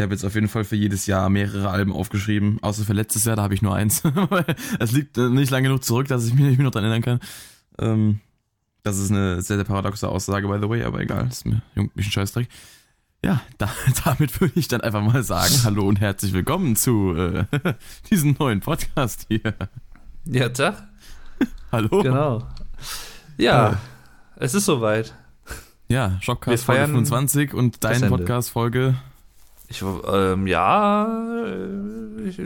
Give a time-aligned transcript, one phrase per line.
[0.00, 3.26] Ich habe jetzt auf jeden Fall für jedes Jahr mehrere Alben aufgeschrieben, außer für letztes
[3.26, 4.02] Jahr, da habe ich nur eins.
[4.78, 7.02] Es liegt äh, nicht lange genug zurück, dass ich mich nicht mehr noch daran erinnern
[7.02, 7.20] kann.
[7.78, 8.20] Ähm,
[8.82, 11.60] das ist eine sehr, sehr paradoxe Aussage, by the way, aber egal, das ist mir
[11.74, 12.48] juckt mich ein Scheißdreck.
[13.22, 13.68] Ja, da,
[14.06, 17.44] damit würde ich dann einfach mal sagen, hallo und herzlich willkommen zu äh,
[18.10, 19.54] diesem neuen Podcast hier.
[20.24, 20.82] Ja, Tag.
[21.70, 22.02] Hallo.
[22.02, 22.48] Genau.
[23.36, 23.76] Ja, Äh.
[24.36, 25.14] es ist soweit.
[25.88, 28.08] Ja, Schockcast Folge feiern 25 und dein.
[28.08, 28.94] Podcast Folge.
[29.70, 31.06] Ich, ähm, ja,
[31.46, 32.44] äh, ich, äh,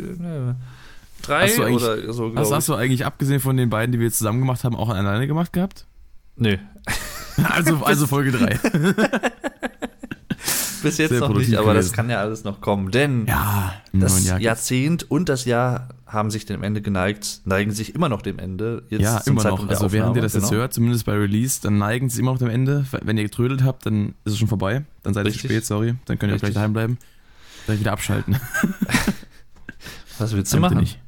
[1.23, 2.52] drei Hast oder so, ich.
[2.52, 5.27] hast du eigentlich abgesehen von den beiden, die wir jetzt zusammen gemacht haben, auch alleine
[5.27, 5.87] gemacht gehabt?
[6.37, 6.56] Nö,
[7.42, 8.47] Also, also Folge 3.
[10.83, 14.25] bis jetzt Sehr noch nicht, aber das kann ja alles noch kommen, denn Ja, das
[14.27, 14.38] Jahr.
[14.38, 18.84] Jahrzehnt und das Jahr haben sich dem Ende geneigt, neigen sich immer noch dem Ende.
[18.91, 19.42] Jetzt ja, immer noch.
[19.42, 20.61] Zeitpunkt der Also während ihr das Aufnahme, jetzt genau.
[20.61, 22.84] hört, zumindest bei Release, dann neigen sie immer noch dem Ende.
[23.02, 24.84] Wenn ihr getrödelt habt, dann ist es schon vorbei.
[25.02, 25.50] Dann seid ihr zu Richtig.
[25.50, 25.95] spät, sorry.
[26.05, 26.55] Dann könnt ihr auch gleich Richtig.
[26.55, 26.98] daheim bleiben.
[27.66, 28.36] Gleich wieder abschalten.
[30.18, 30.78] Was willst du machen?
[30.78, 31.00] nicht.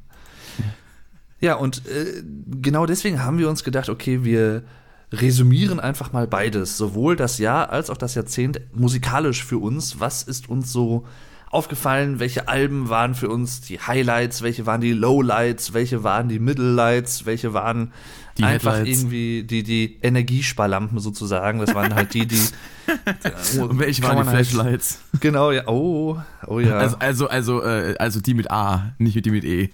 [1.39, 2.23] Ja, und äh,
[2.61, 4.63] genau deswegen haben wir uns gedacht, okay, wir
[5.11, 9.99] resümieren einfach mal beides, sowohl das Jahr als auch das Jahrzehnt musikalisch für uns.
[9.99, 11.05] Was ist uns so
[11.49, 12.19] aufgefallen?
[12.19, 14.41] Welche Alben waren für uns die Highlights?
[14.41, 15.73] Welche waren die Lowlights?
[15.73, 17.25] Welche waren die Middle-Lights?
[17.25, 17.93] Welche waren
[18.37, 18.99] Die einfach Headlights.
[19.01, 21.59] irgendwie die, die Energiesparlampen sozusagen?
[21.59, 22.39] Das waren halt die, die.
[23.59, 24.99] Und welche waren die halt- Flashlights?
[25.19, 25.67] Genau, ja.
[25.67, 26.77] Oh, oh ja.
[26.77, 29.69] Also, also, also, äh, also die mit A, nicht die mit E.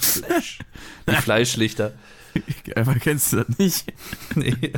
[0.00, 0.58] Flash.
[1.08, 1.92] Die Fleischlichter.
[2.76, 3.92] Aber kennst du das nicht?
[4.34, 4.72] Nee.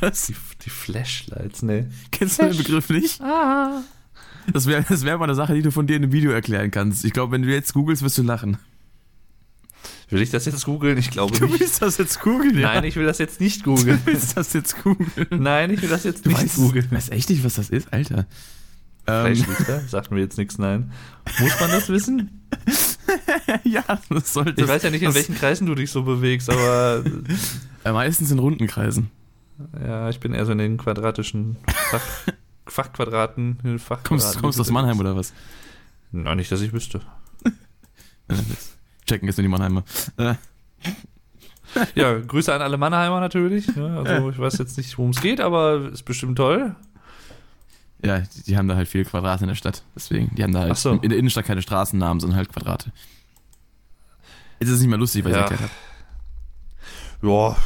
[0.00, 0.26] Was?
[0.26, 1.86] Die, die Flashlights, nee.
[2.10, 3.20] Kennst du den Begriff nicht?
[3.20, 3.82] Ah.
[4.52, 6.70] Das wäre das wär mal eine Sache, die du von dir in einem Video erklären
[6.70, 7.04] kannst.
[7.04, 8.56] Ich glaube, wenn du jetzt googelst, wirst du lachen.
[10.10, 10.96] Will ich das jetzt googeln?
[10.98, 11.60] Ich glaube Du nicht.
[11.60, 12.60] willst das jetzt googeln?
[12.60, 14.00] Nein, ich will das jetzt nicht googeln.
[14.04, 15.26] Du willst das jetzt googeln.
[15.30, 16.90] Nein, ich will das jetzt Du nicht weißt, googeln.
[16.90, 18.26] weißt echt nicht, was das ist, Alter.
[19.06, 19.80] Ähm, Fleischlichter?
[19.88, 20.92] Sagt mir jetzt nichts, nein.
[21.38, 22.42] Muss man das wissen?
[23.64, 24.62] ja, das sollte.
[24.62, 27.04] Ich weiß ja nicht, in welchen Kreisen du dich so bewegst, aber
[27.84, 29.10] Äh, meistens in runden Kreisen.
[29.82, 31.56] ja, ich bin eher so in den quadratischen
[31.90, 32.02] Fach,
[32.66, 33.56] Fachquadraten.
[33.78, 34.04] Fachquadraten.
[34.04, 35.32] Kommst, kommst du aus Mannheim oder was?
[36.12, 37.00] Nein, nicht, dass ich wüsste.
[39.08, 39.82] Checken jetzt nur die Mannheimer.
[40.16, 40.34] Äh,
[41.94, 43.74] Ja, Grüße an alle Mannheimer natürlich.
[43.76, 44.02] ne?
[44.04, 46.74] Also ich weiß jetzt nicht, worum es geht, aber ist bestimmt toll.
[48.02, 49.82] ja, die, die haben da halt viele Quadrate in der Stadt.
[49.94, 50.92] Deswegen, die haben da halt so.
[50.92, 52.90] in der Innenstadt keine Straßennamen, sondern halt Quadrate.
[54.60, 55.38] Jetzt ist es nicht mehr lustig, was Ja.
[55.44, 57.28] ich erklärt habe.
[57.28, 57.56] Ja,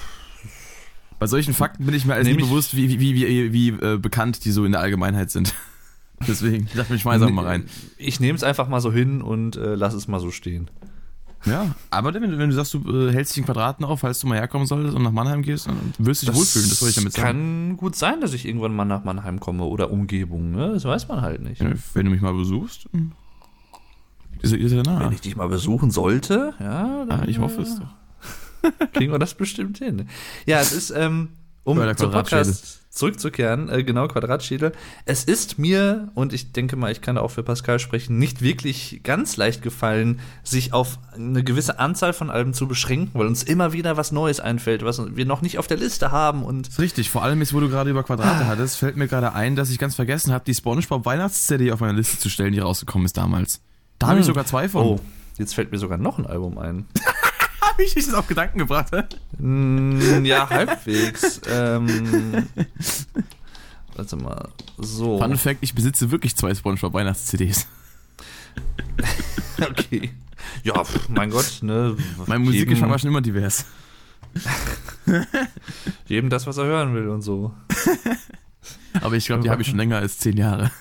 [1.18, 3.68] Bei solchen Fakten bin ich mir als nie Nämlich- bewusst, wie, wie, wie, wie, wie
[3.68, 5.54] äh, bekannt die so in der Allgemeinheit sind.
[6.26, 7.68] Deswegen, ich dachte, ich schmeiße auch mal rein.
[7.98, 10.68] Ich nehme es einfach mal so hin und äh, lass es mal so stehen.
[11.44, 14.26] Ja, aber wenn, wenn du sagst, du äh, hältst dich in Quadraten auf, falls du
[14.28, 16.94] mal herkommen solltest und nach Mannheim gehst, dann wirst du dich wohlfühlen, das soll ich
[16.94, 17.26] damit sagen.
[17.26, 20.52] kann gut sein, dass ich irgendwann mal nach Mannheim komme oder Umgebung.
[20.52, 20.70] Ne?
[20.74, 21.60] Das weiß man halt nicht.
[21.94, 22.88] Wenn du mich mal besuchst,
[24.40, 25.00] ist, ist ja nah.
[25.00, 27.94] Wenn ich dich mal besuchen sollte, ja, dann Ah, ich hoffe es doch.
[28.92, 30.06] kriegen wir das bestimmt hin.
[30.46, 31.30] Ja, es ist, ähm,
[31.64, 32.10] um zum.
[32.10, 34.72] Podcast zurückzukehren, äh, genau, Quadratschädel.
[35.06, 39.00] Es ist mir, und ich denke mal, ich kann auch für Pascal sprechen, nicht wirklich
[39.02, 43.72] ganz leicht gefallen, sich auf eine gewisse Anzahl von Alben zu beschränken, weil uns immer
[43.72, 46.80] wieder was Neues einfällt, was wir noch nicht auf der Liste haben und Das ist
[46.80, 48.02] richtig, vor allem jetzt, wo du gerade über Ah.
[48.02, 51.80] Quadrate hattest, fällt mir gerade ein, dass ich ganz vergessen habe, die Spongebob Weihnachts-CD auf
[51.80, 53.62] meine Liste zu stellen, die rausgekommen ist damals.
[53.98, 54.34] Da habe ich Hm.
[54.34, 54.84] sogar zwei von.
[54.84, 55.00] Oh,
[55.38, 56.84] jetzt fällt mir sogar noch ein Album ein.
[57.72, 58.90] Habe ich dich das auf Gedanken gebracht?
[58.92, 59.02] hä?
[59.42, 61.40] Mm, ja, halbwegs.
[61.48, 62.46] ähm,
[63.96, 64.50] warte mal.
[64.76, 65.18] So.
[65.18, 67.66] Fun Fact, ich besitze wirklich zwei Spongebob Weihnachts-CDs.
[69.60, 70.10] Okay.
[70.64, 71.96] Ja, pf, mein Gott, ne?
[72.26, 73.64] Mein Musikgeschmack war schon immer divers.
[76.08, 77.54] jedem das, was er hören will und so.
[79.00, 80.72] Aber ich glaube, die habe ich schon länger als zehn Jahre.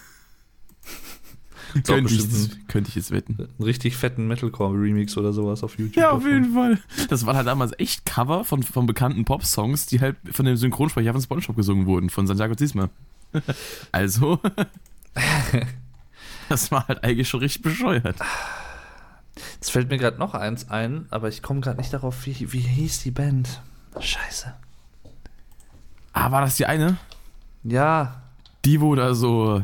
[1.74, 3.38] Könnte, ich, bestimmt könnte ich jetzt wetten.
[3.40, 5.96] Einen richtig fetten Metalcore-Remix oder sowas auf YouTube.
[5.96, 6.32] Ja, auf davon.
[6.44, 6.80] jeden Fall.
[7.10, 11.14] Das waren halt damals echt Cover von, von bekannten Pop-Songs, die halt von dem Synchronsprecher
[11.14, 12.90] von Spongebob gesungen wurden, von Santiago Ziesmer.
[13.94, 14.40] Also,
[16.50, 18.18] das war halt eigentlich schon richtig bescheuert.
[19.56, 22.60] Jetzt fällt mir gerade noch eins ein, aber ich komme gerade nicht darauf, wie, wie
[22.60, 23.62] hieß die Band?
[24.00, 24.54] Scheiße.
[26.14, 26.98] Ah, war das die eine?
[27.64, 28.22] Ja,
[28.66, 29.62] Die, wo da so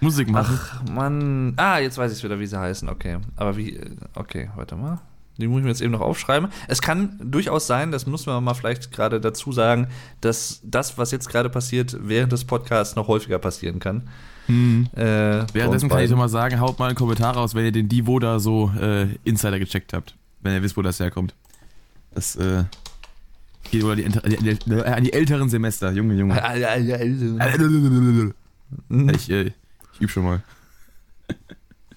[0.00, 0.58] Musik machen?
[0.58, 1.54] ach Mann.
[1.56, 2.88] Ah, jetzt weiß ich wieder, wie sie heißen.
[2.88, 5.00] Okay, aber wie, äh, okay, warte mal.
[5.40, 6.50] Die muss ich mir jetzt eben noch aufschreiben.
[6.68, 9.88] Es kann durchaus sein, das muss man mal vielleicht gerade dazu sagen,
[10.20, 14.08] dass das, was jetzt gerade passiert, während des Podcasts noch häufiger passieren kann.
[14.46, 14.88] Hm.
[14.94, 16.10] Äh, Währenddessen kann ich beiden.
[16.10, 19.14] doch mal sagen, haut mal einen Kommentar raus, wenn ihr den Divo da so äh,
[19.24, 20.14] Insider gecheckt habt.
[20.42, 21.34] Wenn ihr wisst, wo das herkommt.
[22.12, 22.64] Das äh,
[23.70, 25.92] geht wohl an die, älteren Semester.
[25.92, 26.34] Junge, Junge.
[28.88, 29.50] Ich, äh,
[30.00, 30.42] ich üb schon mal.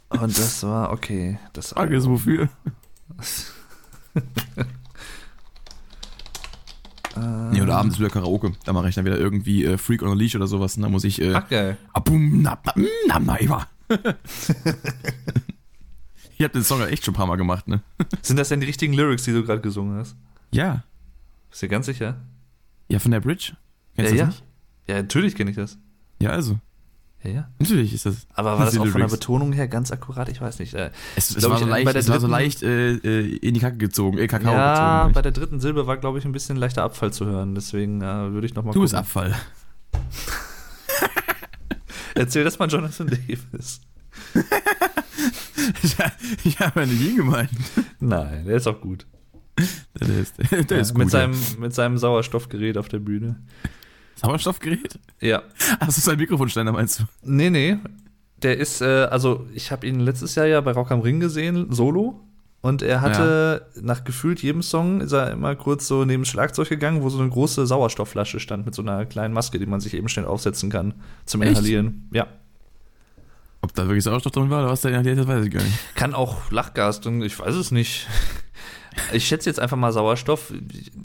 [0.10, 1.40] Und das war, okay.
[1.54, 2.50] Das Frage ist, wofür?
[7.52, 8.54] Nee, oder abends wieder Karaoke.
[8.66, 10.76] Da mache ich dann wieder irgendwie äh, Freak on a Leash oder sowas.
[10.78, 11.22] Und dann muss ich.
[11.22, 11.78] Äh, Ach, geil.
[11.94, 12.58] Abum, na,
[13.08, 13.68] na, na, na,
[16.36, 17.82] Ich habe den Song ja echt schon ein paar Mal gemacht, ne?
[18.24, 20.16] Sind das denn die richtigen Lyrics, die du gerade gesungen hast?
[20.52, 20.84] Ja.
[21.52, 22.20] Bist du ganz sicher?
[22.88, 23.52] Ja, von der Bridge?
[23.52, 23.58] Ja,
[23.96, 24.26] Kennst du ja.
[24.26, 24.44] das nicht?
[24.88, 25.78] Ja, natürlich kenne ich das.
[26.20, 26.60] Ja, also.
[27.24, 27.48] Ja, ja.
[27.60, 28.28] Natürlich ist das.
[28.34, 29.08] Aber war das auch von der.
[29.08, 30.28] Betonung her ganz akkurat?
[30.30, 30.74] Ich weiß nicht.
[30.74, 32.32] Äh, Es, es, glaub war ich, so äh, leicht, bei der es war so dritten-
[32.32, 35.14] leicht äh, äh, in die Kacke gezogen, äh, Kakao ja, gezogen.
[35.14, 37.56] bei der dritten Silbe war, glaube ich, ein bisschen leichter Abfall zu hören.
[37.56, 38.96] Deswegen äh, würde ich noch mal du bist.
[38.96, 39.34] Abfall.
[42.16, 43.82] Erzähl das mal Jonathan Davis.
[45.98, 46.12] ja,
[46.44, 47.50] ich habe ja nicht ihn gemeint.
[48.00, 49.06] Nein, der ist auch gut.
[50.00, 50.98] Der ist, der ist Ja, gut.
[50.98, 53.42] mit, seinem, mit seinem Sauerstoffgerät auf der Bühne.
[54.16, 54.28] Ja.
[54.28, 55.00] Sauerstoffgerät?
[55.20, 55.44] Ja.
[55.80, 57.04] Hast du sein Mikrofonständer, meinst du?
[57.24, 57.78] Nee, nee.
[58.42, 61.68] Der ist, äh, also ich habe ihn letztes Jahr ja bei Rock am Ring gesehen,
[61.72, 62.20] solo.
[62.62, 66.70] Und er hatte nach gefühlt jedem Song ist er immer kurz so neben das Schlagzeug
[66.70, 69.94] gegangen, wo so eine große Sauerstoffflasche stand mit so einer kleinen Maske, die man sich
[69.94, 70.94] eben schnell aufsetzen kann
[71.26, 71.52] zum Echt?
[71.52, 72.08] Inhalieren.
[72.14, 72.28] Ja.
[73.60, 75.78] Ob da wirklich Sauerstoff drin war oder was da inhaliert hat, weiß ich gar nicht.
[75.96, 78.08] Kann auch Lachgas drin, ich weiß es nicht.
[79.12, 80.54] Ich schätze jetzt einfach mal Sauerstoff.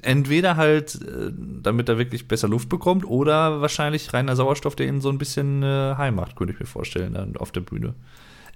[0.03, 1.33] Entweder halt, äh,
[1.63, 5.63] damit er wirklich besser Luft bekommt, oder wahrscheinlich reiner Sauerstoff, der ihn so ein bisschen
[5.63, 7.95] äh, heim macht, könnte ich mir vorstellen, dann auf der Bühne.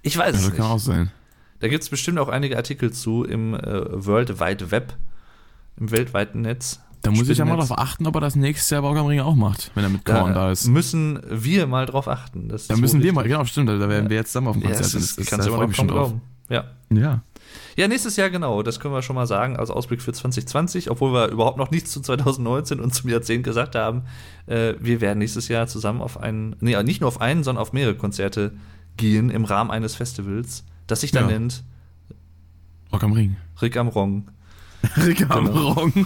[0.01, 0.57] Ich weiß es Also nicht.
[0.57, 1.11] kann auch sein.
[1.59, 4.93] Da gibt es bestimmt auch einige Artikel zu im äh, World Wide Web,
[5.77, 6.79] im weltweiten Netz.
[7.01, 9.07] Da muss ich ja mal darauf achten, ob er das nächstes Jahr bei Rock am
[9.07, 10.67] Ring auch macht, wenn er mit Da Korn da ist.
[10.67, 12.47] müssen wir mal drauf achten.
[12.47, 14.67] Das Da müssen wir mal, genau, stimmt, da werden wir jetzt zusammen auf dem Ja,
[14.69, 14.85] Konzert.
[14.85, 16.13] das ist, Das- kannst da du freu immer ich noch mich schon drauf.
[16.49, 16.63] Ja.
[16.97, 17.21] Ja.
[17.75, 18.63] Ja, nächstes Jahr genau.
[18.63, 21.91] Das können wir schon mal sagen als Ausblick für 2020, obwohl wir überhaupt noch nichts
[21.91, 24.03] zu 2019 und zum Jahrzehnt gesagt haben.
[24.45, 27.73] Äh, wir werden nächstes Jahr zusammen auf einen, nee, nicht nur auf einen, sondern auf
[27.73, 28.53] mehrere Konzerte
[28.97, 31.31] gehen im Rahmen eines Festivals, das sich dann Ja.
[31.39, 31.63] nennt
[32.91, 33.37] Rock am Ring.
[33.61, 34.29] Rick am Rong.
[34.97, 35.71] Rick am Genau.
[35.71, 36.05] Rong.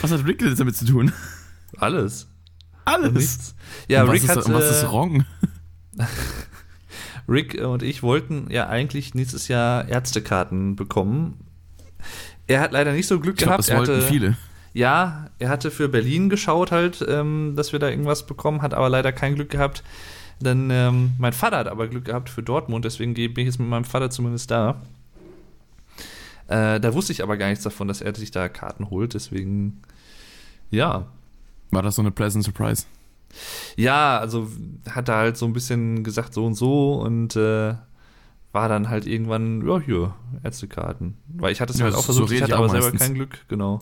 [0.00, 1.12] was hat Rick jetzt damit zu tun?
[1.76, 2.26] Alles.
[2.84, 3.54] Alles.
[3.86, 4.44] Ja, Und Rick ist, hat.
[4.46, 5.24] und was ist äh, Rong?
[7.28, 11.38] Rick und ich wollten ja eigentlich nächstes Jahr Ärztekarten bekommen.
[12.46, 13.60] Er hat leider nicht so Glück Ich glaube, gehabt.
[13.60, 14.36] das er wollten hatte, viele.
[14.74, 18.88] Ja, er hatte für Berlin geschaut halt, ähm, dass wir da irgendwas bekommen, hat aber
[18.88, 19.82] leider kein Glück gehabt.
[20.40, 23.68] Dann ähm, mein Vater hat aber Glück gehabt für Dortmund, deswegen bin ich jetzt mit
[23.68, 24.80] meinem Vater zumindest da.
[26.48, 29.82] Äh, da wusste ich aber gar nichts davon, dass er sich da Karten holt, deswegen
[30.70, 31.06] ja,
[31.70, 32.86] War das so eine pleasant surprise?
[33.76, 34.48] Ja, also
[34.90, 37.74] hat er halt so ein bisschen gesagt, so und so und äh,
[38.52, 41.16] war dann halt irgendwann, ja, hier, Ärztekarten.
[41.28, 42.68] Weil ich hatte es Ja, halt auch so versucht, rede ich ich hatte auch aber
[42.68, 43.00] selber meistens.
[43.00, 43.80] kein Glück, genau.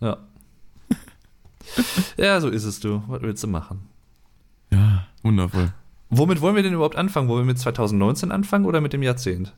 [0.00, 0.18] Ja.
[2.16, 3.02] ja, so ist es, du.
[3.08, 3.88] Was willst du machen?
[4.72, 5.72] Ja, wundervoll.
[6.10, 7.28] Womit wollen wir denn überhaupt anfangen?
[7.28, 9.54] Wollen wir mit 2019 anfangen oder mit dem Jahrzehnt?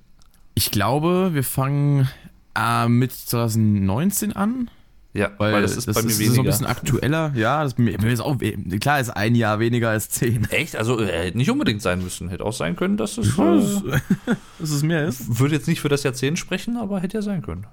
[0.54, 2.08] Ich glaube, wir fangen
[2.54, 4.70] äh, mit 2019 an,
[5.18, 6.40] Ja, weil, das ist bei mir ist so weniger.
[6.40, 7.32] ein bisschen aktueller.
[7.34, 8.36] Ja, das, mir mir ist auch,
[8.80, 10.44] klar ist ein Jahr weniger als zehn.
[10.50, 10.76] Echt?
[10.76, 12.28] Also äh, hätte nicht unbedingt sein müssen.
[12.28, 13.36] Hätte auch sein können, dass es.
[13.38, 14.00] Äh,
[14.58, 15.38] Dass es mehr ist.
[15.40, 17.66] würde jetzt nicht für das Jahrzehnt sprechen, aber hätte ja sein können.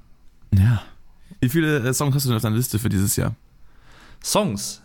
[0.54, 0.82] Ja.
[1.42, 3.36] Wie viele äh, Songs hast du denn auf deiner Liste für dieses Jahr?
[4.24, 4.82] Songs,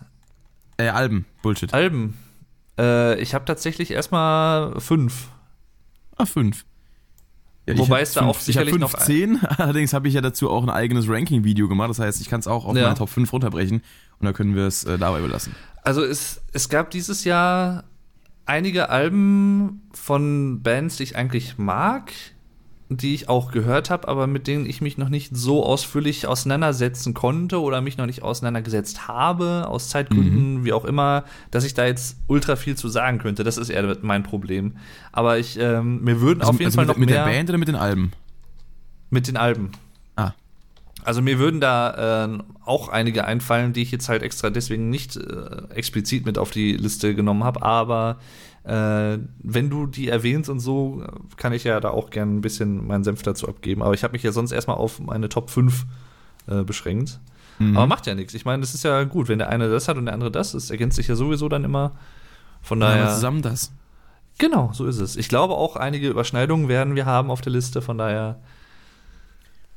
[0.77, 1.25] Äh, Alben.
[1.43, 1.73] Bullshit.
[1.73, 2.19] Alben.
[2.79, 5.29] Äh, ich habe tatsächlich erstmal fünf.
[6.17, 6.65] Ah, fünf.
[7.67, 10.21] Ja, Wobei es da fünf- auch ich sicherlich noch ein- 15, allerdings habe ich ja
[10.21, 11.91] dazu auch ein eigenes Ranking-Video gemacht.
[11.91, 12.85] Das heißt, ich kann es auch auf Ja.
[12.85, 13.83] meine Top 5 runterbrechen
[14.19, 15.55] und dann können wir es äh, dabei überlassen.
[15.83, 17.85] Also es, es gab dieses Jahr
[18.47, 22.13] einige Alben von Bands, die ich eigentlich mag,
[22.91, 27.15] die ich auch gehört habe, aber mit denen ich mich noch nicht so ausführlich auseinandersetzen
[27.15, 31.87] konnte oder mich noch nicht auseinandergesetzt habe, aus Zeitgründen, wie auch immer, dass ich da
[31.87, 33.45] jetzt ultra viel zu sagen könnte.
[33.45, 34.77] Das ist eher mein Problem.
[35.13, 37.33] Aber ich, ähm, mir würden Also, auf jeden also Fall mit, noch mit mehr der
[37.33, 38.13] Band oder mit den Alben?
[39.11, 39.73] mit den Alben.
[40.17, 40.33] Ah.
[41.05, 45.17] Also mir würden da äh, auch einige einfallen, die ich jetzt halt extra deswegen nicht
[45.17, 48.19] äh, explizit mit auf die Liste genommen habe, aber
[48.65, 51.03] äh, wenn du die erwähnst und so,
[51.37, 53.83] kann ich ja da auch gerne ein bisschen meinen Senf dazu abgeben.
[53.83, 55.87] Aber ich habe mich ja sonst erstmal auf meine Top 5
[56.47, 57.21] äh, beschränkt.
[57.59, 57.77] Mhm.
[57.77, 58.35] Aber macht ja nichts.
[58.35, 60.53] Ich meine, das ist ja gut, wenn der eine das hat und der andere das.
[60.53, 61.93] Das ergänzt sich ja sowieso dann immer.
[62.63, 63.15] Von daher.
[63.15, 63.73] zusammen das.
[64.39, 65.17] Genau, so ist es.
[65.17, 67.83] Ich glaube auch, einige Überschneidungen werden wir haben auf der Liste.
[67.83, 68.41] Von daher.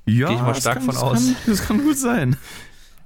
[0.06, 1.26] Ja, Geh ich mal stark kann, von das aus.
[1.26, 2.36] Kann, das kann gut sein.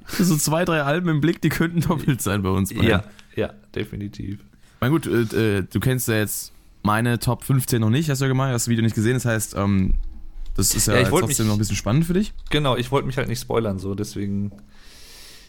[0.10, 2.74] So zwei, drei Alben im Blick, die könnten doppelt sein bei uns.
[2.74, 2.88] beiden.
[2.88, 3.04] Ja,
[3.36, 4.40] ja, definitiv.
[4.82, 6.52] Na gut, äh, äh, du kennst ja jetzt
[6.84, 9.16] meine Top 15 noch nicht, hast du ja gemeint, hast das Video nicht gesehen.
[9.16, 9.96] Das heißt, ähm,
[10.56, 12.34] das ist ja, Ja, trotzdem mich- noch ein bisschen spannend für dich.
[12.50, 14.52] Genau, ich wollte mich halt nicht spoilern, so deswegen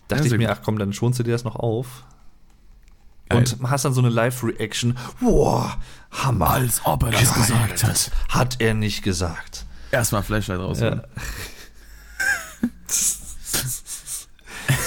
[0.09, 2.05] dachte Ja, ich mir, ach komm, dann schonst du dir das noch auf.
[3.31, 3.39] Geil.
[3.61, 4.97] und hast dann so eine Live-Reaction.
[5.21, 5.77] Boah,
[6.11, 6.49] Hammer.
[6.49, 8.11] Als ob er das Geil, gesagt hat.
[8.31, 9.67] Hat er nicht gesagt.
[9.91, 10.81] Erstmal Flashlight raus.
[10.81, 11.03] Ja.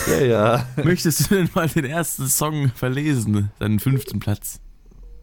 [0.07, 0.65] ja, ja.
[0.83, 3.51] Möchtest du denn mal den ersten Song verlesen?
[3.59, 4.59] Deinen fünften Platz.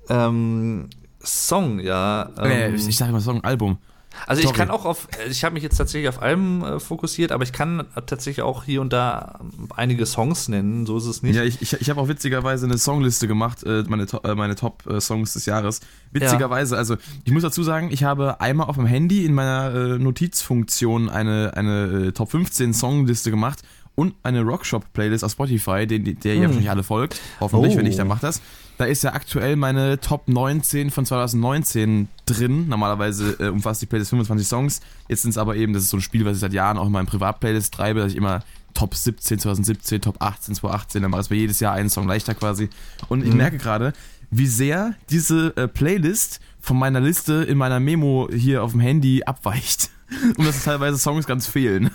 [0.08, 0.88] Ähm,
[1.22, 2.30] Song, ja.
[2.38, 3.78] äh, Ähm, ich sage mal Song, Album.
[4.26, 4.56] also ich sorry.
[4.58, 7.84] kann auch auf, ich habe mich jetzt tatsächlich auf Alben äh, fokussiert, aber ich kann
[8.06, 9.40] tatsächlich auch hier und da
[9.76, 11.36] einige Songs nennen, so ist es nicht.
[11.36, 15.34] Ja, ich, ich, ich habe auch witzigerweise eine Songliste gemacht, äh, meine, äh, meine Top-Songs
[15.34, 15.80] des Jahres.
[16.12, 19.98] Witzigerweise, also ich muss dazu sagen, ich habe einmal auf dem Handy in meiner äh,
[19.98, 23.60] Notizfunktion eine, eine äh, Top 15 Songliste gemacht
[23.98, 26.42] und eine Rockshop-Playlist auf Spotify, den, der ihr Hm.
[26.46, 27.20] wahrscheinlich alle folgt.
[27.40, 27.78] Hoffentlich, Oh.
[27.78, 28.40] wenn nicht, dann macht das.
[28.78, 32.68] Da ist ja aktuell meine Top 19 von 2019 drin.
[32.68, 34.80] Normalerweise äh, umfasst die Playlist 25 Songs.
[35.08, 36.86] Jetzt sind es aber eben, das ist so ein Spiel, was ich seit Jahren auch
[36.86, 41.22] in meinem Privatplaylist treibe, dass ich immer Top 17 2017, Top 18 2018, dann mache
[41.22, 42.68] ich mir jedes Jahr einen Song leichter quasi.
[43.08, 43.36] Und ich Mhm.
[43.38, 43.92] merke gerade,
[44.30, 49.24] wie sehr diese äh, Playlist von meiner Liste in meiner Memo hier auf dem Handy
[49.24, 49.90] abweicht.
[50.36, 51.90] Und dass teilweise Songs ganz fehlen.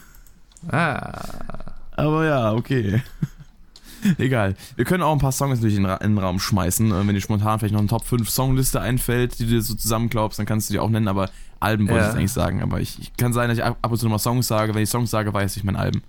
[0.69, 1.62] Ah.
[1.95, 3.01] Aber ja, okay.
[4.17, 4.55] Egal.
[4.75, 6.91] Wir können auch ein paar Songs natürlich in, in den Raum schmeißen.
[6.91, 9.75] Äh, Wenn dir spontan vielleicht noch eine Top 5 Songliste einfällt, die du dir so
[9.75, 11.29] zusammenklaubst, dann kannst du die auch nennen, aber
[11.61, 12.01] Alben wollte Ja.
[12.01, 12.61] ich jetzt eigentlich sagen.
[12.61, 14.75] Aber ich, ich kann sein, dass ich ab und zu nochmal Songs sage.
[14.75, 16.01] Wenn ich Songs sage, weiß ich mein Album.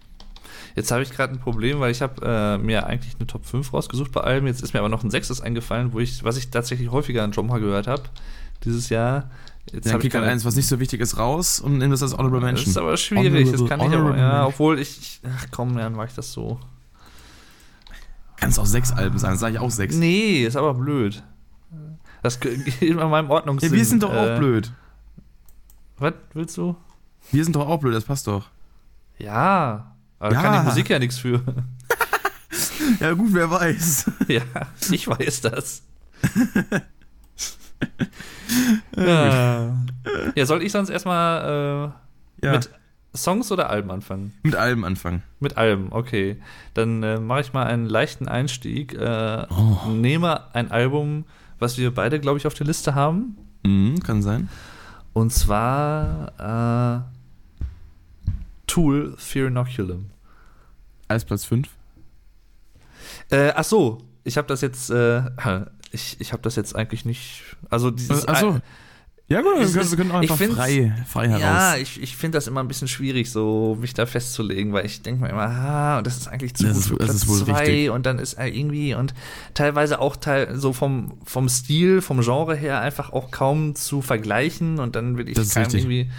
[0.75, 3.73] Jetzt habe ich gerade ein Problem, weil ich habe äh, mir eigentlich eine Top 5
[3.73, 4.49] rausgesucht bei Alben.
[4.49, 7.31] Jetzt ist mir aber noch ein sechstes eingefallen, wo ich, was ich tatsächlich häufiger an
[7.31, 8.03] Jomha gehört habe
[8.65, 9.31] dieses Jahr.
[9.73, 12.13] Jetzt ich klick halt eins, was nicht so wichtig ist, raus und nimm das als
[12.13, 12.71] Honorable Das Mention.
[12.71, 16.09] ist aber schwierig, das Honorable- kann ich aber, ja, obwohl ich, ach komm, dann mache
[16.09, 16.61] ich das so.
[18.37, 19.97] Kannst auch sechs Alben sein, sage ich auch sechs.
[19.97, 21.23] Nee, ist aber blöd.
[22.23, 23.73] Das ge- geht in meinem Ja, Ordnungssinn.
[23.73, 24.73] wir sind doch auch äh, blöd.
[25.99, 26.77] Was willst du?
[27.33, 28.51] Wir sind doch auch blöd, das passt doch.
[29.19, 30.43] Ja, aber da Ja.
[30.43, 31.41] kann die Musik ja nichts für.
[33.01, 34.11] Ja gut, wer weiß.
[34.29, 34.43] ja,
[34.91, 35.83] ich weiß das.
[38.97, 39.77] Ja.
[40.35, 41.93] ja, soll ich sonst erstmal
[42.43, 42.71] äh, Ja, mit
[43.17, 44.33] Songs oder Alben anfangen?
[44.43, 45.23] mit Alben anfangen.
[45.41, 46.37] Mit Alben, okay.
[46.75, 48.95] Dann äh, mache ich mal einen leichten Einstieg.
[48.95, 49.89] Äh, Oh.
[49.91, 51.25] Nehme ein Album,
[51.59, 53.37] was wir beide, glaube ich, auf der Liste haben.
[53.65, 54.49] Mhm, kann sein.
[55.13, 58.31] Und zwar äh,
[58.67, 60.11] Tool Fear Inoculum.
[61.07, 61.69] Als Platz 5.
[63.31, 65.23] Äh, ach so, ich habe das jetzt, äh,
[65.95, 68.61] ich, ich habe das jetzt eigentlich nicht, also dieses, Achso.
[69.27, 71.41] Ja gut, wir Es können, ist- wir können einfach frei, frei heraus.
[71.41, 75.01] ja, ich, ich finde das immer ein bisschen schwierig, so mich da festzulegen, weil ich
[75.01, 77.29] denke mir immer, ah, das ist eigentlich zu Das gut ist- für das Platz ist
[77.29, 77.91] wohl zwei richtig.
[77.91, 79.15] und dann ist er irgendwie und
[79.55, 84.79] teilweise auch teil, so vom, vom Stil, vom Genre her einfach auch kaum zu vergleichen
[84.79, 86.11] und dann will ich Das keinem irgendwie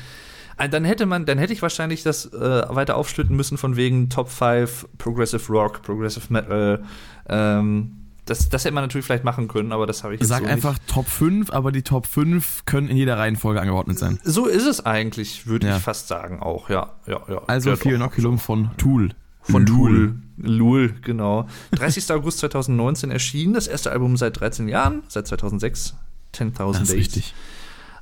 [0.58, 4.10] Ah, dann hätte man, dann hätte ich wahrscheinlich das äh, weiter aufschlütten müssen von wegen
[4.10, 6.82] Top 5 Progressive Rock, Progressive Metal.
[7.28, 7.92] Ähm,
[8.26, 10.50] das, das hätte man natürlich vielleicht machen können, aber das habe ich jetzt Sag so
[10.50, 14.14] einfach Top 5, aber die Top 5 können in jeder Reihenfolge angeordnet sein.
[14.14, 14.26] nicht.
[14.26, 15.78] So ist es eigentlich, würde Ja.
[15.78, 16.94] ich fast sagen auch, ja.
[17.08, 17.42] ja, ja.
[17.48, 17.86] Also doch.
[17.86, 19.10] Inoculum von Tool.
[19.42, 19.66] Von.
[19.68, 20.16] Tool.
[20.38, 21.48] Lul, genau.
[21.74, 22.10] 30.
[22.12, 25.96] August 2019 erschienen, das erste Album seit 13 Jahren, seit 2006,
[26.34, 26.98] 10.000 Das ist Days.
[27.00, 27.34] richtig.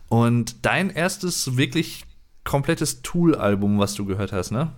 [0.07, 2.05] Und dein erstes wirklich
[2.45, 4.71] komplettes Tool-Album, was du gehört hast, ne?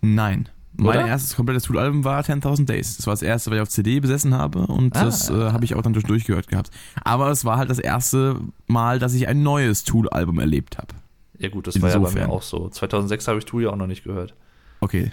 [0.00, 0.48] Nein.
[0.76, 1.06] Mein Oder?
[1.08, 2.96] erstes komplettes Tool-Album war 10.000 Days.
[2.98, 5.04] Das war das erste, was ich auf CD besessen habe und Ah.
[5.06, 6.70] das äh, habe ich auch dann durch durchgehört gehabt.
[7.02, 10.94] Aber es war halt das erste Mal, dass ich ein neues Tool-Album erlebt habe.
[11.38, 12.28] Ja gut, das war ja bei Insofern.
[12.28, 12.68] mir auch so.
[12.68, 14.34] 2006 habe ich Tool ja auch noch nicht gehört.
[14.80, 15.10] Okay.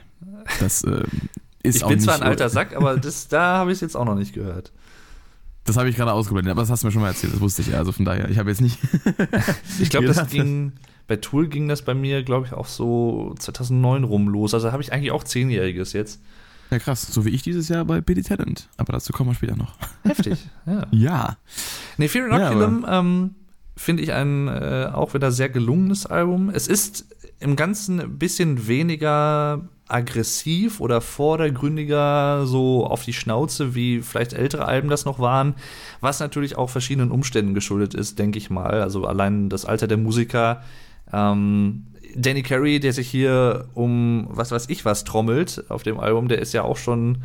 [0.59, 1.03] Das äh,
[1.63, 3.81] ist Ich auch bin nicht zwar ein alter Sack, aber das, da habe ich es
[3.81, 4.71] jetzt auch noch nicht gehört.
[5.63, 7.63] Das habe ich gerade ausgeblendet, aber das hast du mir schon mal erzählt, das wusste
[7.63, 7.79] ich ja.
[7.79, 8.77] Also von daher, ich habe jetzt nicht.
[9.79, 10.73] Ich glaube, das ging,
[11.07, 14.53] bei Tool ging das bei mir, glaube ich, auch so 2009 rum los.
[14.53, 16.21] Also habe ich eigentlich auch Zehnjähriges jetzt.
[16.71, 17.07] Ja, krass.
[17.07, 18.69] So wie ich dieses Jahr bei Billy Talent.
[18.77, 19.75] Aber dazu kommen wir später noch.
[20.03, 20.87] Heftig, ja.
[20.91, 21.37] Ja.
[21.97, 23.35] Nee, Fear Ja, Inoculum ähm,
[23.77, 26.49] finde ich ein äh, auch wieder sehr gelungenes Album.
[26.49, 27.05] Es ist
[27.39, 34.65] im Ganzen ein bisschen weniger aggressiv oder vordergründiger so auf die Schnauze, wie vielleicht ältere
[34.65, 35.53] Alben das noch waren,
[36.01, 38.81] was natürlich auch verschiedenen Umständen geschuldet ist, denke ich mal.
[38.81, 40.63] Also allein das Alter der Musiker.
[41.15, 46.27] Ähm, Danny Carey, der sich hier um was weiß ich was trommelt auf dem Album,
[46.27, 47.23] der ist ja auch schon.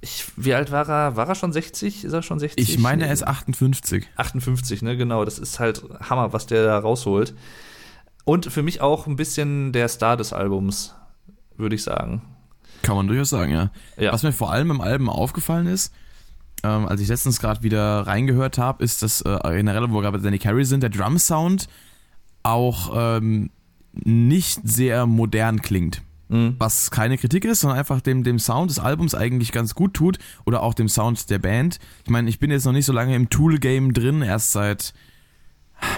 [0.00, 1.16] Ich, wie alt war er?
[1.16, 2.04] War er schon 60?
[2.04, 2.68] Ist er schon 60?
[2.68, 4.06] Ich meine, er ist 58.
[4.16, 5.24] 58, ne, genau.
[5.24, 7.34] Das ist halt Hammer, was der da rausholt.
[8.24, 10.94] Und für mich auch ein bisschen der Star des Albums,
[11.56, 12.20] würde ich sagen.
[12.82, 13.70] Kann man durchaus sagen, ja.
[13.96, 14.12] Ja.
[14.12, 15.94] Was mir vor allem im Album aufgefallen ist,
[16.62, 20.18] ähm, als ich letztens gerade wieder reingehört habe, ist, dass äh, generell, wo wir gerade
[20.18, 21.66] bei Danny Carey sind, der Drum-Sound
[22.44, 23.50] auch ähm,
[23.92, 26.02] nicht sehr modern klingt.
[26.28, 26.56] Mhm.
[26.58, 30.18] Was keine Kritik ist, sondern einfach dem, dem Sound des Albums eigentlich ganz gut tut
[30.46, 31.78] oder auch dem Sound der Band.
[32.04, 34.94] Ich meine, ich bin jetzt noch nicht so lange im Tool-Game drin, erst seit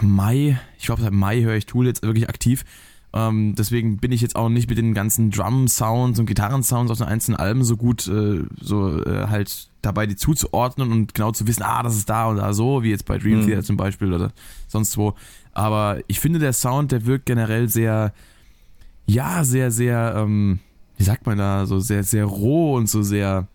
[0.01, 0.59] Mai.
[0.79, 2.65] Ich glaube, seit Mai höre ich Tool jetzt wirklich aktiv.
[3.13, 7.07] Ähm, deswegen bin ich jetzt auch nicht mit den ganzen Drum-Sounds und Gitarren-Sounds aus den
[7.07, 11.63] einzelnen Alben so gut äh, so äh, halt dabei, die zuzuordnen und genau zu wissen,
[11.63, 13.47] ah, das ist da und da so, wie jetzt bei Dream mhm.
[13.47, 14.33] Theater zum Beispiel oder
[14.69, 15.15] sonst wo.
[15.57, 18.13] Aber ich finde, der Sound, der wirkt generell sehr,
[19.07, 20.59] ja, sehr, sehr, ähm,
[20.99, 23.49] wie sagt man da, so sehr, sehr roh und so sehr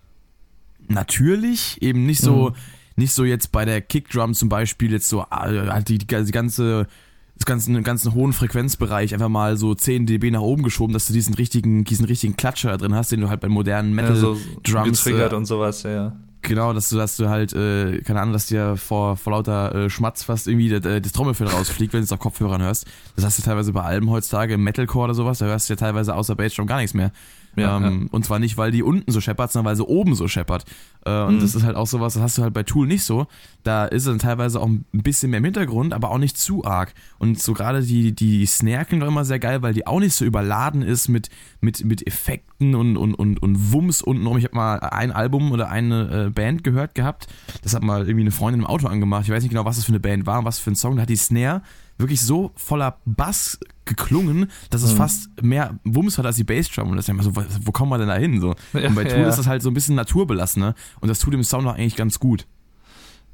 [0.87, 2.55] natürlich, eben nicht so, mhm.
[2.95, 6.87] nicht so jetzt bei der Kickdrum zum Beispiel jetzt so ah, die, die, die ganze
[7.35, 11.13] das ganze, ganzen hohen Frequenzbereich einfach mal so 10 dB nach oben geschoben, dass du
[11.13, 14.37] diesen richtigen, diesen richtigen Klatscher drin hast, den du halt bei modernen Metal ja, so
[14.63, 16.15] Drums getriggert äh, und sowas, ja.
[16.43, 19.89] Genau, dass du, dass du halt, äh, keine Ahnung, dass dir vor, vor lauter äh,
[19.89, 22.87] Schmatz fast irgendwie das, äh, das Trommelfell rausfliegt, wenn du es auf Kopfhörern hörst.
[23.15, 25.77] Das hast du teilweise bei Alben heutzutage, im Metalcore oder sowas, da hörst du ja
[25.77, 27.11] teilweise außer Bassdrum gar nichts mehr.
[27.55, 28.07] Ja, ähm, ja.
[28.11, 30.65] Und zwar nicht, weil die unten so scheppert, sondern weil sie oben so scheppert.
[31.05, 31.39] Äh, und mhm.
[31.41, 33.27] das ist halt auch sowas, das hast du halt bei Tool nicht so.
[33.63, 36.63] Da ist es dann teilweise auch ein bisschen mehr im Hintergrund, aber auch nicht zu
[36.63, 36.93] arg.
[37.17, 40.13] Und so gerade die, die Snare klingt auch immer sehr geil, weil die auch nicht
[40.13, 41.29] so überladen ist mit,
[41.59, 44.37] mit, mit Effekten und, und, und, und Wumms untenrum.
[44.37, 47.27] Ich habe mal ein Album oder eine äh, Band gehört gehabt.
[47.63, 49.23] Das hat mal irgendwie eine Freundin im Auto angemacht.
[49.25, 50.95] Ich weiß nicht genau, was das für eine Band war und was für ein Song.
[50.95, 51.61] Da hat die Snare
[52.01, 54.97] wirklich so voller Bass geklungen, dass es mhm.
[54.97, 56.89] fast mehr Wumms hat als die Bassdrum.
[56.89, 58.39] Und das ist ja immer so, wo kommen wir denn da hin?
[58.41, 58.49] So.
[58.73, 59.29] Und bei Tool ja.
[59.29, 62.19] ist das halt so ein bisschen naturbelassener und das tut dem Sound auch eigentlich ganz
[62.19, 62.45] gut.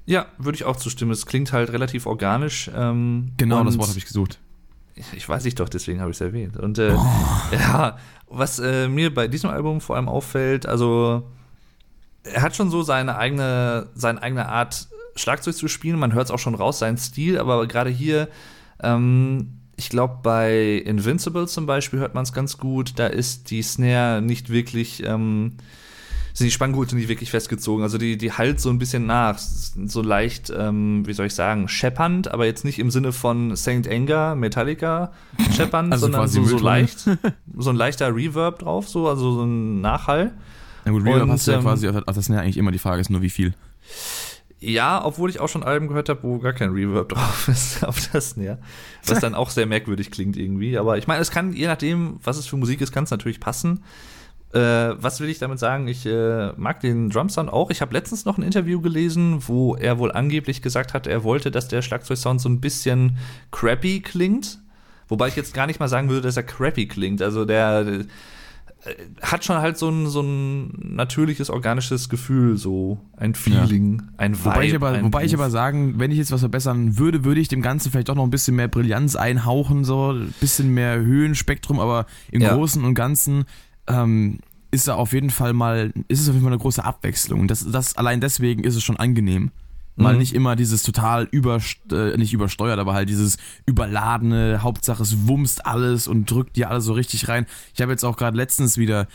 [0.06, 1.12] Ja, würde ich auch zustimmen.
[1.12, 2.72] Es klingt halt relativ organisch.
[2.74, 4.40] Ähm, genau, das Wort habe ich gesucht.
[5.16, 6.58] Ich weiß nicht doch, deswegen habe ich es erwähnt.
[6.58, 7.06] Und äh, oh.
[7.52, 7.98] ja,
[8.30, 11.24] was äh, mir bei diesem Album vor allem auffällt, also
[12.24, 16.00] er hat schon so seine eigene, seine eigene Art, Schlagzeug zu spielen.
[16.00, 18.30] Man hört es auch schon raus, seinen Stil, aber gerade hier
[18.82, 22.94] ähm, ich glaube, bei Invincible zum Beispiel hört man es ganz gut.
[22.98, 25.54] Da ist die Snare nicht wirklich, ähm,
[26.34, 27.84] sind die Spanngurte nicht wirklich festgezogen.
[27.84, 29.38] Also die, die halt so ein bisschen nach.
[29.38, 33.88] So leicht, ähm, wie soll ich sagen, scheppernd, aber jetzt nicht im Sinne von Saint
[33.88, 35.12] Anger, Metallica
[35.56, 37.08] scheppernd, also sondern so, so leicht,
[37.56, 40.34] so ein leichter Reverb drauf, so, also so ein Nachhall.
[40.86, 42.80] Na gut, Reverb Und, hast du ja ähm, quasi auf der Snare eigentlich immer die
[42.80, 43.54] Frage ist nur wie viel.
[44.60, 48.10] Ja, obwohl ich auch schon Alben gehört habe, wo gar kein Reverb drauf ist auf
[48.12, 48.58] das Snare.
[49.06, 50.78] Was dann auch sehr merkwürdig klingt irgendwie.
[50.78, 53.40] Aber ich meine, es kann, je nachdem, was es für Musik ist, kann es natürlich
[53.40, 53.84] passen.
[54.54, 55.88] Äh, was will ich damit sagen?
[55.88, 57.70] Ich äh, mag den Drumsound auch.
[57.70, 61.52] Ich habe letztens noch ein Interview gelesen, wo er wohl angeblich gesagt hat, er wollte,
[61.52, 63.18] dass der Schlagzeugsound so ein bisschen
[63.52, 64.60] crappy klingt.
[65.08, 67.22] Wobei ich jetzt gar nicht mal sagen würde, dass er crappy klingt.
[67.22, 68.06] Also der
[69.22, 74.08] hat schon halt so ein, so ein natürliches, organisches Gefühl, so ein Feeling, ja.
[74.18, 74.46] ein Vibe.
[74.46, 77.48] Wobei, ich aber, wobei ich aber sagen, wenn ich jetzt was verbessern würde, würde ich
[77.48, 81.80] dem Ganzen vielleicht doch noch ein bisschen mehr Brillanz einhauchen, so ein bisschen mehr Höhenspektrum,
[81.80, 82.54] aber im ja.
[82.54, 83.46] Großen und Ganzen
[83.88, 84.40] ähm,
[84.72, 87.48] ist da auf jeden Fall mal, ist es auf jeden Fall eine große Abwechslung.
[87.48, 89.52] Das, das allein deswegen ist es schon angenehm
[89.98, 90.20] mal mhm.
[90.20, 91.60] nicht immer dieses total über,
[91.92, 96.86] äh, nicht übersteuert, aber halt dieses überladene, Hauptsache es wumst alles und drückt dir alles
[96.86, 97.46] so richtig rein.
[97.74, 99.08] Ich habe jetzt auch gerade letztens wieder,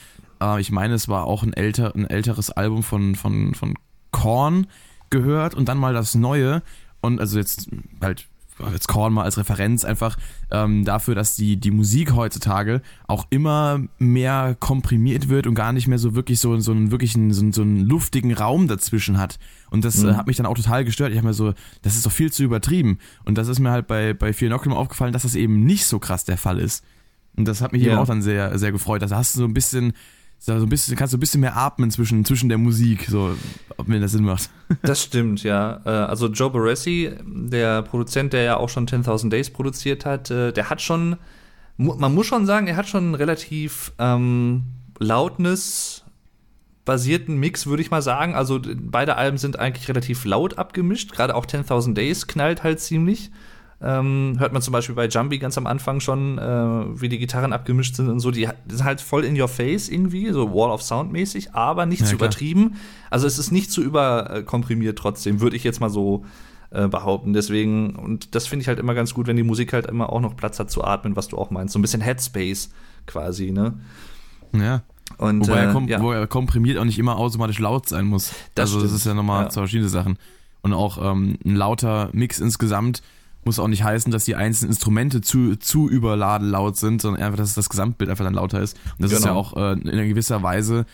[0.43, 3.75] äh, ich meine, es war auch ein, älter, ein älteres Album von, von, von
[4.11, 4.67] Korn
[5.11, 6.63] gehört und dann mal das neue
[7.01, 8.27] und also jetzt halt
[8.73, 10.17] jetzt Korn mal als Referenz einfach
[10.51, 15.89] ähm, dafür, dass die, die Musik heutzutage auch immer mehr komprimiert wird und gar nicht
[15.89, 19.39] mehr so wirklich so, so einen wirklichen, so, so einen luftigen Raum dazwischen hat.
[19.71, 20.13] Und das äh, mhm.
[20.13, 21.11] äh, hat mich dann auch total gestört.
[21.13, 22.99] Ich habe mir so, das ist doch viel zu übertrieben.
[23.25, 25.99] Und das ist mir halt bei, bei vielen Oculum aufgefallen, dass das eben nicht so
[25.99, 26.85] krass der Fall ist.
[27.37, 27.93] Und das hat mich yeah.
[27.93, 29.03] eben auch dann sehr, sehr gefreut.
[29.03, 29.95] Da hast du so ein bisschen
[30.45, 33.37] so ein bisschen, kannst du ein bisschen mehr atmen zwischen, zwischen der Musik, so,
[33.77, 34.51] ob mir das Sinn macht.
[34.83, 35.81] Das stimmt, ja.
[35.85, 40.53] Äh, also Joe Baresi, der Produzent, der ja auch schon 10.000 Days produziert hat, äh,
[40.53, 41.17] der hat schon,
[41.77, 44.65] man muss schon sagen, er hat schon einen relativ ähm,
[44.99, 46.05] Loudness
[46.87, 48.35] Mix, würde ich mal sagen.
[48.35, 51.13] Also beide Alben sind eigentlich relativ laut abgemischt.
[51.13, 53.31] Gerade auch 10.000 Days knallt halt ziemlich.
[53.85, 57.53] Ähm, hört man zum Beispiel bei Jumbie ganz am Anfang schon, äh, wie die Gitarren
[57.53, 58.31] abgemischt sind und so.
[58.31, 61.85] Die, die, sind halt voll in your face irgendwie, so Wall of Sound mäßig, aber
[61.85, 62.29] nicht ja, zu klar.
[62.29, 62.77] übertrieben.
[63.11, 66.25] Also es ist nicht zu überkomprimiert trotzdem, würde ich jetzt mal so
[66.71, 67.33] äh, behaupten.
[67.33, 70.21] Deswegen, und das finde ich halt immer ganz gut, wenn die Musik halt immer auch
[70.21, 71.73] noch Platz hat zu atmen, was du auch meinst.
[71.73, 72.71] So ein bisschen Headspace
[73.07, 73.75] quasi, ne?
[74.53, 74.83] Ja.
[75.19, 76.01] Und, Wobei er, äh, ja.
[76.01, 78.33] wo er komprimiert auch nicht immer automatisch laut sein muss.
[78.55, 78.93] Das also stimmt.
[78.93, 79.51] das ist ja nochmal ja.
[79.51, 80.19] zwei verschiedene Sachen.
[80.63, 83.03] Und auch ähm, ein lauter Mix insgesamt
[83.45, 87.39] muss auch nicht heißen, dass die einzelnen Instrumente zu, zu überladen laut sind, sondern einfach,
[87.39, 88.79] dass das Gesamtbild einfach dann lauter ist.
[88.99, 89.19] Und das genau.
[89.19, 89.41] ist ja genau.
[89.41, 90.87] auch äh, in gewisser Weise,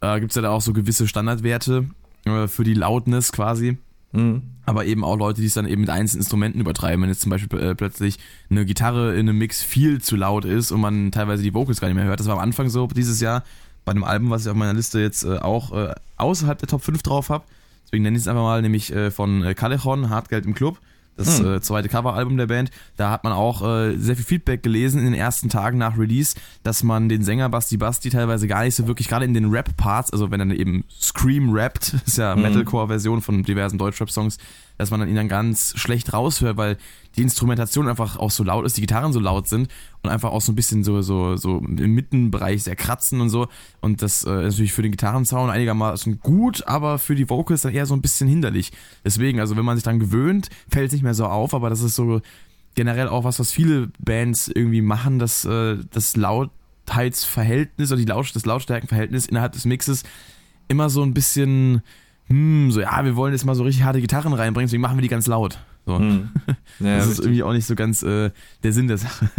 [0.00, 1.86] äh, gibt es ja da auch so gewisse Standardwerte
[2.24, 3.78] äh, für die Loudness quasi.
[4.16, 4.42] Mhm.
[4.64, 7.02] aber eben auch Leute, die es dann eben mit einzelnen Instrumenten übertreiben.
[7.02, 10.70] Wenn jetzt zum Beispiel äh, plötzlich eine Gitarre in einem Mix viel zu laut ist
[10.70, 12.20] und man teilweise die Vocals gar nicht mehr hört.
[12.20, 13.42] Das war am Anfang so dieses Jahr
[13.84, 16.84] bei einem Album, was ich auf meiner Liste jetzt äh, auch äh, außerhalb der Top
[16.84, 17.44] 5 drauf habe.
[17.86, 20.78] Deswegen nenne ich es einfach mal, nämlich äh, von äh, Callejon, Hartgeld im Club
[21.16, 21.54] das hm.
[21.54, 22.70] äh, zweite Coveralbum der Band.
[22.96, 26.36] Da hat man auch äh, sehr viel Feedback gelesen in den ersten Tagen nach Release,
[26.62, 30.12] dass man den Sänger Basti Basti teilweise gar nicht so wirklich, gerade in den Rap-Parts,
[30.12, 32.42] also wenn er eben Scream rappt, ist ja hm.
[32.42, 34.38] Metalcore-Version von diversen Deutschrap-Songs,
[34.78, 36.76] dass man dann ihn dann ganz schlecht raushört, weil
[37.16, 39.68] die Instrumentation einfach auch so laut ist, die Gitarren so laut sind
[40.02, 43.46] und einfach auch so ein bisschen so, so, so im Mittenbereich sehr kratzen und so.
[43.80, 47.72] Und das äh, ist natürlich für den Gitarrensound einigermaßen gut, aber für die Vocals dann
[47.72, 48.72] eher so ein bisschen hinderlich.
[49.04, 51.80] Deswegen, also wenn man sich dann gewöhnt, fällt es nicht mehr so auf, aber das
[51.80, 52.20] ist so
[52.74, 58.34] generell auch was, was viele Bands irgendwie machen, dass äh, das Lautheitsverhältnis oder die Laut
[58.34, 60.02] das Lautstärkenverhältnis innerhalb des Mixes
[60.66, 61.82] immer so ein bisschen
[62.28, 65.02] hm, so, ja, wir wollen jetzt mal so richtig harte Gitarren reinbringen, deswegen machen wir
[65.02, 65.58] die ganz laut.
[65.86, 65.98] So.
[65.98, 66.30] Hm.
[66.80, 67.26] Ja, das ist richtig.
[67.26, 68.32] irgendwie auch nicht so ganz äh,
[68.64, 69.30] der Sinn der Sache.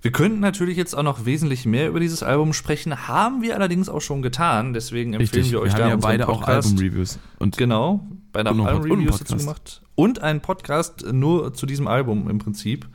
[0.00, 3.88] Wir könnten natürlich jetzt auch noch wesentlich mehr über dieses Album sprechen, haben wir allerdings
[3.88, 6.68] auch schon getan, deswegen empfehlen Richtig, wir euch wir da haben ja beide Podcast.
[6.68, 7.18] auch Album-Reviews.
[7.56, 9.82] Genau, beide haben Album-Reviews dazu gemacht.
[9.96, 12.86] Und einen Podcast nur zu diesem Album im Prinzip.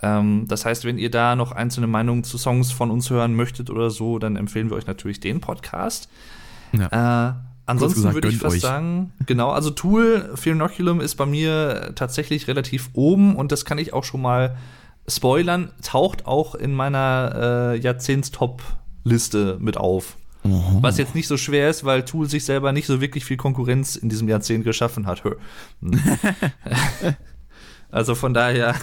[0.00, 3.70] Ähm, das heißt, wenn ihr da noch einzelne Meinungen zu Songs von uns hören möchtet
[3.70, 6.08] oder so, dann empfehlen wir euch natürlich den Podcast.
[6.72, 7.30] Ja.
[7.30, 7.34] Äh,
[7.68, 8.62] Ansonsten gesagt, würde ich fast euch.
[8.62, 13.92] sagen, genau, also Tool, Phenoculum ist bei mir tatsächlich relativ oben und das kann ich
[13.92, 14.56] auch schon mal
[15.06, 20.16] spoilern, taucht auch in meiner äh, Jahrzehnts-Top-Liste mit auf.
[20.44, 20.78] Oh.
[20.80, 23.96] Was jetzt nicht so schwer ist, weil Tool sich selber nicht so wirklich viel Konkurrenz
[23.96, 25.22] in diesem Jahrzehnt geschaffen hat.
[27.90, 28.76] also von daher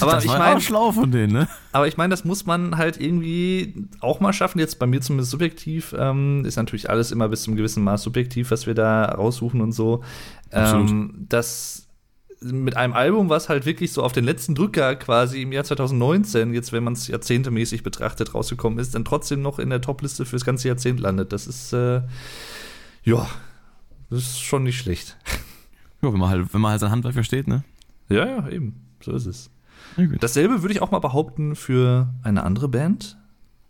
[0.00, 1.48] Aber das ich meine, schlau von denen, ne?
[1.72, 4.58] Aber ich meine, das muss man halt irgendwie auch mal schaffen.
[4.58, 8.50] Jetzt bei mir zumindest subjektiv ähm, ist natürlich alles immer bis zum gewissen Maß subjektiv,
[8.50, 10.02] was wir da raussuchen und so.
[10.52, 11.86] Ähm, das
[12.42, 16.54] mit einem Album, was halt wirklich so auf den letzten Drücker quasi im Jahr 2019,
[16.54, 20.44] jetzt wenn man es jahrzehntemäßig betrachtet, rausgekommen ist, dann trotzdem noch in der Topliste fürs
[20.44, 21.32] ganze Jahrzehnt landet.
[21.32, 22.02] Das ist, äh,
[23.04, 23.28] ja,
[24.08, 25.16] das ist schon nicht schlecht.
[26.02, 27.62] Ja, wenn man halt, wenn man halt sein Handwerk versteht, ne?
[28.08, 28.86] Ja, ja, eben.
[29.02, 29.50] So ist es.
[29.96, 33.18] Dasselbe würde ich auch mal behaupten für eine andere Band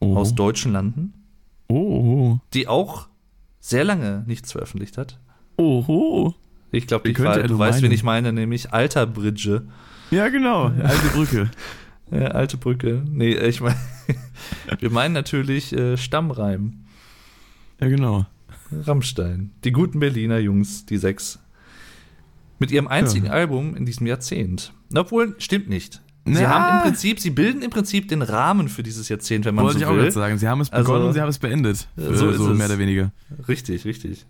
[0.00, 0.16] oh.
[0.16, 1.12] aus deutschen Landen,
[1.68, 2.38] oh.
[2.52, 3.08] die auch
[3.60, 5.18] sehr lange nichts veröffentlicht hat.
[5.56, 6.34] Oho.
[6.72, 9.62] Ich glaube, du weißt, wen ich meine, nämlich Alter Bridge.
[10.10, 11.50] Ja, genau, alte Brücke.
[12.10, 13.02] ja, alte Brücke.
[13.08, 13.76] Nee, ich meine,
[14.78, 16.84] wir meinen natürlich äh, Stammreim.
[17.80, 18.26] Ja, genau.
[18.72, 19.50] Rammstein.
[19.64, 21.40] Die guten Berliner Jungs, die sechs.
[22.58, 23.32] Mit ihrem einzigen ja.
[23.32, 24.72] Album in diesem Jahrzehnt.
[24.94, 26.02] Obwohl, stimmt nicht.
[26.24, 26.50] Sie ja.
[26.50, 29.80] haben im Prinzip, sie bilden im Prinzip den Rahmen für dieses Jahrzehnt, wenn man Wollte
[29.80, 29.96] so will.
[29.96, 30.38] Wollte ich auch sagen.
[30.38, 31.88] Sie haben es begonnen also, und sie haben es beendet.
[31.96, 33.10] Für, so, so mehr oder weniger.
[33.48, 34.26] Richtig, richtig.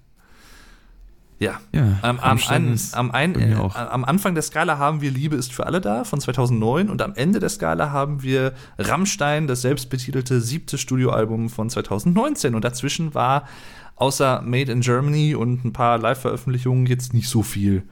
[1.41, 1.59] Ja.
[1.73, 5.55] ja am, am, ein, am, ein, äh, am, Anfang der Skala haben wir Liebe ist
[5.55, 10.43] für alle da von 2009 und am Ende der Skala haben wir Rammstein, das selbstbetitelte
[10.43, 12.55] siebte Studioalbum von 2019.
[12.55, 13.49] Und dazwischen war
[13.97, 17.85] außer Made in Germany und ein paar Live-Veröffentlichungen jetzt nicht so viel.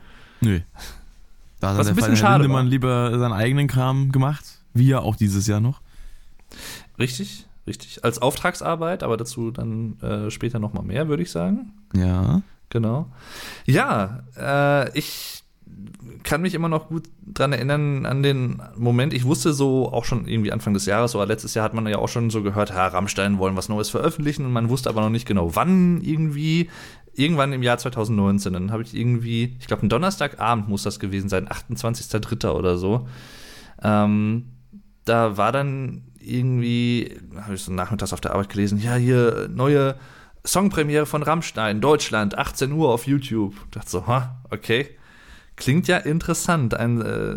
[0.42, 0.61] Nö.
[1.61, 2.71] Da hat Was ein bisschen schade Lindemann war.
[2.71, 4.44] lieber seinen eigenen Kram gemacht,
[4.75, 5.81] wie ja auch dieses Jahr noch.
[6.99, 8.05] Richtig, richtig.
[8.05, 11.73] Als Auftragsarbeit, aber dazu dann äh, später nochmal mehr, würde ich sagen.
[11.94, 12.42] Ja.
[12.71, 13.07] Genau.
[13.64, 15.42] Ja, äh, ich
[16.23, 19.14] kann mich immer noch gut dran erinnern an den Moment.
[19.14, 21.99] Ich wusste so auch schon irgendwie Anfang des Jahres oder letztes Jahr hat man ja
[21.99, 25.11] auch schon so gehört, Herr Rammstein wollen was Neues veröffentlichen und man wusste aber noch
[25.11, 26.68] nicht genau wann irgendwie
[27.18, 31.28] irgendwann im Jahr 2019, dann habe ich irgendwie, ich glaube, ein Donnerstagabend muss das gewesen
[31.28, 32.50] sein, 28.03.
[32.50, 33.09] oder so.
[33.83, 34.44] Ähm,
[35.04, 39.96] da war dann irgendwie, habe ich so nachmittags auf der Arbeit gelesen, ja, hier neue
[40.46, 43.54] Songpremiere von Rammstein, Deutschland, 18 Uhr auf YouTube.
[43.64, 44.88] Ich dachte so, ha, okay.
[45.57, 46.74] Klingt ja interessant.
[46.74, 47.35] Ein, äh,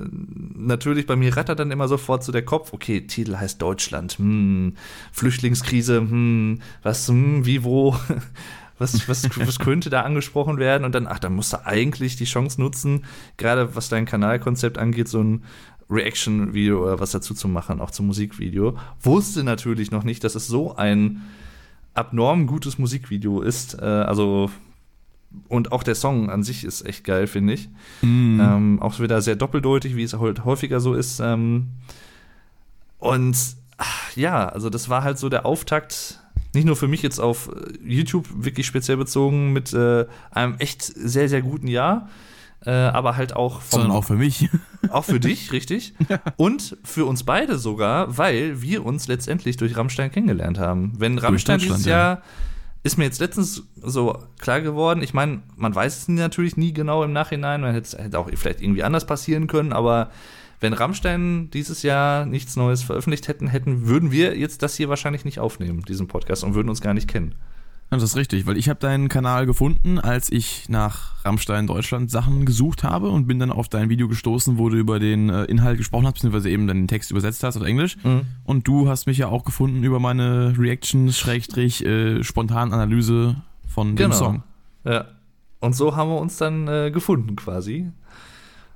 [0.56, 4.76] natürlich, bei mir rattert dann immer sofort so der Kopf, okay, Titel heißt Deutschland, hm,
[5.12, 7.96] Flüchtlingskrise, hm, was, hm, wie, wo.
[8.82, 10.84] Was, was, was könnte da angesprochen werden?
[10.84, 13.06] Und dann, ach, da musst du eigentlich die Chance nutzen,
[13.38, 15.44] gerade was dein Kanalkonzept angeht, so ein
[15.90, 18.78] Reaction-Video oder was dazu zu machen, auch zum Musikvideo.
[19.02, 21.22] Wusste natürlich noch nicht, dass es so ein
[21.94, 23.80] abnorm gutes Musikvideo ist.
[23.80, 24.50] Äh, also
[25.48, 27.70] und auch der Song an sich ist echt geil, finde ich.
[28.02, 28.40] Mm.
[28.40, 31.20] Ähm, auch wieder sehr doppeldeutig, wie es halt häufiger so ist.
[31.20, 31.70] Ähm,
[33.00, 33.38] und
[33.78, 36.21] ach, ja, also das war halt so der Auftakt
[36.54, 40.84] nicht nur für mich jetzt auf äh, YouTube wirklich speziell bezogen mit äh, einem echt
[40.84, 42.10] sehr, sehr guten Jahr,
[42.66, 44.50] äh, aber halt auch vom, Sondern auch für mich.
[44.90, 45.94] Auch für dich, richtig.
[46.10, 46.20] Ja.
[46.38, 50.94] Und für uns beide sogar, weil wir uns letztendlich durch Rammstein kennengelernt haben.
[50.98, 52.24] Wenn Rammstein dieses Jahr
[52.84, 55.04] ist mir jetzt letztens so klar geworden.
[55.04, 57.62] Ich meine, man weiß es natürlich nie genau im Nachhinein.
[57.62, 60.10] Man hätte, hätte auch vielleicht irgendwie anders passieren können, aber
[60.62, 65.26] wenn Rammstein dieses Jahr nichts Neues veröffentlicht hätten, hätten, würden wir jetzt das hier wahrscheinlich
[65.26, 67.36] nicht aufnehmen, diesen Podcast, und würden uns gar nicht kennen.
[67.90, 72.10] Ja, das ist richtig, weil ich habe deinen Kanal gefunden, als ich nach Rammstein Deutschland
[72.10, 75.44] Sachen gesucht habe und bin dann auf dein Video gestoßen, wo du über den äh,
[75.46, 77.98] Inhalt gesprochen hast, beziehungsweise eben den Text übersetzt hast auf Englisch.
[78.04, 78.22] Mhm.
[78.46, 84.10] Und du hast mich ja auch gefunden über meine Reactions, Schrägstrich, äh, von genau.
[84.10, 84.44] dem Song.
[84.86, 85.06] Ja.
[85.60, 87.92] Und so haben wir uns dann äh, gefunden quasi.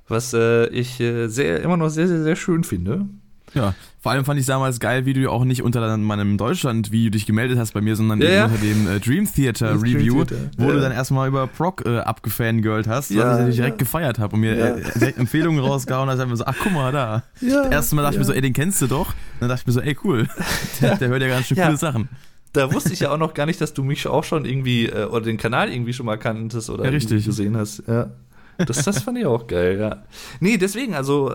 [0.08, 3.06] Was äh, ich äh, sehr, immer noch sehr, sehr, sehr schön finde.
[3.54, 7.26] Ja, vor allem fand ich damals geil, wie du auch nicht unter meinem Deutschland-Video dich
[7.26, 10.26] gemeldet hast bei mir, sondern ja, eben unter dem äh, Dream Theater das Review, Dream
[10.26, 10.50] Theater.
[10.58, 10.72] wo ja.
[10.74, 13.64] du dann erstmal über Proc äh, abgefangirlt hast, ja, was ich ja.
[13.64, 14.66] direkt gefeiert habe und mir ja.
[14.76, 17.22] äh, direkt Empfehlungen rausgehauen hast, einfach so, ach guck mal da.
[17.40, 19.14] Ja, das erste Mal dachte ich mir so, ey, den kennst du doch.
[19.40, 20.28] dann dachte ich mir so, ey, cool,
[20.80, 22.08] der, der hört ja ganz schön coole Sachen
[22.52, 25.04] da wusste ich ja auch noch gar nicht, dass du mich auch schon irgendwie äh,
[25.04, 27.24] oder den Kanal irgendwie schon mal kanntest oder ja, richtig.
[27.24, 27.82] gesehen hast.
[27.86, 28.10] Ja.
[28.58, 30.02] Das, das fand ich auch geil, ja.
[30.40, 31.34] Nee, deswegen, also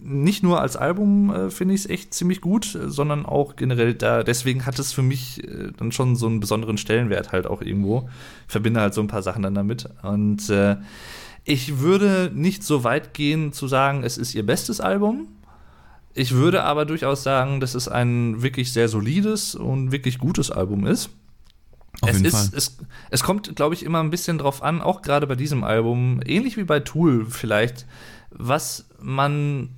[0.00, 4.22] nicht nur als Album äh, finde ich es echt ziemlich gut, sondern auch generell da,
[4.22, 8.08] deswegen hat es für mich äh, dann schon so einen besonderen Stellenwert halt auch irgendwo.
[8.46, 9.88] Ich verbinde halt so ein paar Sachen dann damit.
[10.02, 10.76] Und äh,
[11.44, 15.28] ich würde nicht so weit gehen zu sagen, es ist ihr bestes Album.
[16.14, 20.86] Ich würde aber durchaus sagen, dass es ein wirklich sehr solides und wirklich gutes Album
[20.86, 21.10] ist.
[22.00, 22.78] Auf es, ist, es,
[23.10, 26.56] es kommt, glaube ich, immer ein bisschen drauf an, auch gerade bei diesem Album, ähnlich
[26.56, 27.86] wie bei Tool vielleicht,
[28.30, 29.68] was man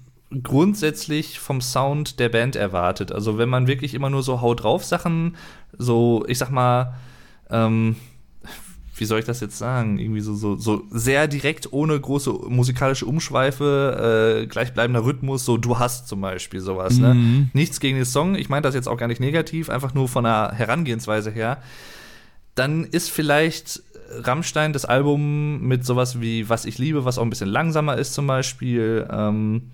[0.42, 3.12] grundsätzlich vom Sound der Band erwartet.
[3.12, 5.36] Also wenn man wirklich immer nur so Haut drauf Sachen,
[5.76, 6.94] so, ich sag mal,
[7.50, 7.96] ähm,
[8.96, 9.98] wie soll ich das jetzt sagen?
[9.98, 15.78] Irgendwie so, so, so sehr direkt, ohne große musikalische Umschweife, äh, gleichbleibender Rhythmus, so du
[15.78, 16.98] hast zum Beispiel sowas.
[16.98, 17.14] Ne?
[17.14, 17.22] Mhm.
[17.22, 17.50] Ne?
[17.54, 20.24] Nichts gegen den Song, ich meine das jetzt auch gar nicht negativ, einfach nur von
[20.24, 21.60] der Herangehensweise her
[22.54, 23.82] dann ist vielleicht
[24.22, 28.14] Rammstein das Album mit sowas wie Was ich liebe, was auch ein bisschen langsamer ist
[28.14, 29.06] zum Beispiel.
[29.10, 29.70] Ähm,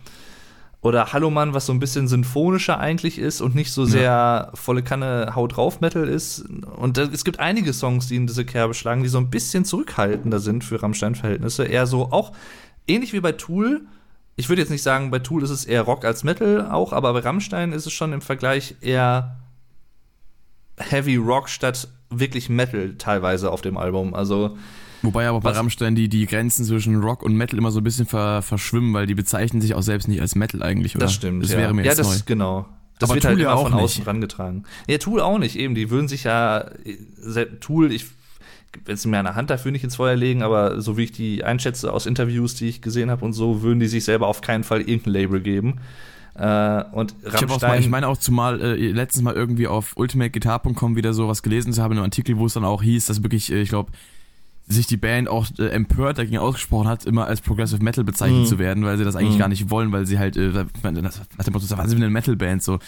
[0.83, 4.51] oder Hallo Mann, was so ein bisschen symphonischer eigentlich ist und nicht so sehr ja.
[4.55, 6.41] volle Kanne Haut drauf Metal ist.
[6.77, 9.67] Und da, es gibt einige Songs, die in diese Kerbe schlagen, die so ein bisschen
[9.67, 11.65] zurückhaltender sind für Rammstein-Verhältnisse.
[11.65, 12.33] Eher so auch
[12.87, 13.83] ähnlich wie bei Tool.
[14.37, 17.13] Ich würde jetzt nicht sagen, bei Tool ist es eher Rock als Metal auch, aber
[17.13, 19.37] bei Rammstein ist es schon im Vergleich eher
[20.79, 24.15] Heavy Rock statt wirklich Metal teilweise auf dem Album.
[24.15, 24.57] Also
[25.03, 28.07] Wobei aber bei Rammstein die, die Grenzen zwischen Rock und Metal immer so ein bisschen
[28.07, 31.07] ver, verschwimmen, weil die bezeichnen sich auch selbst nicht als Metal eigentlich, oder?
[31.07, 31.43] Das stimmt.
[31.43, 31.59] Das ja.
[31.59, 32.23] wäre mir ja, jetzt das, neu.
[32.27, 32.67] genau.
[32.99, 34.65] Das aber wird Tool halt immer von außen rangetragen.
[34.87, 35.75] Ja, Tool auch nicht, eben.
[35.75, 36.67] Die würden sich ja,
[37.61, 38.07] Tool, ich
[38.85, 41.45] will es mir eine Hand dafür nicht ins Feuer legen, aber so wie ich die
[41.45, 44.65] einschätze aus Interviews, die ich gesehen habe und so, würden die sich selber auf keinen
[44.65, 45.81] Fall irgendein Label geben.
[46.41, 50.97] Äh, und Rammstein, ich, mal, ich meine auch zumal äh, letztens mal irgendwie auf ultimateguitar.com
[50.97, 53.23] wieder so was gelesen zu haben in einem Artikel, wo es dann auch hieß, dass
[53.23, 53.93] wirklich, äh, ich glaube,
[54.67, 58.47] sich die Band auch äh, empört dagegen ausgesprochen hat, immer als Progressive Metal bezeichnet mm.
[58.47, 59.41] zu werden, weil sie das eigentlich mm.
[59.41, 60.49] gar nicht wollen, weil sie halt, äh,
[60.83, 61.03] nach dem
[61.53, 62.63] Motto, was sind wir eine Metal-Band?
[62.63, 62.79] So,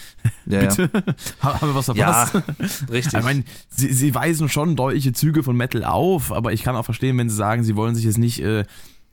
[0.47, 1.61] ja, bitte, ja.
[1.61, 2.33] haben wir was verpasst?
[2.33, 2.43] Ja,
[2.89, 3.19] richtig.
[3.19, 6.85] Ich meine, sie, sie weisen schon deutliche Züge von Metal auf, aber ich kann auch
[6.85, 8.63] verstehen, wenn sie sagen, sie wollen sich jetzt nicht äh,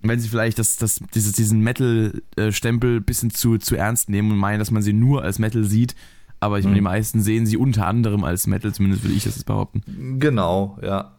[0.03, 4.39] wenn sie vielleicht das, das, dieses, diesen Metal-Stempel ein bisschen zu, zu ernst nehmen und
[4.39, 5.95] meinen, dass man sie nur als Metal sieht.
[6.41, 6.85] Aber ich meine, die mhm.
[6.85, 10.19] meisten sehen sie unter anderem als Metal, zumindest würde ich das behaupten.
[10.19, 11.13] Genau, ja.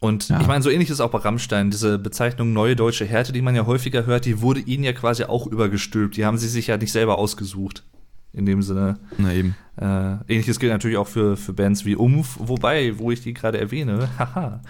[0.00, 0.40] Und ja.
[0.40, 1.70] ich meine, so ähnlich ist auch bei Rammstein.
[1.70, 5.24] Diese Bezeichnung neue deutsche Härte, die man ja häufiger hört, die wurde ihnen ja quasi
[5.24, 6.16] auch übergestülpt.
[6.16, 7.84] Die haben sie sich ja nicht selber ausgesucht.
[8.32, 8.98] In dem Sinne.
[9.16, 9.54] Na eben.
[9.76, 13.58] Äh, ähnliches gilt natürlich auch für, für Bands wie Umf, wobei, wo ich die gerade
[13.58, 14.60] erwähne, haha.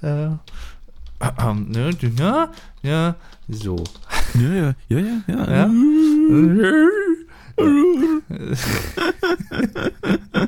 [0.00, 0.30] Äh,
[1.54, 2.50] ne, ja,
[2.82, 3.16] ja,
[3.48, 3.82] so.
[4.34, 5.46] Ja, ja, ja, ja, ja.
[5.46, 5.70] ja.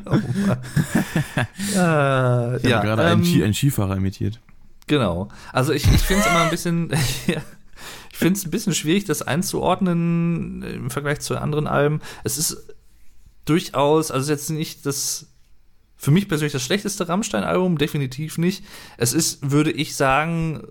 [0.06, 0.18] oh
[1.64, 4.40] ich ja, gerade ähm, einen, einen, Skifahrer imitiert.
[4.87, 5.28] Genau.
[5.52, 6.90] Also ich, ich finde es immer ein bisschen,
[7.26, 7.42] ja,
[8.10, 12.00] ich finde es ein bisschen schwierig, das einzuordnen im Vergleich zu anderen Alben.
[12.22, 12.74] Es ist
[13.44, 15.34] durchaus, also jetzt nicht das
[16.04, 18.62] für mich persönlich das schlechteste Rammstein-Album, definitiv nicht.
[18.98, 20.62] Es ist, würde ich sagen,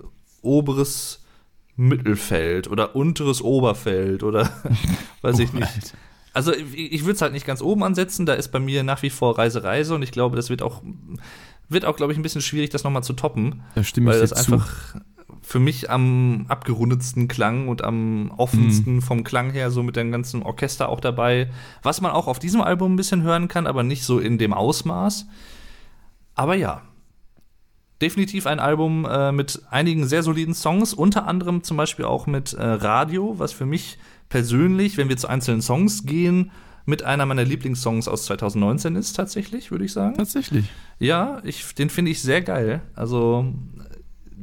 [0.43, 1.23] oberes
[1.75, 4.51] Mittelfeld oder unteres Oberfeld oder
[5.21, 5.95] weiß ich nicht.
[6.33, 9.01] Also ich, ich würde es halt nicht ganz oben ansetzen, da ist bei mir nach
[9.01, 10.83] wie vor Reise Reise und ich glaube, das wird auch
[11.67, 14.29] wird auch glaube ich ein bisschen schwierig das nochmal zu toppen, da stimme weil ich
[14.29, 14.99] das einfach zu
[15.41, 19.01] für mich am abgerundetsten klang und am offensten mhm.
[19.01, 21.49] vom Klang her, so mit dem ganzen Orchester auch dabei.
[21.81, 24.53] Was man auch auf diesem Album ein bisschen hören kann, aber nicht so in dem
[24.53, 25.25] Ausmaß.
[26.35, 26.81] Aber ja,
[28.01, 32.53] definitiv ein Album äh, mit einigen sehr soliden Songs, unter anderem zum Beispiel auch mit
[32.53, 33.97] äh, Radio, was für mich
[34.29, 36.51] persönlich, wenn wir zu einzelnen Songs gehen,
[36.85, 40.17] mit einer meiner Lieblingssongs aus 2019 ist, tatsächlich, würde ich sagen.
[40.17, 40.65] Tatsächlich.
[40.99, 42.81] Ja, ich, den finde ich sehr geil.
[42.93, 43.45] Also,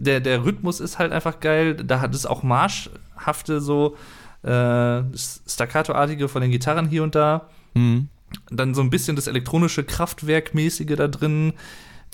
[0.00, 1.74] der, der Rhythmus ist halt einfach geil.
[1.74, 3.96] Da hat es auch marschhafte, so
[4.42, 7.48] äh, Staccato-artige von den Gitarren hier und da.
[7.74, 8.08] Mhm.
[8.50, 11.52] Dann so ein bisschen das elektronische Kraftwerkmäßige da drin.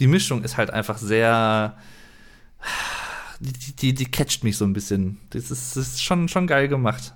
[0.01, 1.77] Die Mischung ist halt einfach sehr.
[3.38, 5.18] Die, die, die catcht mich so ein bisschen.
[5.31, 7.14] Das ist, das ist schon, schon geil gemacht.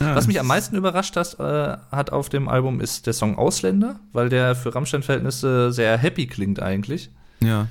[0.00, 3.38] Ja, Was mich am meisten überrascht hat, äh, hat auf dem Album ist der Song
[3.38, 7.10] Ausländer, weil der für Rammstein-Verhältnisse sehr happy klingt eigentlich.
[7.40, 7.68] Ja.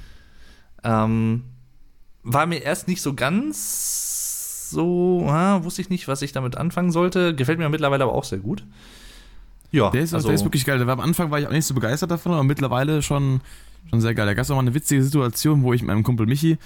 [0.84, 1.44] Ähm,
[2.24, 6.92] war mir erst nicht so ganz so, ah, wusste ich nicht, was ich damit anfangen
[6.92, 7.36] sollte.
[7.36, 8.64] Gefällt mir mittlerweile aber auch sehr gut.
[9.72, 10.86] Ja, der ist, also, der ist wirklich geil.
[10.86, 13.42] War, am Anfang war ich auch nicht so begeistert davon, aber mittlerweile schon,
[13.90, 14.26] schon sehr geil.
[14.26, 16.58] Da gab es auch mal eine witzige Situation, wo ich mit meinem Kumpel Michi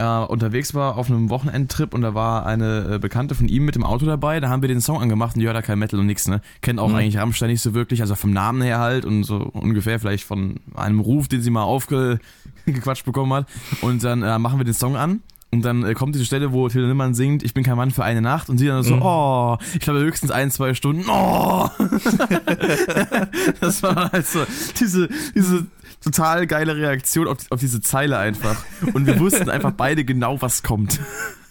[0.00, 3.74] äh, unterwegs war auf einem Wochenendtrip und da war eine äh, Bekannte von ihm mit
[3.74, 4.40] dem Auto dabei.
[4.40, 6.40] Da haben wir den Song angemacht und die hört da kein Metal und nix, ne?
[6.62, 6.94] Kennt auch mhm.
[6.94, 10.58] eigentlich Rammstein nicht so wirklich, also vom Namen her halt und so ungefähr vielleicht von
[10.74, 13.46] einem Ruf, den sie mal aufgequatscht bekommen hat.
[13.82, 15.20] Und dann äh, machen wir den Song an.
[15.52, 18.04] Und dann äh, kommt diese Stelle, wo Till Nimmern singt, ich bin kein Mann für
[18.04, 19.02] eine Nacht und sie dann so, mhm.
[19.02, 21.68] oh, ich glaube höchstens ein, zwei Stunden, oh.
[23.60, 24.44] das war halt so,
[24.78, 25.66] diese, diese
[26.02, 28.64] total geile Reaktion auf, auf diese Zeile einfach.
[28.94, 31.00] Und wir wussten einfach beide genau, was kommt.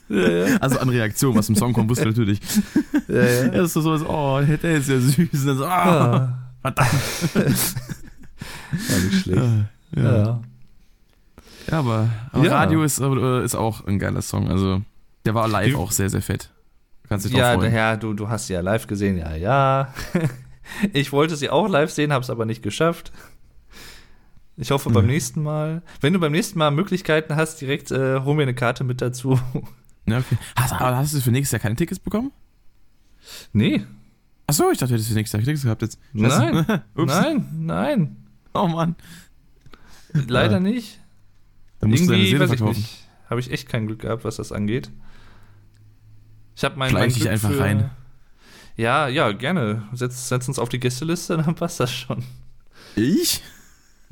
[0.09, 0.57] Ja, ja.
[0.57, 2.39] Also an Reaktion, was im Song kommt, wusste natürlich.
[3.07, 3.43] Ja, ja.
[3.43, 5.17] ja das ist so so, oh, der ist ja süß.
[5.17, 6.37] Und dann so, oh, ah.
[6.61, 6.91] verdammt.
[7.33, 9.41] War nicht schlecht.
[9.95, 10.03] Ja.
[10.03, 10.41] ja.
[11.69, 14.49] Ja, aber, aber Radio ist, äh, ist auch ein geiler Song.
[14.49, 14.81] Also,
[15.25, 16.49] der war live auch sehr, sehr fett.
[17.07, 17.73] Kannst dich ja, freuen.
[17.73, 19.93] Ja, du, du hast sie ja live gesehen, ja, ja.
[20.93, 23.11] ich wollte sie auch live sehen, habe es aber nicht geschafft.
[24.61, 25.11] Ich hoffe beim mhm.
[25.11, 25.81] nächsten Mal.
[26.01, 29.39] Wenn du beim nächsten Mal Möglichkeiten hast, direkt äh, hol mir eine Karte mit dazu.
[30.05, 30.37] Ja, okay.
[30.55, 32.31] Hast, aber hast du für nächstes Jahr keine Tickets bekommen?
[33.53, 33.85] Nee.
[34.47, 35.99] Achso, ich dachte, du hättest für nächstes Jahr Tickets gehabt jetzt.
[36.11, 36.65] Nein.
[36.95, 38.17] nein, nein.
[38.53, 38.95] Oh Mann.
[40.11, 40.59] Leider ja.
[40.59, 40.99] nicht.
[41.79, 42.85] Dann musst Irgendwie, du deine Seele verkaufen.
[43.29, 44.91] Habe ich echt kein Glück gehabt, was das angeht.
[46.55, 47.91] Ich habe mein, mein Glück einfach für, rein.
[48.75, 49.83] Ja, ja, gerne.
[49.93, 52.23] Setz, setz uns auf die Gästeliste, dann passt das schon.
[52.97, 53.41] Ich?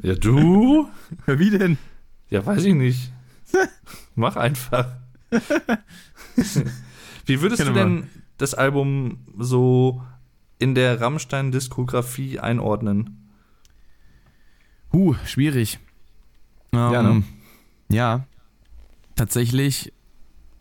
[0.02, 0.88] Ja, du?
[1.26, 1.78] Wie denn?
[2.30, 3.12] Ja, weiß ich nicht.
[4.16, 4.88] Mach einfach.
[7.26, 8.08] Wie würdest du denn mal.
[8.38, 10.02] das Album so
[10.60, 13.30] in der Rammstein-Diskografie einordnen?
[14.94, 15.80] Huh, schwierig.
[16.74, 17.24] Ähm, ja, ne?
[17.90, 18.26] ja,
[19.16, 19.94] tatsächlich,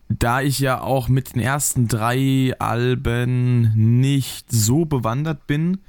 [0.09, 5.79] da ich ja auch mit den ersten drei Alben nicht so bewandert bin,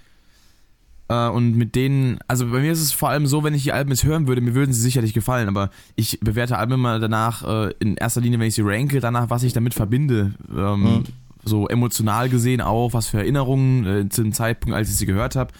[1.09, 3.91] und mit denen, also bei mir ist es vor allem so, wenn ich die Alben
[3.91, 7.73] jetzt hören würde, mir würden sie sicherlich gefallen, aber ich bewerte Alben immer danach, äh,
[7.79, 10.35] in erster Linie, wenn ich sie ranke, danach, was ich damit verbinde.
[10.55, 11.05] Ähm, mhm.
[11.45, 15.35] So emotional gesehen auch, was für Erinnerungen äh, zu dem Zeitpunkt, als ich sie gehört
[15.35, 15.53] habe.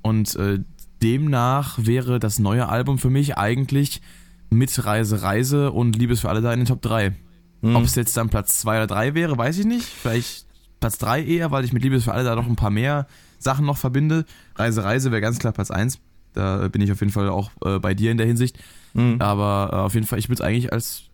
[0.00, 0.60] Und äh,
[1.02, 4.00] demnach wäre das neue Album für mich eigentlich
[4.48, 7.12] mit Reise, Reise und Liebes für alle da in den Top 3.
[7.60, 7.76] Mhm.
[7.76, 9.84] Ob es jetzt dann Platz 2 oder 3 wäre, weiß ich nicht.
[9.84, 10.46] Vielleicht
[10.80, 13.06] Platz 3 eher, weil ich mit Liebes für alle da noch ein paar mehr
[13.38, 14.24] Sachen noch verbinde.
[14.56, 15.98] Reise, Reise wäre ganz klar Platz 1.
[16.32, 18.58] Da bin ich auf jeden Fall auch äh, bei dir in der Hinsicht.
[18.92, 19.16] Mhm.
[19.20, 21.04] Aber äh, auf jeden Fall, ich würde es eigentlich als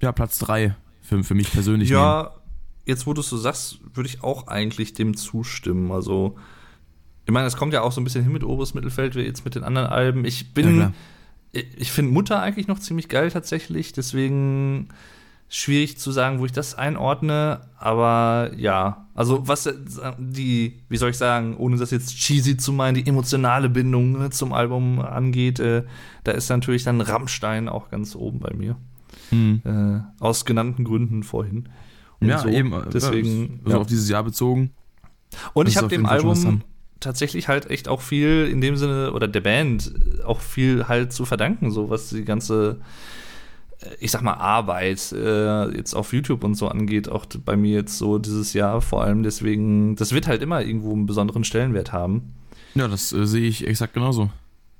[0.00, 2.34] ja, Platz 3 für, für mich persönlich ja, nehmen.
[2.86, 5.92] jetzt wo du es so sagst, würde ich auch eigentlich dem zustimmen.
[5.92, 6.36] Also,
[7.26, 9.44] ich meine, es kommt ja auch so ein bisschen hin mit oberes Mittelfeld, wie jetzt
[9.44, 10.24] mit den anderen Alben.
[10.24, 10.92] Ich bin, ja,
[11.52, 14.88] ich finde Mutter eigentlich noch ziemlich geil tatsächlich, deswegen
[15.52, 19.68] schwierig zu sagen, wo ich das einordne, aber ja, also was
[20.16, 24.30] die, wie soll ich sagen, ohne das jetzt cheesy zu meinen, die emotionale Bindung ne,
[24.30, 25.82] zum Album angeht, äh,
[26.22, 28.76] da ist natürlich dann Rammstein auch ganz oben bei mir.
[29.30, 29.60] Hm.
[29.64, 31.68] Äh, aus genannten Gründen vorhin.
[32.20, 32.48] Und ja, so.
[32.48, 32.72] eben.
[32.72, 33.60] Äh, Deswegen.
[33.64, 33.80] Also ja.
[33.80, 34.70] auf dieses Jahr bezogen.
[35.52, 36.62] Und ich habe dem Album
[37.00, 39.92] tatsächlich halt echt auch viel in dem Sinne, oder der Band
[40.24, 42.80] auch viel halt zu verdanken, so was die ganze
[43.98, 47.98] ich sag mal, Arbeit äh, jetzt auf YouTube und so angeht, auch bei mir jetzt
[47.98, 49.22] so dieses Jahr vor allem.
[49.22, 52.34] Deswegen, das wird halt immer irgendwo einen besonderen Stellenwert haben.
[52.74, 54.30] Ja, das äh, sehe ich exakt genauso.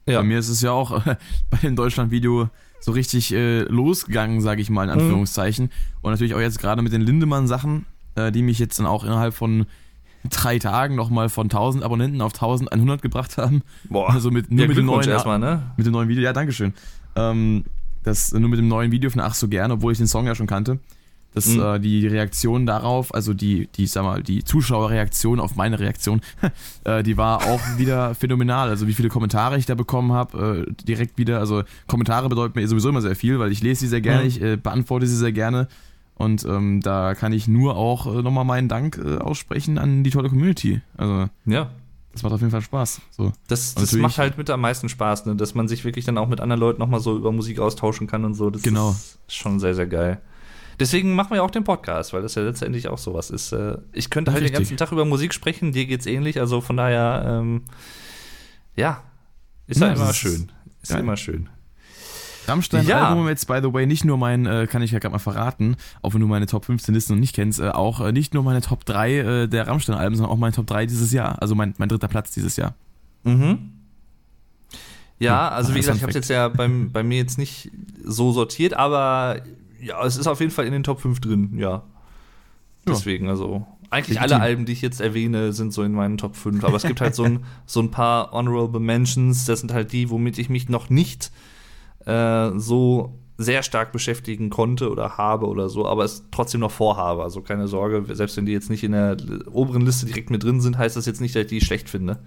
[0.06, 0.18] Ja.
[0.20, 1.16] Bei mir ist es ja auch äh,
[1.50, 5.00] bei dem Deutschland-Video so richtig äh, losgegangen, sage ich mal in mhm.
[5.00, 5.66] Anführungszeichen.
[5.66, 5.70] Mhm.
[6.02, 7.86] Und natürlich auch jetzt gerade mit den Lindemann-Sachen,
[8.16, 9.66] äh, die mich jetzt dann auch innerhalb von
[10.28, 13.62] drei Tagen nochmal von 1000 Abonnenten auf 1100 gebracht haben.
[13.88, 15.72] Boah, also mit, nur ja, mit dem neuen erstmal, ne?
[15.78, 16.74] Mit dem neuen Video, ja, Dankeschön.
[17.16, 17.64] Ähm,
[18.02, 20.34] das nur mit dem neuen Video von Ach so gern, obwohl ich den Song ja
[20.34, 20.78] schon kannte,
[21.34, 21.60] dass mhm.
[21.60, 26.20] äh, die Reaktion darauf, also die, die, sag mal, die Zuschauerreaktion auf meine Reaktion,
[26.84, 28.68] äh, die war auch wieder phänomenal.
[28.68, 31.38] Also wie viele Kommentare ich da bekommen habe, äh, direkt wieder.
[31.38, 34.28] Also Kommentare bedeuten mir sowieso immer sehr viel, weil ich lese sie sehr gerne, mhm.
[34.28, 35.68] ich äh, beantworte sie sehr gerne.
[36.14, 40.10] Und ähm, da kann ich nur auch äh, nochmal meinen Dank äh, aussprechen an die
[40.10, 40.82] tolle Community.
[40.98, 41.70] Also ja.
[42.12, 43.00] Das macht auf jeden Fall Spaß.
[43.10, 43.32] So.
[43.46, 45.36] Das, das macht halt mit am meisten Spaß, ne?
[45.36, 48.24] dass man sich wirklich dann auch mit anderen Leuten nochmal so über Musik austauschen kann
[48.24, 48.50] und so.
[48.50, 48.90] Das genau.
[48.90, 50.20] ist schon sehr, sehr geil.
[50.80, 53.52] Deswegen machen wir auch den Podcast, weil das ja letztendlich auch sowas ist.
[53.52, 54.56] Äh, ich könnte halt Richtig.
[54.56, 57.62] den ganzen Tag über Musik sprechen, dir geht's ähnlich, also von daher, ähm,
[58.76, 59.04] ja,
[59.66, 60.50] ist ja, ja immer schön.
[60.82, 61.50] Ist ja immer schön.
[62.46, 63.30] Rammstein-Album ja.
[63.30, 66.14] jetzt, by the way, nicht nur mein, äh, kann ich ja gerade mal verraten, auch
[66.14, 68.60] wenn du meine Top 15 Listen noch nicht kennst, äh, auch äh, nicht nur meine
[68.60, 71.40] Top 3 äh, der Rammstein-Alben, sondern auch meine Top 3 dieses Jahr.
[71.40, 72.74] Also mein, mein dritter Platz dieses Jahr.
[73.24, 73.72] Mhm.
[75.18, 77.70] Ja, also wie gesagt, ich habe es jetzt ja beim, bei mir jetzt nicht
[78.02, 79.42] so sortiert, aber
[79.78, 81.82] ja, es ist auf jeden Fall in den Top 5 drin, ja.
[82.86, 84.36] Deswegen, also eigentlich Legitim.
[84.36, 86.62] alle Alben, die ich jetzt erwähne, sind so in meinen Top 5.
[86.64, 89.44] Aber es gibt halt so ein, so ein paar Honorable Mentions.
[89.44, 91.32] Das sind halt die, womit ich mich noch nicht
[92.10, 97.22] äh, so sehr stark beschäftigen konnte oder habe oder so, aber es trotzdem noch vorhabe.
[97.22, 99.16] Also keine Sorge, selbst wenn die jetzt nicht in der
[99.50, 102.18] oberen Liste direkt mit drin sind, heißt das jetzt nicht, dass ich die schlecht finde.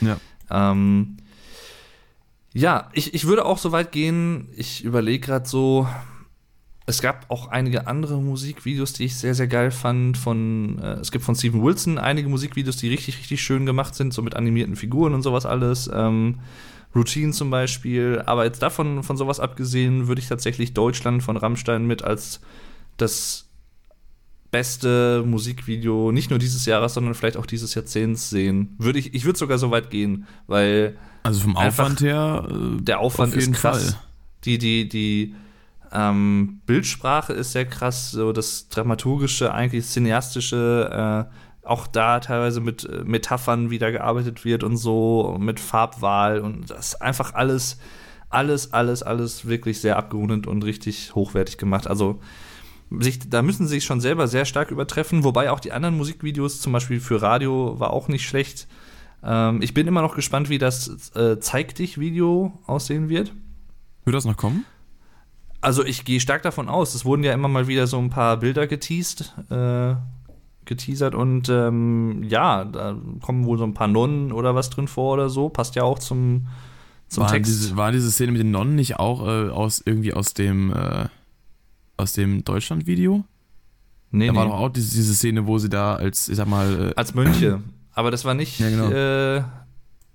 [0.00, 0.18] Ja.
[0.50, 1.16] Ähm,
[2.52, 5.88] ja, ich, ich würde auch so weit gehen, ich überlege gerade so,
[6.86, 10.18] es gab auch einige andere Musikvideos, die ich sehr, sehr geil fand.
[10.18, 14.12] Von, äh, es gibt von Steven Wilson einige Musikvideos, die richtig, richtig schön gemacht sind,
[14.12, 15.90] so mit animierten Figuren und sowas alles.
[15.92, 16.40] Ähm,
[16.94, 18.22] Routine zum Beispiel.
[18.26, 22.40] Aber jetzt davon, von sowas abgesehen, würde ich tatsächlich Deutschland von Rammstein mit als
[22.96, 23.50] das
[24.50, 28.74] beste Musikvideo, nicht nur dieses Jahres, sondern vielleicht auch dieses Jahrzehnts sehen.
[28.78, 30.96] Würde ich, ich würde sogar so weit gehen, weil.
[31.22, 32.48] Also vom Aufwand her.
[32.50, 33.92] Äh, der Aufwand ist krass.
[33.92, 34.02] Fall.
[34.44, 35.34] Die, die, die
[35.92, 42.84] ähm, Bildsprache ist sehr krass, so das dramaturgische, eigentlich cineastische, äh, auch da teilweise mit
[42.84, 47.78] äh, Metaphern wieder gearbeitet wird und so, mit Farbwahl und das einfach alles,
[48.28, 51.86] alles, alles, alles wirklich sehr abgerundet und richtig hochwertig gemacht.
[51.86, 52.20] Also
[52.98, 56.60] sich, da müssen sie sich schon selber sehr stark übertreffen, wobei auch die anderen Musikvideos,
[56.60, 58.66] zum Beispiel für Radio, war auch nicht schlecht.
[59.22, 63.32] Ähm, ich bin immer noch gespannt, wie das äh, Zeig dich-Video aussehen wird.
[64.04, 64.64] Wird das noch kommen?
[65.60, 66.94] Also ich gehe stark davon aus.
[66.94, 69.34] Es wurden ja immer mal wieder so ein paar Bilder geteased.
[69.50, 69.94] Äh,
[70.70, 75.12] geteasert und ähm, ja, da kommen wohl so ein paar Nonnen oder was drin vor
[75.12, 75.50] oder so.
[75.50, 76.46] Passt ja auch zum,
[77.08, 77.50] zum war Text.
[77.50, 81.08] Diese, war diese Szene mit den Nonnen nicht auch äh, aus irgendwie aus dem äh,
[81.98, 83.24] aus dem Deutschland-Video?
[84.10, 84.38] Nee, da nee.
[84.38, 86.90] war doch auch diese, diese, Szene, wo sie da als, ich sag mal.
[86.90, 87.60] Äh, als Mönche.
[87.92, 88.90] Aber das war nicht ja, genau.
[88.90, 89.42] äh,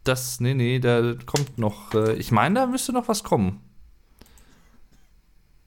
[0.03, 1.93] das, nee, nee, da kommt noch.
[1.93, 3.59] Äh, ich meine, da müsste noch was kommen.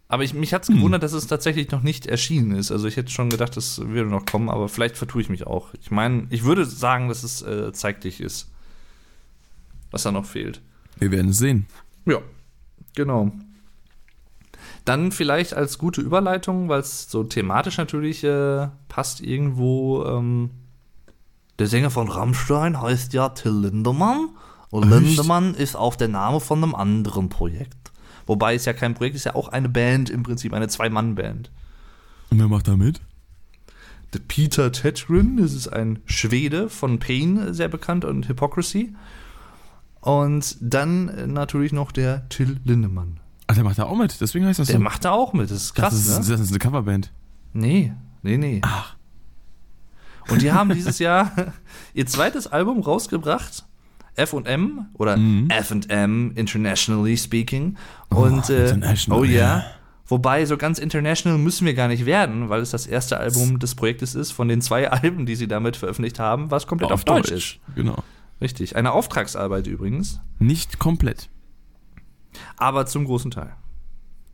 [0.08, 0.76] Aber ich, mich hat es hm.
[0.76, 2.72] gewundert, dass es tatsächlich noch nicht erschienen ist.
[2.72, 5.74] Also ich hätte schon gedacht, das würde noch kommen, aber vielleicht vertue ich mich auch.
[5.80, 8.50] Ich meine, ich würde sagen, dass es äh, zeig dich ist.
[9.90, 10.62] Was da noch fehlt.
[10.98, 11.66] Wir werden es sehen.
[12.06, 12.20] Ja,
[12.94, 13.32] genau.
[14.84, 20.04] Dann vielleicht als gute Überleitung, weil es so thematisch natürlich äh, passt irgendwo.
[20.06, 20.50] Ähm,
[21.58, 24.30] der Sänger von Rammstein heißt ja Till Lindemann.
[24.70, 25.02] Und Echt?
[25.02, 27.77] Lindemann ist auch der Name von einem anderen Projekt.
[28.28, 31.50] Wobei es ja kein Projekt ist, ja auch eine Band, im Prinzip eine Zwei-Mann-Band.
[32.30, 33.00] Und wer macht da mit?
[34.12, 38.94] Der Peter Tetrin, das ist ein Schwede von Pain, sehr bekannt, und Hypocrisy.
[40.00, 43.18] Und dann natürlich noch der Till Lindemann.
[43.46, 44.78] Ach, der macht da auch mit, deswegen heißt das der so.
[44.78, 45.94] Der macht da auch mit, das ist krass.
[45.94, 46.36] Das ist, ne?
[46.36, 47.10] das ist eine Coverband.
[47.54, 48.60] Nee, nee, nee.
[48.62, 48.94] Ach.
[50.28, 51.32] Und die haben dieses Jahr
[51.94, 53.64] ihr zweites Album rausgebracht
[54.18, 55.48] F&M oder mhm.
[55.50, 57.76] F&M internationally speaking.
[58.08, 59.32] Und, oh, äh, oh ja.
[59.32, 59.64] Yeah.
[60.08, 63.74] Wobei, so ganz international müssen wir gar nicht werden, weil es das erste Album des
[63.74, 67.04] Projektes ist, von den zwei Alben, die sie damit veröffentlicht haben, was komplett auf, auf
[67.04, 67.58] Deutsch ist.
[67.74, 68.02] Genau.
[68.40, 68.76] Richtig.
[68.76, 70.20] Eine Auftragsarbeit übrigens.
[70.38, 71.28] Nicht komplett.
[72.56, 73.54] Aber zum großen Teil.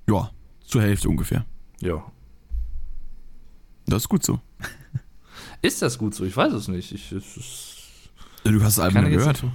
[0.08, 0.30] Ja,
[0.64, 1.44] zur Hälfte ungefähr.
[1.80, 2.04] Ja.
[3.86, 4.40] Das ist gut so.
[5.62, 6.24] Ist das gut so?
[6.24, 6.92] Ich weiß es nicht.
[6.92, 8.10] Ich, es,
[8.44, 9.42] du hast das Album gehört.
[9.42, 9.52] Nicht,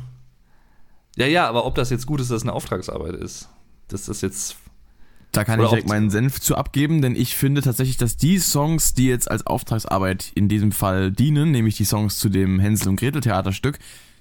[1.20, 3.50] ja, ja, aber ob das jetzt gut ist, dass es eine Auftragsarbeit ist,
[3.90, 4.56] dass das jetzt.
[5.32, 8.96] Da kann ich direkt meinen Senf zu abgeben, denn ich finde tatsächlich, dass die Songs,
[8.96, 13.00] die jetzt als Auftragsarbeit in diesem Fall dienen, nämlich die Songs zu dem Hänsel und
[13.00, 13.78] Gretel Theaterstück,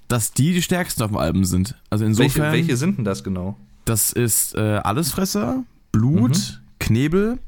[0.07, 1.75] dass die die stärksten auf dem Album sind.
[1.89, 2.51] Also insofern.
[2.51, 3.57] Welche, welche sind denn das genau?
[3.85, 6.77] Das ist äh, Allesfresser, Blut, mhm.
[6.79, 7.39] Knebel,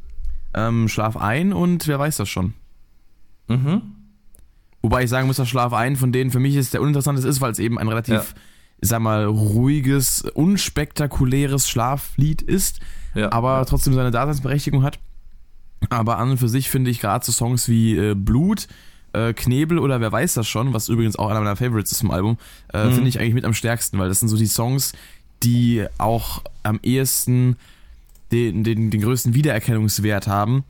[0.56, 2.54] ähm, Schlaf ein und wer weiß das schon.
[3.48, 3.82] Mhm.
[4.82, 7.42] Wobei ich sagen muss, dass Schlaf ein von denen für mich ist der uninteressanteste ist,
[7.42, 8.26] weil es eben ein relativ ja
[8.82, 12.80] sag mal, ruhiges, unspektakuläres Schlaflied ist,
[13.14, 13.32] ja.
[13.32, 15.00] aber trotzdem seine Daseinsberechtigung hat.
[15.90, 18.68] Aber an und für sich finde ich gerade so Songs wie äh, Blut,
[19.14, 22.12] äh, Knebel oder wer weiß das schon, was übrigens auch einer meiner Favorites ist vom
[22.12, 22.38] Album,
[22.74, 22.94] äh, mhm.
[22.94, 24.94] finde ich eigentlich mit am stärksten, weil das sind so die Songs,
[25.44, 27.56] die auch am ehesten
[28.32, 30.64] den, den, den größten Wiedererkennungswert haben.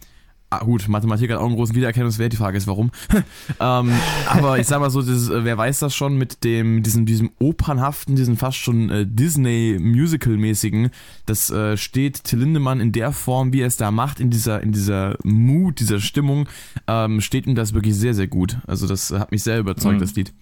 [0.52, 2.91] Ah, gut, Mathematik hat auch einen großen Wiedererkennungswert, die Frage ist warum.
[3.60, 3.91] ähm,
[4.28, 7.32] aber ich sag mal so, dieses, äh, wer weiß das schon mit dem, diesem, diesem
[7.39, 10.91] opernhaften, diesem fast schon äh, Disney-Musical-mäßigen,
[11.26, 14.62] das äh, steht Till Lindemann in der Form, wie er es da macht, in dieser,
[14.62, 16.47] in dieser Mut, dieser Stimmung,
[16.88, 18.58] ähm, steht ihm das wirklich sehr, sehr gut.
[18.68, 20.02] Also das hat mich sehr überzeugt, mhm.
[20.02, 20.34] das Lied.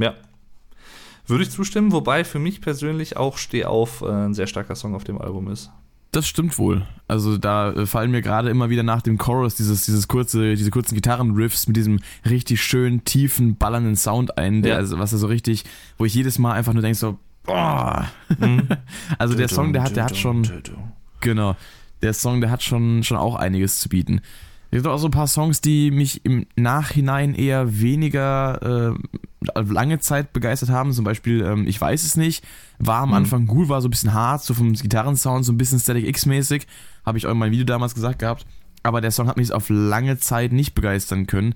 [0.00, 0.14] Ja,
[1.26, 4.94] würde ich zustimmen, wobei für mich persönlich auch Steh auf äh, ein sehr starker Song
[4.94, 5.70] auf dem Album ist.
[6.16, 6.86] Das stimmt wohl.
[7.08, 10.70] Also da äh, fallen mir gerade immer wieder nach dem Chorus dieses, dieses kurze, diese
[10.70, 14.78] kurzen Gitarrenriffs mit diesem richtig schönen, tiefen, ballernden Sound ein, der, ja.
[14.78, 15.64] also, was er so richtig,
[15.98, 18.08] wo ich jedes Mal einfach nur denke so, boah.
[18.38, 18.66] Mhm.
[19.18, 20.50] also der Song, der hat, der hat schon,
[21.20, 21.54] genau,
[22.00, 24.22] der Song, der hat schon, schon auch einiges zu bieten.
[24.70, 29.98] Es gibt auch so ein paar Songs, die mich im Nachhinein eher weniger äh, lange
[29.98, 30.92] Zeit begeistert haben.
[30.92, 32.42] Zum Beispiel, ähm, ich weiß es nicht,
[32.78, 33.14] war am mhm.
[33.14, 36.66] Anfang gut, war so ein bisschen hart, so vom Gitarrensound, so ein bisschen Static X-mäßig.
[37.04, 38.46] Habe ich auch in meinem Video damals gesagt gehabt.
[38.82, 41.54] Aber der Song hat mich auf lange Zeit nicht begeistern können.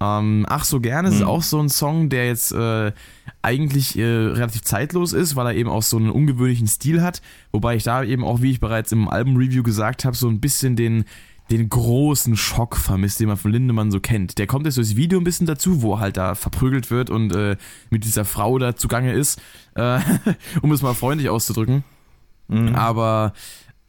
[0.00, 1.14] Ähm, Ach so gerne mhm.
[1.14, 2.92] ist auch so ein Song, der jetzt äh,
[3.42, 7.22] eigentlich äh, relativ zeitlos ist, weil er eben auch so einen ungewöhnlichen Stil hat.
[7.52, 10.76] Wobei ich da eben auch, wie ich bereits im Album-Review gesagt habe, so ein bisschen
[10.76, 11.04] den
[11.50, 14.38] den großen Schock vermisst, den man von Lindemann so kennt.
[14.38, 17.34] Der kommt jetzt durchs Video ein bisschen dazu, wo er halt da verprügelt wird und
[17.34, 17.56] äh,
[17.90, 19.40] mit dieser Frau da zugange ist,
[19.74, 20.00] äh,
[20.62, 21.84] um es mal freundlich auszudrücken.
[22.48, 22.74] Mhm.
[22.74, 23.34] Aber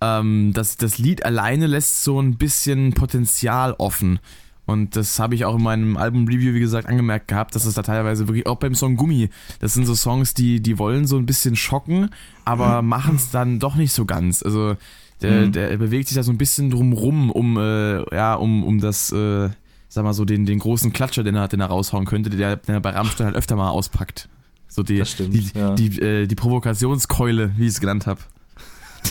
[0.02, 4.20] ähm, das, das Lied alleine lässt so ein bisschen Potenzial offen.
[4.66, 7.84] Und das habe ich auch in meinem Album-Review, wie gesagt, angemerkt gehabt, dass es da
[7.84, 9.30] teilweise wirklich, auch beim Song Gummi,
[9.60, 12.10] das sind so Songs, die, die wollen so ein bisschen schocken,
[12.46, 14.42] aber machen es dann doch nicht so ganz.
[14.44, 14.76] Also
[15.22, 15.52] der, mhm.
[15.52, 19.50] der bewegt sich da so ein bisschen drumrum, um, äh, ja, um, um das, äh,
[19.88, 22.80] sag mal so, den, den großen Klatscher, den er, den er raushauen könnte, der, der
[22.80, 24.30] bei Rammstein halt öfter mal auspackt.
[24.68, 25.74] So die, stimmt, die, ja.
[25.76, 28.20] die, äh, die Provokationskeule, wie ich es genannt habe.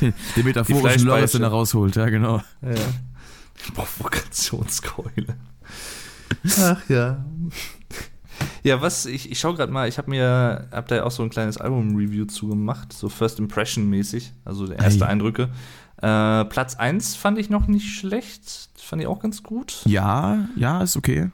[0.01, 2.43] Den, den metaphorischen Loris, den er rausholt, ja, genau.
[2.61, 2.75] Ja.
[3.75, 5.37] Provokationskeule.
[6.61, 7.25] Ach ja.
[8.63, 11.23] Ja, was, ich, ich schau gerade mal, ich habe mir, hab da ja auch so
[11.23, 15.11] ein kleines Album-Review zugemacht, so First Impression-mäßig, also erste Ei.
[15.11, 15.51] Eindrücke.
[16.05, 18.69] Äh, Platz 1 fand ich noch nicht schlecht.
[18.77, 19.81] Fand ich auch ganz gut.
[19.87, 21.31] Ja, ja, ist okay.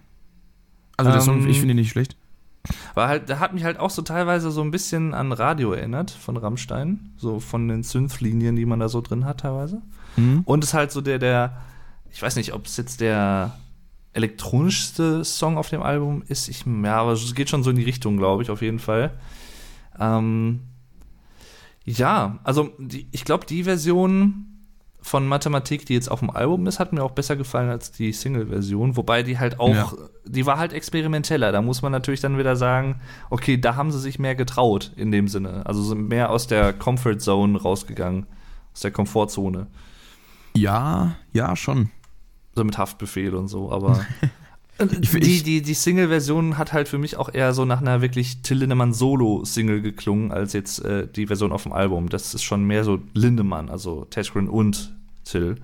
[0.97, 2.17] Also der Song, ich finde ihn nicht schlecht.
[2.95, 6.13] War halt, der hat mich halt auch so teilweise so ein bisschen an Radio erinnert
[6.13, 7.15] von Rammstein.
[7.17, 9.83] So von den Synth-Linien, die man da so drin hat, teilweise.
[10.17, 10.43] Mhm.
[10.45, 11.57] Und ist halt so der, der,
[12.13, 13.59] ich weiß nicht, ob es jetzt der
[14.13, 16.49] elektronischste Song auf dem Album ist.
[16.49, 19.19] Ich, ja, aber es geht schon so in die Richtung, glaube ich, auf jeden Fall.
[19.99, 20.61] Ähm,
[21.85, 24.47] ja, also die, ich glaube, die Version
[25.03, 28.13] von Mathematik, die jetzt auf dem Album ist, hat mir auch besser gefallen als die
[28.13, 28.97] Single-Version.
[28.97, 29.93] Wobei die halt auch, ja.
[30.27, 31.53] die war halt experimenteller.
[31.53, 35.11] Da muss man natürlich dann wieder sagen, okay, da haben sie sich mehr getraut in
[35.11, 35.65] dem Sinne.
[35.67, 38.27] Also sind mehr aus der Comfort Zone rausgegangen,
[38.73, 39.69] aus der Komfortzone.
[40.55, 41.91] Ja, ja, schon.
[42.55, 44.05] So mit Haftbefehl und so, aber
[44.81, 48.59] die, die, die Single-Version hat halt für mich auch eher so nach einer wirklich Till
[48.59, 52.09] Lindemann Solo-Single geklungen, als jetzt äh, die Version auf dem Album.
[52.09, 55.57] Das ist schon mehr so Lindemann, also Tashgren und Till.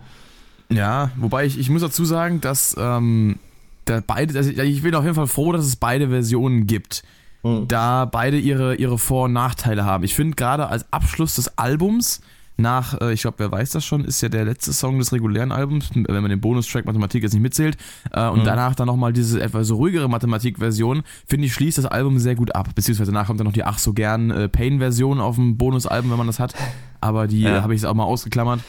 [0.68, 3.38] Ja, wobei ich, ich muss dazu sagen, dass ähm,
[3.84, 7.02] da beide, also ich bin auf jeden Fall froh, dass es beide Versionen gibt.
[7.42, 7.68] Mhm.
[7.68, 10.04] Da beide ihre, ihre Vor- und Nachteile haben.
[10.04, 12.20] Ich finde gerade als Abschluss des Albums
[12.57, 15.52] nach, äh, ich glaube, wer weiß das schon, ist ja der letzte Song des regulären
[15.52, 17.76] Albums, wenn man den Bonustrack Mathematik jetzt nicht mitzählt.
[18.12, 18.44] Äh, und mhm.
[18.44, 22.74] danach dann nochmal diese etwas ruhigere Mathematik-Version, finde ich, schließt das Album sehr gut ab.
[22.74, 26.18] Beziehungsweise danach kommt dann noch die ach so gern äh, Pain-Version auf dem Bonusalbum, wenn
[26.18, 26.54] man das hat.
[27.00, 27.62] Aber die ja.
[27.62, 28.61] habe ich jetzt auch mal ausgeklammert.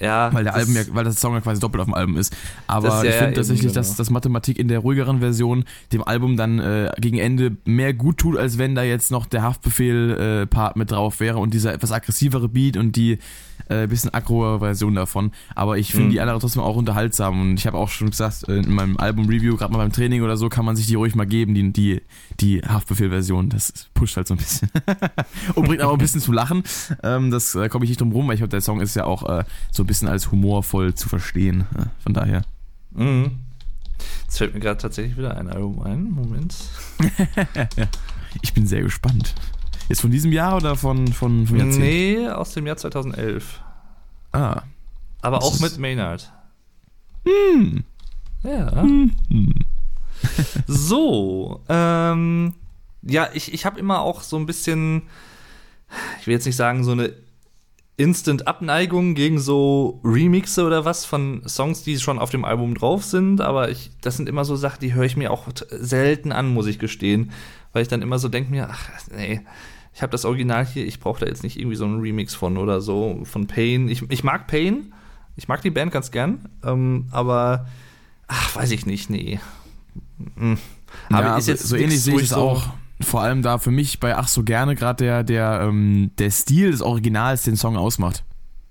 [0.00, 2.34] Ja, weil der Album ja, weil das Song ja quasi doppelt auf dem Album ist.
[2.66, 3.74] Aber ich finde tatsächlich, genau.
[3.74, 8.18] dass, dass Mathematik in der ruhigeren Version dem Album dann äh, gegen Ende mehr gut
[8.18, 11.90] tut, als wenn da jetzt noch der Haftbefehl-Part äh, mit drauf wäre und dieser etwas
[11.90, 13.18] aggressivere Beat und die
[13.68, 15.32] äh, bisschen aggro Version davon.
[15.54, 16.10] Aber ich finde mhm.
[16.10, 19.56] die andere trotzdem auch unterhaltsam und ich habe auch schon gesagt, äh, in meinem Album-Review,
[19.56, 22.02] gerade mal beim Training oder so, kann man sich die ruhig mal geben, die, die,
[22.40, 23.48] die Haftbefehl-Version.
[23.48, 24.70] Das pusht halt so ein bisschen.
[25.54, 26.62] und bringt aber ein bisschen zu lachen.
[27.02, 29.04] Ähm, das äh, komme ich nicht drum rum, weil ich glaube, der Song ist ja
[29.04, 31.66] auch äh, so ein bisschen als humorvoll zu verstehen.
[31.76, 32.42] Äh, von daher.
[32.92, 33.38] Mhm.
[34.22, 36.10] Jetzt fällt mir gerade tatsächlich wieder ein Album ein.
[36.10, 36.54] Moment.
[37.76, 37.86] ja.
[38.42, 39.34] Ich bin sehr gespannt.
[39.88, 41.78] Ist von diesem Jahr oder von, von, von Jahrzehnt?
[41.78, 43.60] Nee, aus dem Jahr 2011.
[44.32, 44.62] Ah.
[45.22, 46.30] Aber auch mit Maynard.
[47.24, 47.84] Hm.
[48.42, 48.82] Ja.
[48.82, 49.12] Hm.
[50.66, 52.54] so, ähm,
[53.02, 55.02] ja, ich, ich habe immer auch so ein bisschen,
[56.20, 57.14] ich will jetzt nicht sagen, so eine
[57.96, 63.40] Instant-Abneigung gegen so Remixe oder was von Songs, die schon auf dem Album drauf sind,
[63.40, 66.66] aber ich, das sind immer so Sachen, die höre ich mir auch selten an, muss
[66.66, 67.32] ich gestehen,
[67.72, 69.40] weil ich dann immer so denke mir, ach, nee,
[69.98, 72.56] ich habe das Original hier, ich brauche da jetzt nicht irgendwie so einen Remix von
[72.56, 73.88] oder so, von Pain.
[73.88, 74.94] Ich, ich mag Pain,
[75.34, 77.66] ich mag die Band ganz gern, ähm, aber
[78.28, 79.40] ach, weiß ich nicht, nee.
[80.36, 80.56] Hm.
[81.10, 82.68] Aber ja, ist jetzt so, so ähnlich sehe ich es auch.
[83.00, 86.70] Vor allem da für mich bei Ach so gerne gerade der, der, ähm, der Stil
[86.70, 88.22] des Originals den Song ausmacht.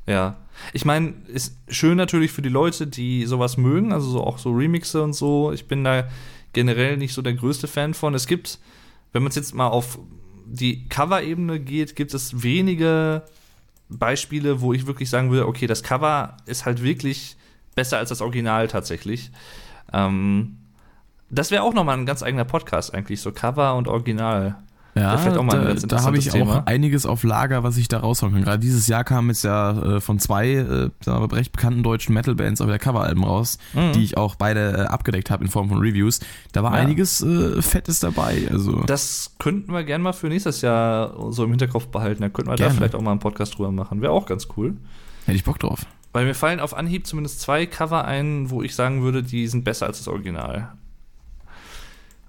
[0.06, 0.38] Ja.
[0.72, 4.52] Ich meine, ist schön natürlich für die Leute, die sowas mögen, also so, auch so
[4.54, 5.52] Remixe und so.
[5.52, 6.08] Ich bin da
[6.54, 8.14] generell nicht so der größte Fan von.
[8.14, 8.60] Es gibt,
[9.12, 10.00] wenn man es jetzt mal auf
[10.50, 13.24] die Cover-Ebene geht, gibt es wenige
[13.90, 17.38] Beispiele, wo ich wirklich sagen würde, okay, das Cover ist halt wirklich
[17.76, 19.32] besser als das Original tatsächlich.
[19.94, 20.58] Ähm,
[21.30, 24.56] das wäre auch nochmal ein ganz eigener Podcast eigentlich, so Cover und Original.
[25.00, 26.60] Ja, da, da habe ich Thema.
[26.60, 28.44] auch einiges auf Lager, was ich da raushauen kann.
[28.44, 32.68] Gerade dieses Jahr kam jetzt ja äh, von zwei äh, recht bekannten deutschen Metal-Bands auch
[32.68, 33.94] wieder Coveralben raus, mhm.
[33.94, 36.20] die ich auch beide äh, abgedeckt habe in Form von Reviews.
[36.52, 36.80] Da war ja.
[36.80, 38.48] einiges äh, Fettes dabei.
[38.52, 38.84] Also.
[38.86, 42.22] Das könnten wir gerne mal für nächstes Jahr so im Hinterkopf behalten.
[42.22, 42.74] Da könnten wir gerne.
[42.74, 44.02] da vielleicht auch mal einen Podcast drüber machen.
[44.02, 44.76] Wäre auch ganz cool.
[45.26, 45.86] Hätte ich Bock drauf.
[46.14, 49.64] Weil mir fallen auf Anhieb zumindest zwei Cover ein, wo ich sagen würde, die sind
[49.64, 50.72] besser als das Original.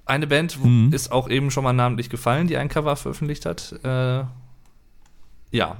[0.08, 0.90] Eine Band mhm.
[0.92, 3.78] ist auch eben schon mal namentlich gefallen, die ein Cover veröffentlicht hat.
[3.84, 4.24] Äh,
[5.50, 5.76] ja.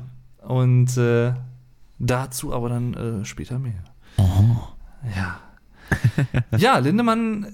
[0.47, 1.33] Und äh,
[1.99, 3.83] dazu aber dann äh, später mehr.
[4.19, 4.25] Oh.
[5.17, 5.41] Ja.
[6.59, 7.47] ja, Lindemann,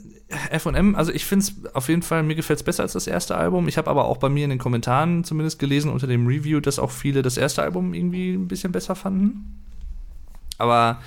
[0.50, 3.36] FM, also ich finde es auf jeden Fall, mir gefällt es besser als das erste
[3.36, 3.68] Album.
[3.68, 6.78] Ich habe aber auch bei mir in den Kommentaren zumindest gelesen unter dem Review, dass
[6.78, 9.62] auch viele das erste Album irgendwie ein bisschen besser fanden.
[10.58, 11.00] Aber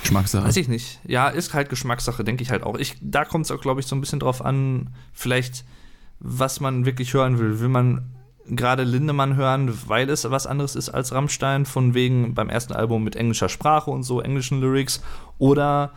[0.00, 0.44] Geschmackssache.
[0.44, 1.00] Weiß ich nicht.
[1.06, 2.78] Ja, ist halt Geschmackssache, denke ich halt auch.
[2.78, 5.64] Ich, da kommt es auch, glaube ich, so ein bisschen drauf an, vielleicht,
[6.20, 7.60] was man wirklich hören will.
[7.60, 8.10] Will man
[8.46, 13.04] gerade Lindemann hören, weil es was anderes ist als Rammstein, von wegen beim ersten Album
[13.04, 15.02] mit englischer Sprache und so, englischen Lyrics?
[15.38, 15.92] Oder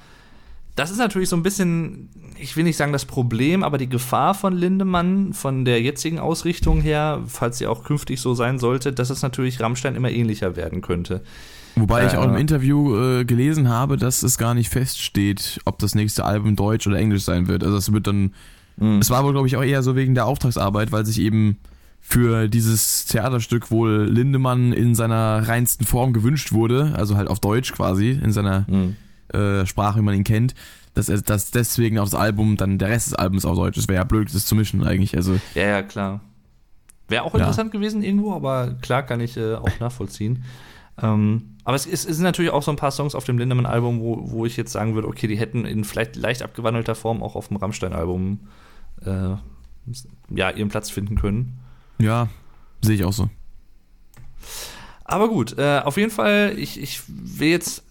[0.76, 4.36] das ist natürlich so ein bisschen, ich will nicht sagen das Problem, aber die Gefahr
[4.36, 9.10] von Lindemann, von der jetzigen Ausrichtung her, falls sie auch künftig so sein sollte, dass
[9.10, 11.24] es natürlich Rammstein immer ähnlicher werden könnte.
[11.80, 15.80] Wobei äh, ich auch im Interview äh, gelesen habe, dass es gar nicht feststeht, ob
[15.80, 17.64] das nächste Album Deutsch oder Englisch sein wird.
[17.64, 18.34] Also es wird dann.
[18.78, 19.00] Mhm.
[19.00, 21.58] Es war wohl, glaube ich, auch eher so wegen der Auftragsarbeit, weil sich eben
[22.00, 27.74] für dieses Theaterstück wohl Lindemann in seiner reinsten Form gewünscht wurde, also halt auf Deutsch
[27.74, 28.96] quasi, in seiner mhm.
[29.34, 30.56] äh, Sprache, wie man ihn kennt,
[30.94, 33.90] dass, er, dass deswegen auch das Album, dann der Rest des Albums auf Deutsch ist.
[33.90, 35.18] Wäre ja blöd, das zu mischen eigentlich.
[35.18, 36.22] Also, ja, ja, klar.
[37.10, 37.80] Wäre auch interessant ja.
[37.80, 40.44] gewesen irgendwo, aber klar kann ich äh, auch nachvollziehen.
[41.02, 44.00] Ähm, aber es, ist, es, sind natürlich auch so ein paar Songs auf dem Lindemann-Album,
[44.00, 47.36] wo, wo ich jetzt sagen würde, okay, die hätten in vielleicht leicht abgewandelter Form auch
[47.36, 48.40] auf dem Rammstein-Album
[49.06, 49.36] äh,
[50.30, 51.60] ja, ihren Platz finden können.
[52.00, 52.30] Ja,
[52.82, 53.30] sehe ich auch so.
[55.04, 57.84] Aber gut, äh, auf jeden Fall, ich, ich will jetzt,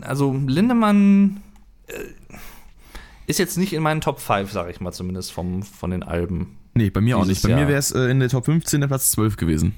[0.00, 1.40] also Lindemann
[1.86, 1.92] äh,
[3.26, 6.56] ist jetzt nicht in meinen Top 5, sage ich mal zumindest, vom, von den Alben.
[6.74, 7.42] Nee, bei mir auch nicht.
[7.42, 7.60] Bei Jahr.
[7.60, 9.74] mir wäre es äh, in der Top 15 der Platz 12 gewesen.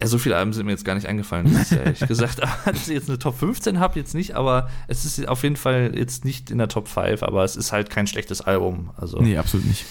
[0.00, 2.42] Ja, so viele Alben sind mir jetzt gar nicht eingefallen, ehrlich gesagt.
[2.42, 5.56] Aber dass ich jetzt eine Top 15 habe, jetzt nicht, aber es ist auf jeden
[5.56, 8.90] Fall jetzt nicht in der Top 5, aber es ist halt kein schlechtes Album.
[8.96, 9.84] Also, nee, absolut nicht.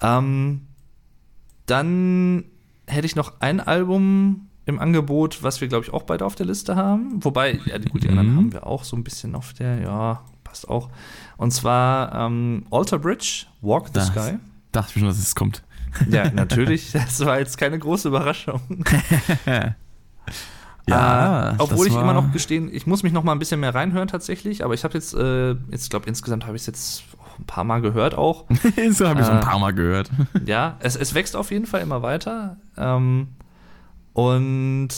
[0.00, 0.62] Ähm,
[1.66, 2.44] dann
[2.86, 6.46] hätte ich noch ein Album im Angebot, was wir, glaube ich, auch beide auf der
[6.46, 7.24] Liste haben.
[7.24, 8.18] Wobei, ja, gut, die mhm.
[8.18, 10.90] anderen haben wir auch so ein bisschen auf der, ja, passt auch.
[11.36, 14.38] Und zwar ähm, Alter Bridge, Walk the das, Sky.
[14.72, 15.62] Dachte ich schon, dass es kommt.
[16.10, 16.92] Ja, natürlich.
[16.92, 18.60] Das war jetzt keine große Überraschung.
[20.86, 23.74] ja, äh, obwohl ich immer noch gestehen, ich muss mich noch mal ein bisschen mehr
[23.74, 27.04] reinhören tatsächlich, aber ich habe jetzt, äh, jetzt glaube insgesamt habe ich es jetzt
[27.38, 28.46] ein paar Mal gehört auch.
[28.90, 30.10] so habe ich es äh, ein paar Mal gehört.
[30.46, 33.28] ja, es, es wächst auf jeden Fall immer weiter ähm,
[34.12, 34.88] und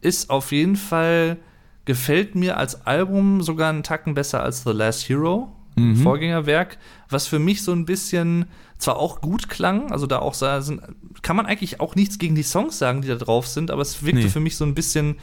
[0.00, 1.38] ist auf jeden Fall
[1.84, 5.96] gefällt mir als Album sogar einen Tacken besser als The Last Hero, mhm.
[5.96, 8.46] Vorgängerwerk, was für mich so ein bisschen
[8.78, 10.82] zwar auch gut klang, also da auch sind,
[11.22, 14.02] kann man eigentlich auch nichts gegen die Songs sagen, die da drauf sind, aber es
[14.02, 14.28] wirkte nee.
[14.28, 15.16] für mich so ein bisschen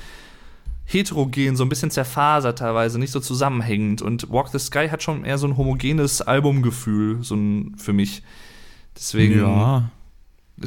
[0.85, 4.01] heterogen, so ein bisschen zerfasert teilweise, nicht so zusammenhängend.
[4.01, 8.23] Und Walk the Sky hat schon eher so ein homogenes Albumgefühl, so ein, für mich.
[8.95, 9.91] Deswegen ja.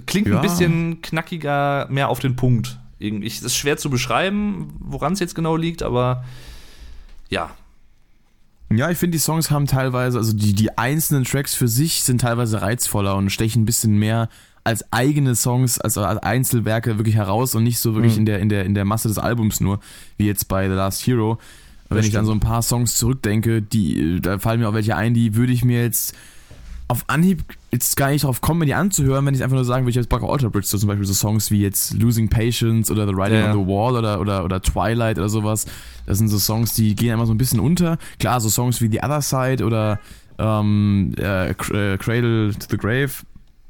[0.06, 0.36] klingt ja.
[0.36, 2.78] ein bisschen knackiger, mehr auf den Punkt.
[3.00, 6.24] Es ist schwer zu beschreiben, woran es jetzt genau liegt, aber
[7.28, 7.50] ja,
[8.76, 12.20] ja, ich finde, die Songs haben teilweise, also die, die einzelnen Tracks für sich sind
[12.20, 14.28] teilweise reizvoller und stechen ein bisschen mehr
[14.64, 18.20] als eigene Songs, also als Einzelwerke wirklich heraus und nicht so wirklich mhm.
[18.20, 19.80] in, der, in, der, in der Masse des Albums nur,
[20.16, 21.38] wie jetzt bei The Last Hero.
[21.88, 25.12] Wenn ich dann so ein paar Songs zurückdenke, die, da fallen mir auch welche ein,
[25.12, 26.14] die würde ich mir jetzt
[26.92, 29.84] auf Anhieb jetzt gar nicht drauf kommen, mir die anzuhören, wenn ich einfach nur sagen
[29.84, 32.90] würde, ich habe Buck Alter Bridge, so zum Beispiel so Songs wie jetzt Losing Patience
[32.90, 33.50] oder The Writing ja.
[33.50, 35.64] on the Wall oder, oder, oder Twilight oder sowas.
[36.04, 37.96] Das sind so Songs, die gehen immer so ein bisschen unter.
[38.18, 40.00] Klar, so Songs wie The Other Side oder
[40.38, 43.12] ähm, äh, Cradle to the Grave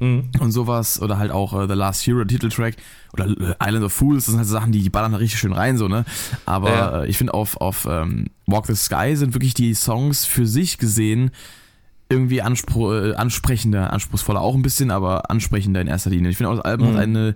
[0.00, 0.30] mhm.
[0.40, 1.00] und sowas.
[1.00, 2.74] Oder halt auch uh, The Last Hero, Titeltrack.
[3.12, 5.38] Oder uh, Island of Fools, das sind halt so Sachen, die, die ballern da richtig
[5.38, 6.04] schön rein, so, ne?
[6.44, 7.04] Aber ja.
[7.04, 11.30] ich finde, auf, auf ähm, Walk the Sky sind wirklich die Songs für sich gesehen
[12.12, 16.30] irgendwie anspruch, äh, ansprechender, anspruchsvoller auch ein bisschen, aber ansprechender in erster Linie.
[16.30, 16.96] Ich finde auch, das Album mhm.
[16.96, 17.34] hat eine,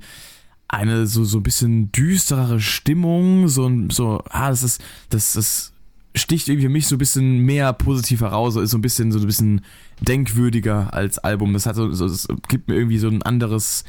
[0.68, 5.72] eine so, so ein bisschen düsterere Stimmung, so, so, ah, das ist, das, das
[6.14, 9.18] sticht irgendwie für mich so ein bisschen mehr positiv heraus, ist so ein bisschen, so
[9.18, 9.62] ein bisschen
[10.00, 11.52] denkwürdiger als Album.
[11.52, 13.84] Das hat so, so das gibt mir irgendwie so ein anderes,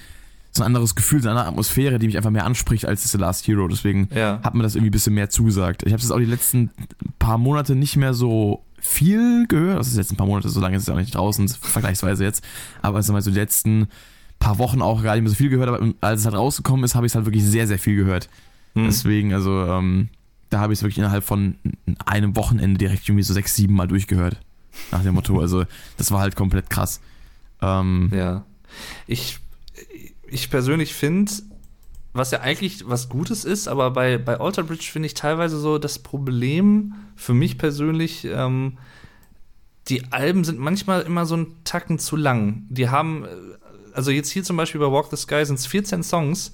[0.52, 3.18] so ein anderes Gefühl, so eine andere Atmosphäre, die mich einfach mehr anspricht als The
[3.18, 3.68] Last Hero.
[3.68, 4.42] Deswegen ja.
[4.44, 5.84] hat mir das irgendwie ein bisschen mehr zugesagt.
[5.84, 6.72] Ich habe es auch die letzten
[7.20, 9.80] paar Monate nicht mehr so viel gehört.
[9.80, 12.24] Das ist jetzt ein paar Monate, so lange ist es ja auch nicht draußen, vergleichsweise
[12.24, 12.44] jetzt.
[12.82, 13.88] Aber also mal so die letzten
[14.40, 16.96] paar Wochen auch gar nicht mehr so viel gehört, aber als es halt rausgekommen ist,
[16.96, 18.30] habe ich es halt wirklich sehr, sehr viel gehört.
[18.76, 18.86] Hm.
[18.86, 20.10] Deswegen, also, ähm,
[20.50, 21.56] da habe ich es wirklich innerhalb von
[22.06, 24.40] einem Wochenende direkt irgendwie so sechs, sieben Mal durchgehört.
[24.92, 25.40] Nach dem Motto.
[25.40, 25.66] Also,
[25.98, 27.02] das war halt komplett krass.
[27.62, 28.46] Ähm, ja.
[29.08, 29.40] Ich,
[30.28, 31.32] ich persönlich finde,
[32.18, 35.78] was ja eigentlich was Gutes ist, aber bei, bei Alter Bridge finde ich teilweise so
[35.78, 38.78] das Problem für mich persönlich, ähm,
[39.88, 42.65] die Alben sind manchmal immer so einen Tacken zu lang.
[42.70, 43.26] Die haben,
[43.93, 46.51] also jetzt hier zum Beispiel bei Walk the Sky sind es 14 Songs.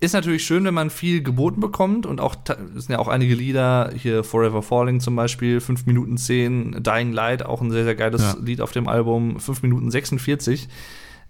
[0.00, 2.36] Ist natürlich schön, wenn man viel geboten bekommt und auch,
[2.76, 7.12] es sind ja auch einige Lieder, hier Forever Falling zum Beispiel, 5 Minuten 10, Dying
[7.12, 8.36] Light, auch ein sehr, sehr geiles ja.
[8.40, 10.68] Lied auf dem Album, 5 Minuten 46.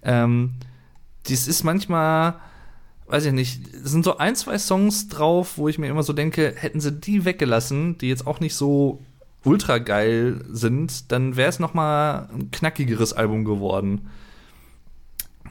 [0.02, 0.52] Ähm,
[1.26, 2.34] dies ist manchmal,
[3.08, 6.12] weiß ich nicht, es sind so ein, zwei Songs drauf, wo ich mir immer so
[6.12, 9.02] denke, hätten sie die weggelassen, die jetzt auch nicht so
[9.44, 14.08] ultra geil sind, dann wäre es noch mal ein knackigeres Album geworden.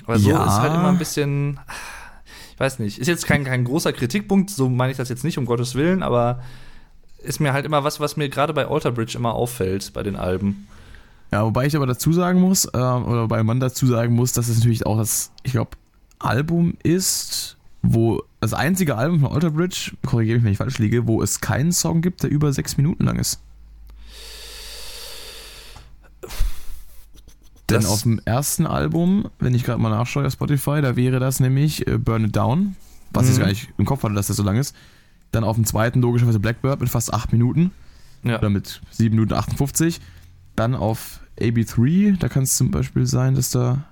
[0.06, 0.46] Aber so ja.
[0.46, 1.60] ist halt immer ein bisschen,
[2.54, 5.38] ich weiß nicht, ist jetzt kein, kein großer Kritikpunkt, so meine ich das jetzt nicht,
[5.38, 6.44] um Gottes Willen, aber
[7.24, 10.16] ist mir halt immer was, was mir gerade bei Alter Bridge immer auffällt bei den
[10.16, 10.68] Alben.
[11.32, 14.48] Ja, wobei ich aber dazu sagen muss, äh, oder wobei man dazu sagen muss, dass
[14.48, 15.72] es natürlich auch das, ich glaube,
[16.20, 21.08] Album ist, wo das einzige Album von Alter Bridge, korrigiere mich, wenn ich falsch liege,
[21.08, 23.42] wo es keinen Song gibt, der über sechs Minuten lang ist.
[27.70, 31.40] Denn auf dem ersten Album, wenn ich gerade mal nachschaue auf Spotify, da wäre das
[31.40, 32.78] nämlich äh, Burn It Down,
[33.12, 33.32] was mhm.
[33.32, 34.74] ich gar nicht im Kopf hatte, dass das so lang ist.
[35.32, 37.72] Dann auf dem zweiten logischerweise Blackbird mit fast 8 Minuten.
[38.24, 38.38] Ja.
[38.38, 40.00] Oder mit 7 Minuten 58.
[40.56, 43.84] Dann auf AB3, da kann es zum Beispiel sein, dass da.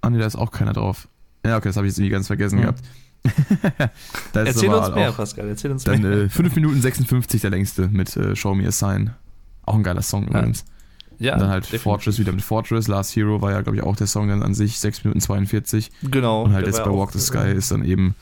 [0.00, 1.08] Ah ne, da ist auch keiner drauf.
[1.46, 2.62] Ja, okay, das habe ich jetzt irgendwie ganz vergessen mhm.
[2.62, 2.82] gehabt.
[4.34, 6.12] erzähl uns mehr, Pascal, erzähl uns dann, mehr.
[6.12, 9.10] Äh, 5 Minuten 56 der längste mit äh, Show Me a Sign.
[9.64, 10.64] Auch ein geiler Song übrigens.
[11.18, 11.82] Ja, und dann halt definitiv.
[11.82, 12.88] Fortress wieder mit Fortress.
[12.88, 15.90] Last Hero war ja, glaube ich, auch der Song dann an sich, 6 Minuten 42.
[16.02, 16.44] Genau.
[16.44, 18.14] Und halt jetzt bei Walk the Sky ist dann eben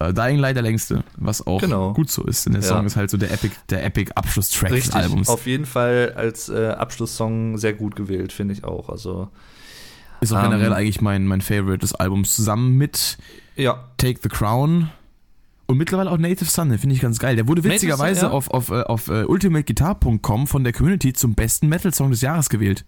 [0.00, 1.92] äh, Dying Light der längste, was auch genau.
[1.92, 2.46] gut so ist.
[2.46, 2.68] Denn der ja.
[2.68, 5.28] Song ist halt so der Epic, der Epic Abschlusstrack des Albums.
[5.28, 8.88] Auf jeden Fall als äh, Abschlusssong sehr gut gewählt, finde ich auch.
[8.88, 9.28] Also
[10.22, 13.18] ist auch ähm, generell eigentlich mein, mein Favorite des Albums, zusammen mit
[13.56, 13.84] ja.
[13.98, 14.90] Take the Crown.
[15.66, 17.36] Und mittlerweile auch Native Son, den finde ich ganz geil.
[17.36, 18.30] Der wurde witzigerweise ja.
[18.30, 22.84] auf, auf, äh, auf, uh, ultimateguitar.com von der Community zum besten Metal-Song des Jahres gewählt.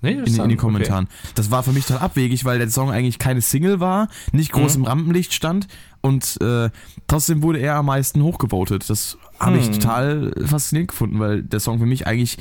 [0.00, 1.04] Native in, in den Kommentaren.
[1.04, 1.32] Okay.
[1.34, 4.76] Das war für mich total abwegig, weil der Song eigentlich keine Single war, nicht groß
[4.76, 4.84] mhm.
[4.84, 5.66] im Rampenlicht stand
[6.02, 6.70] und äh,
[7.06, 8.88] trotzdem wurde er am meisten hochgevotet.
[8.88, 9.72] Das habe ich mhm.
[9.72, 12.38] total faszinierend gefunden, weil der Song für mich eigentlich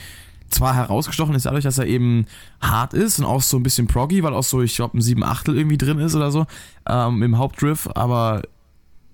[0.54, 2.26] zwar herausgestochen ist dadurch, dass er eben
[2.62, 5.24] hart ist und auch so ein bisschen proggy, weil auch so, ich glaube, ein 7
[5.24, 6.45] Achtel irgendwie drin ist oder so
[6.88, 8.43] ähm, im Hauptdriff, aber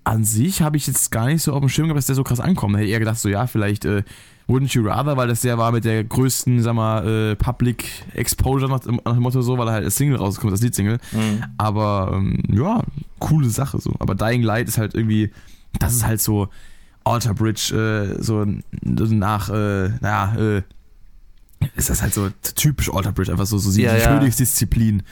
[0.04, 2.24] an sich habe ich jetzt gar nicht so auf dem Schirm gehabt, dass der so
[2.24, 2.76] krass ankommt.
[2.78, 4.04] Hätte eher gedacht, so ja, vielleicht äh,
[4.48, 7.86] Wouldn't You Rather, weil das der war mit der größten, sag mal, äh, Public
[8.16, 10.98] Exposure nach, nach, dem Motto so, weil er halt als Single rauskommt, das Liedsingle.
[11.12, 11.44] Mhm.
[11.58, 12.82] Aber ähm, ja,
[13.20, 13.94] coole Sache so.
[14.00, 15.32] Aber Dying Light ist halt irgendwie,
[15.78, 16.50] das ist halt so
[17.04, 18.46] Alter Bridge, äh, so
[18.82, 20.62] nach, äh, naja, äh,
[21.76, 25.04] ist das halt so typisch Alter Bridge, einfach so, so die ja, Königsdisziplin.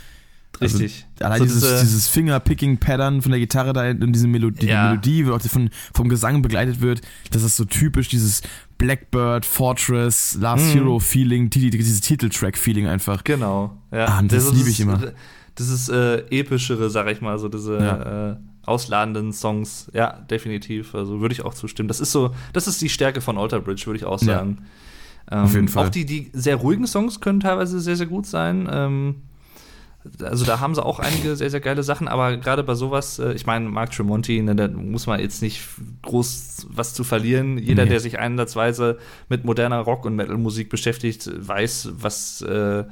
[0.60, 1.06] Also Richtig.
[1.20, 4.96] Also, allein so dieses, diese, dieses Finger-Picking-Pattern von der Gitarre da und diese Melodie, ja.
[4.96, 8.42] die Melodie, auch von, vom Gesang begleitet wird, das ist so typisch dieses
[8.78, 10.74] Blackbird, Fortress, Last.
[10.74, 13.24] Hero Feeling, die, die, dieses Titeltrack-Feeling einfach.
[13.24, 13.78] Genau.
[13.92, 14.06] Ja.
[14.08, 15.14] Ah, das, das liebe ich immer.
[15.56, 18.32] Das ist äh, epischere, sag ich mal, so diese ja.
[18.32, 19.90] äh, ausladenden Songs.
[19.94, 20.94] Ja, definitiv.
[20.94, 21.88] Also würde ich auch zustimmen.
[21.88, 24.58] Das ist so, das ist die Stärke von Alter Bridge, würde ich auch sagen.
[24.60, 24.66] Ja.
[25.32, 25.88] Ähm, Auf jeden Fall.
[25.88, 28.70] Auch die, die sehr ruhigen Songs können teilweise sehr, sehr gut sein.
[28.72, 29.16] Ähm,
[30.22, 33.34] also da haben sie auch einige sehr, sehr geile Sachen, aber gerade bei sowas, äh,
[33.34, 35.62] ich meine, Mark Tremonti, ne, da muss man jetzt nicht
[36.04, 37.58] groß was zu verlieren.
[37.58, 37.90] Jeder, nee.
[37.90, 38.98] der sich einsatzweise
[39.30, 42.86] mit moderner Rock- und Metal-Musik beschäftigt, weiß, was äh,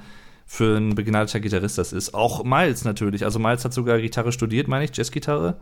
[0.46, 2.14] für ein begnadeter Gitarrist das ist.
[2.14, 3.24] Auch Miles natürlich.
[3.24, 5.58] Also Miles hat sogar Gitarre studiert, meine ich, Jazzgitarre.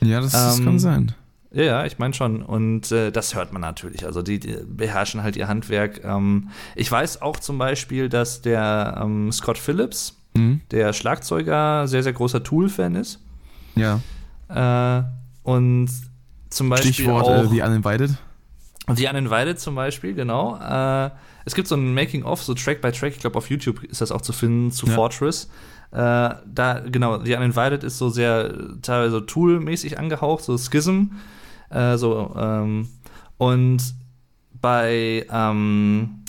[0.00, 1.14] Ja, das, das kann ähm, sein.
[1.54, 2.42] Ja, ich meine schon.
[2.42, 4.06] Und äh, das hört man natürlich.
[4.06, 6.02] Also die, die beherrschen halt ihr Handwerk.
[6.04, 10.62] Ähm, ich weiß auch zum Beispiel, dass der ähm, Scott Phillips, Mhm.
[10.70, 13.20] der Schlagzeuger sehr, sehr großer Tool-Fan ist.
[13.74, 14.00] Ja.
[14.48, 15.02] Äh,
[15.42, 15.90] und
[16.48, 18.10] zum Beispiel Stichwort auch äh, The Uninvited.
[18.94, 20.56] The Uninvited zum Beispiel, genau.
[20.58, 21.10] Äh,
[21.44, 24.10] es gibt so ein Making-of, so Track by Track, ich glaube auf YouTube ist das
[24.10, 24.94] auch zu finden, zu Ja.
[24.94, 25.50] Fortress.
[25.90, 31.08] Äh, da, genau, The Uninvited ist so sehr teilweise Tool-mäßig angehaucht, so Schism.
[31.72, 32.88] Äh, so, ähm,
[33.38, 33.94] und
[34.60, 36.22] bei, ähm,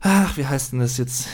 [0.00, 1.28] ach, wie heißt denn das jetzt?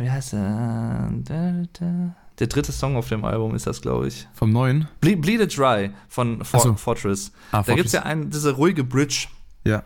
[0.00, 1.10] Wie heißt der?
[1.24, 2.14] Da, da.
[2.38, 4.26] Der dritte Song auf dem Album ist das, glaube ich.
[4.34, 4.88] Vom neuen.
[5.00, 6.74] Ble Bleed It Dry von For so.
[6.74, 7.30] Fortress.
[7.52, 9.28] Ah, Da gibt es ja ein, diese ruhige Bridge,
[9.64, 9.82] Ja.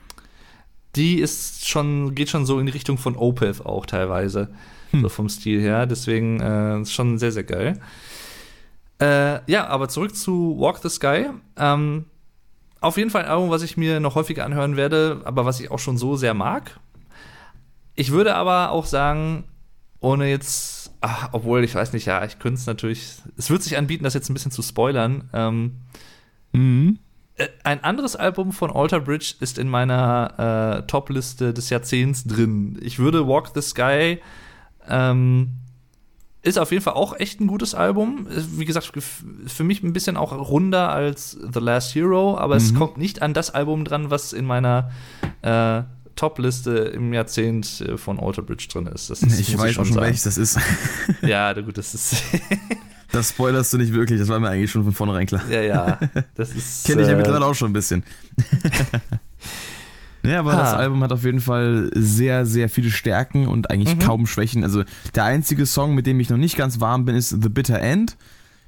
[0.94, 4.48] die ist schon, geht schon so in die Richtung von Opeth auch teilweise.
[4.92, 5.02] Hm.
[5.02, 5.86] So vom Stil her.
[5.86, 7.80] Deswegen äh, ist schon sehr, sehr geil.
[9.00, 11.26] Äh, ja, aber zurück zu Walk the Sky.
[11.56, 12.06] Ähm,
[12.80, 15.70] auf jeden Fall ein Album, was ich mir noch häufiger anhören werde, aber was ich
[15.70, 16.78] auch schon so sehr mag.
[17.94, 19.44] Ich würde aber auch sagen,
[20.00, 23.76] ohne jetzt, ach, obwohl ich weiß nicht, ja, ich könnte es natürlich, es wird sich
[23.76, 25.28] anbieten, das jetzt ein bisschen zu spoilern.
[25.32, 25.76] Ähm,
[26.52, 26.98] Mhm.
[27.36, 32.78] äh, ein anderes Album von Alter Bridge ist in meiner äh, Top-Liste des Jahrzehnts drin.
[32.80, 34.20] Ich würde Walk the Sky
[34.88, 35.50] ähm,
[36.46, 38.26] ist auf jeden Fall auch echt ein gutes Album.
[38.30, 38.90] Wie gesagt,
[39.46, 42.76] für mich ein bisschen auch runder als The Last Hero, aber es Mhm.
[42.78, 44.90] kommt nicht an das Album dran, was in meiner
[45.42, 45.82] äh,
[46.14, 49.10] Top-Liste im Jahrzehnt äh, von Alter Bridge drin ist.
[49.10, 50.06] Das ist Ich weiß auch schon, sagen.
[50.06, 50.58] welches das ist.
[51.22, 52.22] Ja, gut, das ist.
[53.12, 55.40] Das spoilerst du nicht wirklich, das war mir eigentlich schon von vornherein klar.
[55.48, 55.98] ja, ja.
[56.34, 56.84] Das ist.
[56.86, 58.02] Kenne ich ja äh, mittlerweile auch schon ein bisschen.
[60.26, 60.58] Ja, aber Ha.
[60.60, 64.00] das Album hat auf jeden Fall sehr, sehr viele Stärken und eigentlich Mhm.
[64.00, 64.62] kaum Schwächen.
[64.64, 64.82] Also
[65.14, 68.16] der einzige Song, mit dem ich noch nicht ganz warm bin, ist The Bitter End.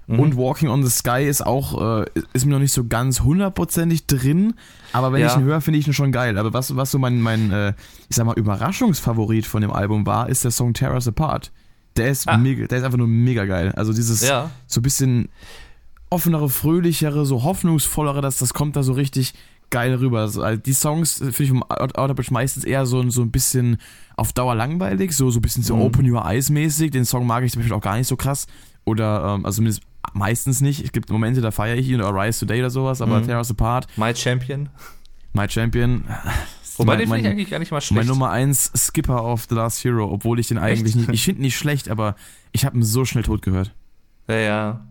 [0.07, 0.21] Mhm.
[0.21, 4.07] Und Walking on the Sky ist auch, äh, ist mir noch nicht so ganz hundertprozentig
[4.07, 4.55] drin,
[4.95, 5.27] aber wenn Ja.
[5.27, 6.39] ich ihn höre, finde ich ihn schon geil.
[6.39, 7.75] Aber was, was so mein, mein äh,
[8.09, 11.53] ich sag mal, Überraschungsfavorit von dem Album war, ist der Song Tear Us Apart.
[11.99, 12.39] Der ist, Ah.
[12.39, 13.73] mega, der ist einfach nur mega geil.
[13.77, 14.51] Also dieses Ja.
[14.67, 15.29] so ein bisschen
[16.11, 19.35] offenere, fröhlichere, so hoffnungsvollere, das, das kommt da so richtig
[19.71, 20.21] geil rüber.
[20.21, 23.23] Also, äh, die Songs äh, finde ich vom Out- Outer Bridge meistens eher so, so
[23.23, 23.77] ein bisschen
[24.17, 25.83] auf Dauer langweilig, so, so ein bisschen so Mhm.
[25.83, 26.91] Open Your Eyes mäßig.
[26.91, 28.47] Den Song mag ich zum Beispiel auch gar nicht so krass.
[28.85, 29.83] Oder, ähm, also zumindest
[30.15, 30.83] meistens nicht.
[30.85, 33.27] Es gibt Momente, da feiere ich ihn oder Rise Today oder sowas, aber Mhm.
[33.27, 34.69] Tear Us Apart, My Champion.
[35.35, 36.05] My Champion.
[36.79, 38.09] Wobei mein, den finde ich mein, eigentlich gar nicht mal mein schlecht.
[38.09, 41.43] Nummer 1 Skipper auf The Last Hero, obwohl ich den eigentlich nicht, ich finde ihn
[41.43, 42.15] nicht schlecht, aber
[42.53, 43.75] ich habe ihn so schnell tot gehört.
[44.29, 44.87] Ja, ja.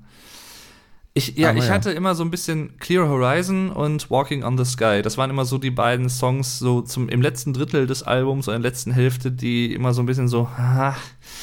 [1.18, 1.74] Ich, ja, Aber ich ja.
[1.74, 5.02] hatte immer so ein bisschen Clear Horizon und Walking on the Sky.
[5.02, 8.56] Das waren immer so die beiden Songs, so zum, im letzten Drittel des Albums, oder
[8.58, 10.96] in der letzten Hälfte, die immer so ein bisschen so, ah,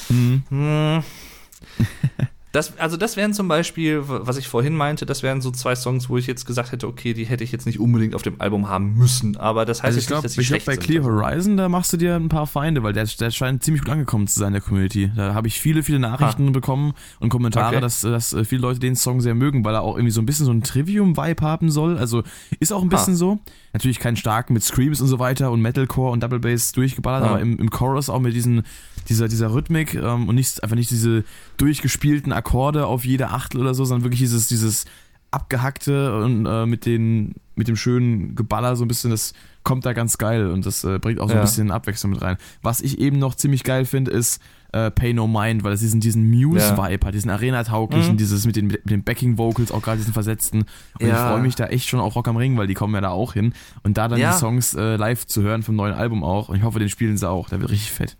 [0.08, 1.02] Mhm.
[2.54, 6.08] Das, also das wären zum Beispiel, was ich vorhin meinte, das wären so zwei Songs,
[6.08, 8.68] wo ich jetzt gesagt hätte, okay, die hätte ich jetzt nicht unbedingt auf dem Album
[8.68, 9.36] haben müssen.
[9.36, 10.76] Aber das heißt Also ich glaube, nicht, dass ich glaub, bei.
[10.76, 13.90] Clear Horizon, da machst du dir ein paar Feinde, weil der, der scheint ziemlich gut
[13.90, 15.10] angekommen zu sein in der Community.
[15.16, 17.80] Da habe ich viele, viele Nachrichten bekommen und Kommentare, Okay.
[17.80, 20.26] dass, dass äh, viele Leute den Song sehr mögen, weil er auch irgendwie so ein
[20.26, 21.98] bisschen so ein Trivium-Vibe haben soll.
[21.98, 22.22] Also
[22.60, 23.40] ist auch ein bisschen so.
[23.74, 27.30] Natürlich keinen starken mit Screams und so weiter und Metalcore und Double Bass durchgeballert, Ah.
[27.32, 28.62] aber im, im Chorus auch mit diesen,
[29.08, 31.24] dieser, dieser Rhythmik ähm, und nicht, einfach nicht diese
[31.58, 34.86] durchgespielten Akkorde auf jede Achtel oder so, sondern wirklich dieses, dieses
[35.32, 39.92] abgehackte und äh, mit, den, mit dem schönen Geballer so ein bisschen, das kommt da
[39.92, 41.40] ganz geil und das äh, bringt auch so Ja.
[41.40, 42.36] ein bisschen Abwechslung mit rein.
[42.62, 44.40] Was ich eben noch ziemlich geil finde, ist
[44.74, 48.16] äh, Pay No Mind, weil es diesen, diesen Muse-Vibe hat, diesen Arena-tauglichen, Mhm.
[48.18, 50.64] dieses mit den, mit den Backing-Vocals, auch gerade diesen versetzten.
[51.00, 51.08] Und Ja.
[51.14, 53.10] ich freue mich da echt schon auf Rock am Ring, weil die kommen ja da
[53.10, 53.54] auch hin.
[53.84, 54.32] Und da dann Ja.
[54.32, 56.48] die Songs äh, live zu hören vom neuen Album auch.
[56.48, 57.48] Und ich hoffe, den spielen sie auch.
[57.48, 58.16] Der wird richtig fett.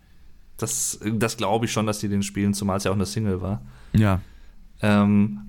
[0.57, 3.41] Das, das glaube ich schon, dass die den spielen, zumal es ja auch eine Single
[3.41, 3.61] war.
[3.93, 4.21] Ja.
[4.81, 5.39] Ähm,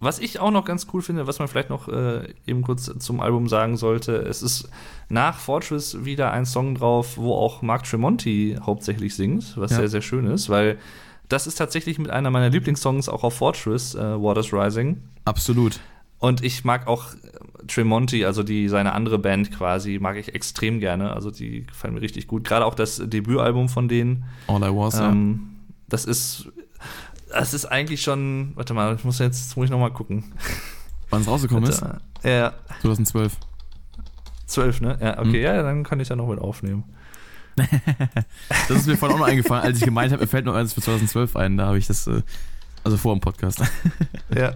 [0.00, 3.20] was ich auch noch ganz cool finde, was man vielleicht noch äh, eben kurz zum
[3.20, 4.68] Album sagen sollte, es ist
[5.08, 9.78] nach Fortress wieder ein Song drauf, wo auch Mark Tremonti hauptsächlich singt, was Ja.
[9.78, 10.78] sehr, sehr schön ist, weil
[11.28, 15.00] das ist tatsächlich mit einer meiner Lieblingssongs auch auf Fortress, äh, Waters Rising.
[15.24, 15.80] Absolut.
[16.18, 17.06] Und ich mag auch
[17.66, 21.12] Tremonti, also die, seine andere Band quasi, mag ich extrem gerne.
[21.12, 22.44] Also die gefallen mir richtig gut.
[22.44, 24.24] Gerade auch das Debütalbum von denen.
[24.46, 24.98] All I Was.
[25.00, 25.56] Ähm,
[25.88, 26.48] das ist,
[27.30, 30.32] das ist eigentlich schon, warte mal, ich muss jetzt, muss ich noch mal gucken.
[31.10, 31.82] Wann es rausgekommen ist?
[32.22, 32.52] Ja,
[32.82, 33.36] 2012.
[34.46, 34.98] 12, ne?
[35.00, 35.42] Ja, okay, Hm.
[35.42, 36.84] ja, dann kann ich da noch mit aufnehmen.
[38.68, 40.72] Das ist mir vorhin auch noch eingefallen, als ich gemeint habe, mir fällt noch eins
[40.74, 41.56] für 2012 ein.
[41.56, 42.22] Da habe ich das, äh,
[42.84, 43.60] also vor dem Podcast.
[44.34, 44.54] Ja,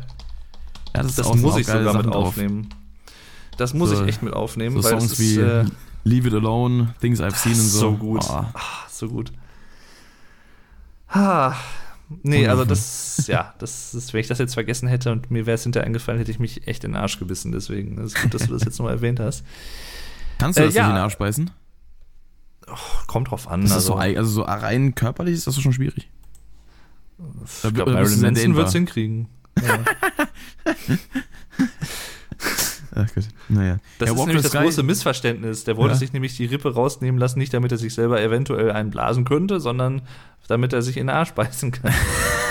[0.94, 2.26] Ja, ist das auch- muss ich sogar mit Sachen drauf.
[2.28, 2.68] aufnehmen.
[3.56, 5.64] Das muss So- ich echt mit aufnehmen, So weil Songs es wie ist äh,
[6.04, 7.78] Leave It Alone, Things I've Seen und so.
[7.78, 8.24] so gut.
[8.28, 8.32] Oh.
[8.32, 8.46] ah,
[8.90, 9.32] so gut.
[11.08, 11.54] Ah,
[12.22, 15.54] nee, also das, ja, das ist, wenn ich das jetzt vergessen hätte und mir wäre
[15.54, 17.52] es hinterher eingefallen, hätte ich mich echt in den Arsch gebissen.
[17.52, 19.44] Deswegen ist gut, dass du das jetzt nochmal erwähnt hast.
[20.38, 20.82] Kannst du Äh, das ja.
[20.82, 21.50] nicht in den Arsch beißen?
[23.06, 23.62] Kommt drauf an.
[23.62, 26.08] Das ist also, so, ei- also so rein körperlich ist das schon schwierig.
[27.64, 29.28] Ich glaube, Marilyn Manson wird es hinkriegen.
[29.62, 29.84] Ja.
[32.92, 33.78] Ach gut, naja.
[33.98, 35.64] Das ja, ist nämlich das große Missverständnis.
[35.64, 35.98] Der wollte ja.
[35.98, 40.02] sich nämlich die Rippe rausnehmen lassen, nicht damit er sich selber eventuell einblasen könnte, sondern
[40.50, 41.94] damit er sich in den Arsch beißen kann.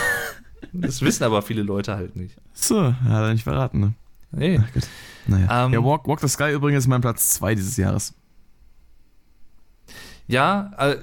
[0.72, 2.36] das wissen aber viele Leute halt nicht.
[2.54, 3.94] So, hat er nicht verraten, ne?
[4.32, 4.60] Nee.
[4.62, 4.86] Ach gut.
[5.26, 5.66] Naja.
[5.66, 8.14] Um, ähm, ja, Walk, Walk the Sky übrigens ist mein Platz 2 dieses Jahres.
[10.26, 10.96] Ja, äh,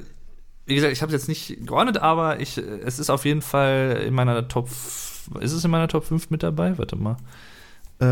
[0.65, 4.03] wie gesagt, ich habe es jetzt nicht geordnet, aber ich, es ist auf jeden Fall
[4.05, 4.69] in meiner Top.
[4.69, 6.77] Ist es in meiner Top 5 mit dabei?
[6.77, 7.17] Warte mal.
[7.99, 8.05] Äh,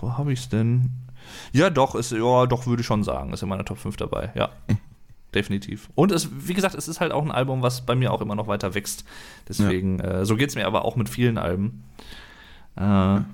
[0.00, 0.90] wo habe ich es denn?
[1.52, 4.32] Ja, doch, ist, ja, doch, würde ich schon sagen, ist in meiner Top 5 dabei,
[4.34, 4.50] ja.
[5.34, 5.88] Definitiv.
[5.94, 8.34] Und es, wie gesagt, es ist halt auch ein Album, was bei mir auch immer
[8.34, 9.04] noch weiter wächst.
[9.48, 10.20] Deswegen, ja.
[10.20, 11.84] äh, so geht es mir aber auch mit vielen Alben.
[12.76, 13.24] Äh, ja.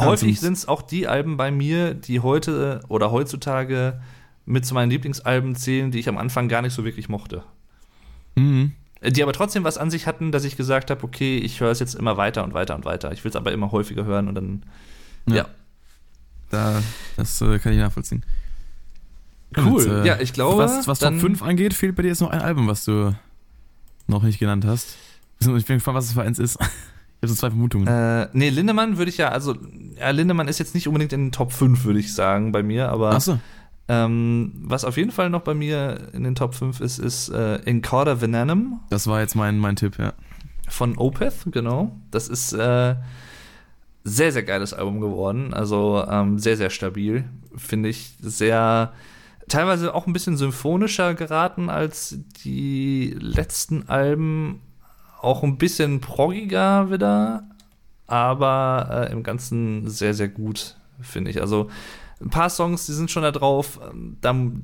[0.00, 4.00] Häufig sind es auch die Alben bei mir, die heute oder heutzutage
[4.46, 7.42] mit zu meinen Lieblingsalben zählen, die ich am Anfang gar nicht so wirklich mochte.
[8.36, 8.72] Mhm.
[9.02, 11.80] Die aber trotzdem was an sich hatten, dass ich gesagt habe, okay, ich höre es
[11.80, 13.12] jetzt immer weiter und weiter und weiter.
[13.12, 14.62] Ich will es aber immer häufiger hören und dann,
[15.26, 15.36] ja.
[15.36, 15.46] ja.
[16.50, 16.82] Da,
[17.16, 18.24] das äh, kann ich nachvollziehen.
[19.56, 19.84] Cool.
[19.84, 20.62] Und, äh, ja, ich glaube.
[20.62, 23.14] Was, was Top 5 angeht, fehlt bei dir jetzt noch ein Album, was du
[24.06, 24.96] noch nicht genannt hast.
[25.40, 26.58] Ich bin gespannt, was es für eins ist.
[27.20, 27.88] Ich habe so zwei Vermutungen.
[27.88, 29.56] Äh, nee, Lindemann würde ich ja, also,
[29.98, 32.90] ja, Lindemann ist jetzt nicht unbedingt in den Top 5, würde ich sagen, bei mir,
[32.90, 33.10] aber.
[33.10, 33.40] Ach so.
[33.88, 37.56] Ähm, was auf jeden Fall noch bei mir in den Top 5 ist, ist äh,
[37.64, 38.78] Encoder Venenum.
[38.90, 40.12] Das war jetzt mein, mein Tipp, ja.
[40.68, 41.90] Von Opeth, genau.
[42.12, 42.94] Das ist äh,
[44.04, 45.54] sehr, sehr geiles Album geworden.
[45.54, 47.24] Also ähm, sehr, sehr stabil.
[47.56, 48.92] Finde ich sehr,
[49.48, 54.60] teilweise auch ein bisschen symphonischer geraten als die letzten Alben.
[55.20, 57.44] Auch ein bisschen proggiger wieder.
[58.06, 61.40] Aber äh, im Ganzen sehr, sehr gut, finde ich.
[61.40, 61.68] Also
[62.20, 63.80] ein paar Songs, die sind schon da drauf.
[64.20, 64.62] Dann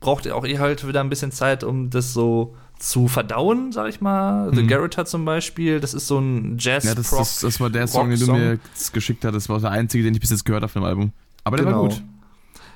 [0.00, 3.88] braucht ihr auch eh halt wieder ein bisschen Zeit, um das so zu verdauen, sag
[3.88, 4.50] ich mal.
[4.50, 4.54] Mhm.
[4.54, 7.70] The Garrett hat zum Beispiel, das ist so ein jazz Ja, das, das, das war
[7.70, 8.58] der Song, den du mir
[8.92, 9.34] geschickt hast.
[9.34, 11.12] Das war der einzige, den ich bis jetzt gehört habe von dem Album.
[11.44, 11.82] Aber der genau.
[11.82, 12.02] war gut.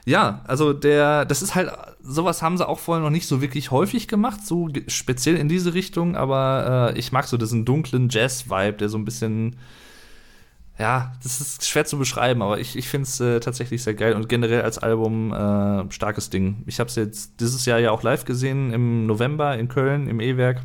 [0.05, 1.71] Ja, also der, das ist halt,
[2.03, 5.75] sowas haben sie auch vorher noch nicht so wirklich häufig gemacht, so speziell in diese
[5.75, 9.57] Richtung, aber äh, ich mag so diesen dunklen Jazz-Vibe, der so ein bisschen
[10.79, 14.15] ja, das ist schwer zu beschreiben, aber ich, ich finde es äh, tatsächlich sehr geil
[14.15, 16.63] und generell als Album äh, starkes Ding.
[16.67, 20.21] Ich habe es jetzt dieses Jahr ja auch live gesehen im November in Köln im
[20.21, 20.63] E-Werk.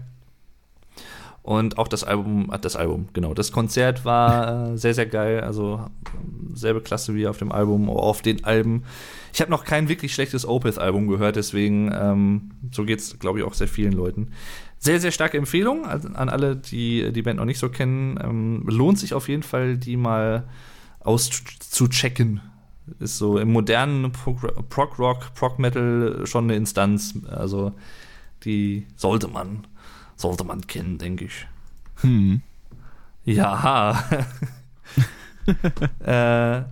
[1.48, 5.40] Und auch das Album, äh, das Album, genau, das Konzert war äh, sehr, sehr geil.
[5.40, 5.80] Also
[6.54, 8.84] selbe Klasse wie auf dem Album, auf den Alben.
[9.32, 13.46] Ich habe noch kein wirklich schlechtes Opeth-Album gehört, deswegen ähm, so geht es, glaube ich,
[13.46, 14.32] auch sehr vielen Leuten.
[14.78, 18.20] Sehr, sehr starke Empfehlung an alle, die die Band noch nicht so kennen.
[18.22, 20.50] Ähm, lohnt sich auf jeden Fall, die mal
[21.00, 22.42] auszuchecken.
[23.00, 27.18] Ist so im modernen Prog-Rock, Prog-Metal schon eine Instanz.
[27.30, 27.72] Also
[28.44, 29.66] die sollte man,
[30.18, 31.48] sollte man kennen, denke ich.
[32.02, 32.42] Hm.
[33.24, 34.04] Ja.
[36.00, 36.64] äh,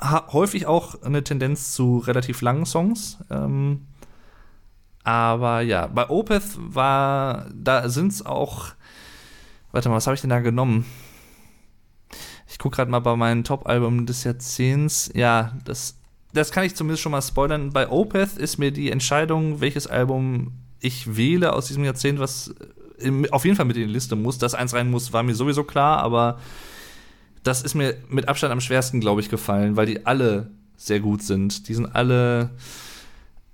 [0.00, 3.18] häufig auch eine Tendenz zu relativ langen Songs.
[3.30, 3.86] Ähm,
[5.04, 8.72] aber ja, bei Opeth war, da sind es auch,
[9.72, 10.84] warte mal, was habe ich denn da genommen?
[12.46, 15.10] Ich gucke gerade mal bei meinen Top-Alben des Jahrzehnts.
[15.14, 15.96] Ja, das,
[16.32, 17.70] das kann ich zumindest schon mal spoilern.
[17.70, 22.54] Bei Opeth ist mir die Entscheidung, welches Album ich wähle aus diesem Jahrzehnt, was
[23.30, 24.38] auf jeden Fall mit in die Liste muss.
[24.38, 26.38] Dass eins rein muss, war mir sowieso klar, aber
[27.42, 31.22] das ist mir mit Abstand am schwersten, glaube ich, gefallen, weil die alle sehr gut
[31.22, 31.68] sind.
[31.68, 32.50] Die sind alle.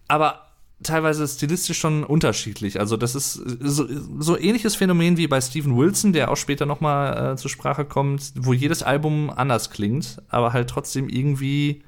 [0.08, 0.44] Aber
[0.82, 2.78] teilweise stilistisch schon unterschiedlich.
[2.78, 3.86] Also das ist so,
[4.18, 7.84] so ähnliches Phänomen wie bei Steven Wilson, der auch später noch mal äh, zur Sprache
[7.84, 11.82] kommt, wo jedes Album anders klingt, aber halt trotzdem irgendwie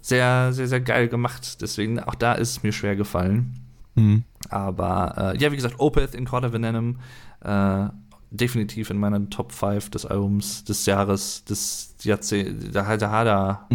[0.00, 1.60] sehr, sehr, sehr geil gemacht.
[1.60, 3.67] Deswegen auch da ist es mir schwer gefallen.
[3.98, 4.24] Mhm.
[4.50, 6.98] Aber äh, ja, wie gesagt, Opeth in Quarter Venom
[7.40, 7.88] äh,
[8.30, 12.66] definitiv in meiner Top 5 des Albums des Jahres, des Jahrzehnts.
[12.72, 13.68] Da, da, da,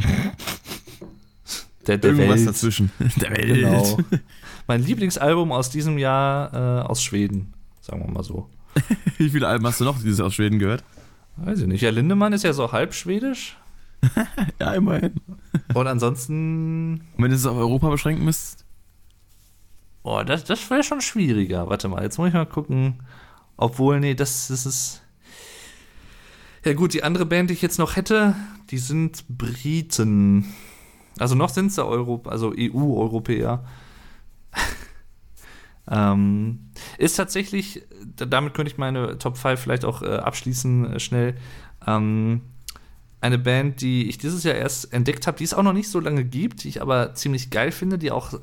[1.88, 2.48] der, der Irgendwas Welt.
[2.48, 2.92] dazwischen.
[3.22, 3.62] Der Welt.
[3.62, 3.98] Genau.
[4.68, 8.50] Mein Lieblingsalbum aus diesem Jahr äh, aus Schweden, sagen wir mal so.
[9.18, 10.84] Wie viele Alben hast du noch dieses aus Schweden gehört?
[11.36, 11.82] Weiß ich nicht.
[11.82, 13.58] Ja, Lindemann ist ja so halb schwedisch.
[14.60, 15.14] ja, immerhin.
[15.74, 17.02] Und ansonsten.
[17.18, 18.63] Und wenn du es auf Europa beschränken müsstest?
[20.04, 21.70] Boah, das, das wäre schon schwieriger.
[21.70, 23.02] Warte mal, jetzt muss ich mal gucken.
[23.56, 25.02] Obwohl, nee, das, das ist.
[26.66, 28.36] Ja, gut, die andere Band, die ich jetzt noch hätte,
[28.70, 30.54] die sind Briten.
[31.20, 33.64] Also noch sind es ja Euro, also EU-Europäer.
[35.90, 37.84] ähm, ist tatsächlich,
[38.16, 41.36] damit könnte ich meine Top 5 vielleicht auch äh, abschließen, äh, schnell.
[41.86, 42.42] Ähm,
[43.22, 46.00] eine Band, die ich dieses Jahr erst entdeckt habe, die es auch noch nicht so
[46.00, 48.38] lange gibt, die ich aber ziemlich geil finde, die auch äh,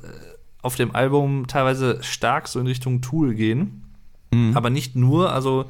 [0.61, 3.83] auf dem Album teilweise stark so in Richtung Tool gehen.
[4.31, 4.55] Mhm.
[4.55, 5.65] Aber nicht nur, also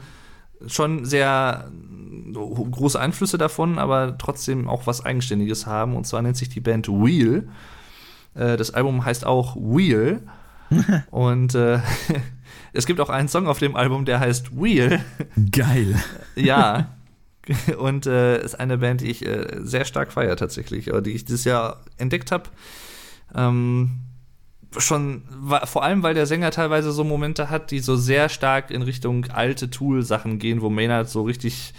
[0.68, 1.72] schon sehr
[2.34, 5.96] große Einflüsse davon, aber trotzdem auch was Eigenständiges haben.
[5.96, 7.48] Und zwar nennt sich die Band Wheel.
[8.36, 10.22] Äh, das Album heißt auch Wheel.
[11.12, 11.80] und äh,
[12.74, 15.04] es gibt auch einen Song auf dem Album, der heißt Wheel.
[15.52, 15.96] Geil.
[16.36, 16.96] ja.
[17.80, 21.44] Und äh, ist eine Band, die ich äh, sehr stark feiere tatsächlich, die ich dieses
[21.44, 22.44] Jahr entdeckt habe.
[23.34, 23.92] Ähm,
[24.78, 25.24] schon,
[25.66, 29.26] vor allem, weil der Sänger teilweise so Momente hat, die so sehr stark in Richtung
[29.26, 31.74] alte Tool-Sachen gehen, wo Maynard so richtig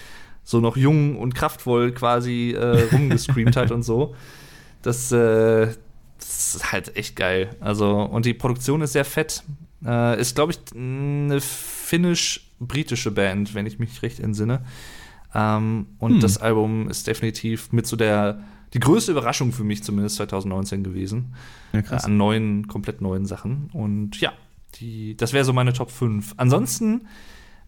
[0.44, 4.14] so noch jung und kraftvoll quasi äh, rumgescreamt hat und so.
[4.82, 5.68] Das, äh,
[6.18, 7.56] das, ist halt echt geil.
[7.60, 9.42] Also, und die Produktion ist sehr fett.
[9.84, 14.64] Äh, ist, glaube ich, eine finnisch-britische Band, wenn ich mich recht entsinne.
[15.34, 16.20] Ähm, und hm.
[16.20, 18.42] das Album ist definitiv mit so der
[18.74, 21.34] die größte Überraschung für mich zumindest 2019 gewesen.
[21.72, 23.70] Ja, äh, an neuen, komplett neuen Sachen.
[23.72, 24.32] Und ja,
[24.76, 26.34] die, das wäre so meine Top 5.
[26.36, 27.06] Ansonsten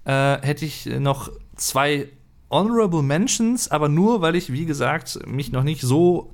[0.05, 2.09] äh, hätte ich noch zwei
[2.51, 6.33] Honorable Mentions, aber nur, weil ich, wie gesagt, mich noch nicht so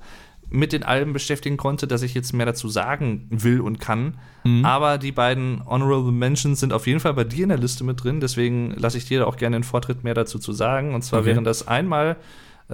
[0.50, 4.18] mit den Alben beschäftigen konnte, dass ich jetzt mehr dazu sagen will und kann.
[4.44, 4.64] Mhm.
[4.64, 8.02] Aber die beiden Honorable Mentions sind auf jeden Fall bei dir in der Liste mit
[8.02, 8.20] drin.
[8.20, 10.94] Deswegen lasse ich dir auch gerne den Vortritt mehr dazu zu sagen.
[10.94, 11.30] Und zwar okay.
[11.30, 12.16] wären das einmal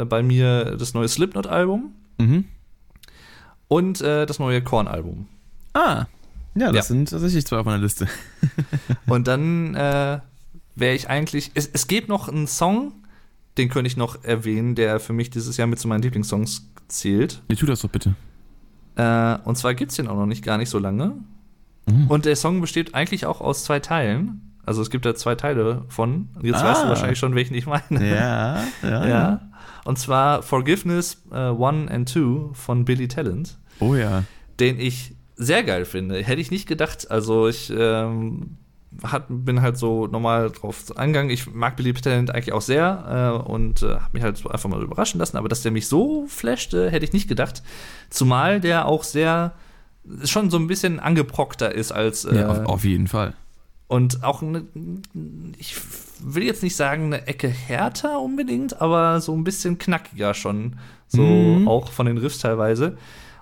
[0.04, 2.44] bei mir das neue Slipknot-Album mhm.
[3.68, 5.26] und äh, das neue Korn-Album.
[5.74, 6.06] Ah,
[6.54, 6.82] ja, das ja.
[6.82, 8.08] sind tatsächlich zwei auf meiner Liste.
[9.06, 10.20] und dann äh,
[10.74, 11.50] wäre ich eigentlich.
[11.54, 12.92] Es, es gibt noch einen Song,
[13.58, 17.42] den könnte ich noch erwähnen, der für mich dieses Jahr mit zu meinen Lieblingssongs zählt.
[17.48, 18.14] Nee, tu das doch bitte.
[18.96, 21.14] Äh, und zwar gibt es den auch noch nicht gar nicht so lange.
[21.86, 22.06] Mhm.
[22.08, 24.40] Und der Song besteht eigentlich auch aus zwei Teilen.
[24.64, 26.28] Also es gibt da zwei Teile von.
[26.42, 26.70] Jetzt ah.
[26.70, 26.88] weißt du ah.
[26.88, 27.84] wahrscheinlich schon, welchen ich meine.
[27.90, 29.06] Ja, ja.
[29.08, 29.40] ja.
[29.86, 33.56] Und zwar Forgiveness uh, One and Two von Billy Talent.
[33.78, 34.24] Oh ja.
[34.58, 36.22] Den ich sehr geil finde.
[36.22, 37.10] Hätte ich nicht gedacht.
[37.10, 38.56] Also ich ähm,
[39.04, 41.30] hat, bin halt so normal drauf angegangen.
[41.30, 44.68] Ich mag Billy Talent eigentlich auch sehr äh, und äh, habe mich halt so einfach
[44.68, 45.36] mal überraschen lassen.
[45.36, 47.62] Aber dass der mich so flashte, hätte ich nicht gedacht.
[48.10, 49.52] Zumal der auch sehr
[50.24, 52.24] schon so ein bisschen angeprockter ist als.
[52.24, 53.34] Äh, ja, auf, auf jeden Fall.
[53.88, 54.64] Und auch eine,
[55.58, 55.76] ich
[56.20, 60.76] will jetzt nicht sagen eine Ecke härter unbedingt, aber so ein bisschen knackiger schon.
[61.08, 61.68] So mhm.
[61.68, 62.96] auch von den Riffs teilweise.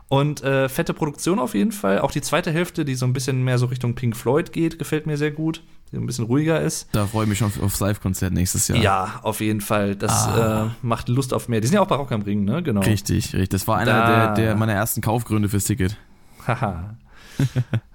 [0.09, 2.01] Und äh, fette Produktion auf jeden Fall.
[2.01, 5.07] Auch die zweite Hälfte, die so ein bisschen mehr so Richtung Pink Floyd geht, gefällt
[5.07, 5.63] mir sehr gut.
[5.93, 6.89] Die ein bisschen ruhiger ist.
[6.93, 8.79] Da freue ich mich schon aufs Live-Konzert nächstes Jahr.
[8.79, 9.97] Ja, auf jeden Fall.
[9.97, 10.67] Das ah.
[10.67, 11.61] äh, macht Lust auf mehr.
[11.61, 12.63] Die sind ja auch bei Rock am Ring, ne?
[12.63, 12.81] Genau.
[12.81, 13.49] Richtig, richtig.
[13.51, 14.35] Das war einer da.
[14.35, 15.97] der, der meiner ersten Kaufgründe fürs Ticket.
[16.47, 16.97] Haha.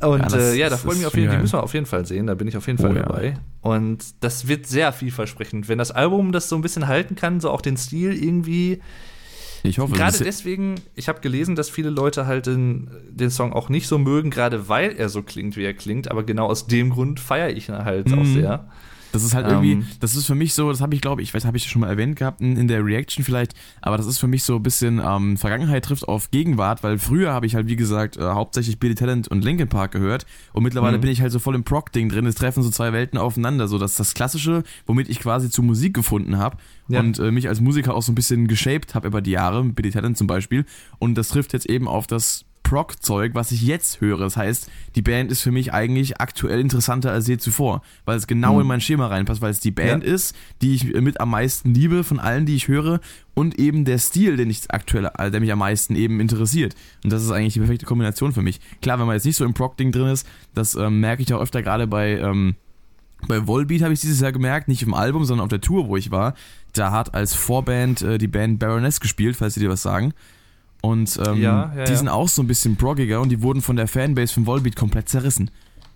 [0.00, 1.62] Und ja, das, äh, ja da freue ich mich auf jeden Fall, die müssen wir
[1.62, 3.28] auf jeden Fall sehen, da bin ich auf jeden Fall oh, dabei.
[3.28, 3.70] Ja.
[3.70, 5.68] Und das wird sehr vielversprechend.
[5.68, 8.80] Wenn das Album das so ein bisschen halten kann, so auch den Stil irgendwie.
[9.62, 13.68] Ich hoffe, Gerade deswegen, ich habe gelesen, dass viele Leute halt den, den Song auch
[13.68, 16.10] nicht so mögen, gerade weil er so klingt, wie er klingt.
[16.10, 18.18] Aber genau aus dem Grund feiere ich ihn halt mhm.
[18.18, 18.68] auch sehr.
[19.16, 21.32] Das ist halt irgendwie, ähm, das ist für mich so, das habe ich glaube ich,
[21.32, 24.18] weiß, habe ich schon mal erwähnt gehabt in, in, der Reaction vielleicht, aber das ist
[24.18, 27.66] für mich so ein bisschen ähm, Vergangenheit trifft auf Gegenwart, weil früher habe ich halt
[27.66, 31.02] wie gesagt äh, hauptsächlich Billy Talent und Linkin Park gehört und mittlerweile mhm.
[31.02, 32.26] bin ich halt so voll im Proc-Ding drin.
[32.26, 35.94] Es treffen so zwei Welten aufeinander, so dass das Klassische, womit ich quasi zu Musik
[35.94, 36.56] gefunden habe
[36.88, 37.00] ja.
[37.00, 39.90] und äh, mich als Musiker auch so ein bisschen geshaped habe über die Jahre, Billy
[39.90, 40.64] Talent zum Beispiel,
[40.98, 44.18] und das trifft jetzt eben auf das Prog-Zeug, was ich jetzt höre.
[44.18, 48.26] Das heißt, die Band ist für mich eigentlich aktuell interessanter als je zuvor, weil es
[48.26, 48.62] genau mhm.
[48.62, 50.12] in mein Schema reinpasst, weil es die Band ja.
[50.12, 52.98] ist, die ich mit am meisten liebe von allen, die ich höre
[53.34, 56.74] und eben der Stil, den ich aktuell, äh, der mich am meisten eben interessiert.
[57.04, 58.58] Und das ist eigentlich die perfekte Kombination für mich.
[58.82, 61.40] Klar, wenn man jetzt nicht so im Prog-Ding drin ist, das ähm, merke ich auch
[61.40, 62.56] öfter gerade bei, ähm,
[63.28, 65.96] bei Volbeat habe ich dieses Jahr gemerkt, nicht im Album, sondern auf der Tour, wo
[65.96, 66.34] ich war.
[66.72, 70.12] Da hat als Vorband äh, die Band Baroness gespielt, falls sie dir was sagen.
[70.80, 71.96] Und ähm, ja, ja, die ja.
[71.96, 75.08] sind auch so ein bisschen proggiger und die wurden von der Fanbase von Volbeat komplett
[75.08, 75.50] zerrissen.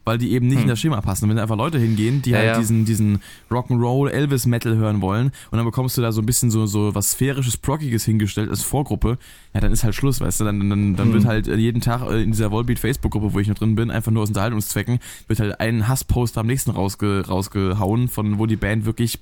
[0.06, 0.62] Weil die eben nicht hm.
[0.62, 1.24] in das Schema passen.
[1.24, 3.20] Und wenn da einfach Leute hingehen, die halt diesen, diesen
[3.50, 6.94] Rock'n'Roll Elvis Metal hören wollen und dann bekommst du da so ein bisschen so, so
[6.94, 9.18] was sphärisches, proggiges hingestellt als Vorgruppe,
[9.52, 10.44] ja, dann ist halt Schluss, weißt du.
[10.44, 11.12] Dann, dann, dann hm.
[11.12, 14.11] wird halt jeden Tag äh, in dieser Volbeat Facebook-Gruppe, wo ich noch drin bin, einfach
[14.11, 18.86] nur aus Unterhaltungszwecken, wird halt ein Hasspost am nächsten rausge, rausgehauen, von wo die Band
[18.86, 19.18] wirklich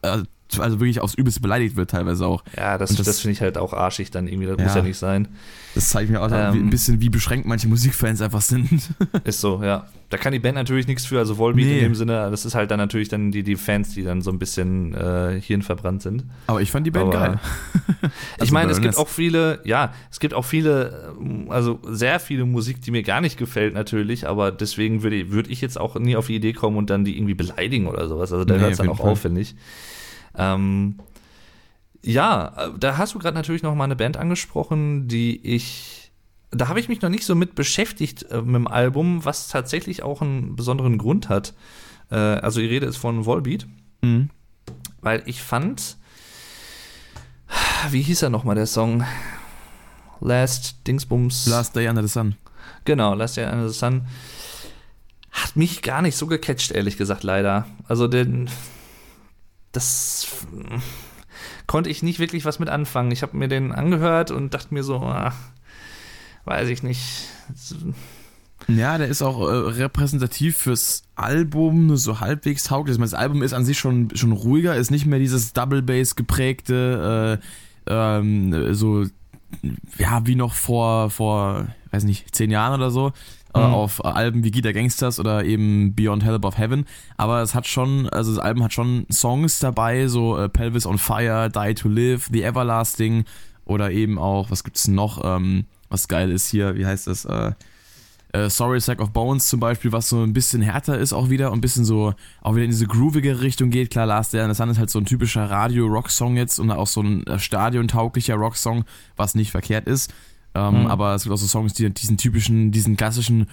[0.00, 0.22] äh,
[0.58, 2.42] also wirklich aufs Übelste beleidigt wird teilweise auch.
[2.56, 4.82] Ja, das, das, das finde ich halt auch arschig dann irgendwie, das ja, muss ja
[4.82, 5.28] nicht sein.
[5.74, 8.90] Das zeigt mir auch ähm, ein bisschen, wie beschränkt manche Musikfans einfach sind.
[9.24, 9.86] Ist so, ja.
[10.10, 11.78] Da kann die Band natürlich nichts für, also Volbeat nee.
[11.78, 14.30] in dem Sinne, das ist halt dann natürlich dann die, die Fans, die dann so
[14.30, 16.24] ein bisschen äh, hirnverbrannt sind.
[16.48, 17.40] Aber ich fand die Band Aber, geil.
[18.42, 21.14] ich meine, es gibt auch viele, ja, es gibt auch viele,
[21.48, 25.62] also sehr viele Musik, die mir gar nicht gefällt natürlich, aber deswegen würde würd ich
[25.62, 28.34] jetzt auch nie auf die Idee kommen und dann die irgendwie beleidigen oder sowas.
[28.34, 29.12] Also da nee, hört es dann auch Fall.
[29.12, 29.54] auf, finde ich.
[30.36, 30.98] Ähm,
[32.02, 36.12] ja, da hast du gerade natürlich noch mal eine Band angesprochen, die ich.
[36.50, 40.02] Da habe ich mich noch nicht so mit beschäftigt äh, mit dem Album, was tatsächlich
[40.02, 41.54] auch einen besonderen Grund hat.
[42.10, 43.66] Äh, also die Rede ist von Volbeat.
[44.02, 44.28] Mhm.
[45.00, 45.96] Weil ich fand,
[47.90, 49.04] wie hieß er nochmal, der Song?
[50.20, 51.46] Last Dingsbums.
[51.46, 52.36] Last Day Under the Sun.
[52.84, 54.06] Genau, Last Day Under the Sun.
[55.32, 57.66] Hat mich gar nicht so gecatcht, ehrlich gesagt, leider.
[57.88, 58.48] Also, den.
[59.72, 60.26] Das
[61.66, 63.10] konnte ich nicht wirklich was mit anfangen.
[63.10, 65.36] Ich habe mir den angehört und dachte mir so, ach,
[66.44, 67.26] weiß ich nicht.
[68.68, 72.96] Ja, der ist auch äh, repräsentativ fürs Album, so halbwegs tauglich.
[72.98, 77.40] Das Album ist an sich schon, schon ruhiger, ist nicht mehr dieses Double Bass geprägte,
[77.40, 79.04] äh, ähm, so,
[79.98, 83.12] ja, wie noch vor, vor, weiß nicht, zehn Jahren oder so.
[83.54, 83.74] Äh, mhm.
[83.74, 86.86] auf Alben wie Gita Gangsters oder eben Beyond Hell Above Heaven.
[87.18, 90.96] Aber es hat schon, also das Album hat schon Songs dabei, so äh, Pelvis on
[90.96, 93.24] Fire, Die to Live, The Everlasting
[93.66, 97.52] oder eben auch, was gibt's noch, ähm, was geil ist hier, wie heißt das, äh,
[98.32, 101.52] äh, Sorry Sack of Bones zum Beispiel, was so ein bisschen härter ist auch wieder
[101.52, 103.90] und ein bisschen so auch wieder in diese groovige Richtung geht.
[103.90, 106.86] Klar, Last Day in the Sun ist halt so ein typischer Radio-Rock-Song jetzt und auch
[106.86, 108.84] so ein äh, stadiontauglicher Rock-Song,
[109.16, 110.12] was nicht verkehrt ist.
[110.54, 110.86] Ähm, mhm.
[110.86, 113.48] Aber es gibt auch so Songs, die diesen typischen, diesen klassischen,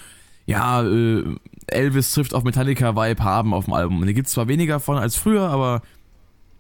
[0.46, 1.24] ja, äh,
[1.68, 4.02] Elvis trifft auf Metallica-Vibe haben auf dem Album.
[4.02, 5.82] Und die gibt es zwar weniger von als früher, aber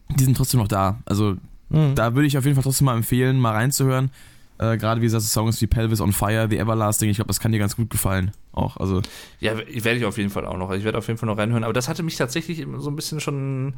[0.10, 1.00] die sind trotzdem noch da.
[1.06, 1.36] Also
[1.70, 1.96] mhm.
[1.96, 4.12] da würde ich auf jeden Fall trotzdem mal empfehlen, mal reinzuhören.
[4.60, 7.52] Äh, Gerade wie gesagt, Songs wie Pelvis on Fire, The Everlasting, ich glaube, das kann
[7.52, 8.32] dir ganz gut gefallen.
[8.52, 9.02] Auch, also.
[9.40, 10.72] Ja, werde ich auf jeden Fall auch noch.
[10.72, 11.64] Ich werde auf jeden Fall noch reinhören.
[11.64, 13.74] Aber das hatte mich tatsächlich so ein bisschen schon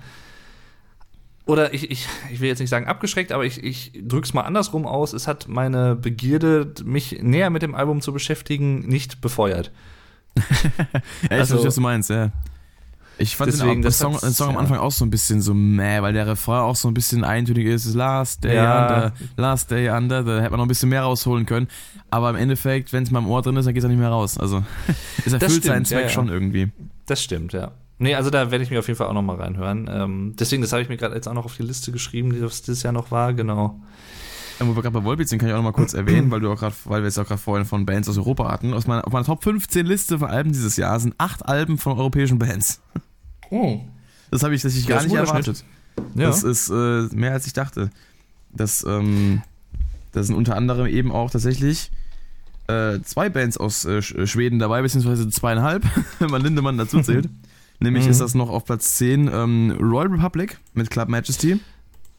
[1.45, 4.85] oder ich, ich, ich will jetzt nicht sagen abgeschreckt, aber ich, ich drück's mal andersrum
[4.85, 5.13] aus.
[5.13, 9.71] Es hat meine Begierde, mich näher mit dem Album zu beschäftigen, nicht befeuert.
[10.35, 10.43] ja,
[11.23, 12.31] ich also, verstehe, was du meinst, ja.
[13.17, 16.01] Ich fand deswegen, den, Song, den Song am Anfang auch so ein bisschen so meh,
[16.01, 17.93] weil der Refrain auch so ein bisschen eintönig ist.
[17.93, 18.81] Last Day ja.
[18.81, 21.67] Under, Last Day Under, da hätte man noch ein bisschen mehr rausholen können.
[22.09, 23.99] Aber im Endeffekt, wenn es mal im Ohr drin ist, dann geht es auch nicht
[23.99, 24.39] mehr raus.
[24.39, 24.63] Also
[25.25, 26.09] es erfüllt seinen Zweck ja.
[26.09, 26.71] schon irgendwie.
[27.05, 27.71] Das stimmt, ja.
[28.01, 29.87] Nee, also da werde ich mir auf jeden Fall auch noch mal reinhören.
[29.87, 32.39] Ähm, deswegen, das habe ich mir gerade jetzt auch noch auf die Liste geschrieben, die
[32.39, 33.79] das dieses Jahr noch war, genau.
[34.59, 36.39] Ja, wo wir gerade bei Volbeat sind, kann ich auch noch mal kurz erwähnen, weil
[36.39, 38.73] du auch gerade, weil wir jetzt auch gerade vorhin von Bands aus Europa hatten.
[38.73, 41.95] Aus meiner, auf meiner Top 15 Liste von Alben dieses Jahr sind acht Alben von
[41.95, 42.81] europäischen Bands.
[43.51, 43.81] Oh.
[44.31, 45.63] Das habe ich tatsächlich gar nicht erwartet.
[46.15, 46.25] Ja.
[46.25, 47.91] Das ist äh, mehr als ich dachte.
[48.51, 49.43] Das, ähm,
[50.11, 51.91] das sind unter anderem eben auch tatsächlich
[52.65, 55.83] äh, zwei Bands aus äh, Schweden dabei, beziehungsweise zweieinhalb,
[56.19, 57.29] wenn man Lindemann dazu zählt.
[57.81, 58.11] Nämlich mhm.
[58.11, 61.59] ist das noch auf Platz 10 ähm, Royal Republic mit Club Majesty.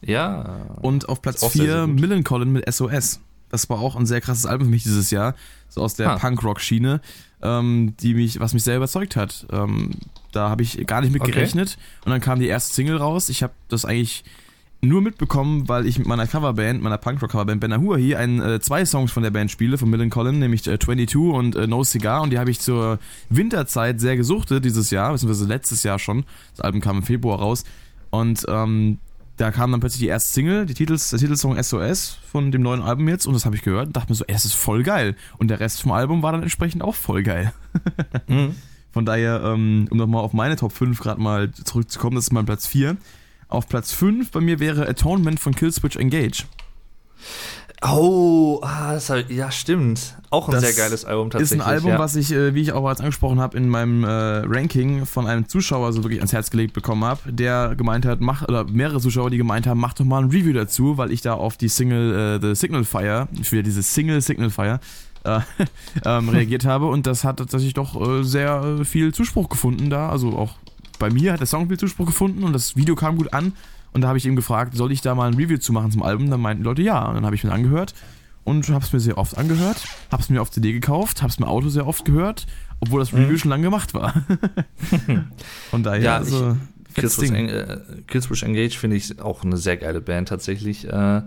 [0.01, 0.67] Ja.
[0.81, 3.21] Und auf Platz 4 Millencolin mit SOS.
[3.49, 5.35] Das war auch ein sehr krasses Album für mich dieses Jahr.
[5.69, 6.17] So aus der ah.
[6.17, 7.01] Punk-Rock-Schiene,
[7.41, 9.47] ähm, die mich, was mich sehr überzeugt hat.
[9.51, 9.91] Ähm,
[10.33, 11.31] da habe ich gar nicht mit okay.
[11.31, 11.77] gerechnet.
[12.03, 13.29] Und dann kam die erste Single raus.
[13.29, 14.25] Ich habe das eigentlich
[14.83, 19.11] nur mitbekommen, weil ich mit meiner Coverband, meiner Punkrock-Coverband Ben hier ein, äh, zwei Songs
[19.11, 22.21] von der Band spiele, von Millen Collin, nämlich äh, 22 und äh, No Cigar.
[22.21, 22.99] Und die habe ich zur
[23.29, 26.25] Winterzeit sehr gesuchtet dieses Jahr, beziehungsweise letztes Jahr schon.
[26.51, 27.63] Das Album kam im Februar raus.
[28.09, 28.99] Und ähm,
[29.37, 32.81] da kam dann plötzlich die erste Single, die Titels, der Titelsong SOS von dem neuen
[32.81, 33.25] Album jetzt.
[33.25, 35.15] Und das habe ich gehört und dachte mir so, ey, das ist voll geil.
[35.37, 37.53] Und der Rest vom Album war dann entsprechend auch voll geil.
[38.27, 38.55] mhm.
[38.91, 42.45] Von daher, ähm, um nochmal auf meine Top 5 gerade mal zurückzukommen, das ist mein
[42.45, 42.95] Platz 4.
[43.53, 46.45] Auf Platz 5 bei mir wäre Atonement von Killswitch Engage.
[47.83, 50.17] Oh, ah, das halt, ja, stimmt.
[50.31, 51.59] Auch ein das sehr geiles Album tatsächlich.
[51.59, 51.99] Ist ein Album, ja.
[51.99, 55.47] was ich, äh, wie ich auch bereits angesprochen habe, in meinem äh, Ranking von einem
[55.47, 59.29] Zuschauer so wirklich ans Herz gelegt bekommen habe, der gemeint hat, mach, oder mehrere Zuschauer,
[59.29, 62.39] die gemeint haben, mach doch mal ein Review dazu, weil ich da auf die Single
[62.41, 64.79] äh, The Signal Fire, ich will diese Single Signal Fire,
[65.25, 65.41] äh,
[66.05, 70.09] ähm, reagiert habe und das hat tatsächlich doch äh, sehr äh, viel Zuspruch gefunden da,
[70.09, 70.55] also auch
[70.99, 73.53] bei mir hat der Song viel Zuspruch gefunden und das Video kam gut an.
[73.91, 76.01] Und da habe ich ihm gefragt, soll ich da mal ein Review zu machen zum
[76.01, 76.29] Album?
[76.29, 77.05] Dann meinten die Leute ja.
[77.05, 77.93] Und dann habe ich mir angehört
[78.43, 81.37] und habe es mir sehr oft angehört, habe es mir auf CD gekauft, habe es
[81.37, 82.45] im Auto sehr oft gehört,
[82.79, 83.37] obwohl das Review mhm.
[83.37, 84.13] schon lange gemacht war.
[85.69, 86.57] Von daher, ja, also,
[88.07, 90.87] Killswitch Engage finde ich auch eine sehr geile Band tatsächlich.
[90.87, 91.21] Äh,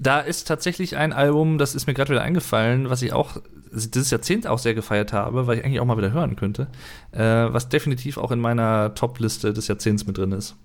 [0.00, 3.36] da ist tatsächlich ein Album, das ist mir gerade wieder eingefallen, was ich auch
[3.70, 6.68] dieses Jahrzehnt auch sehr gefeiert habe, weil ich eigentlich auch mal wieder hören könnte,
[7.12, 10.56] äh, was definitiv auch in meiner Top-Liste des Jahrzehnts mit drin ist.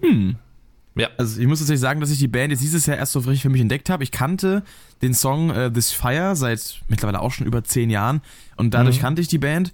[0.00, 0.36] Hm.
[0.94, 1.08] Ja.
[1.16, 3.42] Also ich muss tatsächlich sagen, dass ich die Band jetzt dieses Jahr erst so richtig
[3.42, 4.02] für mich entdeckt habe.
[4.04, 4.62] Ich kannte
[5.02, 8.20] den Song äh, This Fire seit mittlerweile auch schon über zehn Jahren
[8.56, 9.02] und dadurch mhm.
[9.02, 9.72] kannte ich die Band.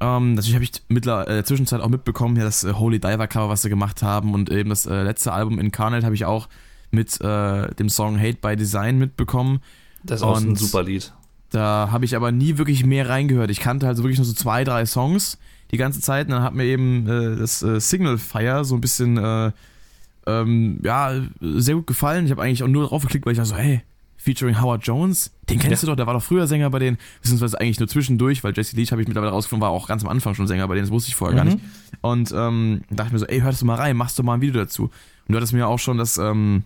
[0.00, 3.48] Ähm, natürlich habe ich mittler äh, Zwischenzeit auch mitbekommen, ja, das äh, Holy Diver Cover,
[3.48, 6.48] was sie gemacht haben und eben das äh, letzte Album Incarnate habe ich auch
[6.90, 9.60] mit äh, dem Song Hate by Design mitbekommen.
[10.04, 11.12] Das ist auch ein super Lied.
[11.50, 13.50] Da habe ich aber nie wirklich mehr reingehört.
[13.50, 15.38] Ich kannte also wirklich nur so zwei, drei Songs
[15.70, 16.26] die ganze Zeit.
[16.26, 19.52] Und dann hat mir eben äh, das äh, Signal Fire so ein bisschen, äh,
[20.26, 22.26] ähm, ja, sehr gut gefallen.
[22.26, 23.82] Ich habe eigentlich auch nur drauf geklickt, weil ich dachte so, hey,
[24.18, 25.30] featuring Howard Jones.
[25.48, 25.86] Den kennst ja.
[25.86, 28.76] du doch, der war doch früher Sänger bei denen, beziehungsweise eigentlich nur zwischendurch, weil Jesse
[28.76, 30.92] Leach habe ich mittlerweile rausgefunden, war auch ganz am Anfang schon Sänger bei denen, das
[30.92, 31.48] wusste ich vorher mhm.
[31.48, 31.64] gar nicht.
[32.02, 34.60] Und ähm, dachte mir so, ey, hörst du mal rein, machst du mal ein Video
[34.60, 34.84] dazu.
[34.84, 34.92] Und
[35.28, 36.64] du hattest mir auch schon das, ähm,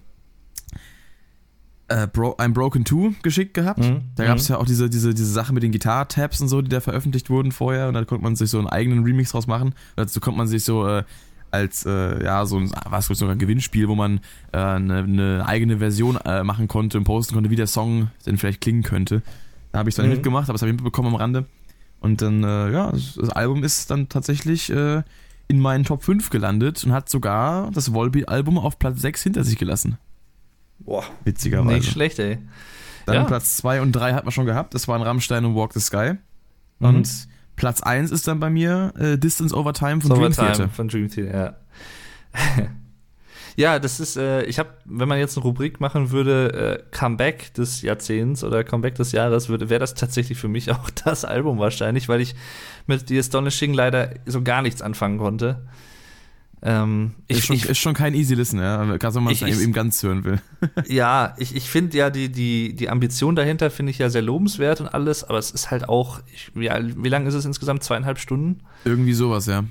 [1.93, 3.81] äh, Bro I'm Broken 2 geschickt gehabt.
[3.81, 4.03] Mhm.
[4.17, 4.55] Da gab es mhm.
[4.55, 7.53] ja auch diese, diese, diese Sache mit den Gitarre-Tabs und so, die da veröffentlich wurden
[7.53, 7.89] vorher.
[7.89, 9.69] Und da konnte man sich so einen eigenen Remix draus machen.
[9.69, 11.05] Und dazu konnte man sich so äh,
[11.51, 14.21] als, äh, ja, so ein, was sogar ein Gewinnspiel, wo man
[14.53, 18.39] äh, eine, eine eigene Version äh, machen konnte und posten konnte, wie der Song denn
[18.39, 19.23] vielleicht klingen könnte.
[19.71, 20.13] Da habe ich dann mhm.
[20.13, 21.47] mitgemacht, aber das habe ich mitbekommen am Rande.
[22.01, 26.83] Und dann, äh, ja, das, das, Album ist dann tatsächlich in meinen Top 5 gelandet
[26.85, 29.99] und hat sogar das Volbeat-Album auf Platz 6 hinter sich gelassen.
[30.85, 31.05] Boah.
[31.25, 31.77] Witzigerweise.
[31.77, 32.39] Nicht schlecht, ey.
[33.07, 33.25] Dann ja.
[33.25, 34.75] Platz 2 und 3 hat man schon gehabt.
[34.75, 36.15] Das waren Rammstein und Walk the Sky.
[36.79, 36.87] Mhm.
[36.87, 40.69] Und Platz 1 ist dann bei mir äh, Distance Over Time von Dream Theater.
[40.69, 41.57] Von Dream Theater,
[42.35, 42.69] ja.
[43.57, 47.53] ja, das ist, äh, ich habe, wenn man jetzt eine Rubrik machen würde, äh, Comeback
[47.55, 51.59] des Jahrzehnts oder Comeback des Jahres, würde, wäre das tatsächlich für mich auch das Album
[51.59, 52.35] wahrscheinlich, weil ich
[52.87, 55.63] mit The Astonishing leider so gar nichts anfangen konnte.
[56.65, 59.43] Ähm, ich, ist, schon, ich, ist schon kein easy listen, ja, gerade wenn man es
[59.43, 60.41] eben ganz hören will.
[60.87, 64.81] ja, ich, ich finde ja die, die, die Ambition dahinter finde ich ja sehr lobenswert
[64.81, 67.83] und alles, aber es ist halt auch, ich, wie, wie lang ist es insgesamt?
[67.83, 68.61] Zweieinhalb Stunden?
[68.85, 69.65] Irgendwie sowas, ja.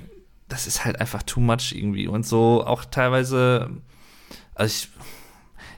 [0.48, 3.70] Das ist halt einfach too much irgendwie und so auch teilweise,
[4.54, 4.88] also ich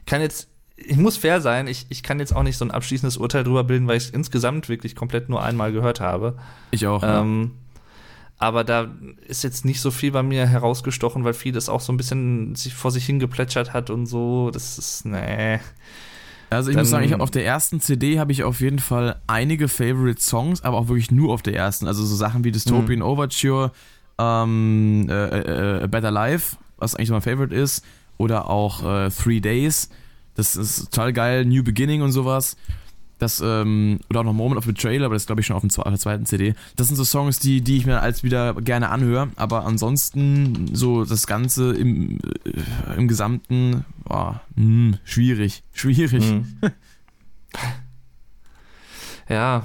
[0.06, 3.18] kann jetzt, ich muss fair sein, ich, ich kann jetzt auch nicht so ein abschließendes
[3.18, 6.36] Urteil drüber bilden, weil ich es insgesamt wirklich komplett nur einmal gehört habe.
[6.72, 7.04] Ich auch.
[7.04, 7.63] Ähm, ja
[8.44, 8.88] aber da
[9.26, 12.74] ist jetzt nicht so viel bei mir herausgestochen, weil vieles auch so ein bisschen sich
[12.74, 14.50] vor sich hingeplätschert hat und so.
[14.50, 15.60] Das ist, nee.
[16.50, 19.18] Also ich Dann, muss sagen, ich auf der ersten CD habe ich auf jeden Fall
[19.26, 21.86] einige Favorite Songs, aber auch wirklich nur auf der ersten.
[21.86, 23.06] Also so Sachen wie Dystopian mhm.
[23.06, 23.72] Overture,
[24.18, 27.82] ähm, äh, äh, äh, Better Life, was eigentlich so mein Favorite ist,
[28.18, 29.88] oder auch äh, Three Days.
[30.34, 32.58] Das ist total geil, New Beginning und sowas.
[33.24, 35.70] Das, ähm, oder auch noch Moment of Betrayal, aber das glaube ich schon auf, dem,
[35.70, 36.54] auf der zweiten CD.
[36.76, 41.06] Das sind so Songs, die, die ich mir als wieder gerne anhöre, aber ansonsten so
[41.06, 46.22] das Ganze im, äh, im Gesamten, mh, hm, schwierig, schwierig.
[46.22, 46.58] Mhm.
[49.30, 49.64] ja.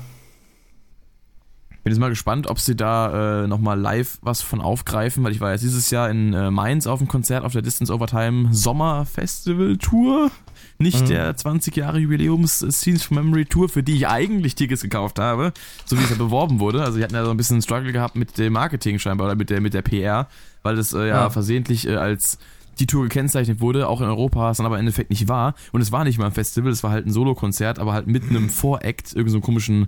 [1.84, 5.42] Bin jetzt mal gespannt, ob sie da äh, nochmal live was von aufgreifen, weil ich
[5.42, 9.06] war jetzt dieses Jahr in äh, Mainz auf dem Konzert auf der Distance Overtime Sommer
[9.06, 10.32] Festival Tour
[10.80, 11.08] nicht mhm.
[11.08, 15.52] der 20 Jahre Jubiläums Scenes from Memory Tour, für die ich eigentlich Tickets gekauft habe,
[15.86, 16.84] so wie es ja beworben wurde.
[16.84, 19.50] Also, die hatten ja so ein bisschen Struggle gehabt mit dem Marketing scheinbar oder mit
[19.50, 20.28] der, mit der PR,
[20.64, 22.40] weil das äh, ja, ja, versehentlich äh, als
[22.80, 25.54] die Tour gekennzeichnet wurde, auch in Europa, es dann aber im Endeffekt nicht war.
[25.74, 28.24] Und es war nicht mal ein Festival, es war halt ein Solo-Konzert, aber halt mit
[28.30, 29.88] einem Voract, irgendeinem so komischen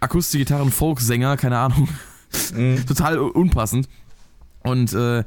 [0.00, 1.88] Akustikgitarren-Folksänger, keine Ahnung.
[2.54, 2.86] Mhm.
[2.88, 3.88] Total unpassend.
[4.62, 5.24] Und äh,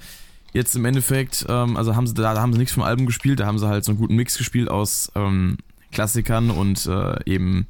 [0.56, 3.42] jetzt im Endeffekt, ähm, also haben sie, da, da haben sie nichts vom Album gespielt,
[3.42, 5.58] da haben sie halt so einen guten Mix gespielt aus ähm,
[5.92, 7.68] Klassikern und äh, eben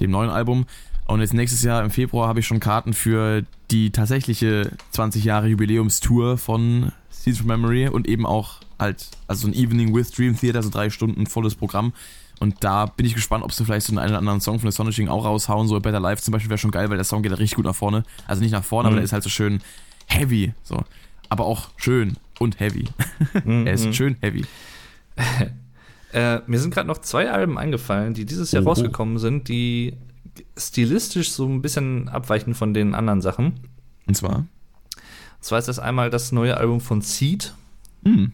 [0.00, 0.66] dem neuen Album.
[1.06, 5.46] Und jetzt nächstes Jahr im Februar habe ich schon Karten für die tatsächliche 20 Jahre
[5.48, 10.62] Jubiläumstour von Seeds of Memory und eben auch halt, also ein Evening with Dream Theater,
[10.62, 11.94] so drei Stunden volles Programm.
[12.38, 14.68] Und da bin ich gespannt, ob sie vielleicht so einen, einen oder anderen Song von
[14.68, 15.68] Astonishing auch raushauen.
[15.68, 17.64] So Better Life zum Beispiel wäre schon geil, weil der Song geht da richtig gut
[17.64, 18.04] nach vorne.
[18.26, 18.92] Also nicht nach vorne, mhm.
[18.92, 19.60] aber der ist halt so schön
[20.06, 20.52] heavy.
[20.62, 20.84] So.
[21.30, 22.88] Aber auch schön und heavy.
[23.44, 23.92] er ist mhm.
[23.92, 24.44] schön heavy.
[26.12, 28.68] äh, mir sind gerade noch zwei Alben eingefallen, die dieses Jahr oh.
[28.68, 29.96] rausgekommen sind, die
[30.56, 33.60] stilistisch so ein bisschen abweichen von den anderen Sachen.
[34.06, 34.36] Und zwar?
[34.36, 34.48] Und
[35.40, 37.54] zwar ist das einmal das neue Album von Seed,
[38.02, 38.32] mhm.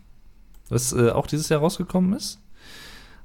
[0.69, 2.39] das äh, auch dieses Jahr rausgekommen ist.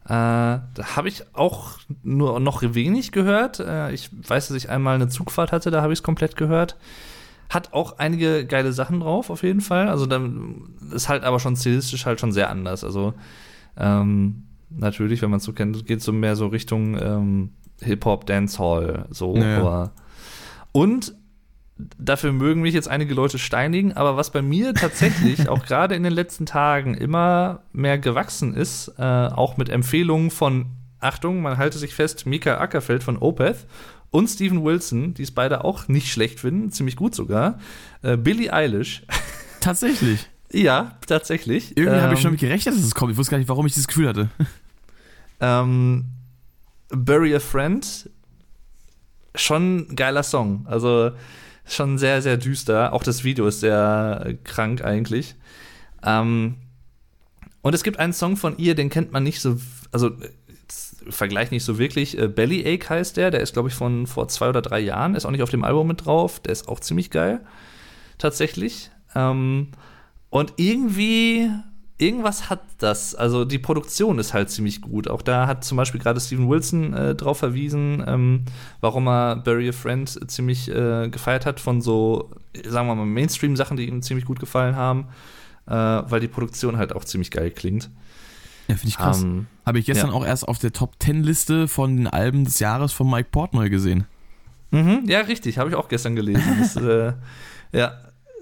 [0.05, 3.59] Äh, da habe ich auch nur noch wenig gehört.
[3.59, 6.77] Äh, ich weiß, dass ich einmal eine Zugfahrt hatte, da habe ich es komplett gehört.
[7.49, 9.87] Hat auch einige geile Sachen drauf, auf jeden Fall.
[9.87, 12.83] Also dann ist halt aber schon stilistisch halt schon sehr anders.
[12.83, 13.13] Also
[13.77, 17.51] ähm, natürlich, wenn man es so kennt, geht es so mehr so Richtung ähm,
[17.81, 19.35] Hip-Hop, Dancehall, so.
[19.35, 19.59] Ja.
[19.59, 19.91] Aber
[20.71, 21.15] und
[21.97, 26.03] dafür mögen mich jetzt einige Leute steinigen, aber was bei mir tatsächlich auch gerade in
[26.03, 30.67] den letzten Tagen immer mehr gewachsen ist, äh, auch mit Empfehlungen von,
[30.99, 33.67] Achtung, man halte sich fest, Mika Ackerfeld von Opeth
[34.11, 37.59] und Steven Wilson, die es beide auch nicht schlecht finden, ziemlich gut sogar.
[38.01, 39.03] Äh, Billie Eilish.
[39.59, 40.27] Tatsächlich.
[40.51, 41.75] ja, tatsächlich.
[41.75, 43.11] Irgendwie ähm, habe ich schon mit gerechnet, dass es kommt.
[43.11, 44.29] Ich wusste gar nicht, warum ich dieses Gefühl hatte.
[45.39, 46.05] Ähm,
[46.89, 48.09] Bury a Friend,
[49.35, 50.65] schon ein geiler Song.
[50.67, 51.11] Also
[51.63, 52.93] schon sehr, sehr düster.
[52.93, 55.35] Auch das Video ist sehr krank eigentlich.
[56.03, 56.55] Ähm,
[57.61, 59.57] und es gibt einen Song von ihr, den kennt man nicht so,
[59.91, 60.11] also
[61.09, 62.17] Vergleich nicht so wirklich.
[62.17, 65.25] Äh, Bellyache heißt der, der ist, glaube ich, von vor zwei oder drei Jahren, ist
[65.25, 67.41] auch nicht auf dem Album mit drauf, der ist auch ziemlich geil.
[68.17, 68.91] Tatsächlich.
[69.15, 69.69] Ähm,
[70.29, 71.49] und irgendwie
[71.97, 73.15] irgendwas hat das.
[73.15, 75.09] Also die Produktion ist halt ziemlich gut.
[75.09, 78.45] Auch da hat zum Beispiel gerade Steven Wilson äh, drauf verwiesen, ähm,
[78.81, 82.31] warum er Bury a Friend ziemlich äh, gefeiert hat von so,
[82.65, 85.07] sagen wir mal, Mainstream-Sachen, die ihm ziemlich gut gefallen haben,
[85.67, 87.89] äh, weil die Produktion halt auch ziemlich geil klingt.
[88.67, 89.23] Ja, finde ich krass.
[89.23, 90.15] Ähm, Habe ich gestern ja.
[90.15, 93.69] auch erst auf der Top 10 Liste von den Alben des Jahres von Mike Portnoy
[93.69, 94.05] gesehen.
[94.71, 96.43] Mhm, ja, richtig, habe ich auch gestern gelesen.
[96.59, 97.13] Das, äh,
[97.71, 97.93] ja,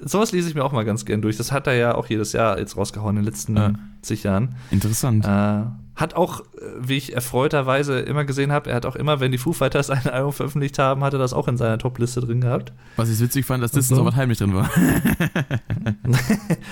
[0.01, 1.37] sowas lese ich mir auch mal ganz gern durch.
[1.37, 3.73] Das hat er ja auch jedes Jahr jetzt rausgehauen in den letzten Ja.
[4.01, 4.55] zig Jahren.
[4.71, 5.25] Interessant.
[5.25, 5.63] Äh,
[5.95, 6.45] hat auch, äh,
[6.79, 10.07] wie ich erfreuterweise immer gesehen habe, er hat auch immer, wenn die Foo Fighters ein
[10.07, 12.73] Album veröffentlicht haben, hat er das auch in seiner Top-Liste drin gehabt.
[12.97, 14.07] Was ich witzig fand, dass Distance so.
[14.07, 14.69] of a heimlich drin war.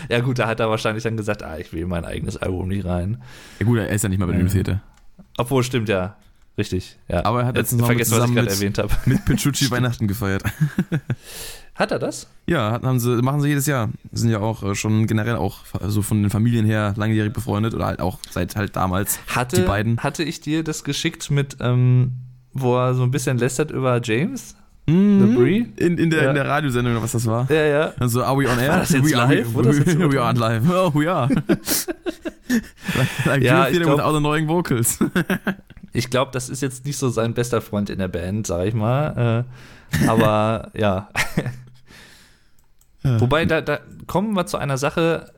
[0.10, 2.86] Ja gut, da hat er wahrscheinlich dann gesagt, ah, ich will mein eigenes Album nicht
[2.86, 3.22] rein.
[3.60, 4.48] Ja gut, er ist ja nicht mal bei dem.
[4.48, 4.82] Theater.
[5.38, 6.16] Obwohl, stimmt ja.
[6.58, 7.26] Richtig, ja.
[7.26, 8.94] Aber er hat Jetzt vergessen, was ich zusammen gerade erwähnt habe.
[9.06, 10.44] Mit Pichucci Weihnachten gefeiert.
[11.76, 12.28] Hat er das?
[12.46, 13.90] Ja, haben sie, machen sie jedes Jahr.
[14.12, 17.88] Sind ja auch äh, schon generell auch so von den Familien her langjährig befreundet oder
[17.88, 19.18] halt auch seit halt damals.
[19.28, 19.98] Hatte, Die beiden.
[19.98, 22.12] Hatte ich dir das geschickt mit, ähm,
[22.54, 24.56] wo er so ein bisschen lästert über James?
[24.86, 25.34] Mhm.
[25.36, 25.74] Brie?
[25.78, 26.30] In, in, der, Ja.
[26.30, 27.50] in der Radiosendung oder was das war.
[27.50, 27.94] Ja, ja.
[28.00, 28.70] Also, are we on air?
[28.70, 29.54] War das jetzt we are, live?
[29.56, 30.70] Wurde das jetzt we, we are on live.
[30.70, 31.28] Oh, we are.
[32.96, 35.00] like like Ja, Theater glaub- without annoying vocals.
[35.94, 38.74] Ich glaube, das ist jetzt nicht so sein bester Freund in der Band, sag ich
[38.74, 39.46] mal.
[40.02, 41.10] Äh, aber ja.
[43.04, 45.32] Wobei, da, da kommen wir zu einer Sache.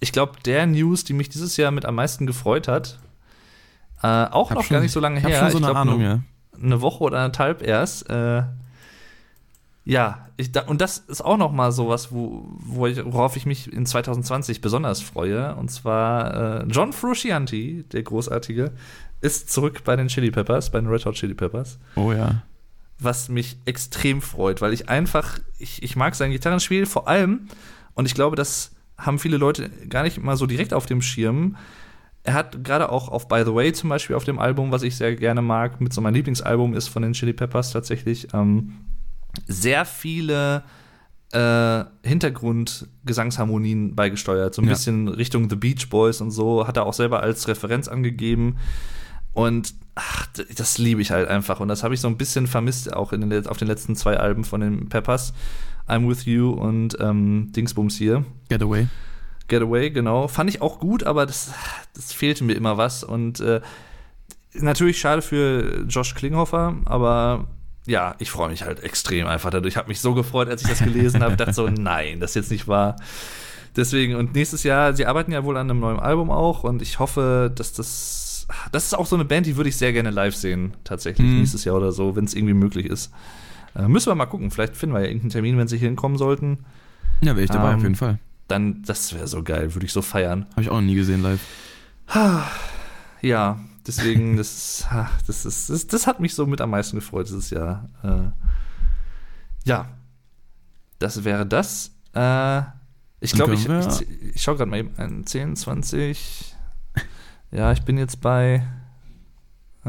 [0.00, 2.98] Ich glaube, der News, die mich dieses Jahr mit am meisten gefreut hat,
[4.02, 5.38] äh, auch Hab noch schon- gar nicht so lange Ich her.
[5.40, 6.20] schon so ich eine glaub, Ahnung, eine, ja.
[6.62, 8.08] eine Woche oder anderthalb erst.
[8.10, 8.42] Äh,
[9.84, 13.46] ja, ich, da, und das ist auch noch mal sowas, wo, wo ich, worauf ich
[13.46, 15.56] mich in 2020 besonders freue.
[15.56, 18.72] Und zwar äh, John Frusciante, der großartige,
[19.20, 22.42] ist zurück bei den Chili Peppers, bei den Red Hot Chili Peppers Oh ja.
[23.00, 27.48] was mich extrem freut, weil ich einfach, ich, ich mag sein Gitarrenspiel vor allem
[27.94, 31.56] und ich glaube, das haben viele Leute gar nicht mal so direkt auf dem Schirm.
[32.24, 34.96] Er hat gerade auch auf By the Way zum Beispiel auf dem Album, was ich
[34.96, 38.72] sehr gerne mag, mit so mein Lieblingsalbum ist von den Chili Peppers tatsächlich, ähm,
[39.46, 40.64] sehr viele
[41.32, 44.72] äh, Hintergrundgesangsharmonien beigesteuert, so ein Ja.
[44.72, 48.56] bisschen Richtung The Beach Boys und so, hat er auch selber als Referenz angegeben.
[49.38, 51.60] Und ach, das liebe ich halt einfach.
[51.60, 54.16] Und das habe ich so ein bisschen vermisst, auch in den, auf den letzten zwei
[54.16, 55.32] Alben von den Peppers.
[55.88, 58.24] I'm With You und ähm, Dingsbums hier.
[58.48, 58.88] Getaway.
[59.46, 60.26] Getaway, genau.
[60.26, 61.52] Fand ich auch gut, aber das,
[61.94, 63.04] das fehlte mir immer was.
[63.04, 63.60] Und äh,
[64.54, 67.46] natürlich schade für Josh Klinghoffer, aber
[67.86, 69.74] ja, ich freue mich halt extrem einfach dadurch.
[69.74, 71.36] Ich habe mich so gefreut, als ich das gelesen habe.
[71.36, 72.96] dachte so, nein, das ist jetzt nicht wahr.
[73.76, 76.98] Deswegen, und nächstes Jahr, sie arbeiten ja wohl an einem neuen Album auch und ich
[76.98, 78.27] hoffe, dass das.
[78.72, 81.38] Das ist auch so eine Band, die würde ich sehr gerne live sehen, tatsächlich, Mhm.
[81.38, 83.12] nächstes Jahr oder so, wenn es irgendwie möglich ist.
[83.74, 84.50] Äh, müssen wir mal gucken.
[84.50, 86.64] Vielleicht finden wir ja irgendeinen Termin, wenn sie hier hinkommen sollten.
[87.20, 88.18] Ja, wäre ich dabei Ähm, auf jeden Fall.
[88.48, 90.46] Dann, das wäre so geil, würde ich so feiern.
[90.52, 91.40] Habe ich auch noch nie gesehen live.
[93.20, 94.86] Ja, deswegen, das,
[95.26, 97.88] das, ist, das, das hat mich so mit am meisten gefreut dieses Jahr.
[98.02, 98.30] Äh,
[99.68, 99.88] ja,
[100.98, 101.90] das wäre das.
[102.14, 102.62] Äh,
[103.20, 104.06] ich glaube, ich, ich,
[104.36, 106.54] ich schaue gerade mal eben ein 10, 20.
[107.50, 108.62] Ja, ich bin jetzt bei
[109.84, 109.88] äh,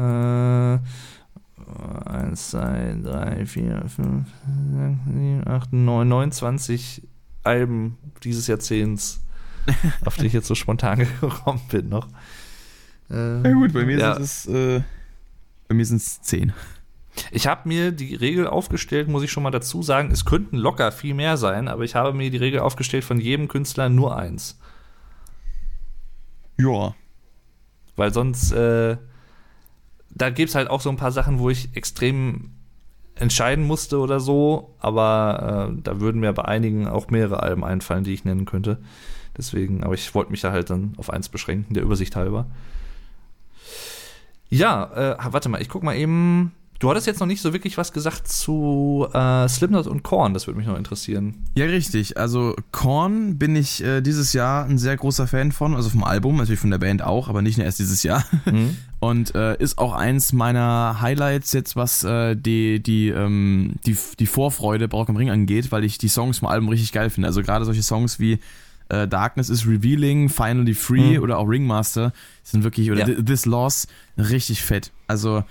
[2.08, 7.06] 1, 2, 3, 4, 5, 6, 7, 8, 9, 29
[7.42, 9.20] Alben dieses Jahrzehnts,
[10.04, 12.08] auf die ich jetzt so spontan gekommen bin noch.
[13.10, 14.14] Äh, Ja gut, bei mir Ja.
[14.14, 14.82] sind es äh,
[15.68, 16.52] bei mir sind es zehn.
[17.30, 20.90] Ich habe mir die Regel aufgestellt, muss ich schon mal dazu sagen, es könnten locker
[20.92, 24.58] viel mehr sein, aber ich habe mir die Regel aufgestellt, von jedem Künstler nur eins.
[26.58, 26.94] Ja.
[28.00, 28.96] Weil sonst, äh,
[30.08, 32.52] da gibt es halt auch so ein paar Sachen, wo ich extrem
[33.14, 38.04] entscheiden musste oder so, aber äh, da würden mir bei einigen auch mehrere Alben einfallen,
[38.04, 38.78] die ich nennen könnte.
[39.36, 42.46] Deswegen, aber ich wollte mich da halt dann auf eins beschränken, der Übersicht halber.
[44.48, 46.52] Ja, äh, warte mal, ich guck mal eben.
[46.80, 50.46] Du hattest jetzt noch nicht so wirklich was gesagt zu äh, Slipknot und Korn, das
[50.46, 51.34] würde mich noch interessieren.
[51.54, 52.16] Ja, richtig.
[52.16, 56.38] Also Korn bin ich äh, dieses Jahr ein sehr großer Fan von, also vom Album,
[56.38, 58.24] natürlich von der Band auch, aber nicht nur erst dieses Jahr.
[58.98, 64.26] Und äh, ist auch eins meiner Highlights jetzt, was äh, die, die, ähm, die, die
[64.26, 67.28] Vorfreude bei Rock am Ring angeht, weil ich die Songs vom Album richtig geil finde.
[67.28, 68.38] Also gerade solche Songs wie
[68.88, 71.22] äh, Darkness is Revealing, Finally Free Mhm.
[71.22, 72.12] oder auch Ringmaster
[72.42, 73.04] sind wirklich, oder Ja.
[73.06, 73.86] Thi- This Loss,
[74.16, 74.90] richtig fett.
[75.06, 75.44] Also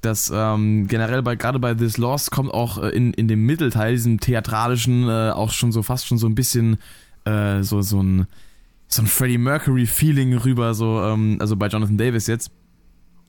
[0.00, 3.92] das ähm, generell bei gerade bei This Lost kommt auch äh, in, in dem Mittelteil,
[3.92, 6.78] diesem theatralischen, äh, auch schon so fast schon so ein bisschen
[7.24, 8.26] äh, so, so ein
[8.90, 12.50] so ein Freddie Mercury-Feeling rüber, so, ähm, also bei Jonathan Davis jetzt.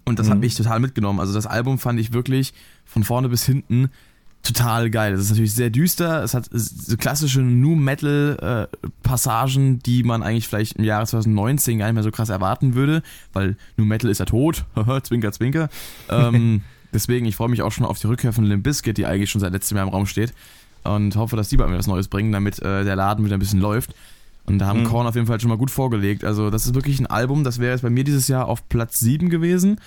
[0.05, 0.31] Und das Mhm.
[0.31, 1.19] hat mich total mitgenommen.
[1.19, 2.53] Also das Album fand ich wirklich
[2.85, 3.89] von vorne bis hinten
[4.43, 5.13] total geil.
[5.13, 6.23] Es ist natürlich sehr düster.
[6.23, 11.77] Es hat so klassische New Metal äh, Passagen, die man eigentlich vielleicht im Jahre 2019
[11.77, 13.03] gar nicht mehr so krass erwarten würde,
[13.33, 14.65] weil New Metal ist ja tot.
[15.03, 15.69] zwinker, zwinker.
[16.09, 16.61] Ähm,
[16.93, 19.41] deswegen, ich freue mich auch schon auf die Rückkehr von Limp Bizkit, die eigentlich schon
[19.41, 20.33] seit letztem Jahr im Raum steht.
[20.83, 23.41] Und hoffe, dass die bei mir was Neues bringen, damit äh, der Laden wieder ein
[23.41, 23.93] bisschen läuft.
[24.45, 24.85] Und da haben mhm.
[24.85, 26.23] Korn auf jeden Fall schon mal gut vorgelegt.
[26.23, 28.99] Also, das ist wirklich ein Album, das wäre jetzt bei mir dieses Jahr auf Platz
[28.99, 29.79] 7 gewesen.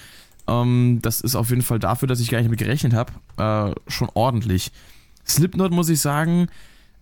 [0.48, 3.90] Ähm, das ist auf jeden Fall dafür, dass ich gar nicht mit gerechnet habe, äh,
[3.90, 4.72] schon ordentlich.
[5.26, 6.48] Slipknot, muss ich sagen,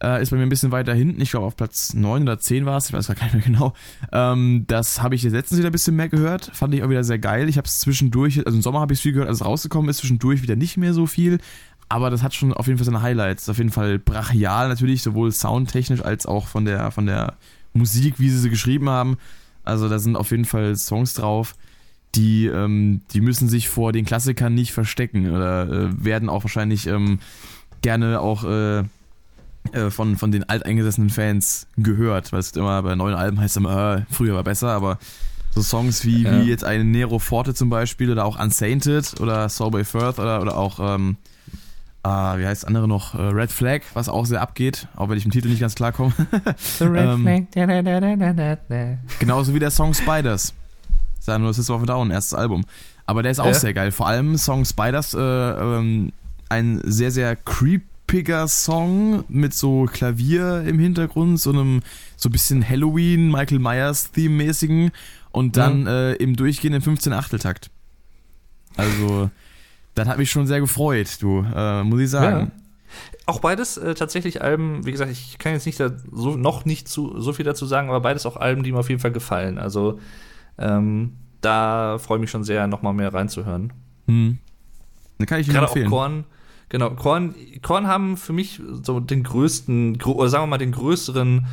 [0.03, 1.21] äh, ist bei mir ein bisschen weiter hinten.
[1.21, 3.75] Ich glaube, auf Platz 9 oder 10 war es, ich weiß gar nicht mehr genau.
[4.13, 6.51] Ähm, das habe ich jetzt letztens wieder ein bisschen mehr gehört.
[6.55, 7.49] Fand ich auch wieder sehr geil.
[7.49, 9.89] Ich habe es zwischendurch, also im Sommer habe ich es viel gehört, als es rausgekommen
[9.91, 11.39] ist, zwischendurch wieder nicht mehr so viel.
[11.89, 13.49] Aber das hat schon auf jeden Fall seine Highlights.
[13.49, 17.35] Auf jeden Fall brachial natürlich, sowohl soundtechnisch als auch von der, von der
[17.73, 19.19] Musik, wie sie sie geschrieben haben.
[19.65, 21.55] Also da sind auf jeden Fall Songs drauf
[22.15, 26.87] die, ähm, die müssen sich vor den Klassikern nicht verstecken oder äh, werden auch wahrscheinlich
[26.87, 27.21] ähm,
[27.83, 28.83] gerne auch äh,
[29.73, 33.99] äh, von, von den alteingesessenen Fans gehört, weil es immer bei neuen Alben heißt immer,
[33.99, 34.99] äh, früher war besser, aber
[35.51, 36.33] so Songs wie, ja.
[36.33, 40.57] wie jetzt eine Nero Forte zum Beispiel oder auch Unsainted oder by Firth oder, oder
[40.57, 41.17] auch, ähm,
[42.03, 45.19] äh, wie heißt das andere noch, äh, Red Flag, was auch sehr abgeht, auch wenn
[45.19, 46.13] ich im Titel nicht ganz klar komme.
[46.81, 47.25] ähm,
[49.19, 50.55] genauso wie der Song Spiders.
[51.21, 52.65] Sagen nur System of a Down, erstes Album.
[53.07, 53.55] Aber der ist auch ja.
[53.55, 53.93] sehr geil.
[53.93, 56.13] Vor allem Song Spiders, äh, ähm,
[56.49, 61.83] ein sehr, sehr creepiger Song mit so Klavier im Hintergrund, so einem
[62.17, 64.91] so ein bisschen Halloween, Michael Myers-Theme-mäßigen
[65.31, 65.87] und dann mhm.
[65.87, 67.71] äh, im durchgehenden 15-Achteltakt.
[68.77, 69.31] Also,
[69.95, 72.53] das hat mich schon sehr gefreut, du, äh, muss ich sagen.
[72.55, 72.61] Ja.
[73.27, 76.89] Auch beides äh, tatsächlich Alben, wie gesagt, ich kann jetzt nicht da so, noch nicht
[76.89, 79.59] zu, so viel dazu sagen, aber beides auch Alben, die mir auf jeden Fall gefallen.
[79.59, 80.01] Also
[80.61, 83.73] ähm, da freue ich mich schon sehr, nochmal mehr reinzuhören.
[84.07, 84.39] Hm.
[85.19, 85.87] Dann kann ich Ihnen empfehlen.
[85.87, 86.25] Auch Korn,
[86.69, 91.47] genau, Korn, Korn haben für mich so den größten, oder sagen wir mal den größeren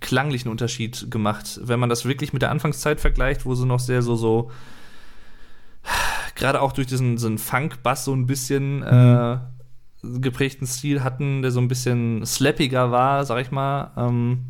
[0.00, 1.60] klanglichen Unterschied gemacht.
[1.62, 4.50] Wenn man das wirklich mit der Anfangszeit vergleicht, wo sie noch sehr so, so
[6.34, 8.82] gerade auch durch diesen, diesen Funk-Bass so ein bisschen mhm.
[8.82, 9.38] äh,
[10.20, 13.92] geprägten Stil hatten, der so ein bisschen slappiger war, sag ich mal.
[13.96, 14.46] Ähm,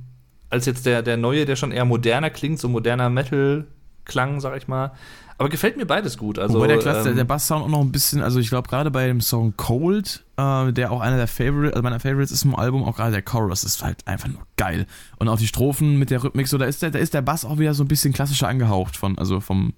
[0.50, 4.68] als jetzt der, der neue, der schon eher moderner klingt, so moderner Metal-Klang, sag ich
[4.68, 4.92] mal.
[5.38, 6.38] Aber gefällt mir beides gut.
[6.38, 8.90] Also, Wobei der, Klasse, ähm, der Bass-Sound auch noch ein bisschen, also ich glaube gerade
[8.90, 12.54] bei dem Song Cold, äh, der auch einer der Favorite, also meiner Favorites ist im
[12.54, 14.86] Album, auch gerade der Chorus ist halt einfach nur geil.
[15.16, 17.46] Und auch die Strophen mit der Rhythmik, so da ist der, da ist der Bass
[17.46, 19.72] auch wieder so ein bisschen klassischer angehaucht von, also vom,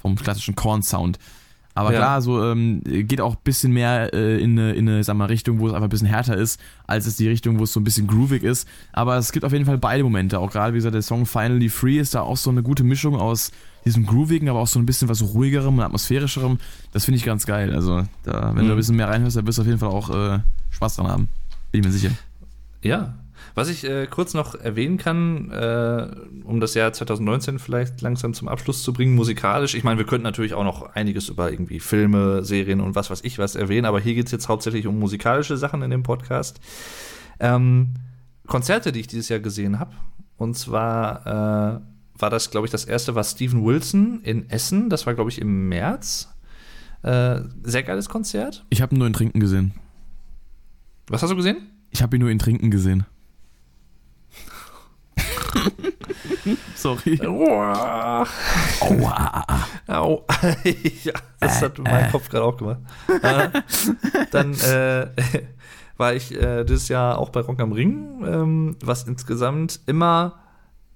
[0.00, 1.18] vom klassischen Korn-Sound.
[1.76, 1.98] Aber ja.
[1.98, 5.26] klar, so ähm, geht auch ein bisschen mehr äh, in eine, in eine sag mal,
[5.26, 7.80] Richtung, wo es einfach ein bisschen härter ist, als es die Richtung, wo es so
[7.80, 8.66] ein bisschen groovig ist.
[8.94, 10.38] Aber es gibt auf jeden Fall beide Momente.
[10.38, 13.14] Auch gerade, wie gesagt, der Song Finally Free ist da auch so eine gute Mischung
[13.16, 13.52] aus
[13.84, 16.58] diesem groovigen, aber auch so ein bisschen was ruhigerem und atmosphärischerem.
[16.94, 17.74] Das finde ich ganz geil.
[17.74, 18.68] Also, da, wenn mhm.
[18.68, 20.38] du ein bisschen mehr reinhörst, dann wirst du auf jeden Fall auch äh,
[20.70, 21.28] Spaß dran haben.
[21.72, 22.10] Bin ich mir sicher.
[22.82, 23.16] Ja,
[23.56, 26.08] was ich äh, kurz noch erwähnen kann, äh,
[26.44, 29.74] um das Jahr 2019 vielleicht langsam zum Abschluss zu bringen, musikalisch.
[29.74, 33.24] Ich meine, wir könnten natürlich auch noch einiges über irgendwie Filme, Serien und was weiß
[33.24, 36.60] ich was erwähnen, aber hier geht es jetzt hauptsächlich um musikalische Sachen in dem Podcast.
[37.40, 37.94] Ähm,
[38.46, 39.92] Konzerte, die ich dieses Jahr gesehen habe.
[40.36, 44.90] Und zwar äh, war das, glaube ich, das erste war Steven Wilson in Essen.
[44.90, 46.30] Das war, glaube ich, im März.
[47.02, 48.66] Äh, sehr geiles Konzert.
[48.68, 49.72] Ich habe ihn nur in Trinken gesehen.
[51.08, 51.56] Was hast du gesehen?
[51.90, 53.06] Ich habe ihn nur in Trinken gesehen.
[56.74, 57.20] Sorry.
[57.26, 58.26] Aua.
[59.86, 60.24] Au.
[61.04, 62.80] ja, das hat mein Kopf gerade auch gemacht.
[63.22, 63.48] Äh,
[64.30, 65.08] dann äh,
[65.96, 70.34] war ich äh, dieses Jahr auch bei Rock am Ring, ähm, was insgesamt immer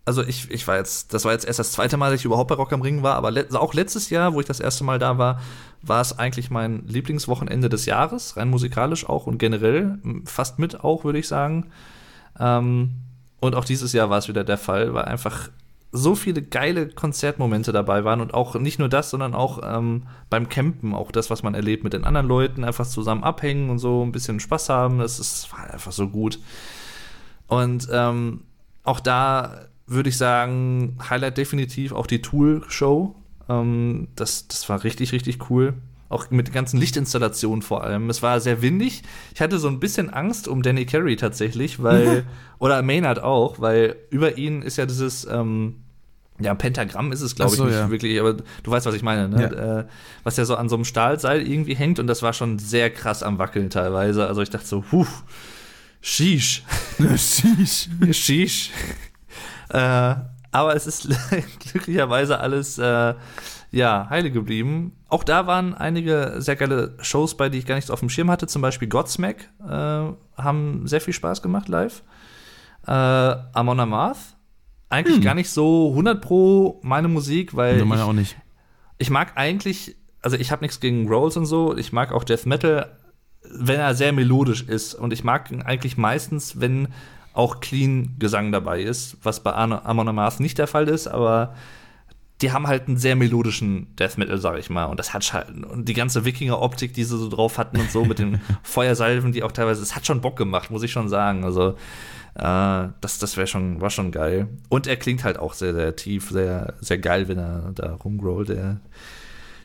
[0.07, 2.49] also ich, ich war jetzt, das war jetzt erst das zweite Mal, dass ich überhaupt
[2.49, 4.99] bei Rock am Ring war, aber le auch letztes Jahr, wo ich das erste Mal
[4.99, 5.41] da war,
[5.82, 11.05] war es eigentlich mein Lieblingswochenende des Jahres, rein musikalisch auch und generell, fast mit auch,
[11.05, 11.70] würde ich sagen.
[12.41, 12.91] Ähm,
[13.41, 15.51] und auch dieses Jahr war es wieder der Fall, weil einfach
[15.93, 20.49] so viele geile Konzertmomente dabei waren und auch nicht nur das, sondern auch ähm, beim
[20.49, 24.05] Campen, auch das, was man erlebt mit den anderen Leuten, einfach zusammen abhängen und so
[24.05, 26.39] ein bisschen Spaß haben, das ist, war einfach so gut.
[27.49, 28.45] Und ähm,
[28.85, 33.17] auch da würde ich sagen, Highlight definitiv auch die Tool-Show.
[33.49, 35.75] Ähm, das, das war richtig, richtig cool.
[36.11, 38.11] Auch mit den ganzen Lichtinstallationen vor allem.
[38.11, 39.03] Es war sehr windig.
[39.32, 42.24] Ich hatte so ein bisschen Angst um Danny Carey tatsächlich, weil,
[42.59, 45.77] oder Maynard auch, weil über ihn ist ja dieses, ähm,
[46.41, 47.91] ja, Pentagramm ist es, glaube so, ich, nicht ja.
[47.91, 49.43] wirklich, aber du weißt, was ich meine, ne?
[49.43, 49.78] Ja.
[49.81, 49.85] Äh,
[50.24, 53.23] was ja so an so einem Stahlseil irgendwie hängt und das war schon sehr krass
[53.23, 54.27] am Wackeln teilweise.
[54.27, 55.07] Also ich dachte so, huh,
[56.01, 56.65] sheesh.
[57.16, 57.89] sheesh.
[58.11, 58.70] sheesh.
[59.69, 60.15] äh,
[60.53, 61.09] Aber es ist
[61.73, 63.15] glücklicherweise alles äh,
[63.70, 64.92] ja, heile geblieben.
[65.09, 68.30] Auch da waren einige sehr geile Shows bei, die ich gar nicht auf dem Schirm
[68.30, 68.47] hatte.
[68.47, 72.02] Zum Beispiel Godsmack äh, haben sehr viel Spaß gemacht live.
[72.86, 74.36] Äh, Amon Amarth.
[74.88, 75.24] Eigentlich hm.
[75.24, 77.78] gar nicht so 100 pro meine Musik, weil.
[77.78, 78.36] Ja, meine ich, auch nicht.
[78.98, 81.76] Ich mag eigentlich, also ich habe nichts gegen Rolls und so.
[81.76, 82.98] Ich mag auch Death Metal,
[83.42, 84.94] wenn er sehr melodisch ist.
[84.94, 86.88] Und ich mag eigentlich meistens, wenn
[87.32, 91.55] auch clean Gesang dabei ist, was bei Amon Amarth nicht der Fall ist, aber
[92.43, 94.87] die haben halt einen sehr melodischen Death Metal, sag ich mal.
[94.87, 98.05] Und das hat schon, und die ganze Wikinger-Optik, die sie so drauf hatten und so
[98.05, 101.45] mit den Feuersalven, die auch teilweise, es hat schon Bock gemacht, muss ich schon sagen.
[101.45, 101.77] Also,
[102.35, 104.49] äh, das, das wäre schon, war schon geil.
[104.69, 108.49] Und er klingt halt auch sehr, sehr tief, sehr, sehr geil, wenn er da rumgrollt,
[108.49, 108.81] der,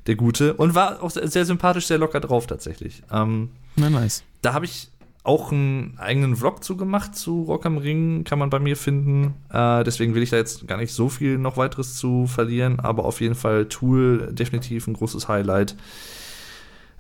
[0.08, 0.54] der Gute.
[0.56, 3.04] Und war auch sehr, sehr sympathisch, sehr locker drauf tatsächlich.
[3.10, 4.24] Ähm, Na, nice.
[4.42, 4.90] Da habe ich
[5.26, 9.34] auch einen eigenen Vlog zugemacht zu Rock am Ring, kann man bei mir finden.
[9.52, 13.06] Äh, deswegen will ich da jetzt gar nicht so viel noch weiteres zu verlieren, aber
[13.06, 15.76] auf jeden Fall Tool definitiv ein großes Highlight.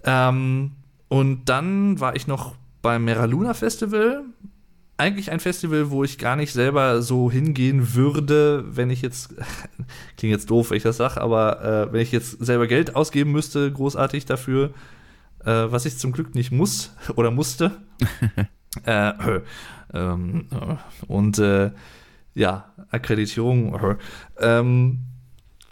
[0.06, 0.72] Ähm,
[1.08, 4.24] und dann war ich noch beim Meraluna Festival.
[4.98, 9.36] Eigentlich ein Festival, wo ich gar nicht selber so hingehen würde, wenn ich jetzt,
[10.18, 13.32] klingt jetzt doof, wenn ich das sage, aber äh, wenn ich jetzt selber Geld ausgeben
[13.32, 14.72] müsste, großartig dafür,
[15.46, 17.72] äh, was ich zum Glück nicht muss oder musste.
[18.86, 19.14] äh,
[19.94, 20.48] ähm,
[21.08, 21.72] und äh,
[22.34, 23.98] ja, Akkreditierung.
[24.40, 25.00] Ähm,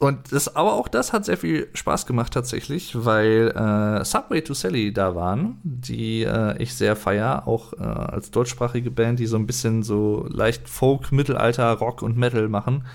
[0.04, 4.54] und das, aber auch das hat sehr viel Spaß gemacht tatsächlich, weil äh, Subway to
[4.54, 9.38] Sally da waren, die äh, ich sehr feier, auch äh, als deutschsprachige Band, die so
[9.38, 12.86] ein bisschen so leicht Folk, Mittelalter, Rock und Metal machen.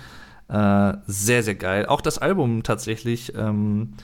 [0.49, 1.87] Äh, sehr, sehr geil.
[1.87, 3.95] Auch das Album tatsächlich, ähm,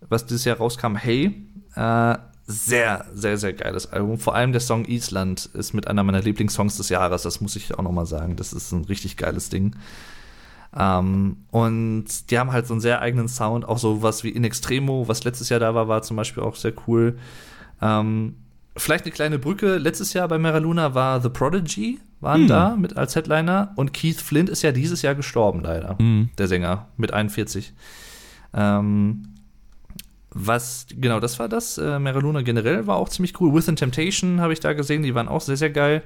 [0.00, 2.14] was dieses Jahr rauskam, Hey, äh,
[2.50, 4.18] sehr, sehr, sehr geiles Album.
[4.18, 7.22] Vor allem der Song Island ist mit einer meiner Lieblingssongs des Jahres.
[7.22, 8.36] Das muss ich auch noch mal sagen.
[8.36, 9.76] Das ist ein richtig geiles Ding.
[10.74, 13.66] Ähm, und die haben halt so einen sehr eigenen Sound.
[13.66, 16.56] Auch so was wie In Extremo, was letztes Jahr da war, war zum Beispiel auch
[16.56, 17.18] sehr cool.
[17.82, 18.36] Ähm,
[18.78, 19.76] vielleicht eine kleine Brücke.
[19.76, 22.48] Letztes Jahr bei Meraluna war The Prodigy, waren hm.
[22.48, 23.72] da mit als Headliner.
[23.76, 25.98] Und Keith Flint ist ja dieses Jahr gestorben, leider.
[25.98, 26.30] Hm.
[26.38, 27.74] Der Sänger mit 41.
[28.54, 29.34] Ähm,
[30.30, 31.78] was, genau, das war das.
[31.78, 33.54] Äh, Meraluna generell war auch ziemlich cool.
[33.54, 36.02] Within Temptation habe ich da gesehen, die waren auch sehr, sehr geil.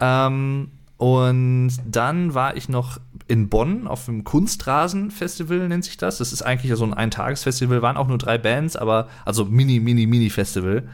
[0.00, 2.98] Ähm, und dann war ich noch
[3.28, 6.18] in Bonn auf dem Kunstrasen-Festival, nennt sich das.
[6.18, 10.06] Das ist eigentlich so ein Eintagesfestival, waren auch nur drei Bands, aber also Mini, Mini,
[10.06, 10.88] Mini-Festival.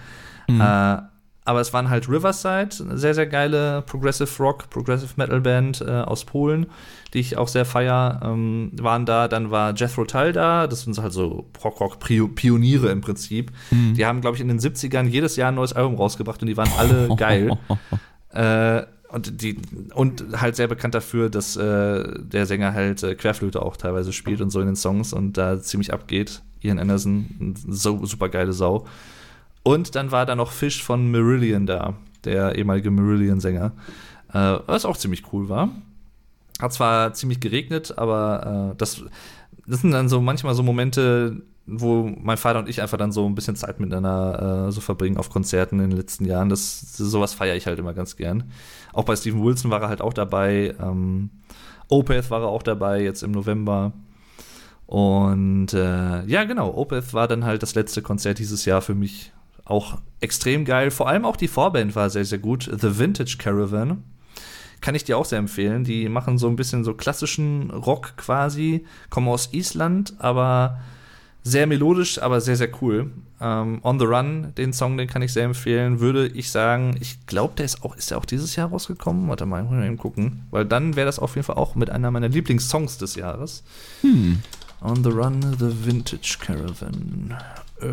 [0.49, 0.61] Mhm.
[0.61, 0.99] Äh,
[1.47, 5.91] aber es waren halt Riverside, eine sehr, sehr geile Progressive Rock, Progressive Metal Band äh,
[5.91, 6.67] aus Polen,
[7.13, 9.29] die ich auch sehr feier, ähm, waren da.
[9.29, 13.53] Dann war Jethro Tull da, das sind halt so Rock-Rock-Pioniere im Prinzip.
[13.71, 13.95] Mhm.
[13.95, 16.57] Die haben, glaube ich, in den 70ern jedes Jahr ein neues Album rausgebracht und die
[16.57, 17.51] waren alle geil.
[18.31, 19.59] äh, und, die,
[19.95, 24.41] und halt sehr bekannt dafür, dass äh, der Sänger halt äh, Querflöte auch teilweise spielt
[24.41, 26.43] und so in den Songs und da ziemlich abgeht.
[26.63, 28.87] Ian Anderson, so super geile Sau.
[29.65, 33.73] Und dann war da noch Fish von Marillion da, der ehemalige Marillion-Sänger,
[34.33, 35.71] äh, was auch ziemlich cool war.
[36.61, 39.03] Hat zwar ziemlich geregnet, aber äh, das,
[39.67, 43.27] das sind dann so manchmal so Momente, wo mein Vater und ich einfach dann so
[43.27, 46.51] ein bisschen Zeit miteinander äh, so verbringen auf Konzerten in den letzten Jahren.
[46.51, 48.45] Das, sowas feiere ich halt immer ganz gern.
[48.93, 50.75] Auch bei Steven Wilson war er halt auch dabei.
[50.79, 51.31] Ähm,
[51.89, 53.93] Opeth war er auch dabei, jetzt im November.
[54.87, 59.33] Und äh, ja, genau, Opeth war dann halt das letzte Konzert dieses Jahr für mich
[59.65, 60.91] auch extrem geil.
[60.91, 62.65] Vor allem auch die Vorband war sehr, sehr gut.
[62.65, 64.03] The Vintage Caravan.
[64.81, 65.85] Kann ich dir auch sehr empfehlen.
[65.85, 68.85] Die machen so ein bisschen so klassischen Rock quasi.
[69.09, 70.79] Kommen aus Island, aber
[71.43, 73.11] sehr melodisch, aber sehr, sehr cool.
[73.41, 76.01] Ähm, On the Run, den Song, den kann ich sehr empfehlen.
[76.01, 79.29] Würde ich sagen, ich glaube, der ist auch, ist der auch dieses Jahr rausgekommen?
[79.29, 80.47] Warte mal, ich muss mal eben gucken.
[80.51, 83.63] Weil dann wäre das auf jeden Fall auch mit einer meiner Lieblingssongs des Jahres.
[84.01, 84.43] Hm.
[84.83, 87.35] On the Run, The Vintage Caravan.
[87.81, 87.87] Äh,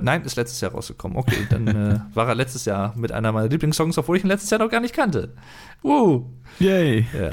[0.00, 1.18] nein, ist letztes Jahr rausgekommen.
[1.18, 4.50] Okay, dann äh, war er letztes Jahr mit einer meiner Lieblingssongs, obwohl ich ihn letztes
[4.50, 5.34] Jahr noch gar nicht kannte.
[5.82, 6.30] Woo!
[6.58, 7.06] Yay!
[7.12, 7.30] Ja,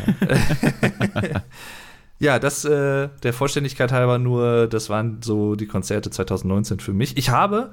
[2.20, 7.18] ja das äh, der Vollständigkeit halber nur, das waren so die Konzerte 2019 für mich.
[7.18, 7.72] Ich habe,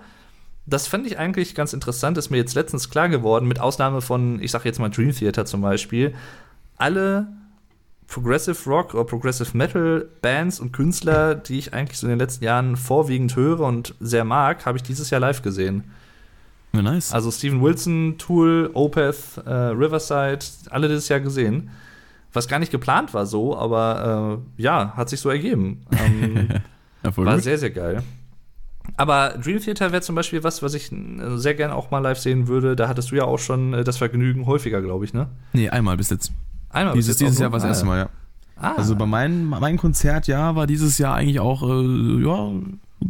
[0.65, 4.41] das fand ich eigentlich ganz interessant, ist mir jetzt letztens klar geworden, mit Ausnahme von,
[4.41, 6.15] ich sag jetzt mal Dream Theater zum Beispiel,
[6.79, 7.27] alle
[8.13, 12.45] Progressive Rock oder Progressive Metal Bands und Künstler, die ich eigentlich so in den letzten
[12.45, 15.85] Jahren vorwiegend höre und sehr mag, habe ich dieses Jahr live gesehen.
[16.75, 17.13] Ja, nice.
[17.13, 21.71] Also Steven Wilson, Tool, Opeth, äh, Riverside, alle dieses Jahr gesehen.
[22.35, 25.87] Was gar nicht geplant war so, aber äh, ja, hat sich so ergeben.
[25.93, 26.49] Ähm,
[27.05, 27.43] ja, war gut.
[27.43, 28.03] sehr, sehr geil.
[28.97, 32.19] Aber Dream Theater wäre zum Beispiel was, was ich äh, sehr gerne auch mal live
[32.19, 32.77] sehen würde.
[32.77, 35.29] Da hattest du ja auch schon äh, das Vergnügen häufiger, glaube ich, ne?
[35.55, 36.33] Nee, einmal bis jetzt.
[36.73, 37.69] Einmal Dieses, dieses Jahr war das so?
[37.69, 38.09] erste Mal, ja.
[38.57, 42.51] Ah, Also bei meinem, mein Konzertjahr war dieses Jahr eigentlich auch, äh, ja,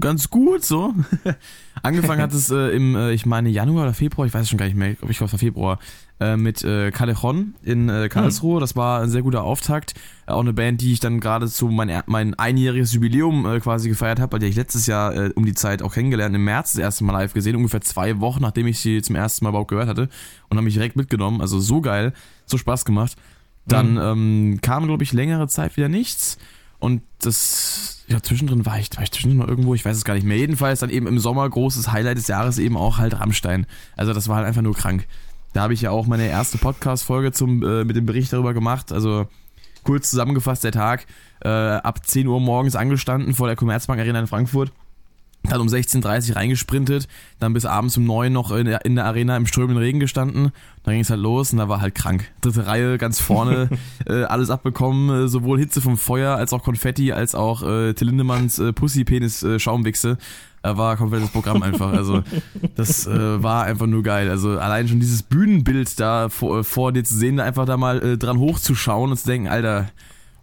[0.01, 0.95] ganz gut so.
[1.83, 4.67] Angefangen hat es äh, im, äh, ich meine, Januar oder Februar, ich weiß schon gar
[4.67, 5.79] nicht mehr, ob ich glaube es war Februar,
[6.21, 8.61] äh, mit äh, Callejon in äh, Karlsruhe.
[8.61, 9.93] Das war ein sehr guter Auftakt.
[10.27, 13.89] Äh, auch eine Band, die ich dann gerade zu mein, mein einjähriges Jubiläum äh, quasi
[13.91, 16.81] gefeiert habe, weil die ich letztes Jahr um die Zeit auch kennengelernt, im März das
[16.81, 19.89] erste Mal live gesehen, ungefähr zwei Wochen, nachdem ich sie zum ersten Mal überhaupt gehört
[19.89, 20.09] hatte
[20.49, 21.41] und habe mich direkt mitgenommen.
[21.43, 22.13] Also so geil,
[22.47, 23.17] so Spaß gemacht.
[23.67, 26.39] Dann ähm, kam, glaube ich, längere Zeit wieder nichts.
[26.79, 30.15] Und das, ja, zwischendrin war ich, war ich zwischendrin noch irgendwo, ich weiß es gar
[30.15, 30.37] nicht mehr.
[30.37, 33.67] Jedenfalls dann eben im Sommer großes Highlight des Jahres eben auch halt Rammstein.
[33.97, 35.07] Also das war halt einfach nur krank.
[35.53, 38.91] Da habe ich ja auch meine erste Podcast-Folge zum, äh, mit dem Bericht darüber gemacht.
[38.91, 39.29] Also
[39.85, 41.07] kurz zusammengefasst der Tag,
[41.45, 44.73] äh, ab 10 Uhr morgens angestanden vor der Commerzbank Arena in Frankfurt.
[45.49, 47.09] Dann um 16.30 Uhr reingesprintet,
[47.41, 50.53] dann bis abends um 9 noch in der, in der Arena im strömenden Regen gestanden.
[50.85, 52.31] Dann ging es halt los und da war halt krank.
[52.41, 53.69] Dritte Reihe, ganz vorne,
[54.07, 58.09] äh, alles abbekommen, äh, sowohl Hitze vom Feuer als auch Konfetti, als auch äh, Till
[58.09, 60.19] Lindemanns äh, Pussy-Penis-Schaumwichse.
[60.63, 61.93] Äh, war komplettes Programm einfach.
[61.93, 62.23] Also
[62.77, 64.31] das äh, war einfach nur geil.
[64.31, 67.77] Also allein schon dieses Bühnenbild da vor, äh, vor dir zu sehen, da einfach da
[67.77, 69.89] mal äh, dran hochzuschauen und zu denken, Alter,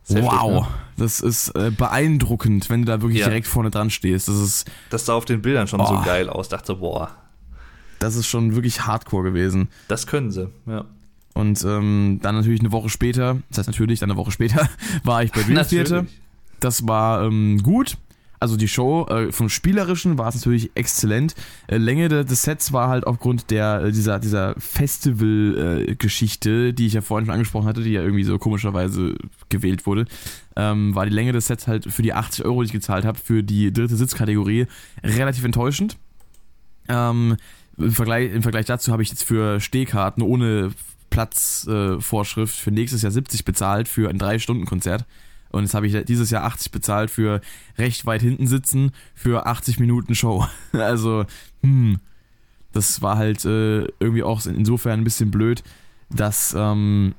[0.09, 0.67] wow, ne?
[0.97, 3.27] das ist äh, beeindruckend, wenn du da wirklich Ja.
[3.27, 4.27] direkt vorne dran stehst.
[4.27, 5.85] Das ist Das sah auf den Bildern schon Oh.
[5.85, 6.49] so geil aus.
[6.49, 7.11] Dachte, boah,
[7.99, 9.67] das ist schon wirklich hardcore gewesen.
[9.87, 10.49] das können sie.
[10.65, 10.85] Ja.
[11.33, 14.67] Und ähm, dann natürlich eine Woche später, das heißt natürlich, dann eine Woche später,
[15.03, 16.05] war ich bei Dream Theater.
[16.59, 17.97] Das war ähm, gut.
[18.39, 21.35] Also die Show äh, vom Spielerischen war es natürlich exzellent.
[21.67, 26.93] Äh, Länge de, des Sets war halt aufgrund der äh, dieser, dieser Festival-Geschichte, die ich
[26.93, 29.15] ja vorhin schon angesprochen hatte, die ja irgendwie so komischerweise
[29.49, 30.05] gewählt wurde,
[30.55, 33.19] ähm, war die Länge des Sets halt für die 80 Euro, die ich gezahlt habe,
[33.19, 34.67] für die dritte Sitzkategorie
[35.03, 35.97] relativ enttäuschend.
[36.87, 37.35] Ähm,
[37.77, 40.71] im, Vergleich, Im Vergleich dazu habe ich jetzt für Stehkarten ohne
[41.09, 45.05] Platzvorschrift äh, für nächstes Jahr 70 bezahlt für ein 3-Stunden-Konzert.
[45.51, 47.41] Und jetzt habe ich dieses Jahr 80 bezahlt für
[47.77, 50.45] recht weit hinten sitzen für 80 Minuten Show.
[50.73, 51.25] Also,
[51.63, 51.99] hm,
[52.71, 55.63] das war halt äh, irgendwie auch insofern ein bisschen blöd,
[56.11, 57.15] dass ähm,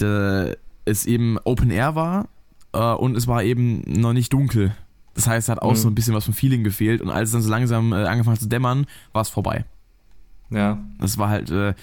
[0.00, 2.28] de, es eben Open Air war
[2.72, 4.74] äh, und es war eben noch nicht dunkel.
[5.14, 5.76] Das heißt, es hat auch Mhm.
[5.76, 8.34] so ein bisschen was vom Feeling gefehlt und als es dann so langsam äh, angefangen
[8.34, 9.64] hat zu dämmern, war es vorbei.
[10.50, 10.78] Ja.
[10.98, 11.74] Das war halt, äh,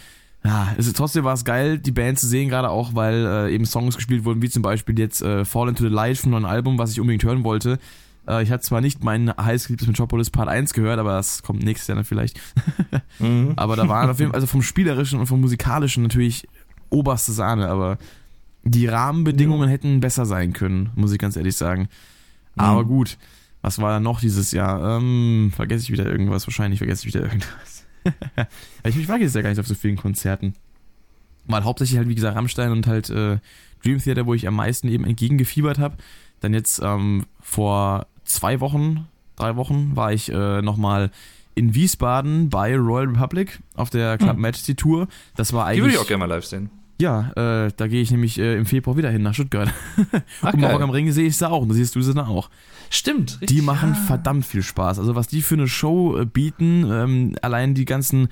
[0.43, 3.53] ja, es ist, trotzdem war es geil, die Band zu sehen, gerade auch, weil äh,
[3.53, 6.45] eben Songs gespielt wurden, wie zum Beispiel jetzt äh, Fall into the Light vom neuen
[6.45, 7.77] Album, was ich unbedingt hören wollte.
[8.27, 11.87] Äh, ich hatte zwar nicht meinen heißgeliebtes Metropolis Part 1 gehört, aber das kommt nächstes
[11.87, 12.39] Jahr dann vielleicht.
[13.19, 13.53] Mhm.
[13.55, 16.47] Aber da waren auf jeden Fall, also vom Spielerischen und vom Musikalischen natürlich
[16.89, 17.99] oberste Sahne, aber
[18.63, 21.87] die Rahmenbedingungen hätten besser sein können, muss ich ganz ehrlich sagen.
[22.55, 22.87] Aber Mhm.
[22.87, 23.17] gut,
[23.61, 24.97] was war da noch dieses Jahr?
[24.97, 27.80] Ähm, vergesse ich wieder irgendwas, wahrscheinlich vergesse ich wieder irgendwas.
[28.83, 30.53] Ich, ich war jetzt ja gar nicht auf so vielen Konzerten.
[31.45, 33.37] Weil hauptsächlich halt, wie gesagt, Rammstein und halt äh,
[33.83, 35.97] Dream Theater, wo ich am meisten eben entgegengefiebert habe.
[36.39, 41.11] Dann jetzt ähm, vor zwei Wochen, drei Wochen, war ich äh, nochmal
[41.55, 44.41] in Wiesbaden bei Royal Republic auf der Club Hm.
[44.41, 45.07] Majesty Tour.
[45.35, 45.81] Das war Die eigentlich.
[45.83, 46.69] würde ich auch gerne mal live sehen.
[47.01, 49.73] Ja, äh, da gehe ich nämlich äh, im Februar wieder hin nach Stuttgart.
[50.43, 50.63] Ach, und.
[50.63, 52.51] Rock am Ring sehe ich sie auch und da siehst du sie dann auch.
[52.91, 53.57] Stimmt, richtig.
[53.57, 53.95] Die machen ja.
[53.95, 54.99] verdammt viel Spaß.
[54.99, 58.27] Also was die für eine Show äh, bieten, ähm, allein die ganzen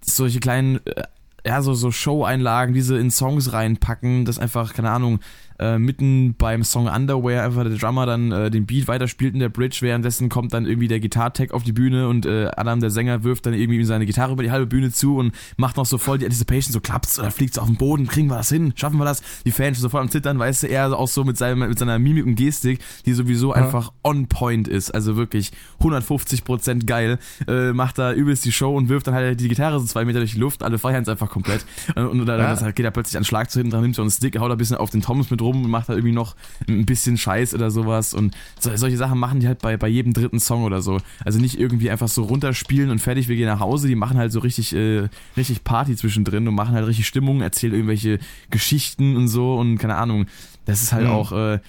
[0.00, 1.02] solche kleinen, äh,
[1.46, 5.20] ja, so, so Show-Einlagen, die sie in Songs reinpacken, das einfach, keine Ahnung,
[5.58, 9.48] äh, mitten beim Song Underwear einfach der Drummer dann äh, den Beat weiterspielt in der
[9.48, 13.22] Bridge, währenddessen kommt dann irgendwie der Gitartag auf die Bühne und äh, Adam, der Sänger,
[13.24, 16.18] wirft dann irgendwie seine Gitarre über die halbe Bühne zu und macht noch so voll
[16.18, 19.04] die Anticipation, so klappt's oder fliegt's auf den Boden, kriegen wir das hin, schaffen wir
[19.04, 19.22] das?
[19.44, 22.26] Die Fans sofort am Zittern, weißt du, er auch so mit, seinem, mit seiner Mimik
[22.26, 23.62] und Gestik, die sowieso Ja.
[23.62, 25.52] einfach on point ist, also wirklich
[25.98, 27.18] 150% geil,
[27.48, 30.18] äh, macht da übelst die Show und wirft dann halt die Gitarre so zwei Meter
[30.18, 31.64] durch die Luft, alle feiern es einfach komplett
[31.94, 32.54] und, und dann Ja.
[32.54, 34.58] das geht er plötzlich an Schlag zu hinten dran, nimmt so einen Stick, haut ein
[34.58, 36.34] bisschen auf den Toms mit rum und macht da irgendwie noch
[36.68, 40.12] ein bisschen Scheiß oder sowas und so, solche Sachen machen die halt bei, bei jedem
[40.12, 40.98] dritten Song oder so.
[41.24, 44.32] Also nicht irgendwie einfach so runterspielen und fertig, wir gehen nach Hause, die machen halt
[44.32, 48.18] so richtig, äh, richtig Party zwischendrin und machen halt richtig Stimmung, erzählen irgendwelche
[48.50, 50.26] Geschichten und so und keine Ahnung.
[50.64, 51.10] Das ist halt Mhm.
[51.10, 51.60] auch, äh,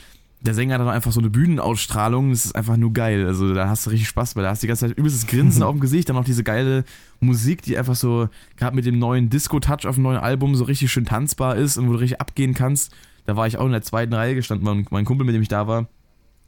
[0.41, 3.25] der Sänger hat dann einfach so eine Bühnenausstrahlung, das ist einfach nur geil.
[3.25, 5.63] Also da hast du richtig Spaß, weil da hast du die ganze Zeit übelstes Grinsen
[5.63, 6.83] auf dem Gesicht, dann noch diese geile
[7.19, 10.91] Musik, die einfach so, gerade mit dem neuen Disco-Touch auf dem neuen Album so richtig
[10.91, 12.91] schön tanzbar ist und wo du richtig abgehen kannst.
[13.25, 15.47] Da war ich auch in der zweiten Reihe gestanden, mein, mein Kumpel, mit dem ich
[15.47, 15.87] da war,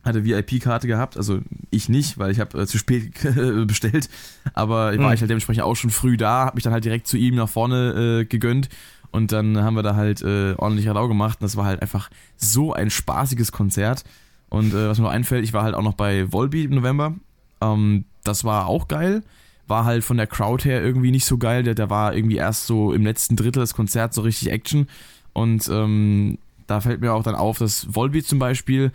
[0.04, 1.40] hatte VIP-Karte gehabt, also
[1.70, 3.12] ich nicht, weil ich habe äh, zu spät
[3.68, 4.10] bestellt,
[4.54, 5.14] aber war Mhm.
[5.14, 7.50] ich halt dementsprechend auch schon früh da, habe mich dann halt direkt zu ihm nach
[7.50, 8.70] vorne äh, gegönnt.
[9.10, 11.40] Und dann haben wir da halt äh, ordentlich Radau gemacht.
[11.40, 14.04] Und das war halt einfach so ein spaßiges Konzert.
[14.50, 17.16] Und äh, was mir noch einfällt, ich war halt auch noch bei Volbeat im November,
[17.62, 19.24] ähm, das war auch geil,
[19.66, 22.68] war halt von der Crowd her irgendwie nicht so geil, der, der war irgendwie erst
[22.68, 24.88] so im letzten Drittel des Konzerts so richtig Action.
[25.34, 26.38] Und ähm,
[26.68, 28.92] da fällt mir auch dann auf, dass Volbeat zum Beispiel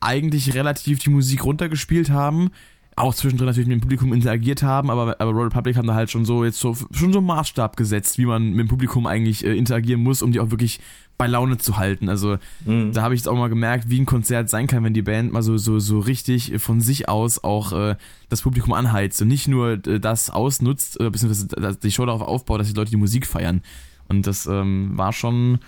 [0.00, 2.50] eigentlich relativ die Musik runtergespielt haben,
[2.96, 6.10] auch zwischendrin natürlich mit dem Publikum interagiert haben, aber, aber Royal Public haben da halt
[6.10, 9.44] schon so jetzt so schon so einen Maßstab gesetzt, wie man mit dem Publikum eigentlich
[9.44, 10.80] äh, interagieren muss, um die auch wirklich
[11.18, 12.08] bei Laune zu halten.
[12.08, 12.92] Also mhm.
[12.92, 15.30] da habe ich jetzt auch mal gemerkt, wie ein Konzert sein kann, wenn die Band
[15.30, 17.96] mal so so so richtig von sich aus auch äh,
[18.30, 22.60] das Publikum anheizt und nicht nur äh, das ausnutzt, äh, beziehungsweise die Show darauf aufbaut,
[22.60, 23.62] dass die Leute die Musik feiern.
[24.08, 25.58] Und das ähm, war schon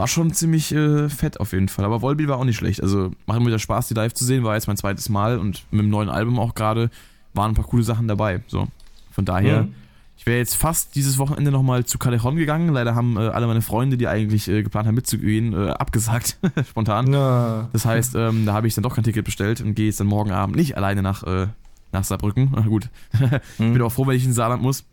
[0.00, 1.84] war schon ziemlich äh, fett auf jeden Fall.
[1.84, 2.82] Aber Volbeat war auch nicht schlecht.
[2.82, 4.44] Also macht mir wieder Spaß, die live zu sehen.
[4.44, 6.88] War jetzt mein zweites Mal und mit dem neuen Album auch gerade
[7.34, 8.40] waren ein paar coole Sachen dabei.
[8.46, 8.68] So,
[9.10, 9.64] von daher.
[9.64, 9.74] Mhm.
[10.16, 12.70] Ich wäre jetzt fast dieses Wochenende nochmal zu Callejon gegangen.
[12.70, 17.12] Leider haben äh, alle meine Freunde, die eigentlich äh, geplant haben mitzugehen, äh, abgesagt, spontan.
[17.12, 17.68] Ja.
[17.74, 20.06] Das heißt, ähm, da habe ich dann doch kein Ticket bestellt und gehe jetzt dann
[20.06, 21.48] morgen Abend nicht alleine nach, äh,
[21.92, 22.50] nach Saarbrücken.
[22.54, 23.74] Na gut, ich mhm.
[23.74, 24.84] bin auch froh, wenn ich in Saarland muss.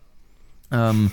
[0.70, 1.12] Ähm,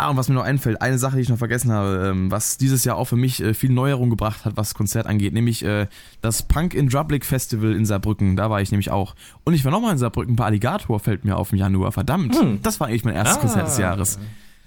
[0.00, 2.56] Ah, und was mir noch einfällt, eine Sache, die ich noch vergessen habe, ähm, was
[2.56, 5.88] dieses Jahr auch für mich äh, viel Neuerung gebracht hat, was Konzert angeht, nämlich äh,
[6.22, 8.34] das Punk in Drublic Festival in Saarbrücken.
[8.34, 9.14] Da war ich nämlich auch.
[9.44, 11.92] Und ich war nochmal in Saarbrücken bei Alligator, fällt mir auf im Januar.
[11.92, 12.62] Verdammt, hm.
[12.62, 13.40] das war eigentlich mein erstes ah.
[13.40, 14.18] Konzert des Jahres.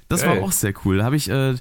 [0.07, 0.37] Das Geil.
[0.37, 0.99] war auch sehr cool.
[0.99, 1.55] Da habe ich äh,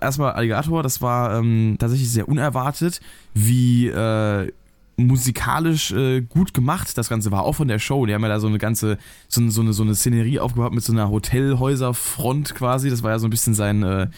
[0.00, 3.00] erstmal Alligator, das war ähm, tatsächlich sehr unerwartet,
[3.34, 4.50] wie äh,
[4.96, 6.96] musikalisch äh, gut gemacht.
[6.96, 8.06] Das Ganze war auch von der Show.
[8.06, 8.98] Die haben ja da so eine ganze,
[9.28, 12.90] so, so, eine, so eine Szenerie aufgebaut mit so einer Hotelhäuserfront quasi.
[12.90, 14.08] Das war ja so ein bisschen sein, äh,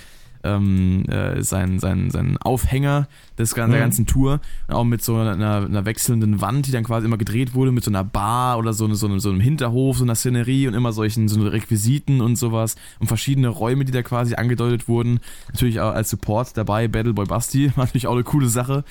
[0.44, 3.72] ähm, äh, sein, sein, sein Aufhänger des, der mhm.
[3.72, 4.40] ganzen Tour.
[4.68, 7.84] Und auch mit so einer, einer, wechselnden Wand, die dann quasi immer gedreht wurde, mit
[7.84, 10.92] so einer Bar oder so, so, einem, so einem Hinterhof, so einer Szenerie und immer
[10.92, 12.76] solchen so Requisiten und sowas.
[13.00, 15.20] Und verschiedene Räume, die da quasi angedeutet wurden.
[15.48, 18.84] Natürlich auch als Support dabei, Battleboy Basti, war natürlich auch eine coole Sache.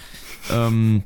[0.51, 1.03] Ähm,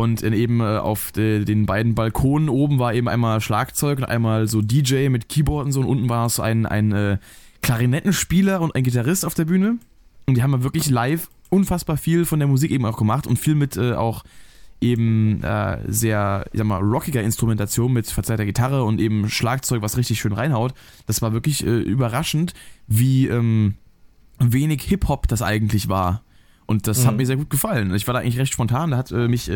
[0.00, 4.48] und eben äh, auf de, den beiden Balkonen oben war eben einmal Schlagzeug und einmal
[4.48, 5.80] so DJ mit Keyboard und so.
[5.80, 7.18] Und unten war so ein, ein äh,
[7.60, 9.76] Klarinettenspieler und ein Gitarrist auf der Bühne.
[10.26, 13.38] Und die haben ja wirklich live unfassbar viel von der Musik eben auch gemacht und
[13.38, 14.24] viel mit äh, auch
[14.80, 19.98] eben äh, sehr, ich sag mal, rockiger Instrumentation mit verzerrter Gitarre und eben Schlagzeug, was
[19.98, 20.72] richtig schön reinhaut.
[21.04, 22.54] Das war wirklich äh, überraschend,
[22.86, 23.74] wie ähm,
[24.38, 26.22] wenig Hip-Hop das eigentlich war.
[26.64, 27.06] Und das mhm.
[27.08, 27.94] hat mir sehr gut gefallen.
[27.94, 28.92] Ich war da eigentlich recht spontan.
[28.92, 29.50] Da hat äh, mich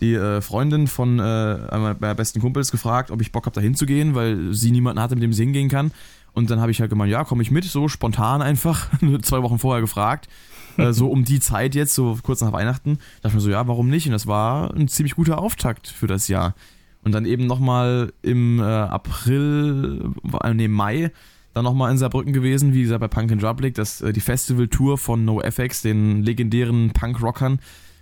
[0.00, 3.60] die äh, Freundin von äh, einer meiner besten Kumpels gefragt, ob ich Bock habe, da
[3.60, 5.92] hinzugehen, weil sie niemanden hatte, mit dem sie hingehen kann.
[6.32, 8.88] Und dann habe ich halt gemeint, ja, komme ich mit, so spontan einfach,
[9.22, 10.28] zwei Wochen vorher gefragt.
[10.76, 12.96] Äh, so um die Zeit jetzt, so kurz nach Weihnachten.
[12.96, 14.06] Da dachte ich mir so, ja, warum nicht?
[14.06, 16.54] Und das war ein ziemlich guter Auftakt für das Jahr.
[17.02, 20.12] Und dann eben nochmal im äh, April,
[20.42, 21.10] äh, nee, Mai,
[21.54, 24.98] dann nochmal in Saarbrücken gewesen, wie gesagt bei Punk in Drublic, das, äh, die Festival-Tour
[24.98, 27.58] von NoFX, den legendären Punk-Rockern.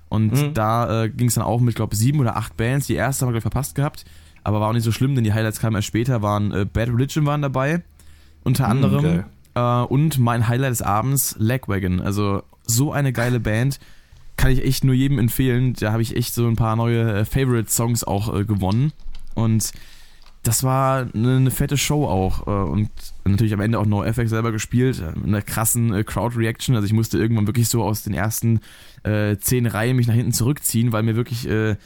[0.09, 0.55] Und mhm.
[0.55, 2.87] da äh, ging es dann auch mit, glaube ich, sieben oder acht Bands.
[2.87, 4.05] Die erste haben wir, glaube ich, verpasst gehabt.
[4.45, 6.23] Aber war auch nicht so schlimm, denn die Highlights kamen erst später.
[6.23, 7.83] Waren äh, Bad Religion waren dabei,
[8.45, 9.25] unter mhm, anderem.
[9.55, 12.01] Äh, und mein Highlight des Abends, Legwagon.
[12.01, 13.81] Also so eine geile Band.
[14.37, 15.73] Kann ich echt nur jedem empfehlen.
[15.73, 18.93] Da habe ich echt so ein paar neue äh, Favorite-Songs auch äh, gewonnen.
[19.35, 19.73] Und
[20.43, 22.47] das war eine, eine, fette Show auch.
[22.47, 22.91] Äh, und
[23.25, 26.77] natürlich am Ende auch NoFX selber gespielt, mit einer krassen Crowd-Reaction.
[26.77, 28.61] Also ich musste irgendwann wirklich so aus den ersten
[29.07, 31.77] äh, zehn Reihen mich nach hinten zurückziehen, weil mir wirklich, äh,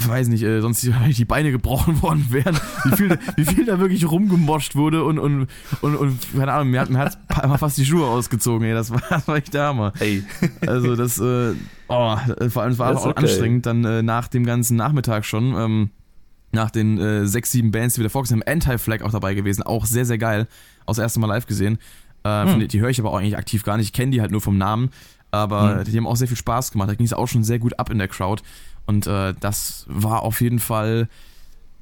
[0.00, 2.58] weiß nicht, äh, sonst die Beine gebrochen worden wären.
[2.84, 5.46] Wie viel, wie viel da wirklich rumgemoscht wurde und, und,
[5.80, 7.18] und, und keine Ahnung, mir hat, mir hat
[7.58, 8.74] fast die Schuhe ausgezogen, ey.
[8.74, 9.92] Das war, das war echt der Hammer.
[9.98, 10.24] Hey.
[10.66, 11.54] Also das, äh,
[11.88, 12.16] oh,
[12.48, 13.22] vor allem es war auch okay.
[13.22, 15.54] anstrengend, dann äh, nach dem ganzen Nachmittag schon.
[15.54, 15.90] Ähm,
[16.50, 19.62] nach den äh, sechs, sieben Bands, die wir davor gesehen haben, Anti-Flag auch dabei gewesen.
[19.62, 20.46] Auch sehr, sehr geil.
[20.86, 21.78] Aus das erste Mal live gesehen.
[22.24, 22.60] Äh, hm.
[22.60, 23.86] Die, die höre ich aber auch eigentlich aktiv gar nicht.
[23.86, 24.90] Ich kenne die halt nur vom Namen.
[25.30, 25.84] Aber hm.
[25.84, 26.88] die haben auch sehr viel Spaß gemacht.
[26.88, 28.42] Da ging es auch schon sehr gut ab in der Crowd.
[28.86, 31.08] Und äh, das war auf jeden Fall,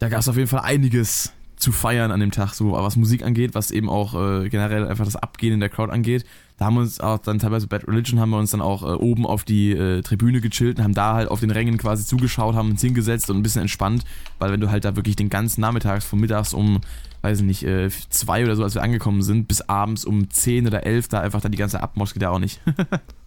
[0.00, 3.24] da gab es auf jeden Fall einiges zu feiern an dem Tag, so was Musik
[3.24, 6.24] angeht, was eben auch äh, generell einfach das Abgehen in der Crowd angeht.
[6.58, 8.94] Da haben wir uns auch dann teilweise Bad Religion haben wir uns dann auch äh,
[8.94, 12.54] oben auf die äh, Tribüne gechillt und haben da halt auf den Rängen quasi zugeschaut,
[12.54, 14.04] haben uns hingesetzt und ein bisschen entspannt,
[14.38, 16.80] weil wenn du halt da wirklich den ganzen Nachmittags von mittags um,
[17.22, 20.66] weiß ich nicht, äh, zwei oder so, als wir angekommen sind, bis abends um zehn
[20.66, 22.60] oder elf da einfach dann die ganze Abmosch geht ja auch nicht.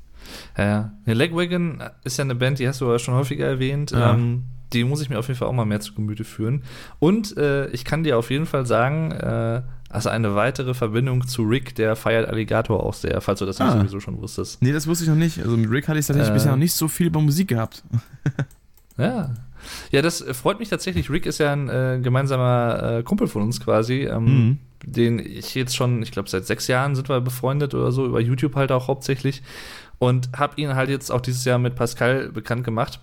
[0.57, 1.13] ja, ja.
[1.13, 3.91] Legwagon ist ja eine Band, die hast du aber schon häufiger erwähnt.
[3.91, 4.13] Ja.
[4.13, 6.63] Ähm, die muss ich mir auf jeden Fall auch mal mehr zu Gemüte führen.
[6.99, 11.43] Und äh, ich kann dir auf jeden Fall sagen, äh, also eine weitere Verbindung zu
[11.43, 13.71] Rick, der feiert Alligator auch sehr, falls du das ah.
[13.71, 14.61] sowieso schon wusstest.
[14.61, 15.39] Nee, das wusste ich noch nicht.
[15.39, 17.83] Also mit Rick hatte ich tatsächlich äh, bisher noch nicht so viel über Musik gehabt.
[18.97, 19.33] ja.
[19.91, 21.09] Ja, das freut mich tatsächlich.
[21.09, 24.57] Rick ist ja ein äh, gemeinsamer äh, Kumpel von uns quasi, ähm, mhm.
[24.85, 28.21] den ich jetzt schon, ich glaube, seit sechs Jahren sind wir befreundet oder so, über
[28.21, 29.41] YouTube halt auch hauptsächlich.
[29.99, 32.99] Und habe ihn halt jetzt auch dieses Jahr mit Pascal bekannt gemacht.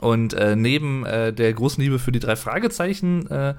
[0.00, 3.54] Und äh, neben äh, der großen Liebe für die drei Fragezeichen äh,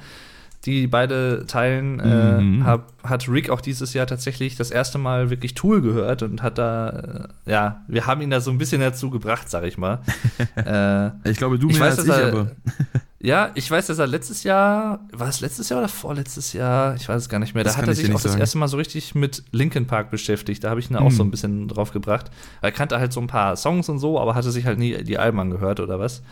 [0.65, 2.61] die beide teilen, Mhm.
[2.61, 6.41] äh, hab, hat Rick auch dieses Jahr tatsächlich das erste Mal wirklich Tool gehört und
[6.43, 9.77] hat da, äh, ja, wir haben ihn da so ein bisschen dazu gebracht, sag ich
[9.77, 9.99] mal.
[10.55, 12.51] äh, Ich glaube, du ich mehr weiß, als ich, er, aber.
[13.19, 16.95] ja, ich weiß, dass er letztes Jahr, war es letztes Jahr oder vorletztes Jahr?
[16.95, 17.63] Ich weiß es gar nicht mehr.
[17.63, 18.41] Da Das hat er sich auch nicht das sagen.
[18.41, 20.63] erste Mal so richtig mit Linkin Park beschäftigt.
[20.65, 21.11] Da habe ich ihn auch Hm.
[21.11, 22.29] so ein bisschen drauf gebracht.
[22.61, 25.17] Er kannte halt so ein paar Songs und so, aber hatte sich halt nie die
[25.17, 26.23] Alben angehört oder was.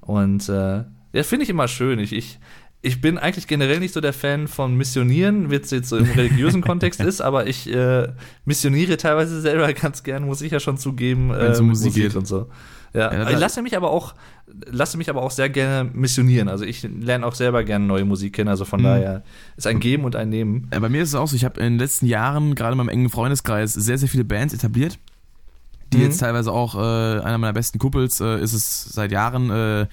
[0.00, 1.98] Und äh, ja, finde ich immer schön.
[1.98, 2.38] Ich, ich,
[2.80, 6.10] ich bin eigentlich generell nicht so der Fan von Missionieren, wie es jetzt so im
[6.12, 8.08] religiösen Kontext ist, aber ich äh,
[8.44, 11.94] missioniere teilweise selber ganz gern, muss ich ja schon zugeben, äh, Wenn's um mit Musik
[11.94, 12.14] geht.
[12.16, 12.48] und so.
[12.94, 14.14] Ja, Ja, ich lasse mich aber auch
[14.70, 16.48] lasse mich aber auch sehr gerne missionieren.
[16.48, 18.48] Also ich lerne auch selber gerne neue Musik kennen.
[18.48, 18.84] Also von Mhm.
[18.84, 19.22] daher
[19.58, 20.68] ist ein Geben und ein Nehmen.
[20.72, 22.78] Ja, bei mir ist es auch so, ich habe in den letzten Jahren, gerade in
[22.78, 24.98] meinem engen Freundeskreis, sehr, sehr viele Bands etabliert.
[25.92, 26.02] Die Mhm.
[26.04, 29.86] jetzt teilweise auch, äh, einer meiner besten Kumpels äh, ist es seit Jahren äh,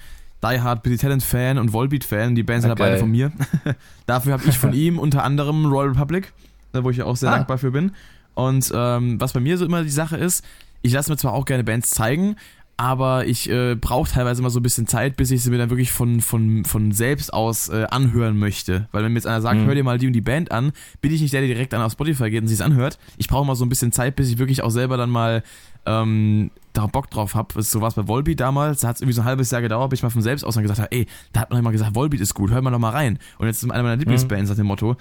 [0.44, 2.34] Die Hard Billy Talent Fan und Volbeat Fan.
[2.34, 3.32] Die Bands sind Ah, ja beide von mir.
[4.06, 6.32] Dafür habe ich von ihm unter anderem Royal Republic,
[6.72, 7.36] wo ich ja auch sehr Ah.
[7.36, 7.92] dankbar für bin.
[8.34, 10.44] Und ähm, was bei mir so immer die Sache ist,
[10.82, 12.36] ich lasse mir zwar auch gerne Bands zeigen,
[12.78, 15.70] aber ich äh, brauche teilweise immer so ein bisschen Zeit, bis ich sie mir dann
[15.70, 18.88] wirklich von, von, von selbst aus äh, anhören möchte.
[18.92, 19.66] Weil wenn mir jetzt einer sagt, Mhm.
[19.66, 21.80] hör dir mal die und die Band an, bin ich nicht der, der direkt dann
[21.80, 22.98] auf Spotify geht und sich anhört.
[23.16, 25.42] Ich brauche mal so ein bisschen Zeit, bis ich wirklich auch selber dann mal
[25.86, 27.62] ähm, da Bock drauf habe.
[27.62, 29.88] So war es bei Volbeat damals, da hat es irgendwie so ein halbes Jahr gedauert,
[29.90, 31.94] bis ich mal von selbst aus dann gesagt habe, ey, da hat man immer gesagt,
[31.94, 33.18] Volbeat ist gut, hör mal noch mal rein.
[33.38, 34.96] Und jetzt ist einer meiner Lieblingsbands nach dem Motto.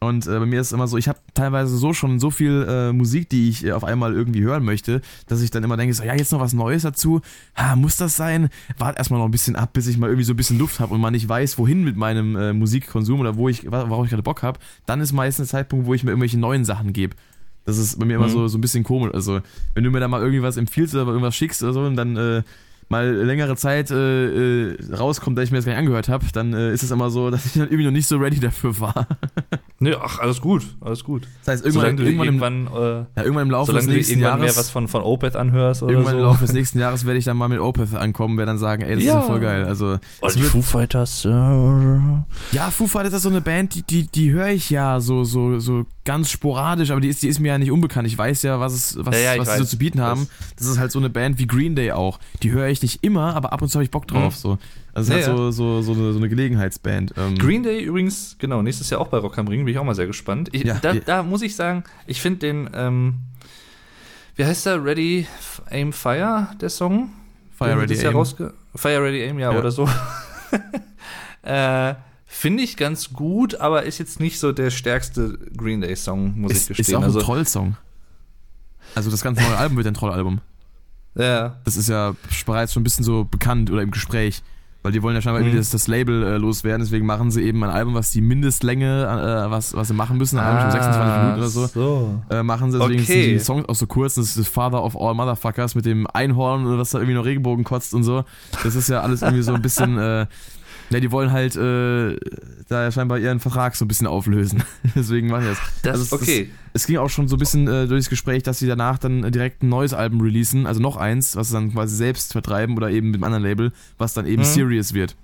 [0.00, 2.64] Und äh, bei mir ist es immer so, ich habe teilweise so schon so viel
[2.68, 5.92] äh, Musik, die ich äh, auf einmal irgendwie hören möchte, dass ich dann immer denke,
[5.92, 7.20] so, ja, jetzt noch was Neues dazu.
[7.56, 8.48] Ha, muss das sein?
[8.78, 10.94] Wart erstmal noch ein bisschen ab, bis ich mal irgendwie so ein bisschen Luft habe
[10.94, 14.22] und mal nicht weiß, wohin mit meinem äh, Musikkonsum oder wo ich, worauf ich gerade
[14.22, 14.60] Bock habe.
[14.86, 17.16] Dann ist meistens der Zeitpunkt, wo ich mir irgendwelche neuen Sachen gebe.
[17.64, 18.32] Das ist bei mir immer Mhm.
[18.32, 19.12] so, so ein bisschen komisch.
[19.12, 19.40] Also,
[19.74, 22.16] wenn du mir da mal irgendwie was empfiehlst oder irgendwas schickst oder so und dann
[22.16, 22.42] äh,
[22.88, 26.52] mal längere Zeit äh, äh, rauskommt, dass ich mir das gar nicht angehört habe, dann
[26.54, 29.06] äh, ist es immer so, dass ich dann irgendwie noch nicht so ready dafür war.
[29.80, 31.22] Nee, ach, alles gut, alles gut.
[31.44, 34.14] Das heißt, irgendwann, solange du irgendwann, im, irgendwann, äh, ja, irgendwann im Laufe des nächsten
[34.14, 36.26] irgendwann mehr Jahres, was von, von Opeth anhörst oder irgendwann im so.
[36.26, 38.96] Laufe des nächsten Jahres werde ich dann mal mit Opeth ankommen, werde dann sagen, ey,
[38.96, 39.12] das Ja.
[39.12, 39.66] ist ja voll geil.
[39.66, 41.24] Also, Oh, die Foo Fighters.
[41.24, 45.22] Äh, ja, Foo Fighters ist so eine Band, die, die, die höre ich ja so,
[45.22, 48.08] so, so ganz sporadisch, aber die ist, die ist mir ja nicht unbekannt.
[48.08, 50.26] Ich weiß ja, was, es, was, Ja, ja, was sie so zu bieten haben.
[50.56, 52.18] Das ist halt so eine Band wie Green Day auch.
[52.42, 54.32] Die höre ich nicht immer, aber ab und zu habe ich Bock drauf.
[54.34, 54.38] Mhm.
[54.38, 54.58] So.
[54.94, 57.12] Also es ist Ja, halt so, so, so, eine, so eine Gelegenheitsband.
[57.18, 59.84] Ähm, Green Day übrigens, genau, nächstes Jahr auch bei Rock am Ring, bin ich auch
[59.84, 60.48] mal sehr gespannt.
[60.52, 63.14] Ich, da, da muss ich sagen, ich finde den, ähm,
[64.36, 64.82] wie heißt der?
[64.82, 65.26] Ready
[65.70, 67.10] Aim Fire, der Song?
[67.54, 68.24] Fire Ready Aim.
[68.74, 69.58] Fire Ready Aim, ja, Ja.
[69.58, 69.86] oder so.
[71.42, 71.94] äh,
[72.30, 76.52] Finde ich ganz gut, aber ist jetzt nicht so der stärkste Green Day Song, muss
[76.52, 76.96] ich Ist, ist gestehen.
[76.96, 77.76] auch ein also, Trollsong.
[78.94, 80.40] Also das ganze neue Album wird ein Trollalbum.
[81.14, 82.14] ja, Das ist ja
[82.46, 84.42] bereits schon ein bisschen so bekannt oder im Gespräch.
[84.82, 85.46] Weil die wollen ja scheinbar Mhm.
[85.48, 89.06] irgendwie das, das Label äh, loswerden, deswegen machen sie eben ein Album, was die Mindestlänge,
[89.46, 92.22] äh, was, was sie machen müssen, ein Album von 26 Minuten oder so, so.
[92.30, 92.78] äh, machen sie.
[92.78, 93.22] Deswegen Okay.
[93.22, 94.14] sind die Songs auch so kurz.
[94.14, 97.24] Das ist das Father of All Motherfuckers mit dem Einhorn, oder was da irgendwie noch
[97.24, 98.24] Regenbogen kotzt und so.
[98.62, 100.26] Das ist ja alles irgendwie so ein bisschen, äh,
[100.90, 102.16] ja, die wollen halt äh,
[102.68, 104.62] da scheinbar ihren Vertrag so ein bisschen auflösen.
[104.94, 105.58] deswegen machen die das.
[105.82, 106.50] Das, Also es- okay.
[106.74, 109.62] Es ging auch schon so ein bisschen äh, durchs Gespräch, dass sie danach dann direkt
[109.62, 113.08] ein neues Album releasen, also noch eins, was sie dann quasi selbst vertreiben oder eben
[113.10, 114.46] mit einem anderen Label, was dann eben Mhm.
[114.46, 115.16] Serious wird.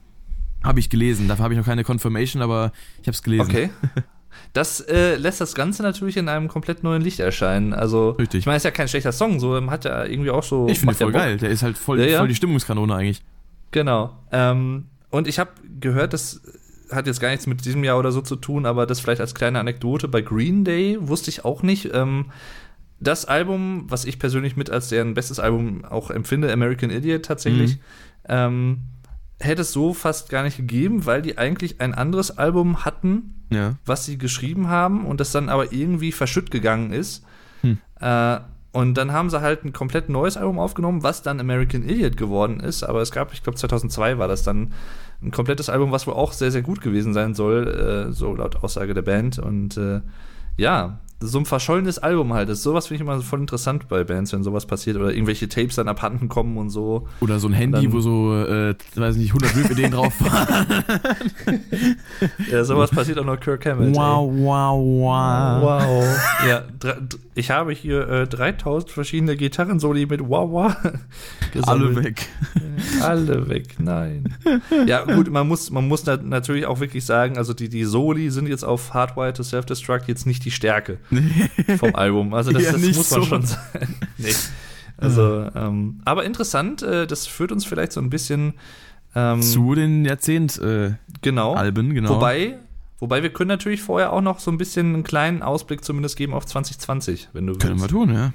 [0.65, 1.29] Habe ich gelesen.
[1.29, 2.73] Dafür habe ich noch keine Confirmation, aber
[3.03, 3.49] ich habe es gelesen.
[3.51, 3.71] Okay.
[4.53, 7.73] Das äh, lässt das Ganze natürlich in einem komplett neuen Licht erscheinen.
[7.73, 8.41] Also, Richtig.
[8.41, 10.69] ich meine, es ist ja kein schlechter Song, so ähm, hat ja irgendwie auch so.
[10.69, 11.21] Ich finde voll Bock.
[11.21, 11.37] geil.
[11.39, 12.19] Der ist halt voll, Ja, ja.
[12.19, 13.23] voll die Stimmungskanone eigentlich.
[13.71, 14.17] Genau.
[14.33, 15.51] Ähm, und ich habe
[15.81, 16.41] gehört, das
[16.91, 19.35] hat jetzt gar nichts mit diesem Jahr oder so zu tun, aber das vielleicht als
[19.35, 20.09] kleine Anekdote.
[20.09, 21.91] Bei Green Day wusste ich auch nicht.
[21.95, 22.27] Ähm,
[23.01, 27.77] das Album, was ich persönlich mit als deren bestes Album auch empfinde, American Idiot tatsächlich,
[27.77, 27.81] Mhm.
[28.29, 28.79] ähm,
[29.41, 33.75] hätte es so fast gar nicht gegeben, weil die eigentlich ein anderes Album hatten, Ja.
[33.85, 37.25] was sie geschrieben haben und das dann aber irgendwie verschütt gegangen ist.
[37.63, 37.79] Hm.
[38.01, 38.39] Äh,
[38.73, 42.61] und dann haben sie halt ein komplett neues Album aufgenommen, was dann American Idiot geworden
[42.61, 42.83] ist.
[42.85, 44.73] Aber es gab, ich glaube 2002 war das dann
[45.25, 48.63] ein komplettes Album, was wohl auch sehr, sehr gut gewesen sein soll, äh, so laut
[48.63, 49.39] Aussage der Band.
[49.39, 50.01] Und äh,
[50.57, 52.49] ja, so ein verschollenes Album halt.
[52.51, 55.77] Das sowas finde ich immer voll interessant bei Bands, wenn sowas passiert oder irgendwelche Tapes
[55.77, 57.09] dann abhanden kommen und so.
[57.21, 60.67] Oder so ein Handy, wo so, äh, weiß nicht, 100 Rap-Ideen drauf waren.
[62.51, 63.89] Ja, sowas passiert auch nur Kirk Hammett.
[63.89, 63.95] ey.
[63.95, 65.63] wow, wow, wow.
[65.63, 66.05] Wow.
[66.49, 66.63] ja,
[67.35, 70.75] ich habe hier äh, 3000 verschiedene Gitarrensoli mit Wow Wow.
[71.67, 72.29] Alle weg.
[73.03, 74.35] Alle weg, nein.
[74.87, 78.31] Ja, gut, man muss, man muss nat- natürlich auch wirklich sagen, also die, die Soli
[78.31, 80.99] sind jetzt auf Hardwire to Self-Destruct jetzt nicht die Stärke
[81.79, 82.35] vom Album.
[82.35, 83.27] Also das, Ja, das muss man so.
[83.27, 83.97] schon sagen.
[84.19, 84.33] nee.
[84.97, 88.55] Also, ähm, aber interessant, äh, das führt uns vielleicht so ein bisschen
[89.17, 91.55] ähm, Zu den Jahrzehnt-Alben, genau.
[91.95, 92.11] genau.
[92.11, 92.59] Wobei,
[93.01, 96.33] Wobei wir können natürlich vorher auch noch so ein bisschen einen kleinen Ausblick zumindest geben
[96.33, 97.91] auf 2020, wenn du Können wir willst.
[97.91, 98.33] tun, ja.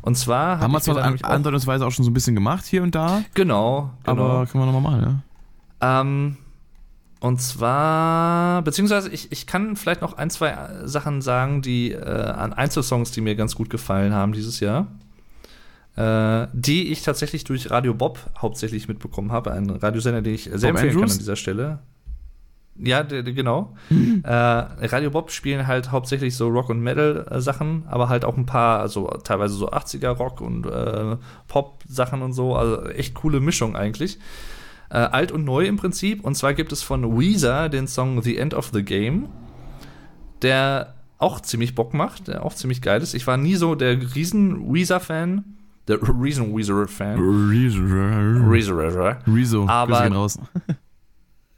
[0.00, 3.22] Und zwar Haben wir auch- andeutungsweise auch schon so ein bisschen gemacht hier und da,
[3.34, 4.24] Genau, genau.
[4.26, 5.22] aber können wir nochmal machen,
[5.80, 6.00] ja.
[6.00, 6.36] Ähm,
[7.22, 12.02] und zwar, beziehungsweise ich, ich kann vielleicht noch ein, zwei äh, Sachen sagen, die äh,
[12.04, 14.88] an Einzelsongs, die mir ganz gut gefallen haben dieses Jahr.
[15.94, 19.52] Äh, die ich tatsächlich durch Radio Bob hauptsächlich mitbekommen habe.
[19.52, 21.12] Ein Radiosender, den ich sehr empfehlen kann Andrews?
[21.12, 21.78] an dieser Stelle.
[22.76, 23.76] Ja, genau.
[24.24, 28.80] Äh, Radio Bob spielen halt hauptsächlich so Rock- und Metal-Sachen, aber halt auch ein paar,
[28.80, 31.16] also teilweise so 80er-Rock und äh,
[31.46, 32.56] Pop-Sachen und so.
[32.56, 34.18] Also echt coole Mischung eigentlich.
[34.92, 36.22] Äh, alt und neu im Prinzip.
[36.22, 39.28] Und zwar gibt es von Weezer den Song The End of the Game,
[40.42, 43.14] der auch ziemlich Bock macht, der auch ziemlich geil ist.
[43.14, 45.44] Ich war nie so der riesen Weezer-Fan,
[45.88, 47.18] der riesen Weezer-Fan.
[47.18, 47.80] Rezo.
[47.82, 49.18] Weezer.
[49.26, 49.66] Rezo.
[49.68, 50.38] Aber- raus.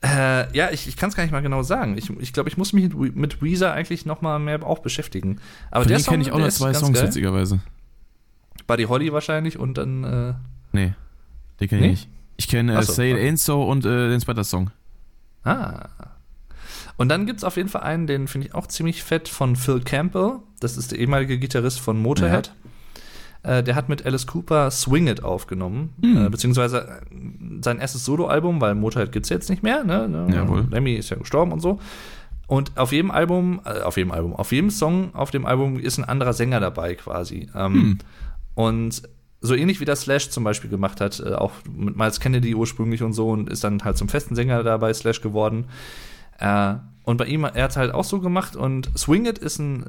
[0.06, 1.96] Äh, ja, ich, ich kann es gar nicht mal genau sagen.
[1.96, 4.80] Ich glaube, ich, glaub, ich muss mich mit, mit Weezer eigentlich noch mal mehr auch
[4.80, 5.38] beschäftigen.
[5.70, 7.06] Aber Von der kenne ich auch noch zwei Songs, geil.
[7.08, 7.60] witzigerweise.
[8.66, 10.34] Buddy Holly wahrscheinlich und dann äh,
[10.72, 10.92] Nee,
[11.58, 11.86] den kenne Nee?
[11.92, 12.08] ich nicht.
[12.36, 13.18] Ich kenne äh, so, Say It.
[13.18, 14.70] Ain't So und äh, den Spider-Song.
[15.44, 15.88] Ah.
[16.96, 19.56] Und dann gibt es auf jeden Fall einen, den finde ich auch ziemlich fett, von
[19.56, 20.38] Phil Campbell.
[20.60, 22.52] Das ist der ehemalige Gitarrist von Motorhead.
[23.42, 25.92] Äh, der hat mit Alice Cooper Swing It aufgenommen.
[26.00, 26.26] Hm.
[26.26, 29.84] Äh, beziehungsweise äh, sein erstes Soloalbum, weil Motorhead gibt es jetzt nicht mehr.
[29.84, 30.08] Ne?
[30.08, 30.34] ne?
[30.34, 30.66] Jawohl.
[30.70, 31.78] Lemmy ist ja gestorben und so.
[32.46, 35.98] Und auf jedem Album, äh, auf jedem Album, auf jedem Song auf dem Album ist
[35.98, 37.48] ein anderer Sänger dabei quasi.
[37.54, 37.98] Ähm, Hm.
[38.54, 39.02] Und
[39.46, 43.02] so ähnlich wie das Slash zum Beispiel gemacht hat, äh, auch mit Miles Kennedy ursprünglich
[43.02, 45.66] und so und ist dann halt zum festen Sänger dabei Slash geworden.
[46.38, 49.84] Äh, und bei ihm, er hat halt auch so gemacht und Swing It ist ein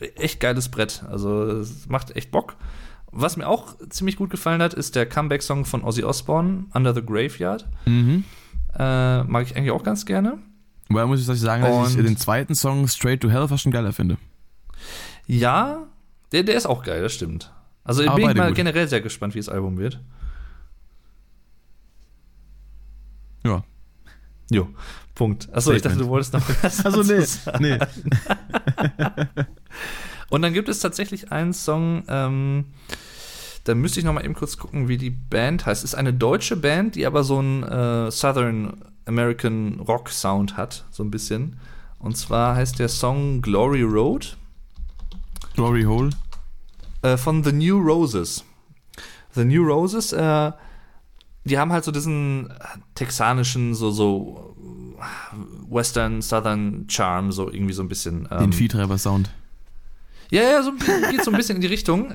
[0.00, 1.02] äh, echt geiles Brett.
[1.10, 2.54] Also es macht echt Bock.
[3.10, 7.02] Was mir auch ziemlich gut gefallen hat, ist der Comeback-Song von Ozzy Osbourne, Under the
[7.04, 7.68] Graveyard.
[7.84, 8.24] Mhm.
[8.78, 10.38] Äh, mag ich eigentlich auch ganz gerne.
[10.88, 13.72] Wobei muss ich sagen, dass ich Und- den zweiten Song Straight to Hell fast schon
[13.72, 14.16] geiler finde.
[15.26, 15.86] Ja,
[16.32, 17.52] der, der ist auch geil, das stimmt.
[17.84, 18.56] Also Aber bin ich beide mal gut.
[18.56, 20.00] generell sehr gespannt, wie das Album wird.
[23.44, 23.64] Ja.
[24.50, 24.68] Jo,
[25.14, 25.48] Punkt.
[25.52, 27.24] Achso, ich dachte, du wolltest noch was Also nee,
[27.58, 27.78] nee.
[30.28, 32.66] Und dann gibt es tatsächlich einen Song, ähm,
[33.64, 35.84] da müsste ich noch mal eben kurz gucken, wie die Band heißt.
[35.84, 40.84] Es ist eine deutsche Band, die aber so einen äh, Southern American Rock Sound hat,
[40.90, 41.58] so ein bisschen.
[41.98, 44.36] Und zwar heißt der Song Glory Road
[45.54, 46.10] Glory Hole.
[47.02, 48.44] Äh, von The New Roses.
[49.34, 50.52] The New Roses, äh,
[51.44, 52.54] die haben halt so diesen äh,
[52.94, 54.56] texanischen, so, so
[55.00, 58.24] äh, Western, Southern Charm, so irgendwie so ein bisschen.
[58.24, 59.30] Den ähm, Viehtreiber-Sound.
[60.30, 60.72] Ja, ja, so,
[61.10, 62.12] geht so ein bisschen in die Richtung.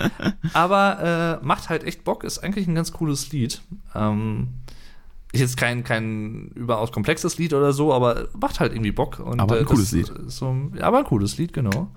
[0.52, 3.62] Aber äh, macht halt echt Bock, ist eigentlich ein ganz cooles Lied.
[3.94, 4.48] Ähm,
[5.32, 9.20] ist jetzt kein, kein überaus komplexes Lied oder so, aber macht halt irgendwie Bock.
[9.20, 10.12] Und, Aber ein äh, cooles Lied.
[10.26, 11.92] So, aber ein cooles Lied, genau.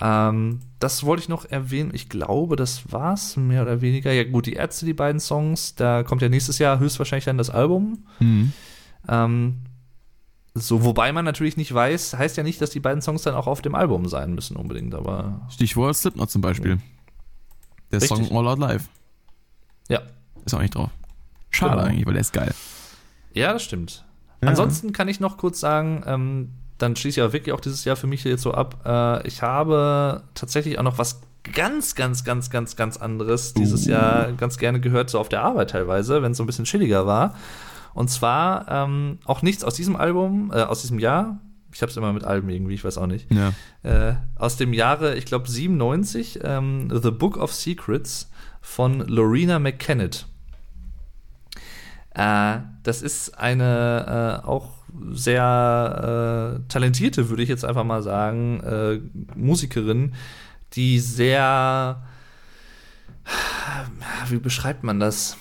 [0.00, 1.90] Ähm, das wollte ich noch erwähnen.
[1.94, 4.12] Ich glaube, das war's mehr oder weniger.
[4.12, 7.50] Ja, gut, die Ärzte, die beiden Songs, da kommt ja nächstes Jahr höchstwahrscheinlich dann das
[7.50, 8.04] Album.
[8.18, 8.52] Mhm.
[9.08, 9.56] Ähm,
[10.54, 13.46] so, wobei man natürlich nicht weiß, heißt ja nicht, dass die beiden Songs dann auch
[13.46, 16.78] auf dem Album sein müssen unbedingt, aber Stichwort Slipknot zum Beispiel.
[17.90, 18.26] Der Richtig.
[18.28, 18.88] Song All Out Live.
[19.88, 20.00] ja.
[20.44, 20.90] Ist auch nicht drauf.
[21.50, 21.84] Schade Genau.
[21.88, 22.52] eigentlich, weil der ist geil.
[23.32, 24.04] Ja, das stimmt.
[24.42, 24.48] Ja.
[24.50, 26.50] Ansonsten kann ich noch kurz sagen, ähm,
[26.84, 28.82] dann schließe ich auch wirklich auch dieses Jahr für mich jetzt so ab.
[28.84, 33.90] Äh, ich habe tatsächlich auch noch was ganz, ganz, ganz, ganz, ganz anderes dieses Uh.
[33.90, 37.06] Jahr ganz gerne gehört, so auf der Arbeit teilweise, wenn es so ein bisschen chilliger
[37.06, 37.34] war.
[37.94, 41.40] Und zwar ähm, auch nichts aus diesem Album, äh, aus diesem Jahr.
[41.72, 43.28] Ich habe es immer mit Alben irgendwie, ich weiß auch nicht.
[43.32, 43.52] Ja.
[43.82, 48.30] Äh, aus dem Jahre, ich glaube, 97, ähm, The Book of Secrets
[48.60, 50.26] von Lorena McKennitt.
[52.10, 54.73] Äh, das ist eine äh, auch
[55.12, 59.00] sehr äh, talentierte, würde ich jetzt einfach mal sagen, äh,
[59.36, 60.14] Musikerin,
[60.74, 62.02] die sehr,
[64.28, 65.36] wie beschreibt man das?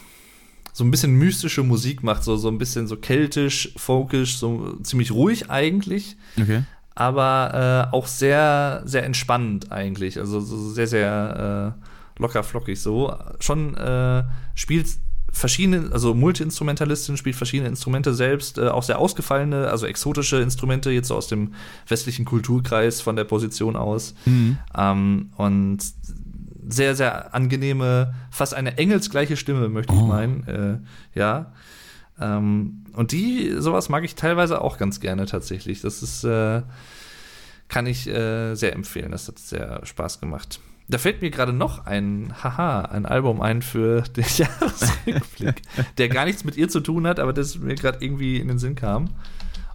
[0.72, 5.12] So ein bisschen mystische Musik macht, so, so ein bisschen so keltisch, folkisch, so ziemlich
[5.12, 6.64] ruhig eigentlich Okay.
[6.96, 10.18] aber äh, auch sehr, sehr entspannend eigentlich.
[10.18, 13.16] Also so sehr, sehr äh, locker flockig so.
[13.40, 14.24] Schon äh,
[14.56, 14.88] spielt
[15.34, 21.10] verschiedene, also Multi-Instrumentalistin spielt verschiedene Instrumente selbst, äh, auch sehr ausgefallene, also exotische Instrumente, jetzt
[21.10, 21.54] so aus dem
[21.88, 24.14] westlichen Kulturkreis von der Position aus.
[24.26, 24.58] Mhm.
[24.78, 25.80] Ähm, und
[26.70, 30.06] sehr, sehr angenehme, fast eine engelsgleiche Stimme, möchte ich Oh.
[30.06, 30.48] meinen.
[30.48, 31.52] Äh, ja.
[32.20, 35.82] Ähm, und die, sowas mag ich teilweise auch ganz gerne tatsächlich.
[35.82, 36.62] Das ist, äh,
[37.68, 39.12] kann ich äh, sehr empfehlen.
[39.12, 40.60] Das hat sehr Spaß gemacht.
[40.90, 45.62] Da fällt mir gerade noch ein, haha, ein Album ein für den Jahresrückblick,
[45.98, 48.60] der gar nichts mit ihr zu tun hat, aber das mir gerade irgendwie in den
[48.60, 49.10] Sinn kam.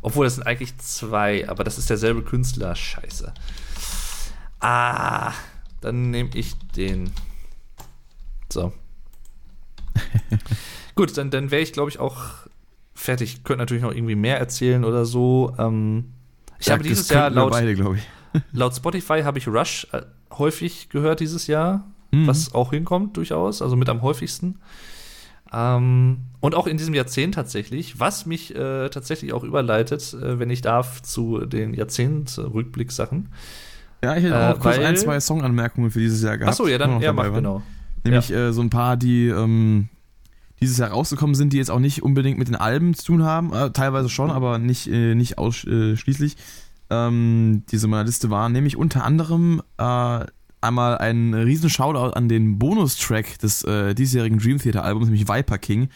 [0.03, 2.75] Obwohl, das sind eigentlich zwei, aber das ist derselbe Künstler.
[2.75, 3.33] Scheiße.
[4.61, 5.33] Ah,
[5.81, 7.11] dann nehme ich den.
[8.53, 8.73] So.
[10.95, 12.17] Gut, dann, dann wäre ich, glaube ich, auch
[12.95, 13.45] fertig.
[13.45, 15.55] Könnte natürlich noch irgendwie mehr erzählen oder so.
[15.59, 16.13] Ähm,
[16.59, 17.77] ich Ja, habe dieses Jahr laut, beide,
[18.53, 20.03] laut Spotify habe ich Rush äh,
[20.37, 22.27] häufig gehört dieses Jahr, Mhm.
[22.27, 24.57] was auch hinkommt durchaus, also mit am häufigsten.
[25.53, 30.51] Ähm, und auch in diesem Jahrzehnt tatsächlich, was mich äh, tatsächlich auch überleitet, äh, wenn
[30.51, 33.29] ich darf, zu den Jahrzehnt-Rückblick-Sachen.
[34.05, 36.53] Ja, ich hätte Äh, auch kurz weil- ein, zwei Songanmerkungen für dieses Jahr gehabt.
[36.53, 37.35] Achso, ja, dann, ja, mach waren.
[37.35, 37.63] genau.
[38.05, 39.89] Nämlich äh, so ein paar, die ähm,
[40.61, 43.53] dieses Jahr rausgekommen sind, die jetzt auch nicht unbedingt mit den Alben zu tun haben.
[43.53, 46.37] Äh, teilweise schon, aber nicht, äh, nicht ausschließlich.
[46.91, 48.53] Ähm, die so in meiner Liste waren.
[48.53, 50.21] Nämlich unter anderem äh,
[50.61, 55.59] einmal ein riesen Shoutout an den Bonustrack des äh, diesjährigen Dream Theater Albums, nämlich Viper
[55.59, 55.89] King.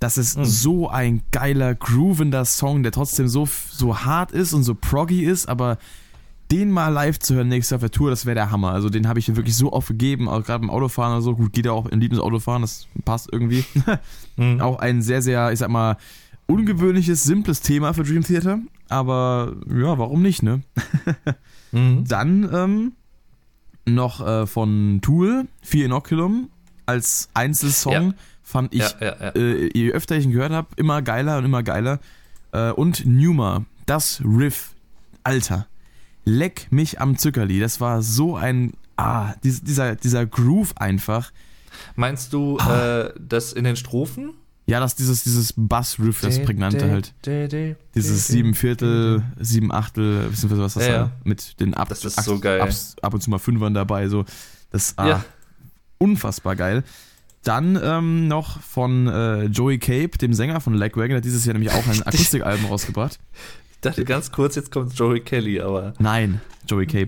[0.00, 0.44] Das ist Mhm.
[0.44, 5.48] so ein geiler, groovender Song, der trotzdem so, so hart ist und so proggy ist,
[5.48, 5.76] aber
[6.52, 8.70] den mal live zu hören nächstes Jahr auf der Tour, das wäre der Hammer.
[8.70, 11.34] Also den habe ich wirklich so oft gegeben, auch gerade beim Autofahren oder so.
[11.34, 13.64] Gut, geht ja auch in liebes Autofahren, das passt irgendwie.
[14.36, 14.60] Mhm.
[14.62, 15.96] auch ein sehr, sehr, ich sag mal,
[16.48, 18.58] ungewöhnliches, simples Thema für Dream Theater.
[18.88, 20.62] Aber ja, warum nicht, ne?
[21.70, 22.04] Mhm.
[22.08, 22.92] Dann ähm,
[23.84, 26.48] noch äh, von Tool, Fear Inoculum,
[26.86, 28.14] als Einzelsong Ja.
[28.42, 31.62] fand ich ja, ja, äh, je öfter ich ihn gehört habe, immer geiler und immer
[31.62, 32.00] geiler.
[32.52, 34.70] Äh, und Numa, das Riff,
[35.24, 35.66] Alter,
[36.24, 37.60] leck mich am Zückerli.
[37.60, 41.30] Das war so ein, ah, dies, dieser, dieser Groove einfach.
[41.96, 43.08] Meinst du Ah.
[43.08, 44.30] äh, das in den Strophen?
[44.68, 47.14] Ja, das, dieses, dieses Bass-Riff, das prägnante halt.
[47.94, 51.10] Dieses sieben Viertel, sieben Achtel, beziehungsweise was das Ja, ja.
[51.24, 52.60] mit den ab, Das ist so geil.
[52.60, 52.68] Ab,
[53.00, 54.26] ab und zu mal Fünfern dabei, so.
[54.70, 55.24] Das ah, Ja.
[55.96, 56.84] unfassbar geil.
[57.44, 61.54] Dann ähm, noch von äh, Joey Cape, dem Sänger von Legwagon, der hat dieses Jahr
[61.54, 63.18] nämlich auch ein Akustikalbum rausgebracht.
[63.72, 65.94] Ich dachte ganz kurz, jetzt kommt Joey Kelly, aber.
[65.98, 67.06] Nein, Joey Cape.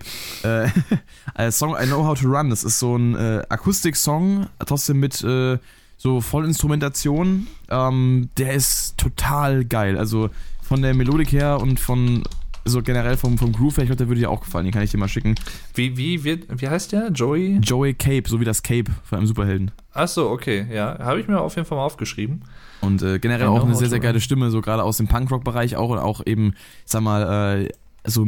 [1.34, 5.22] äh, Song I Know How to Run, das ist so ein äh, Akustik-Song, trotzdem mit
[5.24, 5.58] äh,
[6.00, 7.46] so Vollinstrumentation.
[7.68, 9.98] Ähm, der ist total geil.
[9.98, 10.30] Also
[10.62, 12.22] von der Melodik her und von
[12.64, 14.64] so generell vom, vom Groove her, ich glaube, der würde dir auch gefallen.
[14.64, 15.34] Den kann ich dir mal schicken.
[15.74, 17.10] Wie, wie, wie, wie heißt der?
[17.10, 17.58] Joey?
[17.58, 19.72] Joey Cape, so wie das Cape von einem Superhelden.
[19.92, 20.98] Achso, okay, ja.
[21.00, 22.44] Habe ich mir auf jeden Fall mal aufgeschrieben.
[22.80, 25.76] Und äh, generell know auch eine sehr, sehr geile Stimme, so gerade aus dem Punkrock-Bereich
[25.76, 26.54] auch und auch eben,
[26.86, 27.68] ich sag mal, äh,
[28.08, 28.26] so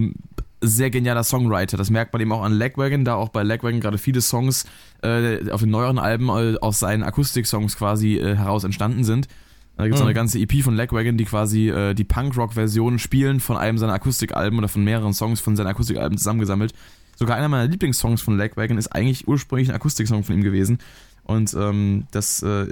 [0.62, 1.76] sehr genialer Songwriter.
[1.76, 4.64] Das merkt man eben auch an Legwagon, da auch bei Legwagon gerade viele Songs
[5.02, 9.28] äh, auf den neueren Alben äh, aus seinen Akustik-Songs quasi äh, heraus entstanden sind.
[9.76, 10.06] Da gibt es Mhm.
[10.06, 14.58] eine ganze EP von Legwagon, die quasi äh, die Punkrock-Version spielen von einem seiner Akustikalben
[14.58, 16.72] oder von mehreren Songs von seinen Akustikalben zusammengesammelt.
[17.16, 20.78] Sogar einer meiner Lieblingssongs von Legwagon ist eigentlich ursprünglich ein Akustiksong von ihm gewesen.
[21.24, 22.66] Und ähm, das äh,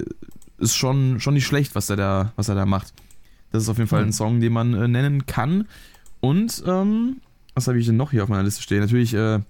[0.58, 2.92] ist schon, schon nicht schlecht, was er da, was er da macht.
[3.50, 4.12] Das ist auf jeden Fall ein Mhm.
[4.12, 5.66] Song, den man äh, nennen kann.
[6.20, 7.16] Und ähm,
[7.54, 8.80] was habe ich denn noch hier auf meiner Liste stehen?
[8.80, 9.40] Natürlich, äh,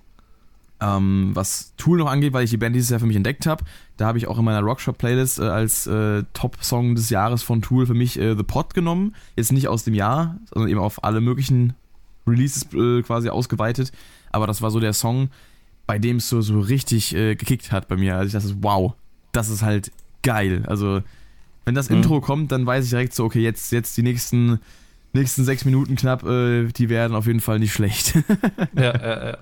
[0.83, 3.65] ähm, was Tool noch angeht, weil ich die Band dieses Jahr für mich entdeckt habe.
[3.99, 7.87] Da habe ich auch in meiner Rockshop-Playlist äh, als äh, Top-Song des Jahres von Tool
[7.87, 9.15] für mich äh, The Pot genommen.
[9.37, 11.75] Jetzt nicht aus dem Jahr, sondern eben auf alle möglichen
[12.27, 13.93] Releases äh, quasi ausgeweitet.
[14.33, 15.29] Aber das war so der Song,
[15.87, 18.17] bei dem es so, so richtig äh, gekickt hat bei mir.
[18.17, 18.95] Also ich dachte, wow,
[19.33, 20.65] das ist halt geil.
[20.67, 21.03] Also,
[21.67, 21.97] wenn das Mhm.
[21.97, 24.61] Intro kommt, dann weiß ich direkt so, okay, jetzt, jetzt die nächsten,
[25.13, 28.15] nächsten sechs Minuten knapp, äh, die werden auf jeden Fall nicht schlecht.
[28.75, 29.39] ja, ja, ja.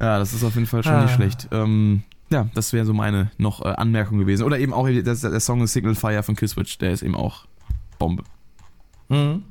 [0.00, 1.02] ja, das ist auf jeden Fall schon Ah.
[1.02, 1.48] nicht schlecht.
[1.52, 4.44] Ähm, ja, das wäre so meine noch äh, Anmerkung gewesen.
[4.44, 7.46] Oder eben auch der, der Song Signal Fire von Killswitch, der ist eben auch
[7.98, 8.22] Bombe.
[9.08, 9.42] Mhm.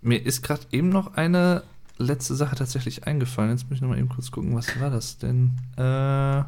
[0.00, 1.64] Mir ist gerade eben noch eine
[1.98, 3.50] letzte Sache tatsächlich eingefallen.
[3.50, 5.52] Jetzt muss ich noch mal eben kurz gucken, was war das denn?
[5.76, 6.44] Äh,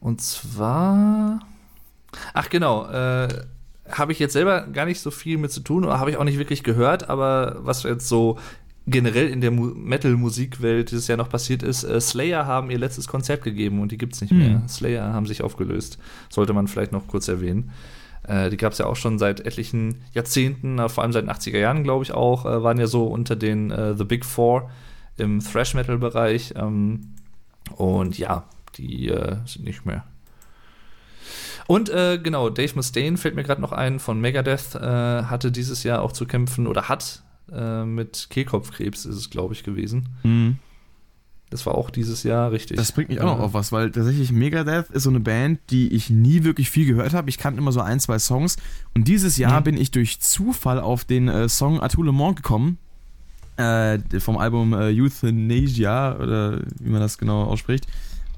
[0.00, 1.40] und zwar.
[2.34, 2.86] Ach, genau.
[2.90, 3.28] Äh,
[3.90, 6.24] habe ich jetzt selber gar nicht so viel mit zu tun oder habe ich auch
[6.24, 8.38] nicht wirklich gehört, aber was jetzt so
[8.86, 13.08] generell in der Mu Metal-Musikwelt dieses Jahr noch passiert ist, äh, Slayer haben ihr letztes
[13.08, 14.38] Konzert gegeben und die gibt's nicht Hm.
[14.38, 14.62] mehr.
[14.68, 15.98] Slayer haben sich aufgelöst.
[16.28, 17.70] Sollte man vielleicht noch kurz erwähnen.
[18.28, 21.30] Äh, die gab es ja auch schon seit etlichen Jahrzehnten, äh, vor allem seit den
[21.30, 24.70] 80er Jahren, glaube ich auch, äh, waren ja so unter den äh, The Big Four
[25.16, 26.54] im Thrash-Metal-Bereich.
[26.56, 27.14] Ähm,
[27.76, 28.44] und ja,
[28.76, 30.04] die äh, sind nicht mehr.
[31.66, 34.80] Und äh, genau, Dave Mustaine fällt mir gerade noch ein von Megadeth, äh,
[35.24, 37.22] hatte dieses Jahr auch zu kämpfen oder hat
[37.52, 40.08] äh, mit Kehlkopfkrebs, ist es, glaube ich, gewesen.
[40.22, 40.58] Mhm.
[41.50, 42.76] Das war auch dieses Jahr richtig.
[42.76, 45.60] Das bringt mich auch noch Äh, auf was, weil tatsächlich Megadeth ist so eine Band,
[45.70, 47.28] die ich nie wirklich viel gehört habe.
[47.30, 48.56] Ich kannte immer so ein, zwei Songs.
[48.94, 49.64] Und dieses Jahr Mhm.
[49.64, 52.78] bin ich durch Zufall auf den äh, Song Atout Le Monde gekommen.
[53.56, 57.86] Äh, vom Album äh, Euthanasia, oder wie man das genau ausspricht.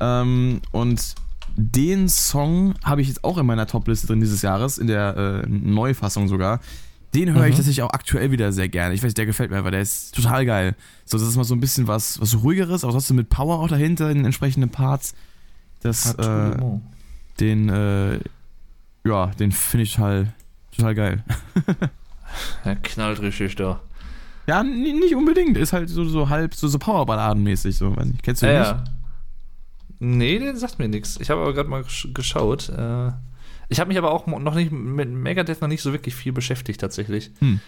[0.00, 1.14] Ähm, und
[1.60, 5.48] den Song habe ich jetzt auch in meiner Topliste drin dieses Jahres, in der äh,
[5.48, 6.60] Neufassung sogar.
[7.14, 7.56] Den höre ich Mhm.
[7.56, 8.94] tatsächlich auch aktuell wieder sehr gerne.
[8.94, 10.76] Ich weiß, der gefällt mir einfach, der ist total geil.
[11.04, 13.68] So, das ist mal so ein bisschen was, was ruhigeres, aber trotzdem mit Power auch
[13.68, 15.14] dahinter in den entsprechenden Parts.
[15.80, 16.56] Das, äh,
[17.40, 18.18] den, äh,
[19.04, 20.32] ja, den finde ich total,
[20.76, 21.24] total geil.
[22.62, 23.80] Er knallt richtig da.
[24.46, 25.56] Ja, nicht unbedingt.
[25.56, 28.22] Ist halt so, so halb, so, so Powerballadenmäßig, so, weiß nicht.
[28.22, 28.84] Kennst du Ja, den ja.
[30.00, 31.18] Nee, der sagt mir nichts.
[31.20, 32.68] Ich habe aber gerade mal gesch- geschaut.
[32.68, 33.10] Äh,
[33.68, 36.80] ich habe mich aber auch noch nicht mit Megadeth noch nicht so wirklich viel beschäftigt
[36.80, 37.30] tatsächlich.
[37.40, 37.60] Hm.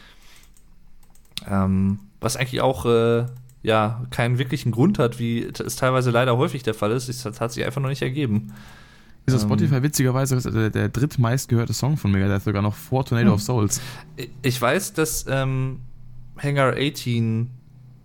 [1.49, 3.27] Ähm, was eigentlich auch äh,
[3.63, 7.09] ja keinen wirklichen Grund hat, wie es teilweise leider häufig der Fall ist.
[7.09, 8.53] Es hat, sich einfach noch nicht ergeben.
[9.27, 9.49] Ist auf Ähm.
[9.49, 13.35] Spotify witzigerweise ist der, der drittmeistgehörte Song von Megadeth, sogar noch vor Tornado Hm.
[13.35, 13.81] of Souls.
[14.17, 15.81] Ich- Ich weiß, dass ähm,
[16.39, 17.51] Hangar 18,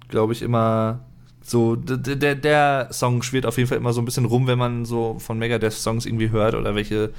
[0.09, 1.04] glaube ich, immer
[1.47, 4.83] so, der, der Song schwirrt auf jeden Fall immer so ein bisschen rum, wenn man
[4.85, 7.11] so von Megadeth-Songs irgendwie hört oder welche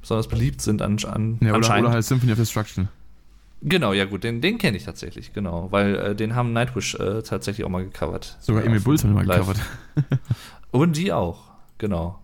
[0.00, 1.86] besonders beliebt sind an, an, Ja, oder, anscheinend.
[1.86, 2.88] oder halt Symphony of Destruction.
[3.64, 7.22] Genau, ja gut, den, den kenne ich tatsächlich, genau, weil äh, den haben Nightwish äh,
[7.22, 8.36] tatsächlich auch mal gecovert.
[8.40, 9.38] Sogar Emil auf- Bulls haben wir mal live.
[9.46, 9.60] gecovert.
[10.72, 11.44] Und die auch,
[11.78, 12.18] genau.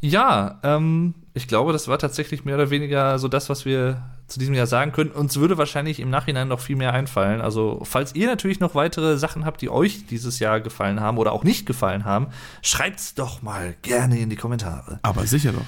[0.00, 4.38] Ja, ähm, ich glaube, das war tatsächlich mehr oder weniger so das, was wir zu
[4.40, 5.10] diesem Jahr sagen können.
[5.10, 7.40] Uns würde wahrscheinlich im Nachhinein noch viel mehr einfallen.
[7.40, 11.32] Also, falls ihr natürlich noch weitere Sachen habt, die euch dieses Jahr gefallen haben oder
[11.32, 12.28] auch nicht gefallen haben,
[12.62, 14.98] schreibt's doch mal gerne in die Kommentare.
[15.02, 15.62] Aber sicher doch.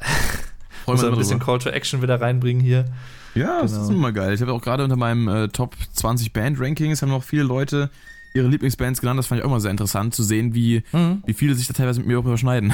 [0.84, 1.38] Freuen wir ein bisschen.
[1.40, 2.86] Call to Action wieder reinbringen hier.
[3.34, 3.84] Ja, das Genau.
[3.84, 4.34] ist immer geil.
[4.34, 7.90] Ich habe auch gerade unter meinem äh, Top 20 Band Rankings haben noch viele Leute
[8.32, 9.18] ihre Lieblingsbands genannt.
[9.18, 10.82] Das fand ich auch immer sehr interessant zu sehen, wie,
[11.26, 12.72] wie viele sich da teilweise mit mir auch überschneiden.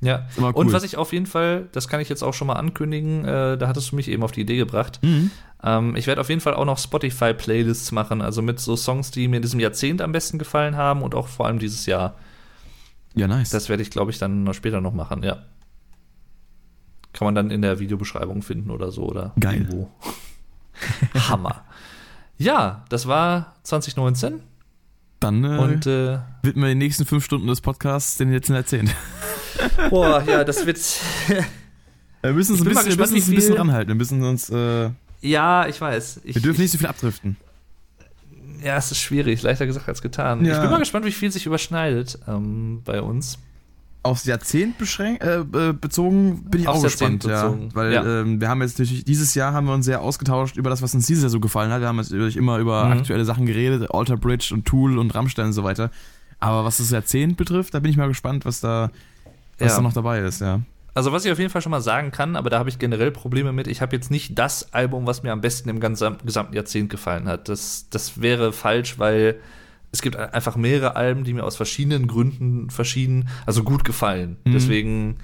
[0.00, 0.26] Ja.
[0.38, 0.52] cool.
[0.54, 3.56] Und was ich auf jeden Fall, das kann ich jetzt auch schon mal ankündigen, äh,
[3.56, 5.00] da hattest du mich eben auf die Idee gebracht.
[5.02, 5.30] Mhm.
[5.62, 9.28] Ähm, ich werde auf jeden Fall auch noch Spotify-Playlists machen, also mit so Songs, die
[9.28, 12.16] mir in diesem Jahrzehnt am besten gefallen haben und auch vor allem dieses Jahr.
[13.14, 13.50] Ja, nice.
[13.50, 15.44] Das werde ich, glaube ich, dann später noch machen, ja.
[17.12, 19.54] Kann man dann in der Videobeschreibung finden oder so oder Geil.
[19.54, 19.90] irgendwo.
[21.28, 21.64] Hammer.
[22.36, 24.40] Ja, das war 2019
[25.20, 28.94] Dann äh, und äh, widmen wir die nächsten fünf Stunden des Podcasts den letzten Jahrzehnt.
[29.90, 30.78] boah, ja, das wird
[32.24, 33.88] Wir müssen uns ein bisschen, gespannt, müssen uns ein bisschen ranhalten.
[33.88, 36.22] Wir müssen uns, äh, ja, ich weiß.
[36.24, 37.36] Ich, wir dürfen ich, nicht so viel abdriften.
[38.62, 40.42] Ja, es ist schwierig, leichter gesagt als getan.
[40.42, 40.54] Ja.
[40.54, 43.38] Ich bin mal gespannt, wie viel sich überschneidet ähm, bei uns.
[44.04, 47.48] Aufs Jahrzehnt beschränkt, äh, bezogen bin ich Aufs auch gespannt, Jahrzehnt ja.
[47.48, 48.20] bezogen, Weil ja.
[48.20, 50.94] Ähm, wir haben jetzt natürlich, dieses Jahr haben wir uns sehr ausgetauscht über das, was
[50.94, 51.80] uns dieses Jahr so gefallen hat.
[51.80, 52.92] Wir haben jetzt natürlich immer über Mhm.
[52.92, 55.90] aktuelle Sachen geredet, Alter Bridge und Tool und Rammstein und so weiter.
[56.38, 58.90] Aber was das Jahrzehnt betrifft, da bin ich mal gespannt, was da,
[59.58, 59.76] was Ja.
[59.76, 60.60] da noch dabei ist, ja.
[60.92, 63.10] Also, was ich auf jeden Fall schon mal sagen kann, aber da habe ich generell
[63.10, 66.54] Probleme mit, ich habe jetzt nicht das Album, was mir am besten im ganzen, gesamten
[66.54, 67.48] Jahrzehnt gefallen hat.
[67.48, 69.36] Das, das wäre falsch, weil
[69.94, 74.36] es gibt einfach mehrere Alben, die mir aus verschiedenen Gründen verschieden, also gut gefallen.
[74.44, 74.52] Mhm.
[74.52, 75.16] Deswegen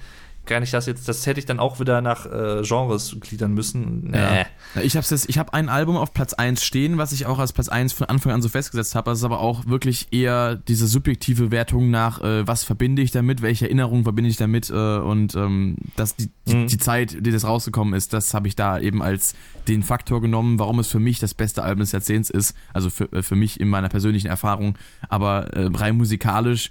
[0.47, 4.11] kann ich das jetzt, das hätte ich dann auch wieder nach äh, Genres gliedern müssen.
[4.11, 4.19] Nee.
[4.19, 4.47] Ja.
[4.83, 7.69] Ich habe ich hab ein Album auf Platz 1 stehen, was ich auch als Platz
[7.69, 9.11] 1 von Anfang an so festgesetzt habe.
[9.11, 13.43] Das ist aber auch wirklich eher diese subjektive Wertung nach, äh, was verbinde ich damit,
[13.43, 16.67] welche Erinnerungen verbinde ich damit äh, und ähm, dass die, die, Mhm.
[16.67, 19.35] die Zeit, die das rausgekommen ist, das habe ich da eben als
[19.69, 22.55] den Faktor genommen, warum es für mich das beste Album des Jahrzehnts ist.
[22.73, 24.77] Also für, äh, für mich in meiner persönlichen Erfahrung.
[25.09, 26.71] Aber äh, rein musikalisch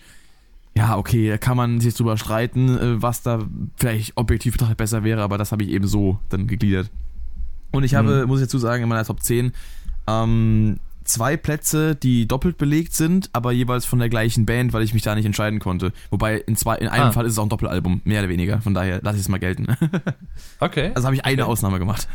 [0.79, 3.39] ja, okay, da kann man sich drüber streiten, äh, was da
[3.75, 6.89] vielleicht objektiv betrachtet besser wäre, aber das habe ich eben so dann gegliedert.
[7.71, 8.27] Und ich habe, Mhm.
[8.27, 9.51] muss ich dazu sagen, in meiner Top 10
[10.07, 14.93] ähm, zwei Plätze, die doppelt belegt sind, aber jeweils von der gleichen Band, weil ich
[14.93, 15.91] mich da nicht entscheiden konnte.
[16.11, 17.11] Wobei in, zwei, in einem Ah.
[17.11, 18.61] Fall ist es auch ein Doppelalbum, mehr oder weniger.
[18.61, 19.67] Von daher lasse ich es mal gelten.
[20.59, 20.91] Okay.
[20.95, 21.51] Also habe ich eine Okay.
[21.51, 22.07] Ausnahme gemacht.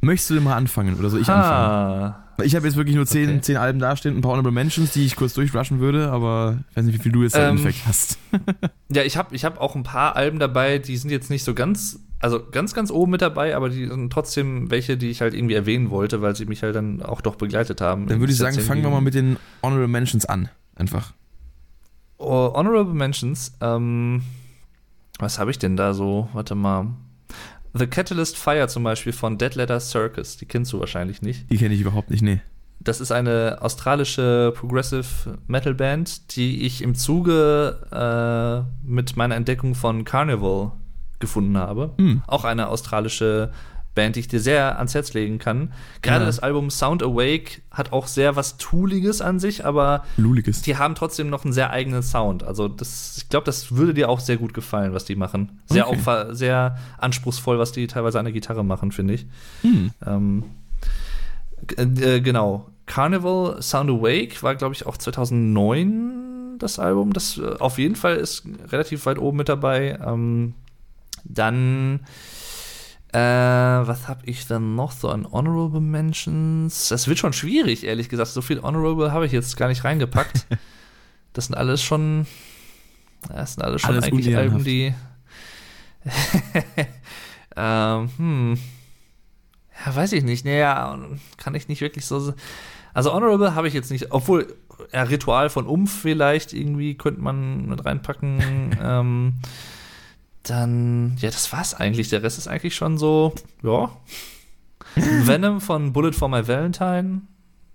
[0.00, 1.52] Möchtest du denn mal anfangen oder soll ich anfangen?
[1.54, 2.00] ah.
[2.00, 3.40] Weil Ich habe jetzt wirklich nur zehn, Okay.
[3.40, 6.84] zehn Alben dastehen, ein paar Honorable Mentions, die ich kurz durchrushen würde, aber ich weiß
[6.84, 8.18] nicht, wie viel du jetzt da im Ähm, Endeffekt hast.
[8.90, 11.52] Ja, ich habe ich hab auch ein paar Alben dabei, die sind jetzt nicht so
[11.52, 15.34] ganz, also ganz, ganz oben mit dabei, aber die sind trotzdem welche, die ich halt
[15.34, 18.06] irgendwie erwähnen wollte, weil sie mich halt dann auch doch begleitet haben.
[18.06, 20.48] Dann würde ich sagen, fangen wir mal mit den Honorable Mentions an.
[20.74, 21.12] Einfach.
[22.18, 24.22] Oh, Honorable Mentions, ähm,
[25.18, 26.28] was habe ich denn da so?
[26.32, 26.86] Warte mal.
[27.74, 31.50] The Catalyst Fire zum Beispiel von Dead Letter Circus, die kennst du wahrscheinlich nicht.
[31.50, 32.40] Die kenne ich überhaupt nicht, nee.
[32.80, 39.74] Das ist eine australische Progressive Metal Band, die ich im Zuge äh, mit meiner Entdeckung
[39.74, 40.72] von Carnival
[41.18, 41.92] gefunden habe.
[41.98, 42.22] Hm.
[42.26, 43.50] Auch eine australische
[43.98, 45.72] Band, die ich dir sehr ans Herz legen kann.
[46.02, 46.26] Gerade Ja.
[46.26, 50.62] das Album Sound Awake hat auch sehr was Tooliges an sich, aber Luliges.
[50.62, 52.42] die haben trotzdem noch einen sehr eigenen Sound.
[52.44, 55.60] Also das, ich glaube, das würde dir auch sehr gut gefallen, was die machen.
[55.66, 55.98] Sehr, Okay.
[56.06, 59.26] auch, sehr anspruchsvoll, was die teilweise an der Gitarre machen, finde ich.
[59.62, 59.90] Hm.
[60.06, 60.44] Ähm,
[61.76, 62.68] äh, genau.
[62.86, 67.12] Carnival Sound Awake war, glaube ich, auch 2009 das Album.
[67.12, 69.98] Das äh, auf jeden Fall ist relativ weit oben mit dabei.
[70.04, 70.54] Ähm,
[71.24, 72.00] dann
[73.18, 76.88] Äh, was habe ich dann noch so an Honorable Mentions?
[76.88, 78.30] Das wird schon schwierig, ehrlich gesagt.
[78.30, 80.46] So viel Honorable habe ich jetzt gar nicht reingepackt.
[81.32, 82.26] das sind alles schon.
[83.28, 84.36] Das sind alles schon Alles eigentlich.
[84.36, 84.94] Alben, die.
[87.56, 88.58] ähm, hm.
[89.84, 90.44] Ja, weiß ich nicht.
[90.44, 90.98] Naja,
[91.36, 92.34] kann ich nicht wirklich so.
[92.94, 94.54] Also Honorable habe ich jetzt nicht, obwohl
[94.92, 98.78] ja, Ritual von Umf vielleicht irgendwie könnte man mit reinpacken.
[98.82, 99.34] ähm,
[100.42, 102.08] dann, ja, das war's eigentlich.
[102.08, 103.90] Der Rest ist eigentlich schon so, ja.
[104.94, 107.22] Venom von Bullet for My Valentine.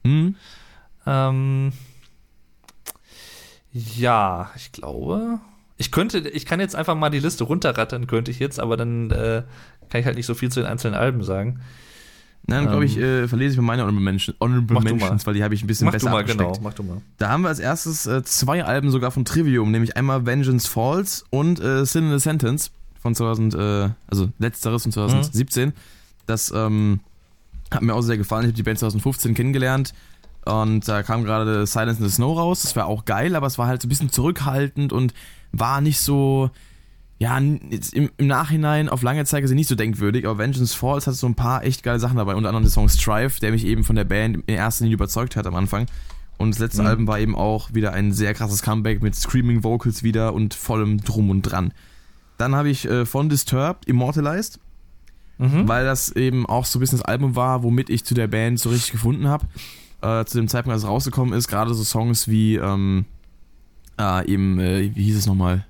[0.04, 0.36] Hm?
[1.06, 1.74] Ähm,
[3.72, 5.40] ja, ich glaube.
[5.78, 9.12] Ich könnte, ich kann jetzt einfach mal die Liste runterrattern, könnte ich jetzt, aber dann
[9.12, 9.44] äh,
[9.90, 11.62] kann ich halt nicht so viel zu den einzelnen Alben sagen.
[12.46, 13.24] Dann glaube ich, Ähm.
[13.24, 15.26] äh, verlese ich mir meine Honorable, Mention, Honorable Mentions, mal.
[15.28, 16.98] weil die habe ich ein bisschen Mach besser du mal, genau, mach du mal.
[17.18, 21.24] Da haben wir als erstes äh, zwei Alben sogar von Trivium, nämlich einmal Vengeance Falls
[21.30, 22.72] und äh, Sin in a Sentence
[23.02, 25.72] von 2000, äh, also letzteres von 2017.
[26.26, 27.00] Das ähm,
[27.72, 28.44] hat mir auch sehr gefallen.
[28.44, 29.94] Ich habe die Band 2015 kennengelernt
[30.46, 32.64] und da kam gerade Silence in the Snow raus.
[32.64, 35.14] Das war auch geil, aber es war halt so ein bisschen zurückhaltend und
[35.54, 36.50] war nicht so,
[37.24, 37.60] ja, im,
[38.18, 41.36] im Nachhinein auf lange Zeit gesehen nicht so denkwürdig, aber Vengeance Falls hat so ein
[41.36, 44.04] paar echt geile Sachen dabei, unter anderem der Song Strife, der mich eben von der
[44.04, 45.86] Band in erster Linie überzeugt hat am Anfang.
[46.38, 46.88] Und das letzte Mhm.
[46.88, 50.98] Album war eben auch wieder ein sehr krasses Comeback mit Screaming Vocals wieder und vollem
[51.02, 51.72] Drum und Dran.
[52.38, 54.60] Dann habe ich äh, von Disturbed Immortalized,
[55.38, 55.68] Mhm.
[55.68, 58.60] weil das eben auch so ein bisschen das Album war, womit ich zu der Band
[58.60, 59.46] so richtig gefunden habe.
[60.02, 63.06] Äh, zu dem Zeitpunkt, als es rausgekommen ist, gerade so Songs wie ähm,
[64.00, 65.66] äh, eben, äh, wie hieß es nochmal?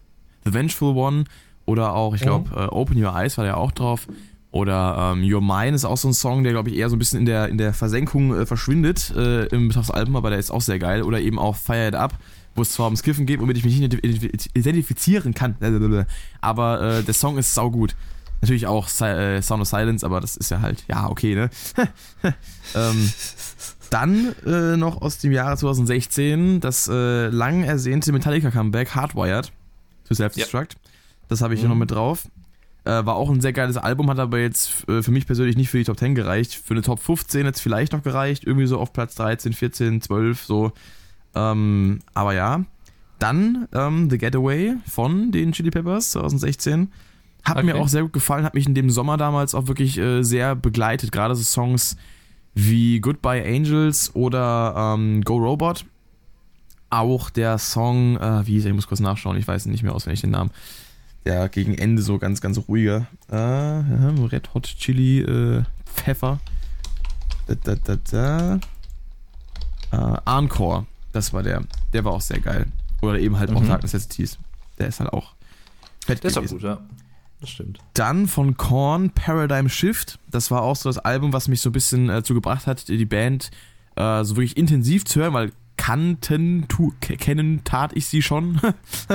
[0.46, 1.26] The Vengeful One
[1.66, 4.08] oder auch, ich glaube, äh, Open Your Eyes war ja auch drauf.
[4.52, 7.00] Oder ähm, Your Mine ist auch so ein Song, der, glaube ich, eher so ein
[7.00, 10.62] bisschen in der, in der Versenkung äh, verschwindet äh, im Albums, aber der ist auch
[10.62, 11.02] sehr geil.
[11.02, 12.14] Oder eben auch Fire It Up,
[12.54, 15.56] wo es zwar ums Kiffen geht, womit ich mich nicht identif- identifizieren kann.
[16.42, 17.96] Aber äh, der Song ist saugut.
[18.42, 21.50] Natürlich auch Si- äh, Sound of Silence, aber das ist ja halt, ja, okay, ne?
[22.76, 23.10] ähm,
[23.90, 29.52] dann äh, noch aus dem Jahre 2016 das äh, lang ersehnte Metallica-Comeback Hardwired
[30.08, 30.76] to Self-Destruct.
[31.28, 31.76] Das habe ich hier Mhm.
[31.76, 32.28] noch mit drauf.
[32.86, 35.70] Äh, war auch ein sehr geiles Album, hat aber jetzt äh, für mich persönlich nicht
[35.70, 36.54] für die Top 10 gereicht.
[36.54, 38.44] Für eine Top 15 hätte es vielleicht noch gereicht.
[38.46, 40.72] Irgendwie so auf Platz 13, 14, 12, so.
[41.36, 42.66] Ähm, aber ja.
[43.20, 46.92] Dann ähm, The Getaway von den Chili Peppers 2016.
[47.46, 47.82] Hat mir Okay.
[47.82, 51.12] auch sehr gut gefallen, hat mich in dem Sommer damals auch wirklich äh, sehr begleitet.
[51.14, 51.96] Gerade so Songs
[52.54, 55.86] wie Goodbye Angels oder ähm, Go Robot.
[56.94, 59.96] Auch der Song, äh, wie hieß er, ich muss kurz nachschauen, ich weiß nicht mehr
[59.96, 60.52] auswendig den Namen.
[61.26, 63.08] Der gegen Ende so ganz, ganz ruhiger.
[63.32, 66.40] Äh, ja, Red Hot Chili äh, Pfeffer.
[67.48, 68.60] Da, da, da,
[69.92, 70.16] da.
[70.26, 71.64] Äh, Encore, das war der.
[71.94, 72.68] Der war auch sehr geil.
[73.02, 73.70] Oder eben halt auch Mhm.
[73.70, 74.38] Dark Necessities.
[74.78, 75.34] Der ist halt auch
[76.06, 76.80] fett Der ist auch gut, ja.
[77.42, 77.80] Das stimmt.
[77.94, 80.20] Dann von Korn Paradigm Shift.
[80.30, 82.88] Das war auch so das Album, was mich so ein bisschen äh, dazu gebracht hat,
[82.88, 83.52] die Band
[83.96, 85.52] äh, so wirklich intensiv zu hören, weil
[85.84, 88.62] kannten, tu, ke- kennen tat ich sie schon.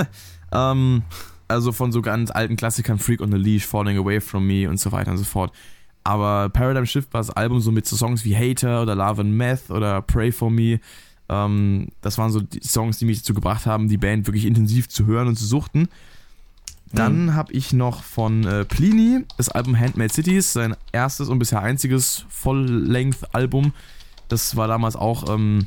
[0.52, 1.02] ähm,
[1.48, 4.78] also von so ganz alten Klassikern, Freak on the Leash, Falling Away from Me und
[4.78, 5.50] so weiter und so fort.
[6.04, 9.32] Aber Paradigm Shift war das Album so mit so Songs wie Hater oder Love and
[9.32, 10.78] Meth oder Pray for Me.
[11.30, 14.88] Ähm, das waren so die Songs, die mich dazu gebracht haben, die Band wirklich intensiv
[14.90, 15.88] zu hören und zu suchten.
[16.92, 21.62] Dann habe ich noch von äh, Pliny das Album Handmade Cities, sein erstes und bisher
[21.62, 23.72] einziges Voll-Length-Album.
[24.28, 25.66] Das war damals auch ähm,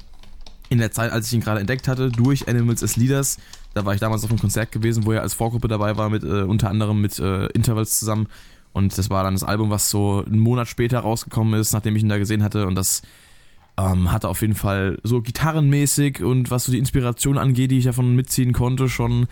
[0.71, 3.37] in der Zeit, als ich ihn gerade entdeckt hatte, durch Animals as Leaders.
[3.73, 6.23] Da war ich damals auf einem Konzert gewesen, wo er als Vorgruppe dabei war, mit
[6.23, 8.27] äh, unter anderem mit äh, Intervals zusammen.
[8.71, 12.03] Und das war dann das Album, was so einen Monat später rausgekommen ist, nachdem ich
[12.03, 12.67] ihn da gesehen hatte.
[12.67, 13.01] Und das
[13.77, 17.85] ähm, hatte auf jeden Fall so gitarrenmäßig und was so die Inspiration angeht, die ich
[17.85, 19.27] davon mitziehen konnte, schon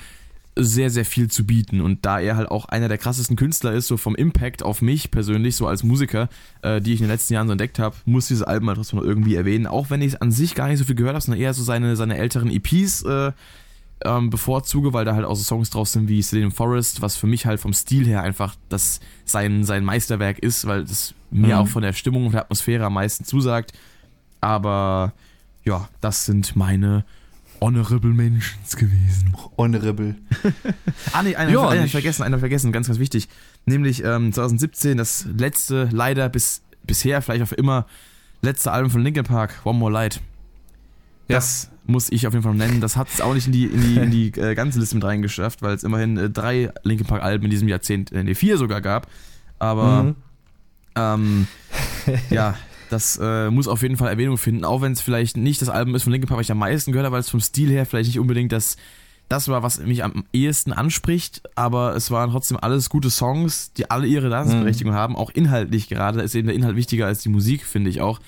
[0.59, 1.81] sehr, sehr viel zu bieten.
[1.81, 5.09] Und da er halt auch einer der krassesten Künstler ist, so vom Impact auf mich
[5.11, 6.29] persönlich, so als Musiker,
[6.61, 8.99] äh, die ich in den letzten Jahren so entdeckt habe, muss dieses Album halt trotzdem
[8.99, 9.67] noch irgendwie erwähnen.
[9.67, 11.63] Auch wenn ich es an sich gar nicht so viel gehört habe, sondern eher so
[11.63, 13.31] seine, seine älteren EPs äh,
[14.05, 17.27] ähm, bevorzuge, weil da halt auch so Songs drauf sind wie Selenium Forest, was für
[17.27, 21.61] mich halt vom Stil her einfach das sein, sein Meisterwerk ist, weil das mir Mhm.
[21.61, 23.73] auch von der Stimmung und der Atmosphäre am meisten zusagt.
[24.41, 25.13] Aber
[25.65, 27.03] ja, das sind meine
[27.61, 29.35] Honorable Mentions gewesen.
[29.57, 30.15] Honorable.
[31.13, 33.27] Ah, nee, einer, Ja, einer vergessen, einer vergessen, ganz, ganz wichtig.
[33.65, 37.85] Nämlich ähm, 2017, das letzte, leider bis bisher, vielleicht auch für immer,
[38.41, 40.21] letzte Album von Linkin Park, One More Light.
[41.27, 41.35] Ja.
[41.37, 42.81] Das muss ich auf jeden Fall nennen.
[42.81, 45.03] Das hat es auch nicht in die, in die, in die äh, ganze Liste mit
[45.03, 48.57] reingeschafft, weil es immerhin äh, drei Linkin Park Alben in diesem Jahrzehnt, äh, nee, vier
[48.57, 49.07] sogar gab.
[49.57, 50.15] Aber Mhm.
[50.95, 51.47] ähm,
[52.29, 52.55] ja,
[52.89, 55.95] das äh, muss auf jeden Fall Erwähnung finden, auch wenn es vielleicht nicht das Album
[55.95, 57.85] ist von Linkin Park, was ich am meisten gehört habe, weil es vom Stil her
[57.85, 58.77] vielleicht nicht unbedingt das,
[59.29, 63.89] das war, was mich am ehesten anspricht, aber es waren trotzdem alles gute Songs, die
[63.91, 64.97] alle ihre Daseinsberechtigung mhm.
[64.97, 68.19] haben, auch inhaltlich gerade, ist eben der Inhalt wichtiger als die Musik, finde ich auch.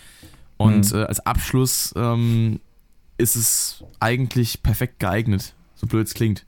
[0.57, 0.99] Und mhm.
[0.99, 2.59] äh, als Abschluss ähm,
[3.17, 6.45] ist es eigentlich perfekt geeignet, so blöd es klingt.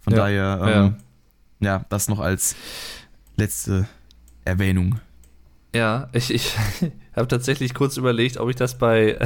[0.00, 0.18] Von ja.
[0.20, 0.96] daher, ähm,
[1.60, 1.78] ja.
[1.78, 2.54] ja, das noch als
[3.36, 3.88] letzte
[4.44, 5.00] Erwähnung.
[5.74, 6.56] Ja, ich, ich
[7.16, 9.18] habe tatsächlich kurz überlegt, ob ich das bei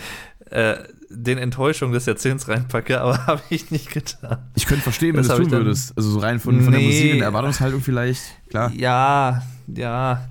[0.50, 0.76] äh,
[1.10, 4.50] den Enttäuschungen des Jahrzehnts reinpacke, aber habe ich nicht getan.
[4.54, 5.96] Ich könnte verstehen, wenn du es tun würdest.
[5.96, 6.78] Also so rein von, von nee.
[6.78, 8.72] der Musik und der Erwartungshaltung vielleicht, klar.
[8.74, 10.28] Ja, ja.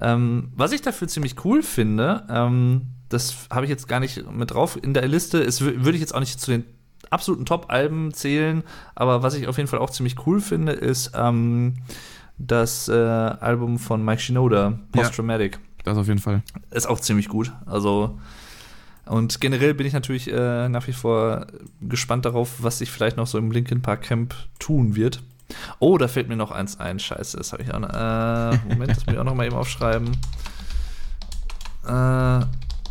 [0.00, 4.50] Ähm, was ich dafür ziemlich cool finde, ähm, das habe ich jetzt gar nicht mit
[4.50, 6.64] drauf in der Liste, ist, würde ich jetzt auch nicht zu den
[7.10, 8.62] absoluten Top-Alben zählen,
[8.94, 11.74] aber was ich auf jeden Fall auch ziemlich cool finde, ist ähm,
[12.46, 15.54] das äh, Album von Mike Shinoda, Post Traumatic.
[15.54, 16.42] Ja, das auf jeden Fall.
[16.70, 17.52] Ist auch ziemlich gut.
[17.66, 18.18] Also
[19.04, 21.46] und generell bin ich natürlich äh, nach wie vor
[21.80, 25.22] gespannt darauf, was sich vielleicht noch so im Linkin Park Camp tun wird.
[25.80, 26.98] Oh, da fällt mir noch eins ein.
[26.98, 27.90] Scheiße, das habe ich auch noch.
[27.90, 30.12] Äh, Moment, das muss ich auch noch mal eben aufschreiben.
[31.86, 32.40] Äh,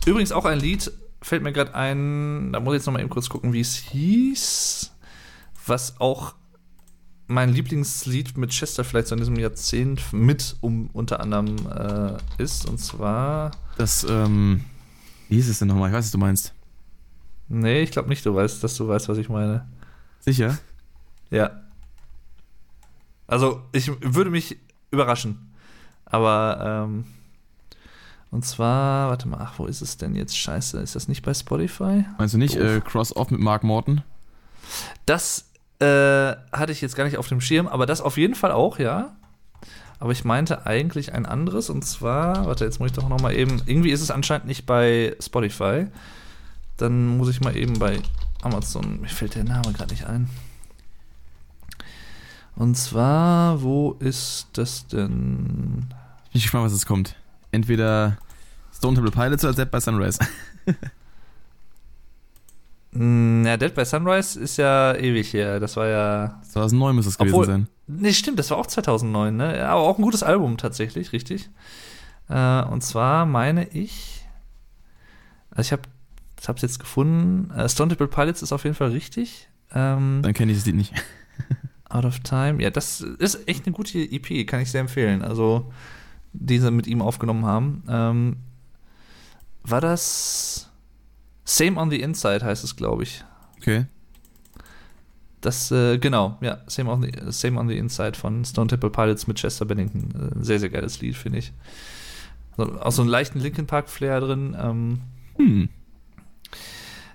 [0.06, 0.92] übrigens auch ein Lied,
[1.22, 3.76] fällt mir gerade ein, da muss ich jetzt noch mal eben kurz gucken, wie es
[3.76, 4.92] hieß.
[5.66, 6.34] Was auch
[7.32, 12.68] mein Lieblingslied mit Chester vielleicht so in diesem Jahrzehnt mit um unter anderem äh, ist.
[12.68, 13.52] Und zwar.
[13.78, 14.66] Das, ähm,
[15.30, 15.90] wie hieß es denn nochmal?
[15.90, 16.54] Ich weiß, was du meinst.
[17.48, 19.68] Nee, ich glaube nicht, du weißt, dass du weißt, was ich meine.
[20.20, 20.58] Sicher?
[21.30, 21.62] Ja.
[23.28, 24.58] Also, ich würde mich
[24.92, 25.54] überraschen.
[26.06, 27.06] Aber, ähm,
[28.30, 30.38] und zwar, warte mal, ach, wo ist es denn jetzt?
[30.38, 32.06] Scheiße, ist das nicht bei Spotify?
[32.18, 34.04] Meinst du nicht äh, Cross-Off mit Mark Morton?
[35.06, 35.51] Das
[35.82, 38.80] äh, hatte ich jetzt gar nicht auf dem Schirm, aber das auf jeden Fall auch,
[38.80, 39.16] ja
[40.02, 43.36] aber ich meinte eigentlich ein anderes und zwar, warte, jetzt muss ich doch noch mal
[43.36, 45.86] eben, irgendwie ist es anscheinend nicht bei Spotify.
[46.78, 48.00] Dann muss ich mal eben bei
[48.42, 50.28] Amazon, mir fällt der Name gerade nicht ein.
[52.56, 55.86] Und zwar, wo ist das denn?
[56.30, 57.16] Ich bin gespannt, was jetzt kommt.
[57.52, 58.18] Entweder
[58.76, 60.18] Stone Temple Pilots oder Dead by Sunrise.
[62.94, 65.60] Hm, ja, Dead by Sunrise ist ja ewig her.
[65.60, 66.42] Das war ja.
[66.50, 67.68] 2009 muss es gewesen sein.
[67.88, 69.68] Nee, stimmt, das war auch 2009, ne?
[69.68, 71.50] Aber auch ein gutes Album tatsächlich, richtig.
[72.30, 74.26] Äh, und zwar meine ich.
[75.52, 75.84] Also ich habe
[76.40, 77.52] ich hab's jetzt gefunden.
[77.52, 79.50] Äh, Stone Temple Pilots ist auf jeden Fall richtig.
[79.74, 80.94] Ähm, Dann kenne ich das Lied nicht.
[81.90, 82.62] Out of Time.
[82.62, 85.22] Ja, das ist echt eine gute EP, kann ich sehr empfehlen.
[85.22, 85.72] Also,
[86.34, 87.84] die sie mit ihm aufgenommen haben.
[87.88, 88.38] Ähm,
[89.64, 90.71] war das
[91.44, 93.24] Same on the Inside heißt es, glaube ich.
[93.58, 93.86] Okay.
[95.42, 99.26] Das, äh, genau, ja, Same on, the, Same on the Inside von Stone Temple Pilots
[99.26, 100.32] mit Chester Bennington.
[100.40, 101.52] Äh, sehr, sehr geiles Lied, finde ich.
[102.58, 104.56] Also, auch so einen leichten Linkin Park-Flair drin.
[104.60, 105.02] Ähm,
[105.38, 105.70] hm.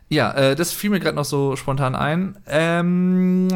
[0.08, 2.36] Ja, äh, das fiel mir gerade noch so spontan ein.
[2.46, 3.48] Ähm.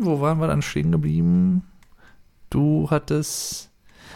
[0.00, 1.64] Wo waren wir dann stehen geblieben?
[2.50, 3.67] Du hattest.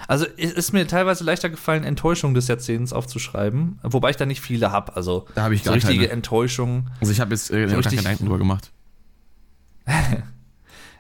[0.09, 4.41] Also es ist mir teilweise leichter gefallen, Enttäuschung des Jahrzehnts aufzuschreiben, wobei ich da nicht
[4.41, 4.97] viele habe.
[4.97, 6.13] Also da habe ich gar so richtige keine.
[6.13, 6.91] Enttäuschung.
[7.01, 8.73] Also ich habe jetzt äh, so gar keine Gedanken drüber gemacht.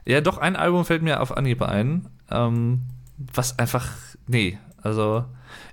[0.05, 2.83] ja, doch ein Album fällt mir auf Anhieb ein, ähm,
[3.17, 3.89] was einfach
[4.27, 5.25] nee, also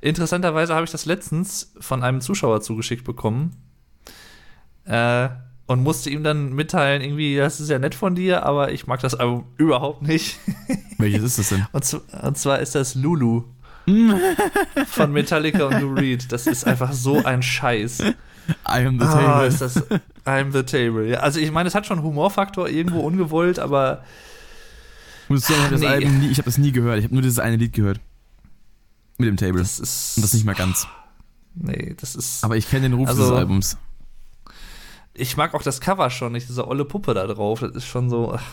[0.01, 3.56] interessanterweise habe ich das letztens von einem Zuschauer zugeschickt bekommen.
[4.85, 5.30] Äh,
[5.69, 9.01] und musste ihm dann mitteilen, irgendwie, das ist ja nett von dir, aber ich mag
[9.01, 10.39] das Album überhaupt nicht.
[10.97, 11.67] Welches ist das denn?
[11.71, 13.43] Und, und zwar ist das Lulu
[14.87, 16.31] von Metallica und Lou Reed.
[16.31, 17.99] Das ist einfach so ein Scheiß.
[17.99, 18.15] I
[18.67, 19.27] am the table.
[19.27, 21.07] Ah, ist das, I am the table.
[21.07, 24.03] Ja, also ich meine, es hat schon Humorfaktor irgendwo ungewollt, aber
[25.27, 25.85] Muss sagen, das nee.
[25.85, 26.97] Album nie, ich habe das nie gehört.
[26.97, 27.99] Ich habe nur dieses eine Lied gehört.
[29.19, 29.61] Mit dem Table.
[29.61, 30.87] Das ist, und das nicht mal ganz.
[31.53, 32.43] Nee, das ist.
[32.43, 33.77] Aber ich kenne den Ruf also, des Albums
[35.19, 37.59] ich mag auch das Cover schon nicht, diese olle Puppe da drauf.
[37.59, 38.33] Das ist schon so.
[38.35, 38.43] Ach,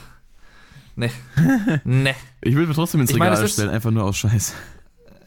[0.96, 1.10] ne.
[1.84, 2.14] ne.
[2.42, 4.54] Ich will mir trotzdem ins Regal meine, stellen, einfach nur aus Scheiß.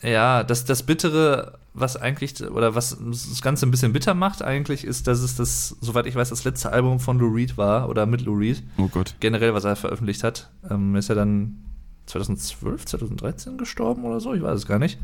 [0.01, 4.85] Ja, das, das Bittere, was eigentlich, oder was das Ganze ein bisschen bitter macht, eigentlich,
[4.85, 8.05] ist, dass es das, soweit ich weiß, das letzte Album von Lou Reed war, oder
[8.05, 8.63] mit Lou Reed.
[8.77, 9.15] Oh Gott.
[9.19, 10.49] Generell, was er veröffentlicht hat.
[10.69, 11.57] Ähm, ist er dann
[12.05, 14.33] 2012, 2013 gestorben oder so?
[14.33, 14.99] Ich weiß es gar nicht.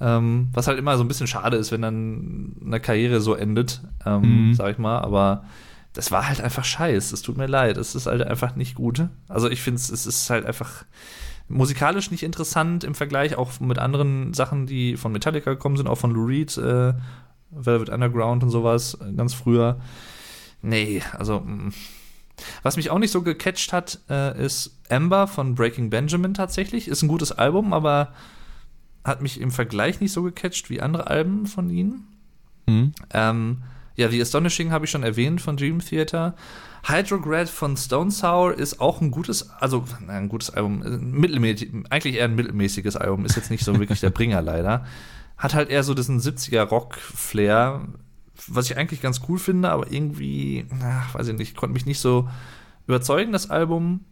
[0.00, 3.80] Ähm, was halt immer so ein bisschen schade ist, wenn dann eine Karriere so endet,
[4.04, 4.54] ähm, mhm.
[4.54, 4.98] sag ich mal.
[4.98, 5.44] Aber
[5.94, 7.12] das war halt einfach scheiß.
[7.12, 7.78] Es tut mir leid.
[7.78, 9.08] Es ist halt einfach nicht gut.
[9.28, 10.84] Also ich finde es ist halt einfach
[11.48, 15.96] musikalisch nicht interessant im Vergleich auch mit anderen Sachen, die von Metallica gekommen sind, auch
[15.96, 16.92] von Lou Reed, äh,
[17.50, 19.80] Velvet Underground und sowas, ganz früher.
[20.62, 21.72] Nee, also mm.
[22.62, 26.88] was mich auch nicht so gecatcht hat, äh, ist Amber von Breaking Benjamin tatsächlich.
[26.88, 28.12] Ist ein gutes Album, aber
[29.06, 32.08] hat mich im Vergleich nicht so gecatcht wie andere Alben von ihnen.
[32.66, 32.92] Mhm.
[33.12, 33.62] Ähm,
[33.94, 36.34] ja, The Astonishing habe ich schon erwähnt von Dream Theater.
[36.84, 42.26] Hydrograd von Stone Sour ist auch ein gutes, also ein gutes Album, mittelmäßig, eigentlich eher
[42.26, 44.84] ein mittelmäßiges Album, ist jetzt nicht so wirklich der Bringer leider.
[45.36, 47.88] Hat halt eher so diesen 70er Rock-Flair,
[48.46, 52.00] was ich eigentlich ganz cool finde, aber irgendwie, ach, weiß ich nicht, konnte mich nicht
[52.00, 52.28] so
[52.86, 54.04] überzeugen, das Album.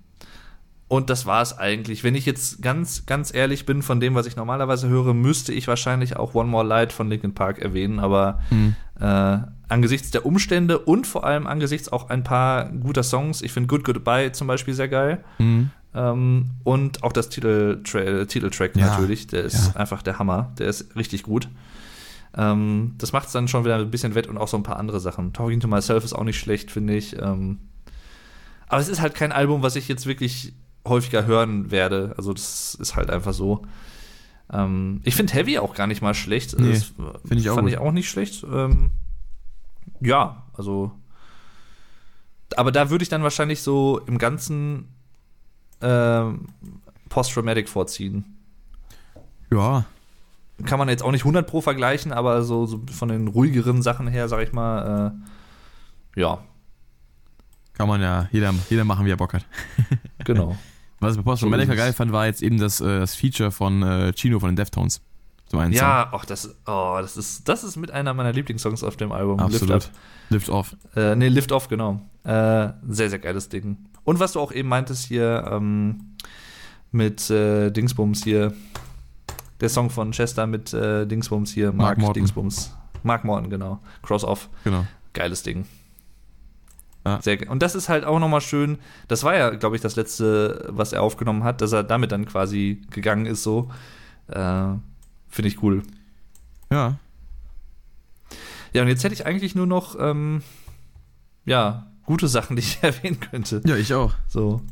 [0.86, 2.04] Und das war es eigentlich.
[2.04, 5.66] Wenn ich jetzt ganz, ganz ehrlich bin von dem, was ich normalerweise höre, müsste ich
[5.66, 8.76] wahrscheinlich auch One More Light von Linkin Park erwähnen, aber mhm.
[9.00, 9.38] äh,
[9.68, 13.84] angesichts der Umstände und vor allem angesichts auch ein paar guter Songs, ich finde Good
[13.84, 15.24] Goodbye zum Beispiel sehr geil.
[15.38, 15.70] Mhm.
[15.94, 18.86] Ähm, und auch das Titeltra Titeltrack ja.
[18.86, 19.80] natürlich, der ist ja.
[19.80, 21.48] einfach der Hammer, der ist richtig gut.
[22.36, 24.76] Ähm, das macht es dann schon wieder ein bisschen wett und auch so ein paar
[24.76, 25.32] andere Sachen.
[25.32, 27.18] Talking to Myself ist auch nicht schlecht, finde ich.
[27.18, 27.58] Ähm,
[28.66, 30.52] aber es ist halt kein Album, was ich jetzt wirklich
[30.86, 32.14] häufiger hören werde.
[32.16, 33.62] Also das ist halt einfach so.
[34.52, 36.58] Ähm, ich finde Heavy auch gar nicht mal schlecht.
[36.58, 37.54] Nee, finde ich auch.
[37.54, 37.72] Fand gut.
[37.72, 38.44] ich auch nicht schlecht.
[38.44, 38.90] Ähm,
[40.00, 40.92] ja, also.
[42.56, 44.88] Aber da würde ich dann wahrscheinlich so im Ganzen
[45.80, 46.46] ähm,
[47.08, 48.36] Post-Traumatic vorziehen.
[49.50, 49.84] Ja.
[50.64, 54.06] Kann man jetzt auch nicht 100 Pro vergleichen, aber so, so von den ruhigeren Sachen
[54.06, 55.12] her, sag ich mal,
[56.16, 56.38] äh, ja.
[57.72, 59.44] Kann man ja jeder, jeder machen, wie er Bock hat.
[60.24, 60.56] genau.
[61.00, 63.82] Was ich bei Post so geil fand, war jetzt eben das, äh, das Feature von
[63.82, 65.02] äh, Chino von den Deftones.
[65.50, 69.12] So ja, ach, das, oh, das, ist, das ist mit einer meiner Lieblingssongs auf dem
[69.12, 69.38] Album.
[69.38, 69.74] Absolut.
[69.74, 69.92] Lift,
[70.30, 70.76] Lift Off.
[70.96, 72.00] Äh, nee, Lift Off, genau.
[72.24, 73.76] Äh, sehr, sehr geiles Ding.
[74.04, 76.16] Und was du auch eben meintest hier ähm,
[76.90, 78.54] mit äh, Dingsbums hier,
[79.60, 82.74] der Song von Chester mit äh, Dingsbums hier, Mark, Mark Dingsbums.
[83.02, 83.80] Mark Morton, genau.
[84.02, 84.48] Cross Off.
[84.64, 84.86] Genau.
[85.12, 85.66] Geiles Ding.
[87.04, 87.20] Ja.
[87.20, 88.78] Sehr, und das ist halt auch nochmal schön.
[89.08, 92.24] Das war ja, glaube ich, das letzte, was er aufgenommen hat, dass er damit dann
[92.24, 93.70] quasi gegangen ist, so.
[94.28, 94.74] Äh,
[95.28, 95.82] Finde ich cool.
[96.70, 96.98] Ja.
[98.72, 100.42] Ja, und jetzt hätte ich eigentlich nur noch, ähm,
[101.44, 103.60] ja, gute Sachen, die ich erwähnen könnte.
[103.66, 104.14] Ja, ich auch.
[104.28, 104.62] So.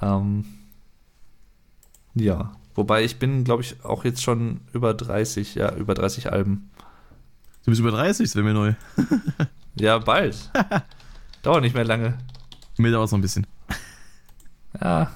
[0.00, 0.44] Ähm,
[2.14, 2.52] ja.
[2.74, 6.70] Wobei ich bin, glaube ich, auch jetzt schon über 30, ja, über 30 Alben.
[7.64, 8.74] Du bist über 30, das wäre mir neu.
[9.76, 10.50] ja, bald.
[11.42, 12.18] Dauert nicht mehr lange.
[12.78, 13.46] Mir dauert es noch ein bisschen.
[14.80, 15.10] Ja.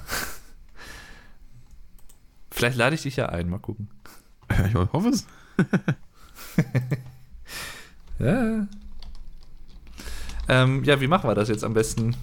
[2.51, 3.89] Vielleicht lade ich dich ja ein, mal gucken.
[4.51, 5.27] Ja, ich hoffe es.
[8.19, 8.67] ja.
[10.49, 12.17] Ähm, ja, wie machen wir das jetzt am besten?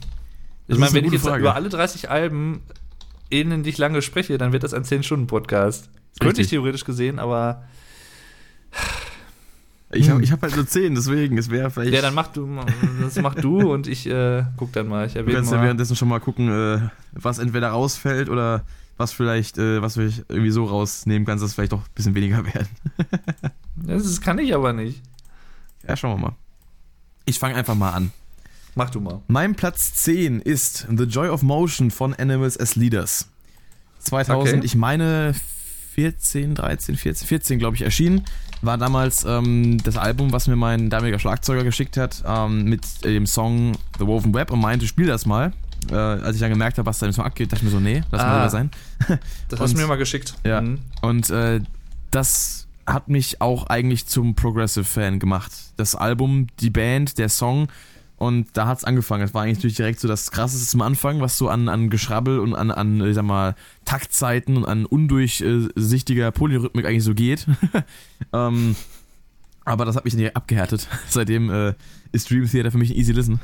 [0.67, 1.41] Ich meine, wenn ich jetzt Frage.
[1.41, 2.61] über alle 30 Alben
[3.29, 5.89] ähnlich lange spreche, dann wird das ein 10-Stunden-Podcast.
[6.19, 7.63] Könnte ich theoretisch gesehen, aber
[9.93, 10.23] ich habe hm.
[10.23, 11.93] ich hab halt nur 10, deswegen, es wäre vielleicht.
[11.93, 12.47] Ja, dann mach du,
[13.01, 15.07] das mach du und ich äh, guck dann mal.
[15.07, 15.57] Ich du kannst mal.
[15.57, 18.63] ja währenddessen schon mal gucken, äh, was entweder rausfällt oder
[18.97, 22.45] was vielleicht, äh, was du irgendwie so rausnehmen kannst, dass vielleicht doch ein bisschen weniger
[22.53, 22.67] werden.
[23.75, 25.01] das kann ich aber nicht.
[25.87, 26.35] Ja, schauen wir mal.
[27.25, 28.11] Ich fange einfach mal an.
[28.75, 29.21] Mach du mal.
[29.27, 33.29] Mein Platz 10 ist The Joy of Motion von Animals as Leaders.
[33.99, 34.65] 2000, okay.
[34.65, 35.33] ich meine
[35.93, 38.25] 14, 13, 14, 14 glaube ich erschienen
[38.65, 43.25] war damals ähm, das Album, was mir mein damaliger Schlagzeuger geschickt hat, ähm, mit dem
[43.25, 45.53] Song The Woven Web und meinte, spiel das mal.
[45.91, 47.79] Äh, als ich dann gemerkt habe, was da im Song abgeht, dachte ich mir so,
[47.79, 48.71] nee, lass ah, mal lieber sein.
[49.49, 50.35] das hast du mir mal geschickt.
[50.45, 50.61] Ja.
[50.61, 50.79] Mhm.
[51.01, 51.59] Und äh,
[52.11, 55.51] das hat mich auch eigentlich zum Progressive-Fan gemacht.
[55.77, 57.67] Das Album, die Band, der Song
[58.17, 59.23] und da hat es angefangen.
[59.23, 62.39] Es war eigentlich natürlich direkt so das Krasseste zum Anfang, was so an, an Geschrabbel
[62.39, 67.47] und an, an, ich sag mal, Taktzeiten und an undurchsichtiger Polyrhythmik eigentlich so geht.
[68.33, 68.75] ähm,
[69.65, 70.87] aber das hat mich dann abgehärtet.
[71.09, 71.73] Seitdem äh,
[72.11, 73.39] ist Dream Theater für mich ein easy listen.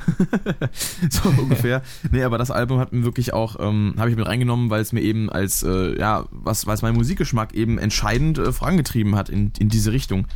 [1.10, 1.82] so ungefähr.
[2.10, 4.92] Nee, aber das Album hat mir wirklich auch, ähm, habe ich mit reingenommen, weil es
[4.92, 9.28] mir eben als, äh, ja, was, weil es meinen Musikgeschmack eben entscheidend äh, vorangetrieben hat
[9.28, 10.26] in, in diese Richtung.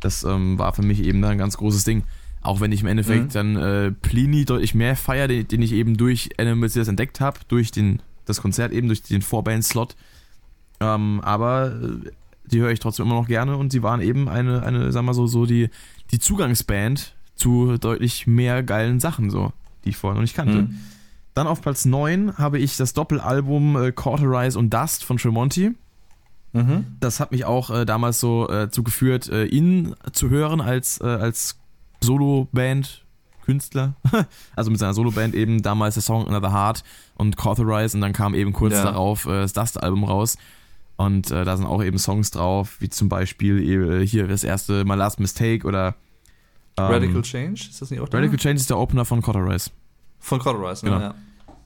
[0.00, 2.04] Das ähm, war für mich eben ein ganz großes Ding.
[2.42, 3.30] Auch wenn ich im Endeffekt mhm.
[3.30, 7.38] dann äh, Plini deutlich mehr feier, den, den, ich eben durch Animals das entdeckt habe,
[7.48, 9.94] durch den, das Konzert eben, durch den Vorband-Slot.
[10.80, 12.10] Ähm, aber äh,
[12.44, 15.14] die höre ich trotzdem immer noch gerne und sie waren eben eine, eine sag mal
[15.14, 15.70] so, so die,
[16.10, 19.52] die Zugangsband zu deutlich mehr geilen Sachen, so,
[19.84, 20.62] die ich vorher noch nicht kannte.
[20.62, 20.78] Mhm.
[21.34, 25.72] Dann auf Platz 9 habe ich das Doppelalbum äh, Cauterize und Dust von Tremonti.
[26.52, 26.96] Mhm.
[27.00, 31.06] Das hat mich auch äh, damals so äh, zugeführt, äh, ihn zu hören als, äh,
[31.06, 31.58] als
[32.02, 33.04] Solo-Band,
[33.44, 33.94] Künstler,
[34.56, 36.84] also mit seiner Solo-Band eben damals der Song Another Heart
[37.16, 38.84] und Cauterize und dann kam eben kurz ja.
[38.84, 40.36] darauf äh, das Dust-Album raus.
[40.96, 44.84] Und äh, da sind auch eben Songs drauf, wie zum Beispiel äh, hier das erste
[44.84, 45.96] My Last Mistake oder
[46.76, 48.18] ähm, Radical Change, ist das nicht auch da?
[48.18, 49.70] Radical Change ist der Opener von Cauterize.
[50.20, 50.90] Von Cauterize, ne?
[50.90, 51.02] genau.
[51.02, 51.14] ja.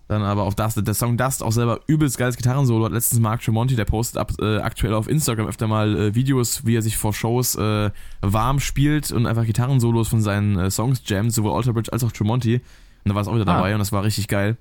[0.09, 2.85] Dann aber auf Dust, der Song Dust auch selber übelst geiles Gitarrensolo.
[2.85, 6.65] Hat letztens Mark Tremonti, der postet ab, äh, aktuell auf Instagram öfter mal äh, Videos,
[6.65, 11.03] wie er sich vor Shows äh, warm spielt und einfach Gitarrensolos von seinen äh, Songs
[11.07, 12.57] jammt, sowohl Alter Bridge als auch Tremonti.
[12.57, 12.63] Und
[13.11, 13.75] da war es auch wieder dabei ah.
[13.75, 14.57] und das war richtig geil.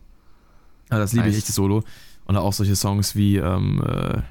[0.89, 1.33] Also das liebe nice.
[1.33, 1.83] ich echt, das Solo.
[2.25, 4.21] Und auch solche Songs wie, ähm, äh,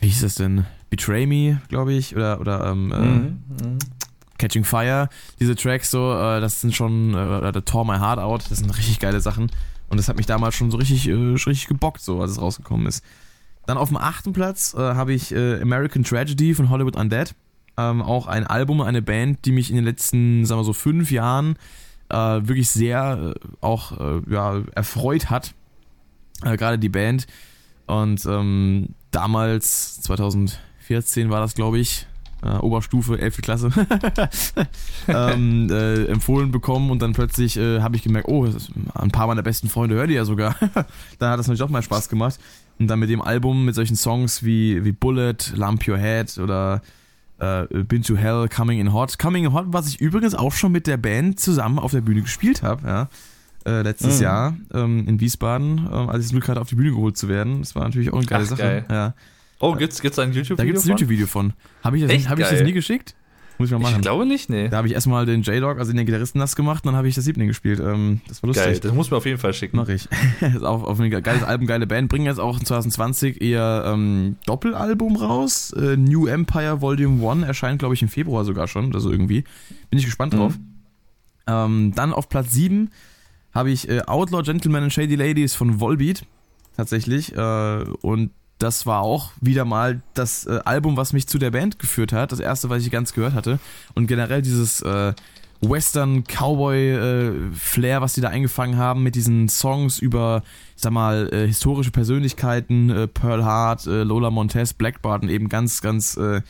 [0.00, 0.66] wie hieß das denn?
[0.88, 3.42] Betray Me, glaube ich, oder, oder ähm, äh, mhm.
[3.48, 3.78] Mhm.
[4.38, 5.08] Catching Fire.
[5.38, 8.70] Diese Tracks so, äh, das sind schon, äh, The Tore My Heart Out, das sind
[8.76, 9.50] richtig geile Sachen.
[9.90, 12.86] Und das hat mich damals schon so richtig, äh, richtig gebockt, so als es rausgekommen
[12.86, 13.04] ist.
[13.66, 17.34] Dann auf dem achten Platz äh, habe ich äh, American Tragedy von Hollywood Undead.
[17.76, 21.10] Ähm, auch ein Album, eine Band, die mich in den letzten, sagen wir so, fünf
[21.10, 21.56] Jahren
[22.08, 25.54] äh, wirklich sehr äh, auch äh, ja, erfreut hat.
[26.44, 27.26] Äh, gerade die Band.
[27.86, 32.06] Und ähm, damals, 2014 war das, glaube ich,
[32.42, 33.42] äh, Oberstufe, 11.
[33.42, 33.70] Klasse,
[35.08, 38.48] ähm, äh, empfohlen bekommen und dann plötzlich äh, habe ich gemerkt, oh,
[38.94, 40.56] ein paar meiner besten Freunde hören die ja sogar.
[41.18, 42.38] da hat das natürlich auch mal Spaß gemacht.
[42.78, 46.80] Und dann mit dem Album, mit solchen Songs wie, wie Bullet, Lamp Your Head oder
[47.38, 49.18] äh, Been to Hell, Coming in Hot.
[49.18, 52.22] Coming in Hot, was ich übrigens auch schon mit der Band zusammen auf der Bühne
[52.22, 53.08] gespielt habe, ja.
[53.66, 54.22] Äh, letztes mhm.
[54.22, 57.28] Jahr ähm, in Wiesbaden, äh, als ich es Glück hatte, auf die Bühne geholt zu
[57.28, 57.58] werden.
[57.58, 58.62] Das war natürlich auch eine geile Ach, Sache.
[58.62, 58.84] Geil.
[58.88, 59.14] Ja.
[59.60, 60.56] Oh, gibt's, gibt's ein YouTube-Video?
[60.56, 61.52] Da gibt's ein YouTube-Video von.
[61.84, 63.14] Habe ich, das, hab ich das nie geschickt?
[63.58, 63.96] Muss ich mal machen.
[63.96, 64.70] Ich glaube nicht, nee.
[64.70, 67.26] Da habe ich erstmal den J-Dog, also den Gitarristen, nass gemacht, dann habe ich das
[67.26, 67.78] Siebling gespielt.
[67.78, 68.64] Ähm, das war lustig.
[68.64, 69.76] Geil, das muss mir auf jeden Fall schicken.
[69.76, 70.08] Mach ich.
[70.40, 72.08] ist auch auf ein geiles Album, geile Band.
[72.08, 75.74] Bringen jetzt auch 2020 ihr ähm, Doppelalbum raus.
[75.74, 78.94] Äh, New Empire Volume 1 erscheint, glaube ich, im Februar sogar schon.
[78.94, 79.44] Also irgendwie.
[79.90, 80.56] Bin ich gespannt drauf.
[80.56, 80.64] Mhm.
[81.46, 82.88] Ähm, dann auf Platz 7
[83.52, 86.24] habe ich äh, Outlaw Gentlemen and Shady Ladies von Volbeat.
[86.78, 87.36] Tatsächlich.
[87.36, 88.30] Äh, und
[88.60, 92.30] das war auch wieder mal das äh, Album, was mich zu der Band geführt hat.
[92.30, 93.58] Das erste, was ich ganz gehört hatte.
[93.94, 95.14] Und generell dieses äh,
[95.62, 100.42] Western Cowboy äh, Flair, was die da eingefangen haben mit diesen Songs über,
[100.76, 105.48] ich sag mal, äh, historische Persönlichkeiten, äh, Pearl Hart, äh, Lola Montez, Blackbart und eben
[105.48, 106.42] ganz, ganz äh,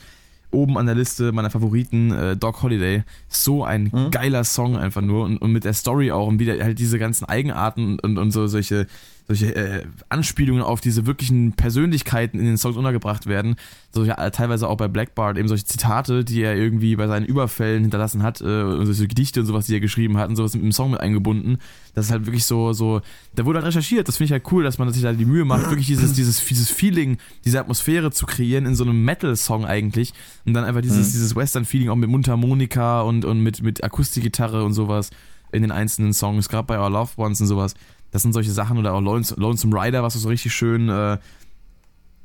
[0.51, 3.03] oben an der Liste meiner Favoriten, äh, Doc Holiday.
[3.29, 4.11] So ein mhm.
[4.11, 7.25] geiler Song einfach nur und, und mit der Story auch und wieder halt diese ganzen
[7.25, 8.87] Eigenarten und, und so solche
[9.27, 13.55] solche äh, Anspielungen auf diese wirklichen Persönlichkeiten in den Songs untergebracht werden.
[13.91, 18.23] Solche, teilweise auch bei Blackbart, eben solche Zitate, die er irgendwie bei seinen Überfällen hinterlassen
[18.23, 20.71] hat, äh, und solche Gedichte und sowas, die er geschrieben hat und sowas mit dem
[20.71, 21.57] Song mit eingebunden.
[21.93, 23.01] Das ist halt wirklich so, so,
[23.35, 24.07] da wurde halt recherchiert.
[24.07, 26.45] Das finde ich halt cool, dass man sich da die Mühe macht, wirklich dieses, dieses,
[26.45, 30.13] dieses Feeling, diese Atmosphäre zu kreieren in so einem Metal-Song eigentlich.
[30.45, 31.11] Und dann einfach dieses, mhm.
[31.11, 35.09] dieses Western-Feeling auch mit Mundharmonika und, und mit, mit Akustikgitarre und sowas
[35.51, 37.75] in den einzelnen Songs, gerade bei Our Loved Ones und sowas.
[38.11, 41.17] Das sind solche Sachen oder auch Lonesome Rider, was so richtig schön, äh,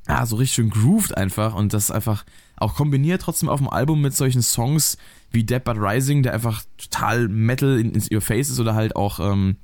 [0.09, 2.25] ja, so richtig schön grooved einfach und das einfach
[2.57, 4.99] auch kombiniert trotzdem auf dem Album mit solchen Songs
[5.31, 8.97] wie Dead But Rising, der einfach total Metal in, in your face ist oder halt
[8.97, 9.57] auch ähm,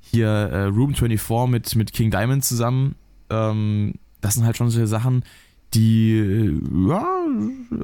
[0.00, 2.94] hier äh, Room 24 mit, mit King Diamond zusammen.
[3.30, 5.24] Ähm, das sind halt schon solche Sachen,
[5.74, 7.26] die äh, ja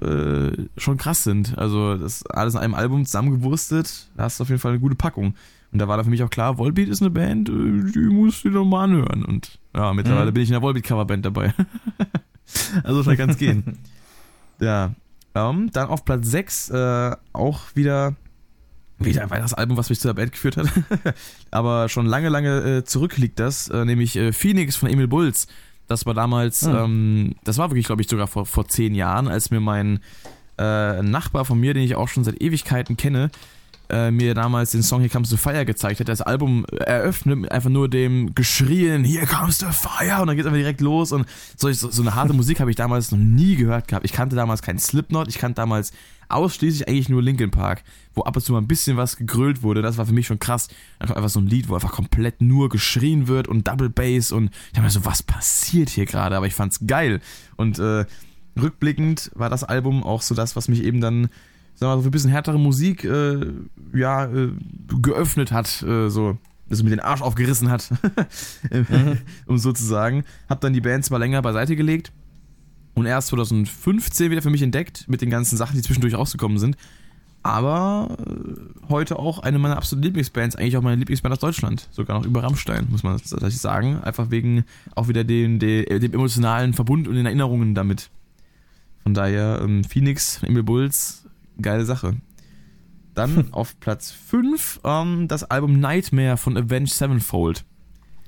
[0.03, 1.57] äh, schon krass sind.
[1.57, 4.97] Also das alles in einem Album zusammengewurstet, da hast du auf jeden Fall eine gute
[4.97, 5.35] Packung.
[5.73, 8.45] Und da war da für mich auch klar, Volbeat ist eine Band, äh, die musst
[8.45, 9.25] du doch mal anhören.
[9.25, 10.35] Und ja, mittlerweile mhm.
[10.35, 11.55] bin ich in der Volbeat-Coverband dabei.
[12.83, 13.79] also kann es gehen.
[14.59, 14.95] Ja.
[15.35, 18.17] Um, ähm, dann auf Platz 6 äh, auch wieder
[18.99, 20.67] wieder ein weiteres Album, was mich zu der Band geführt hat.
[21.51, 25.47] Aber schon lange, lange äh, zurück liegt das, äh, nämlich äh, Phoenix von Emil Bulls.
[25.89, 26.77] Das war damals, mhm.
[26.77, 30.01] ähm, das war wirklich, glaube ich, sogar vor, vor zehn Jahren, als mir mein
[30.59, 33.31] äh, Nachbar von mir, den ich auch schon seit Ewigkeiten kenne,
[33.89, 36.09] äh, mir damals den Song Here Comes the Fire gezeigt hat.
[36.09, 40.45] Das Album eröffnet mit einfach nur dem Geschrien Here Comes the Fire und dann geht
[40.45, 43.19] es einfach direkt los und so, so, so eine harte Musik habe ich damals noch
[43.19, 44.05] nie gehört gehabt.
[44.05, 45.93] Ich kannte damals keinen Slipknot, ich kannte damals
[46.29, 47.85] ausschließlich eigentlich nur Linkin Park,
[48.15, 49.83] wo ab und zu mal ein bisschen was gegrölt wurde.
[49.83, 50.69] Das war für mich schon krass.
[50.99, 54.51] Einfach, einfach so ein Lied, wo einfach komplett nur geschrien wird und Double Bass und
[54.73, 56.37] ich habe mir so, was passiert hier gerade?
[56.37, 57.21] Aber ich fand's geil.
[57.57, 58.05] Und äh,
[58.61, 61.29] rückblickend war das Album auch so das, was mich eben dann
[61.77, 63.53] sag mal, so ein bisschen härtere Musik äh,
[63.95, 64.51] ja, äh,
[65.01, 66.39] geöffnet hat, äh, so,
[66.69, 67.91] also mir den Arsch aufgerissen hat,
[68.71, 69.19] mhm.
[69.47, 70.25] um so zu sagen.
[70.49, 72.13] Hab dann die Band zwar länger beiseite gelegt
[72.95, 76.77] und erst 2015 wieder für mich entdeckt, mit den ganzen Sachen, die zwischendurch rausgekommen sind.
[77.43, 81.89] Aber äh, heute auch eine meiner absoluten Lieblingsbands, eigentlich auch meine Lieblingsband aus Deutschland.
[81.93, 84.03] Sogar noch über Rammstein, muss man tatsächlich sagen.
[84.03, 84.65] Einfach wegen
[84.97, 88.11] auch wieder dem, dem, dem emotionalen Verbund und den Erinnerungen damit.
[89.05, 91.26] Von daher, ähm, Phoenix, Emil Bulls,
[91.61, 92.17] geile Sache.
[93.15, 97.65] Dann auf Platz 5 ähm, das Album Nightmare von Avenged Sevenfold.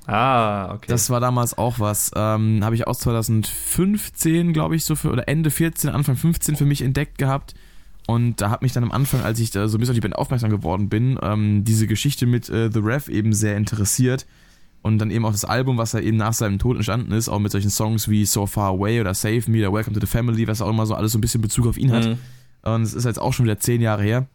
[0.06, 0.86] Ah, okay.
[0.88, 2.10] Das war damals auch was.
[2.16, 6.64] Ähm, Habe ich aus 2015, glaube ich, so für, oder Ende 14, Anfang 15 für
[6.64, 7.54] mich entdeckt gehabt.
[8.06, 10.00] Und da hat mich dann am Anfang, als ich da so ein bisschen auf die
[10.00, 14.26] Band aufmerksam geworden bin, ähm, diese Geschichte mit äh, The Rev eben sehr interessiert.
[14.80, 17.38] Und dann eben auch das Album, was da eben nach seinem Tod entstanden ist, auch
[17.38, 20.48] mit solchen Songs wie So Far Away oder Save Me oder Welcome to the Family,
[20.48, 22.06] was auch immer so alles so ein bisschen Bezug auf ihn hat.
[22.06, 22.18] Mhm.
[22.62, 24.26] Und es ist jetzt auch schon wieder zehn Jahre her.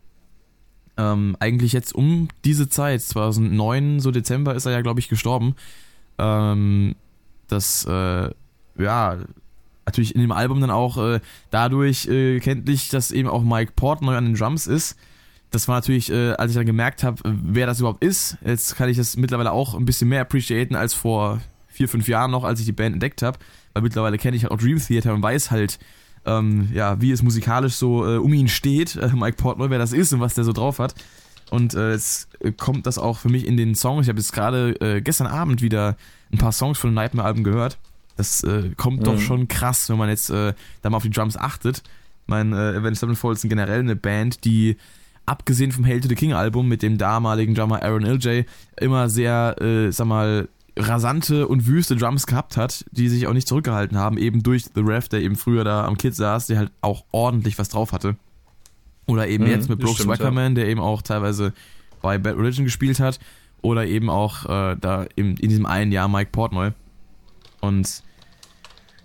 [0.98, 5.56] ähm, eigentlich jetzt um diese Zeit, 2009, so Dezember ist er ja, glaube ich, gestorben.
[6.20, 6.96] Ähm,
[7.48, 8.30] das, äh,
[8.78, 9.18] ja,
[9.86, 11.20] natürlich in dem Album dann auch äh,
[11.52, 14.96] dadurch äh, kenntlich, dass eben auch Mike Portnoy an den Drums ist.
[15.52, 18.38] Das war natürlich, äh, als ich dann gemerkt habe, wer das überhaupt ist.
[18.44, 22.32] Jetzt kann ich das mittlerweile auch ein bisschen mehr appreciaten als vor vier, fünf Jahren
[22.32, 23.38] noch, als ich die Band entdeckt habe.
[23.74, 25.80] Weil mittlerweile kenne ich halt auch Dream Theater und weiß halt,
[26.26, 29.94] ähm, ja, wie es musikalisch so äh, um ihn steht, äh, Mike Portnoy, wer das
[29.94, 30.96] ist und was der so drauf hat.
[31.50, 34.06] Und äh, jetzt kommt das auch für mich in den Songs.
[34.06, 35.98] Ich habe jetzt gerade äh, gestern Abend wieder
[36.32, 37.78] ein paar Songs von dem Nightmare-Album gehört.
[38.18, 39.04] Das äh, kommt mhm.
[39.04, 41.84] doch schon krass, wenn man jetzt äh, da mal auf die Drums achtet.
[42.26, 44.78] Mein äh, Avenged Sevenfold ist generell eine Band, die
[45.26, 48.44] abgesehen vom Hail to the King Album mit dem damaligen Drummer Aaron LJ
[48.78, 53.48] immer sehr, äh, sag mal, rasante und wüste Drums gehabt hat, die sich auch nicht
[53.48, 56.72] zurückgehalten haben, eben durch The Ref, der eben früher da am Kit saß, der halt
[56.82, 58.16] auch ordentlich was drauf hatte.
[59.06, 61.54] Oder eben mhm, jetzt mit Brooks Wackerman, der eben auch teilweise
[62.02, 63.20] bei Bad Religion gespielt hat.
[63.62, 66.72] Oder eben auch äh, da in, in diesem einen Jahr Mike Portnoy.
[67.62, 68.04] Und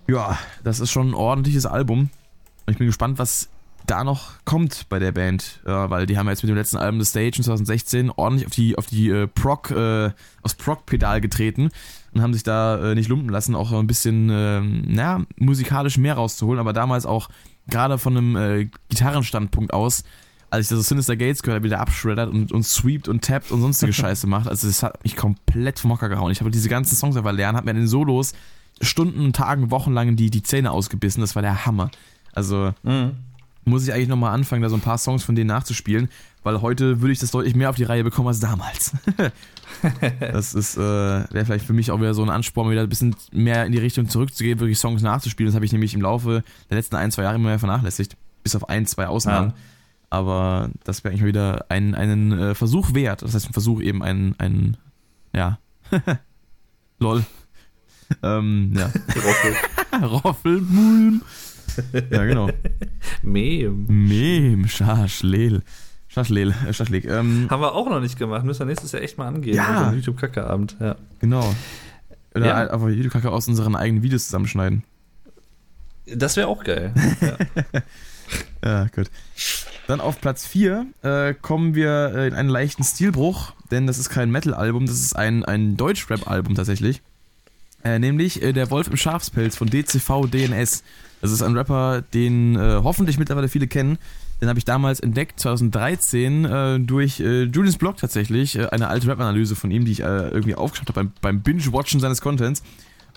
[0.07, 2.09] ja, das ist schon ein ordentliches Album.
[2.65, 3.49] Und ich bin gespannt, was
[3.89, 7.01] da noch kommt bei der Band, ja, weil die haben jetzt mit dem letzten Album
[7.01, 10.11] The Stage in 2016 ordentlich auf die auf die äh, Proc äh,
[10.43, 11.69] aufs Proc Pedal getreten
[12.13, 16.15] und haben sich da äh, nicht lumpen lassen, auch ein bisschen äh, naja, musikalisch mehr
[16.15, 17.29] rauszuholen, aber damals auch
[17.67, 20.03] gerade von einem äh, Gitarrenstandpunkt aus,
[20.51, 23.61] als ich das Sinister Gates gehört habe, wieder abschreddert und, und sweept und tappt und
[23.61, 26.31] sonstige Scheiße macht, also das hat mich komplett vom Hocker gehauen.
[26.31, 28.33] Ich habe diese ganzen Songs einfach lernen, habe mir in den Solos
[28.81, 31.91] Stunden, Tagen, Wochenlang die, die Zähne ausgebissen, das war der Hammer.
[32.33, 33.11] Also mhm
[33.69, 36.09] muss ich eigentlich nochmal anfangen, da so ein paar Songs von denen nachzuspielen,
[36.43, 38.93] weil heute würde ich das deutlich mehr auf die Reihe bekommen als damals.
[40.19, 43.15] das ist, äh, wäre vielleicht für mich auch wieder so ein Ansporn, wieder ein bisschen
[43.31, 45.47] mehr in die Richtung zurückzugehen, wirklich Songs nachzuspielen.
[45.47, 48.15] Das habe ich nämlich im Laufe der letzten ein, zwei Jahre immer mehr vernachlässigt.
[48.43, 49.49] Bis auf ein, zwei Ausnahmen.
[49.49, 49.55] Ja.
[50.11, 53.21] Aber das wäre eigentlich wieder ein, einen äh, Versuch wert.
[53.21, 54.77] Das heißt, ein Versuch eben ein, ein
[55.33, 55.59] ja.
[56.99, 57.25] Lol.
[58.23, 58.91] ähm, ja.
[59.15, 59.55] Roffel.
[60.01, 61.21] Roffelmulm.
[62.11, 62.49] ja, genau.
[63.21, 63.85] Mem.
[63.87, 65.61] Mem, Schaschlel.
[66.07, 67.05] Schaschlel, äh, Schaschlik.
[67.05, 68.43] Ähm, Haben wir auch noch nicht gemacht.
[68.43, 69.55] Müssen wir nächstes Jahr echt mal angehen.
[69.55, 69.91] Ja.
[69.91, 70.75] YouTube-Kacke-Abend.
[70.79, 70.95] Ja.
[71.19, 71.53] Genau.
[72.33, 72.55] Oder ja.
[72.55, 74.83] einfach YouTube-Kacke aus unseren eigenen Videos zusammenschneiden.
[76.07, 76.93] Das wäre auch geil.
[78.61, 78.83] Ja.
[78.83, 79.09] ja, gut.
[79.87, 84.09] Dann auf Platz 4 äh, kommen wir äh, in einen leichten Stilbruch, denn das ist
[84.09, 87.01] kein Metal-Album, das ist ein, ein Deutsch-Rap-Album tatsächlich.
[87.83, 90.83] Äh, nämlich äh, Der Wolf im Schafspelz von DCV DNS.
[91.21, 93.97] Das ist ein Rapper, den äh, hoffentlich mittlerweile viele kennen.
[94.41, 98.57] Den habe ich damals entdeckt, 2013, äh, durch äh, Julians Blog tatsächlich.
[98.57, 101.99] Äh, eine alte Rap-Analyse von ihm, die ich äh, irgendwie aufgeschaut habe beim, beim Binge-Watchen
[101.99, 102.63] seines Contents.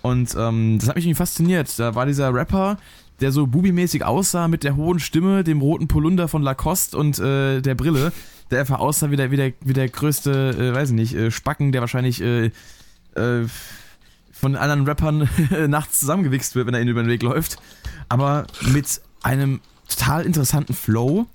[0.03, 1.79] Und ähm, das hat mich irgendwie fasziniert.
[1.79, 2.77] Da war dieser Rapper,
[3.21, 7.61] der so bubimäßig aussah mit der hohen Stimme, dem roten Polunder von Lacoste und äh,
[7.61, 8.13] der Brille,
[8.51, 11.31] der einfach aussah wie der, wie der, wie der größte, äh, weiß ich nicht, äh,
[11.31, 12.47] Spacken, der wahrscheinlich äh,
[13.15, 13.47] äh,
[14.43, 15.29] von anderen Rappern
[15.69, 17.59] nachts zusammengewichst wird, wenn er ihnen über den Weg läuft.
[18.09, 21.27] Aber mit einem total interessanten Flow,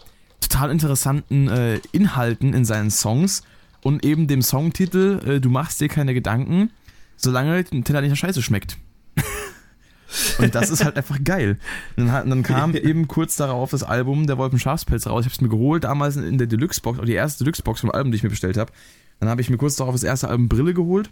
[0.41, 3.43] total interessanten äh, Inhalten in seinen Songs
[3.81, 6.69] und eben dem Songtitel äh, Du machst dir keine Gedanken,
[7.15, 8.77] solange der Teller nicht nach Scheiße schmeckt.
[10.39, 11.57] und das ist halt einfach geil.
[11.95, 15.21] Und dann, dann kam eben kurz darauf das Album Der Wolfen Schafspelz raus.
[15.21, 18.11] Ich habe es mir geholt, damals in der Deluxe-Box, auch die erste Deluxe-Box vom Album,
[18.11, 18.73] die ich mir bestellt habe.
[19.21, 21.09] Dann habe ich mir kurz darauf das erste Album Brille geholt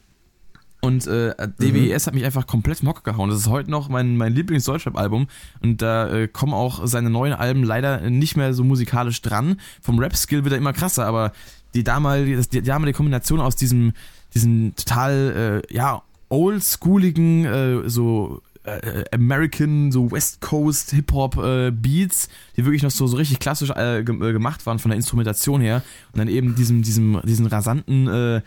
[0.85, 2.07] und äh, DWS mhm.
[2.07, 3.29] hat mich einfach komplett mock gehauen.
[3.29, 5.27] Das ist heute noch mein, mein Lieblings-Deutschrap-Album.
[5.61, 9.59] Und da äh, kommen auch seine neuen Alben leider nicht mehr so musikalisch dran.
[9.81, 11.31] Vom Rap-Skill wird er immer krasser, aber
[11.73, 13.93] die damalige, die damalige Kombination aus diesem,
[14.33, 22.29] diesem total, äh, ja, oldschooligen, äh, so äh, American, so West Coast Hip-Hop äh, Beats,
[22.57, 25.83] die wirklich noch so, so richtig klassisch äh, gemacht waren von der Instrumentation her.
[26.13, 28.41] Und dann eben diesem, diesem, diesen rasanten äh,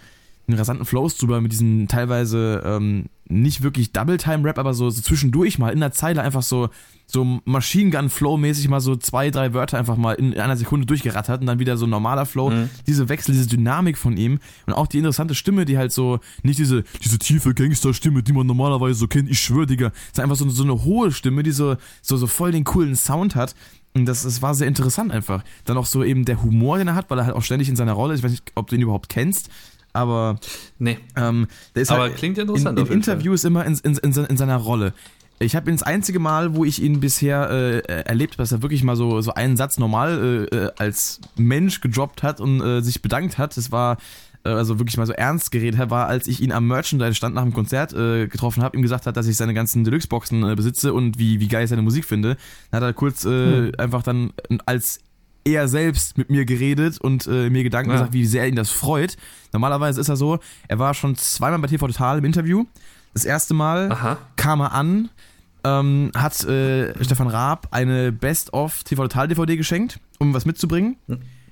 [0.54, 5.70] rasanten Flows drüber mit diesen teilweise ähm, nicht wirklich Double-Time-Rap, aber so, so, zwischendurch mal
[5.70, 6.70] in der Zeile einfach so,
[7.06, 11.42] so Machine Gun-Flow-mäßig mal so zwei, drei Wörter einfach mal in, in einer Sekunde durchgerattert
[11.42, 12.50] und dann wieder so ein normaler Flow.
[12.50, 12.70] Mhm.
[12.86, 16.58] Diese Wechsel, diese Dynamik von ihm und auch die interessante Stimme, die halt so, nicht
[16.58, 20.48] diese, diese tiefe Gangster-Stimme, die man normalerweise so kennt, ich schwör, Digga, ist einfach so,
[20.48, 23.54] so eine hohe Stimme, die so, so, so voll den coolen Sound hat.
[23.94, 25.42] Und das, das war sehr interessant einfach.
[25.64, 27.76] Dann auch so eben der Humor, den er hat, weil er halt auch ständig in
[27.76, 29.50] seiner Rolle, ich weiß nicht, ob du ihn überhaupt kennst,
[29.98, 30.38] aber
[30.78, 30.98] nee.
[31.16, 32.78] Ähm, ist aber halt klingt interessant.
[32.78, 33.50] In, in Interviews Fall.
[33.50, 34.94] immer in, in, in, in, seiner Rolle.
[35.40, 38.82] Ich habe ihn das einzige Mal, wo ich ihn bisher äh, erlebt, dass er wirklich
[38.82, 43.02] mal so, so einen Satz normal äh, äh, als Mensch gedroppt hat und äh, sich
[43.02, 43.56] bedankt hat.
[43.56, 43.98] Das war
[44.44, 47.44] äh, also wirklich mal so ernst geredet hat, war, als ich ihn am Merchandise-Stand nach
[47.44, 51.18] dem Konzert äh, getroffen habe, ihm gesagt hat, dass ich seine ganzen Deluxe-Boxen besitze und
[51.18, 52.36] wie, wie geil ich seine Musik finde.
[52.70, 53.72] Dann hat er kurz hm.
[53.78, 54.32] einfach dann
[54.66, 55.00] als
[55.54, 57.96] er selbst mit mir geredet und äh, mir Gedanken Ja.
[57.96, 59.16] gesagt, wie sehr ihn das freut.
[59.52, 62.64] Normalerweise ist er so, er war schon zweimal bei TV Total im Interview.
[63.14, 64.18] Das erste Mal Aha.
[64.36, 65.08] kam er an,
[65.64, 70.96] ähm, hat äh, Stefan Raab eine Best-of TV Total DVD geschenkt, um was mitzubringen.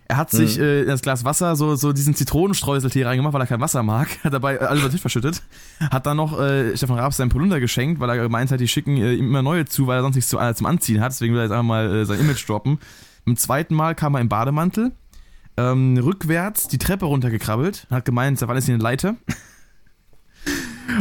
[0.09, 3.49] Er hat sich äh, in das Glas Wasser so, so diesen Zitronenstreuseltee reingemacht, weil er
[3.49, 4.07] kein Wasser mag.
[4.23, 5.43] Hat dabei alles über den Tisch verschüttet.
[5.91, 8.97] Hat dann noch äh, Stefan Raab seinen Polunder geschenkt, weil er gemeint hat, die schicken
[8.99, 11.11] äh, ihm immer neue zu, weil er sonst nichts zu, äh, zum Anziehen hat.
[11.11, 12.79] Deswegen will er jetzt einfach mal äh, sein Image droppen.
[13.27, 14.93] Beim zweiten Mal kam er im Bademantel,
[15.57, 19.17] ähm, rückwärts die Treppe runtergekrabbelt, hat gemeint, da war alles in eine Leiter.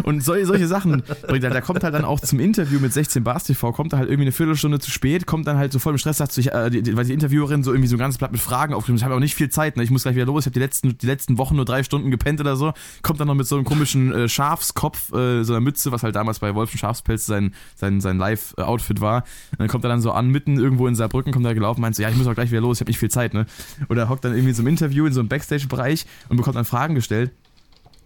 [0.04, 1.50] Und solche, solche Sachen bringt er.
[1.50, 4.26] Der kommt halt dann auch zum Interview mit 16 Bars TV, kommt er halt irgendwie
[4.26, 6.70] eine Viertelstunde zu spät, kommt dann halt so voll im Stress, sagt so, ich, äh,
[6.70, 9.04] die, die, weil die Interviewerin so irgendwie so ein ganzes Blatt mit Fragen aufgeschrieben, ich
[9.04, 9.84] habe auch nicht viel Zeit, ne?
[9.84, 12.12] ich muss gleich wieder los, ich habe die letzten, die letzten Wochen nur drei Stunden
[12.12, 15.62] gepennt oder so, kommt dann noch mit so einem komischen äh, Schafskopf, äh, so einer
[15.62, 19.24] Mütze, was halt damals bei Wolfen Schafspelz sein, sein, sein Live-Outfit war.
[19.52, 21.96] Und dann kommt er dann so an, mitten irgendwo in Saarbrücken, kommt er gelaufen, meint
[21.96, 23.46] so, ja, ich muss auch gleich wieder los, ich habe nicht viel Zeit, ne?
[23.90, 26.96] Oder hockt dann irgendwie so einem Interview in so einem Backstage-Bereich und bekommt dann Fragen
[26.96, 27.32] gestellt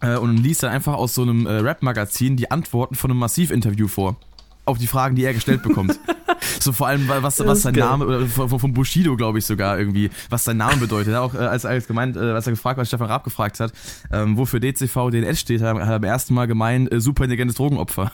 [0.00, 3.88] äh, und liest dann einfach aus so einem äh, Rap-Magazin die Antworten von einem Massiv-Interview
[3.88, 4.16] vor.
[4.64, 5.98] Auf die Fragen, die er gestellt bekommt.
[6.60, 7.88] so vor allem, was, was sein geil.
[7.88, 11.14] Name, oder von, Bushido, glaube ich sogar irgendwie, was sein Name bedeutet.
[11.16, 13.72] Auch äh, als, als gemeint, äh, als er gefragt, was Stefan Raab gefragt hat,
[14.12, 17.24] ähm, wofür DCV DNS steht, hat er hat er beim ersten Mal gemeint, äh, super
[17.24, 18.12] intelligentes Drogenopfer.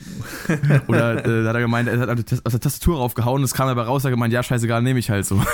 [0.88, 4.02] Oder äh, hat er gemeint, er hat auf der Tastatur raufgehauen, es kam dabei raus,
[4.02, 5.42] er hat gemeint, ja, scheißegal, nehme ich halt so.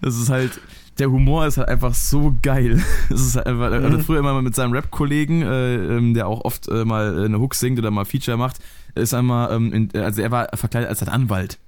[0.00, 0.60] Das ist halt,
[0.98, 2.82] der Humor ist halt einfach so geil.
[3.08, 6.44] Das ist halt einfach, er hat früher immer mit seinem Rap-Kollegen, äh, ähm, der auch
[6.44, 8.58] oft äh, mal eine Hook singt oder mal Feature macht,
[8.94, 11.58] ist einmal, ähm, in, also er war verkleidet als ein Anwalt.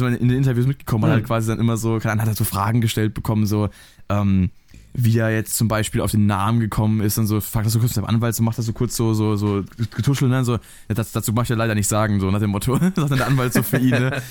[0.00, 1.14] Mal in den Interviews mitgekommen Mhm.
[1.14, 3.68] hat quasi dann immer so, keine Ahnung, hat er so Fragen gestellt bekommen, so,
[4.08, 4.50] ähm,
[4.96, 7.80] wie er jetzt zum Beispiel auf den Namen gekommen ist und so, fragt das so
[7.80, 9.64] kurz mit dem Anwalt, so macht das so kurz so, so, so
[9.96, 12.50] getuschelt, ne, so, ja, das, dazu mach ich ja leider nicht sagen, so nach dem
[12.50, 14.22] Motto, sagt dann der Anwalt so für ihn, ne.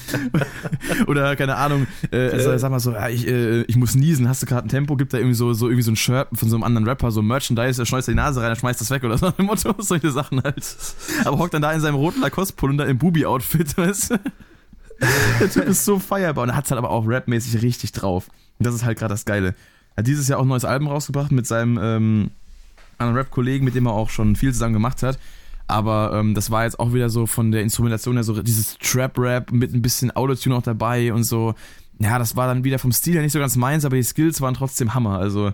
[1.07, 4.41] Oder, keine Ahnung, äh, also, sag mal so, ja, ich, äh, ich muss niesen, hast
[4.41, 6.55] du gerade ein Tempo, gibt da irgendwie so, so, irgendwie so ein Shirt von so
[6.55, 9.17] einem anderen Rapper, so Merchandise, er schneuzt die Nase rein, er schmeißt das weg oder
[9.17, 10.63] so nach dem Motto, solche Sachen halt.
[11.25, 14.19] Aber hockt dann da in seinem roten Lacoste-Polunder im Bubi-Outfit, weißt du.
[15.41, 18.29] Der Typ ist so feierbar und er hat es halt aber auch rapmäßig richtig drauf.
[18.59, 19.55] Und das ist halt gerade das Geile.
[19.95, 22.31] Er hat dieses Jahr auch ein neues Album rausgebracht mit seinem ähm,
[22.97, 25.19] anderen Rap-Kollegen, mit dem er auch schon viel zusammen gemacht hat.
[25.67, 29.51] Aber ähm, das war jetzt auch wieder so von der Instrumentation her so dieses Trap-Rap
[29.51, 31.55] mit ein bisschen Autotune auch dabei und so.
[31.99, 34.41] Ja, das war dann wieder vom Stil her nicht so ganz meins, aber die Skills
[34.41, 35.19] waren trotzdem Hammer.
[35.19, 35.53] Also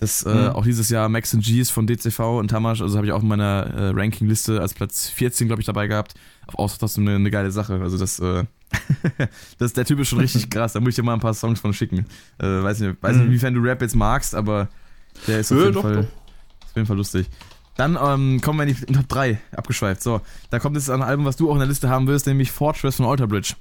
[0.00, 0.48] das äh, Mhm.
[0.56, 3.28] auch dieses Jahr Max and G's von DCV und Tamasch, also habe ich auch in
[3.28, 6.14] meiner äh, Ranking-Liste als Platz 14, glaube ich, dabei gehabt.
[6.54, 7.80] Auch trotzdem eine, eine geile Sache.
[7.80, 8.44] Also das, äh,
[9.58, 10.72] das der Typ ist schon richtig krass.
[10.72, 12.06] Da muss ich dir mal ein paar Songs von schicken.
[12.38, 13.26] Äh, weiß nicht, weiß nicht, Mhm.
[13.28, 14.68] inwiefern du Rap jetzt magst, aber
[15.26, 16.02] der ist auf Ja, jeden doch, Fall doch.
[16.02, 16.08] ist
[16.70, 17.26] auf jeden Fall lustig.
[17.76, 20.00] Dann ähm, kommen wir in die Top 3, abgeschweift.
[20.02, 20.20] So,
[20.50, 22.96] da kommt jetzt ein Album, was du auch in der Liste haben wirst, nämlich Fortress
[22.96, 23.54] von Alter Bridge.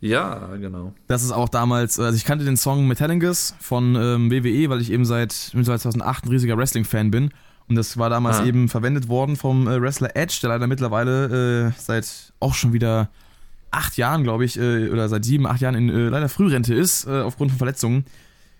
[0.00, 0.92] Ja, genau.
[1.06, 4.90] Das ist auch damals, also ich kannte den Song Metallingus von ähm, WWE, weil ich
[4.90, 7.30] eben seit 2008 ein riesiger Wrestling-Fan bin.
[7.68, 8.44] Und das war damals Ah.
[8.44, 13.08] eben verwendet worden vom äh, Wrestler Edge, der leider mittlerweile äh, seit auch schon wieder
[13.72, 17.06] acht Jahren, glaube ich, äh, oder seit sieben, acht Jahren in äh, leider Frührente ist,
[17.06, 18.04] äh, aufgrund von Verletzungen.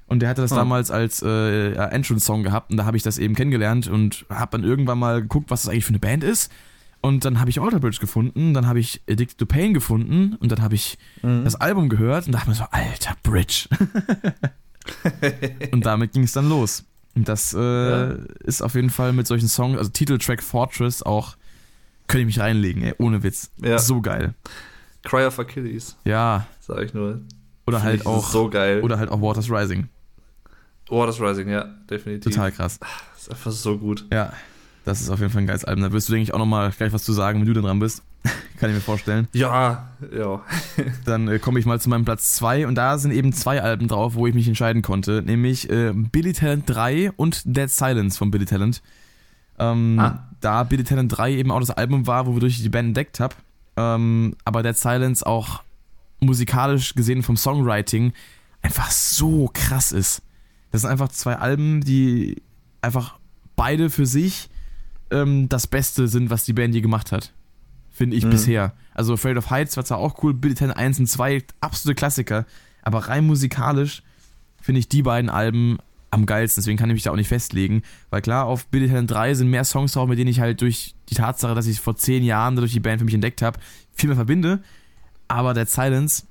[0.06, 0.56] Und der hatte das Ah.
[0.56, 4.64] damals als äh, Entrance-Song gehabt und da habe ich das eben kennengelernt und habe dann
[4.68, 6.50] irgendwann mal geguckt, was das eigentlich für eine Band ist.
[7.00, 10.52] Und dann habe ich Alter Bridge gefunden, dann habe ich Addicted to Pain gefunden und
[10.52, 11.44] dann habe ich Mhm.
[11.44, 13.68] das Album gehört und dachte mir so, alter Bridge.
[15.72, 16.84] und damit ging es dann los.
[17.14, 18.14] Und das äh, Ja.
[18.44, 21.36] ist auf jeden Fall mit solchen Songs, also Titeltrack Fortress auch,
[22.06, 23.50] könnte ich mich reinlegen, ey, ohne Witz.
[23.62, 23.78] Ja.
[23.78, 24.34] So geil.
[25.04, 26.46] Cry of Achilles, Ja.
[26.60, 27.20] sag ich nur.
[27.66, 28.80] Oder halt ich, auch, So geil.
[28.82, 29.88] oder halt auch Waters Rising.
[30.88, 32.32] Waters Rising, ja, definitiv.
[32.32, 32.78] Total krass.
[33.16, 34.04] Ist einfach so gut.
[34.12, 34.32] Ja.
[34.84, 35.84] Das ist auf jeden Fall ein geiles Album.
[35.84, 37.78] Da wirst du, denke ich, auch nochmal gleich was zu sagen, wenn du dann dran
[37.78, 38.02] bist.
[38.58, 39.28] Kann ich mir vorstellen.
[39.32, 40.42] Ja, ja.
[41.04, 43.88] Dann äh, komme ich mal zu meinem Platz 2 und da sind eben zwei Alben
[43.88, 48.30] drauf, wo ich mich entscheiden konnte, nämlich äh, Billy Talent 3 und Dead Silence von
[48.30, 48.82] Billy Talent.
[49.58, 50.28] Ähm, Ah.
[50.40, 53.34] Da Billy Talent 3 eben auch das Album war, wodurch ich die Band entdeckt habe,
[53.76, 55.62] ähm, aber Dead Silence auch
[56.20, 58.12] musikalisch gesehen vom Songwriting
[58.62, 60.22] einfach so krass ist.
[60.70, 62.40] Das sind einfach zwei Alben, die
[62.80, 63.18] einfach
[63.56, 64.48] beide für sich
[65.10, 67.32] ähm, das Beste sind, was die Band je gemacht hat.
[67.90, 68.30] Finde ich Mhm.
[68.30, 68.72] bisher.
[68.94, 72.46] Also Afraid of Heights war zwar auch cool, Billy Talent 1 und 2, absolute Klassiker,
[72.82, 74.02] aber rein musikalisch
[74.60, 75.78] finde ich die beiden Alben
[76.12, 79.10] am geilsten, deswegen kann ich mich da auch nicht festlegen, weil klar, auf Billy Talent
[79.10, 81.96] 3 sind mehr Songs drauf, mit denen ich halt durch die Tatsache, dass ich vor
[81.96, 83.58] zehn Jahren dadurch die Band für mich entdeckt habe,
[83.92, 84.62] viel mehr verbinde,
[85.28, 86.24] aber Dead Silence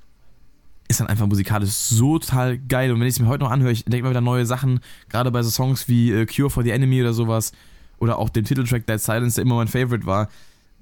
[0.88, 2.92] ist dann einfach musikalisch so total geil.
[2.92, 5.30] Und wenn ich es mir heute noch anhöre, ich entdecke immer wieder neue Sachen, gerade
[5.30, 7.52] bei so Songs wie äh, Cure for the Enemy oder sowas.
[7.98, 10.28] Oder auch den Titeltrack Dead Silence, der immer mein Favorite war,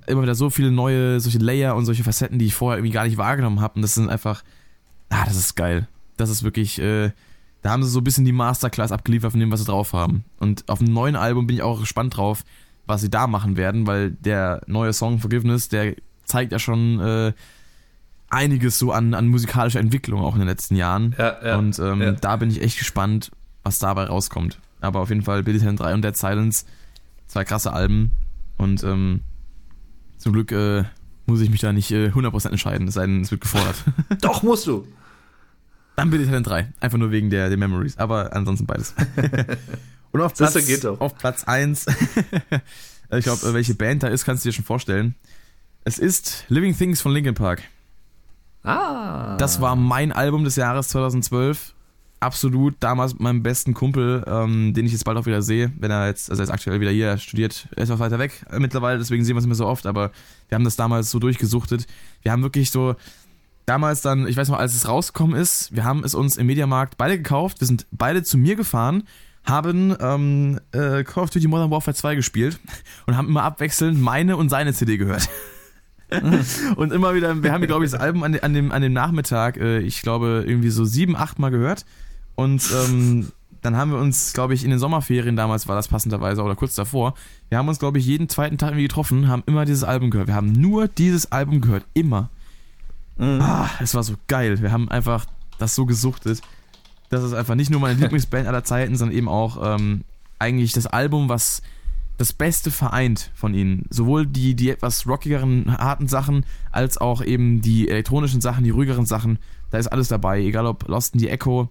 [0.07, 3.05] immer wieder so viele neue, solche Layer und solche Facetten, die ich vorher irgendwie gar
[3.05, 4.43] nicht wahrgenommen habe und das sind einfach
[5.11, 5.89] Ah, das ist geil.
[6.17, 7.11] Das ist wirklich, äh,
[7.63, 10.25] da haben sie so ein bisschen die Masterclass abgeliefert von dem, was sie drauf haben.
[10.39, 12.45] Und auf dem neuen Album bin ich auch gespannt drauf,
[12.87, 17.33] was sie da machen werden, weil der neue Song Forgiveness, der zeigt ja schon äh,
[18.31, 21.15] einiges so an, an musikalischer Entwicklung auch in den letzten Jahren.
[21.19, 22.13] Ja, ja, und ähm, ja.
[22.13, 23.31] da bin ich echt gespannt,
[23.63, 24.59] was dabei rauskommt.
[24.81, 26.65] Aber auf jeden Fall Billy Talent 3 und Dead Silence,
[27.27, 28.13] zwei krasse Alben.
[28.57, 29.21] Und ähm,
[30.17, 30.85] zum Glück äh,
[31.27, 33.85] muss ich mich da nicht äh, 100% entscheiden, es sei denn, es wird gefordert.
[34.23, 34.87] Doch, musst du.
[35.97, 36.73] Dann Billy Talent 3.
[36.81, 37.99] Einfach nur wegen der, der Memories.
[37.99, 38.95] Aber ansonsten beides.
[40.13, 41.87] Und auf Platz, auf Platz 1,
[43.13, 45.15] ich glaube, welche Band da ist, kannst du dir schon vorstellen.
[45.85, 47.63] Es ist Living Things von Linkin Park.
[48.65, 49.37] Ah.
[49.39, 51.75] Das war mein Album des Jahres 2012.
[52.23, 55.91] Absolut, damals mit meinem besten Kumpel, ähm, den ich jetzt bald auch wieder sehe, wenn
[55.91, 58.45] er jetzt, also er ist aktuell wieder hier, er studiert, er ist auch weiter weg
[58.51, 60.11] äh, mittlerweile, deswegen sehen wir uns nicht mehr so oft, aber
[60.49, 61.87] wir haben das damals so durchgesuchtet.
[62.21, 62.95] Wir haben wirklich so,
[63.71, 66.97] damals dann, ich weiß noch, als es rausgekommen ist, wir haben es uns im Mediamarkt
[66.97, 69.05] beide gekauft, wir sind beide zu mir gefahren,
[69.45, 72.59] haben ähm, äh, Call of Duty Modern Warfare 2 gespielt
[73.07, 75.29] und haben immer abwechselnd meine und seine CD gehört.
[76.77, 79.57] und immer wieder, wir haben, glaube ich, das Album an, an, dem, an dem Nachmittag,
[79.57, 81.87] äh, ich glaube, irgendwie so sieben, acht Mal gehört.
[82.35, 83.31] Und ähm,
[83.63, 86.75] dann haben wir uns, glaube ich, in den Sommerferien damals war das passenderweise oder kurz
[86.75, 87.15] davor,
[87.51, 90.27] wir haben uns, glaube ich, jeden zweiten Tag irgendwie getroffen, haben immer dieses Album gehört.
[90.27, 92.31] Wir haben nur dieses Album gehört, immer.
[93.21, 93.41] Mhm.
[93.41, 94.61] Ah, es war so geil.
[94.63, 95.27] Wir haben einfach
[95.59, 96.41] das so gesuchtet.
[97.11, 100.03] Das ist einfach nicht nur meine Lieblingsband aller Zeiten, sondern eben auch ähm,
[100.39, 101.63] eigentlich das Album, was
[102.17, 103.87] das Beste vereint von ihnen.
[103.91, 109.07] Sowohl die, die etwas rockigeren, harten Sachen, als auch eben die elektronischen Sachen, die ruhigeren
[109.07, 109.39] Sachen.
[109.71, 110.41] Da ist alles dabei.
[110.41, 111.69] Egal ob Lost in the Echo,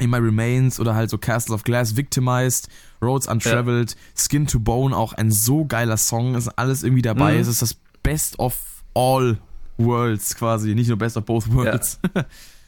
[0.00, 2.68] In My Remains oder halt so Castle of Glass, Victimized,
[3.00, 6.34] Roads Untraveled, Skin to Bone, auch ein so geiler Song.
[6.34, 7.34] Ist alles irgendwie dabei.
[7.34, 7.40] Mhm.
[7.40, 8.56] Es ist das Best of
[8.94, 9.38] all
[9.78, 11.98] Worlds quasi, nicht nur Best of both Worlds.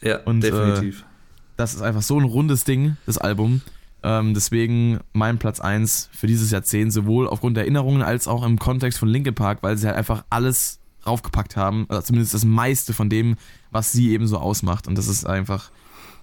[0.03, 1.05] Ja, Und, äh, definitiv.
[1.57, 3.63] Das ist einfach so ein rundes Ding, das Album.
[4.03, 8.59] Ähm, deswegen mein Platz 1 für dieses Jahrzehnt, sowohl aufgrund der Erinnerungen als auch im
[8.59, 12.93] Kontext von Linkin Park, weil sie halt einfach alles raufgepackt haben, oder zumindest das meiste
[12.93, 13.37] von dem,
[13.71, 14.87] was sie eben so ausmacht.
[14.87, 15.71] Und das ist einfach,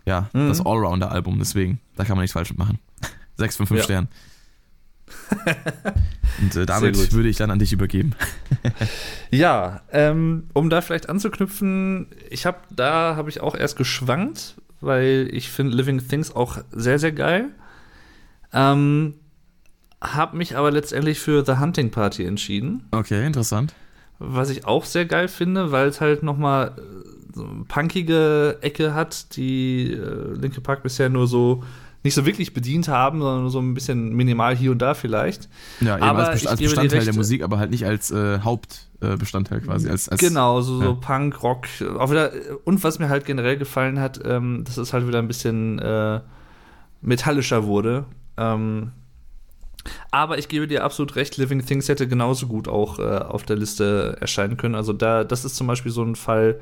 [0.06, 0.50] ja, Mhm.
[0.50, 2.78] das Allrounder-Album, deswegen, da kann man nichts falsch mitmachen.
[3.38, 3.84] 6 von 5 Ja.
[3.86, 4.08] Sternen.
[6.42, 8.12] Und äh, damit würde ich dann an dich übergeben.
[9.32, 15.28] Ja, ähm, um da vielleicht anzuknüpfen, ich habe da habe ich auch erst geschwankt, weil
[15.32, 17.50] ich finde Living Things auch sehr sehr geil.
[18.54, 19.16] Ähm,
[20.02, 23.74] habe mich aber letztendlich für The Hunting Party entschieden, Okay, interessant.
[24.20, 26.82] was ich auch sehr geil finde, weil es halt noch mal äh,
[27.34, 31.64] so eine punkige Ecke hat, die äh, Linke Park bisher nur so
[32.04, 35.50] nicht so wirklich bedient haben, sondern so ein bisschen minimal hier und da vielleicht.
[35.80, 39.62] Ja, eben Aber als, Best- als Bestandteil der Musik, aber halt nicht als äh, Hauptbestandteil
[39.62, 39.90] quasi.
[39.90, 40.94] Als, als, Genau, so, so ja.
[40.94, 41.68] Punk, Rock,
[41.98, 42.32] auch wieder,
[42.66, 46.20] und was mir halt generell gefallen hat, ähm, dass es halt wieder ein bisschen äh,
[47.02, 48.06] metallischer wurde.
[48.38, 48.92] Ähm,
[50.12, 53.58] aber ich gebe dir absolut recht, Living Things hätte genauso gut auch äh, auf der
[53.58, 54.76] Liste erscheinen können.
[54.76, 56.60] Also da, das ist zum Beispiel so ein Fall,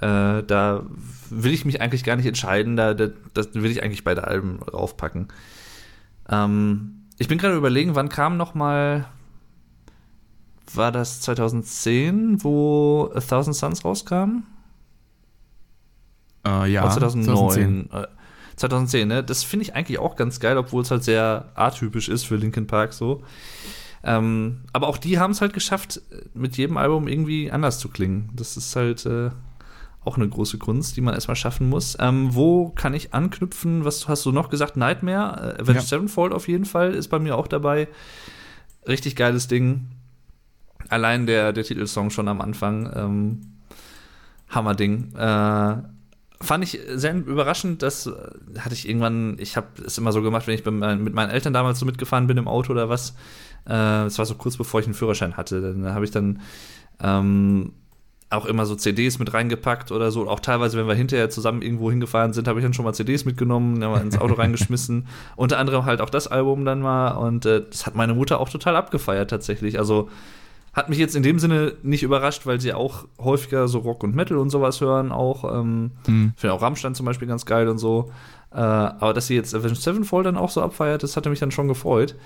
[0.00, 0.84] äh, da
[1.30, 4.60] will ich mich eigentlich gar nicht entscheiden, da, da das will ich eigentlich beide Alben
[4.62, 5.28] raufpacken.
[6.28, 9.06] Ähm, ich bin gerade überlegen, wann kam noch mal
[10.72, 14.44] war das 2010, wo A Thousand Suns rauskam?
[16.46, 17.88] äh, ja, Oder 2009.
[17.88, 17.90] 2010.
[17.92, 18.06] Äh,
[18.56, 19.24] 2010, ne?
[19.24, 22.66] Das finde ich eigentlich auch ganz geil, obwohl es halt sehr atypisch ist für Linkin
[22.66, 23.22] Park so.
[24.04, 26.00] Ähm, aber auch die haben es halt geschafft,
[26.34, 28.30] mit jedem Album irgendwie anders zu klingen.
[28.34, 29.30] Das ist halt äh,
[30.04, 31.96] auch eine große Kunst, die man erstmal schaffen muss.
[32.00, 33.84] Ähm, wo kann ich anknüpfen?
[33.84, 34.76] Was hast du noch gesagt?
[34.76, 35.56] Nightmare?
[35.58, 35.88] Äh, Avenged Ja.
[35.88, 37.88] Sevenfold auf jeden Fall ist bei mir auch dabei.
[38.86, 39.88] Richtig geiles Ding.
[40.88, 42.90] Allein der, der Titelsong schon am Anfang.
[42.94, 43.40] Ähm,
[44.50, 45.14] Hammerding.
[45.16, 45.76] Äh,
[46.40, 48.12] fand ich sehr überraschend, dass äh,
[48.58, 51.54] hatte ich irgendwann, ich habe es immer so gemacht, wenn ich mein, mit meinen Eltern
[51.54, 53.14] damals so mitgefahren bin im Auto oder was.
[53.66, 55.60] Äh, Es war so kurz bevor ich einen Führerschein hatte.
[55.62, 56.40] Dann habe ich dann
[57.00, 57.72] ähm,
[58.30, 60.28] auch immer so CDs mit reingepackt oder so.
[60.28, 63.24] Auch teilweise, wenn wir hinterher zusammen irgendwo hingefahren sind, habe ich dann schon mal CDs
[63.24, 65.06] mitgenommen, dann mal ins Auto reingeschmissen.
[65.36, 67.12] Unter anderem halt auch das Album dann mal.
[67.12, 69.78] Und äh, das hat meine Mutter auch total abgefeiert tatsächlich.
[69.78, 70.08] Also
[70.72, 74.16] hat mich jetzt in dem Sinne nicht überrascht, weil sie auch häufiger so Rock und
[74.16, 75.44] Metal und sowas hören auch.
[75.44, 76.32] Ähm, Hm.
[76.36, 78.10] Finde auch Rammstein zum Beispiel ganz geil und so.
[78.50, 81.52] Äh, aber dass sie jetzt Avenged Sevenfold dann auch so abfeiert, das hatte mich dann
[81.52, 82.16] schon gefreut.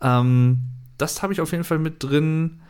[0.00, 0.58] Ähm,
[0.98, 2.60] das habe ich auf jeden Fall mit drin.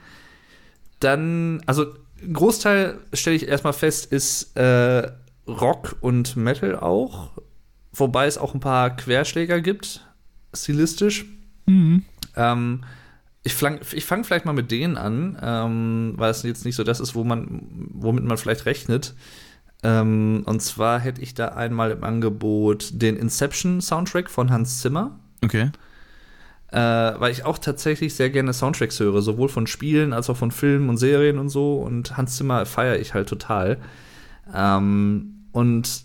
[1.01, 1.87] Dann, also
[2.23, 5.11] ein Großteil, stelle ich erstmal fest, ist äh,
[5.47, 7.31] Rock und Metal auch.
[7.93, 10.07] Wobei es auch ein paar Querschläger gibt,
[10.55, 11.27] stilistisch.
[11.67, 12.05] Mhm.
[12.37, 12.85] Ähm,
[13.43, 16.85] ich fange ich fang vielleicht mal mit denen an, ähm, weil es jetzt nicht so
[16.85, 19.15] das ist, wo man, womit man vielleicht rechnet.
[19.83, 25.19] Ähm, und zwar hätte ich da einmal im Angebot den Inception-Soundtrack von Hans Zimmer.
[25.45, 25.71] Okay.
[26.73, 30.51] Äh, weil ich auch tatsächlich sehr gerne Soundtracks höre, sowohl von Spielen als auch von
[30.51, 31.77] Filmen und Serien und so.
[31.77, 33.77] Und Hans Zimmer feiere ich halt total.
[34.55, 36.05] Ähm, und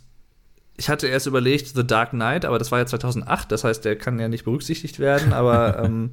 [0.75, 3.97] ich hatte erst überlegt, The Dark Knight, aber das war ja 2008, das heißt, der
[3.97, 5.31] kann ja nicht berücksichtigt werden.
[5.31, 6.11] Aber ähm,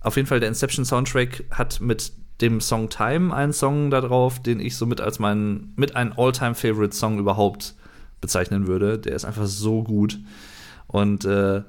[0.00, 4.40] auf jeden Fall, der Inception Soundtrack hat mit dem Song Time einen Song da drauf,
[4.40, 7.74] den ich somit als meinen, mit einem All-Time-Favorite-Song überhaupt
[8.22, 8.98] bezeichnen würde.
[8.98, 10.18] Der ist einfach so gut.
[10.86, 11.62] Und äh,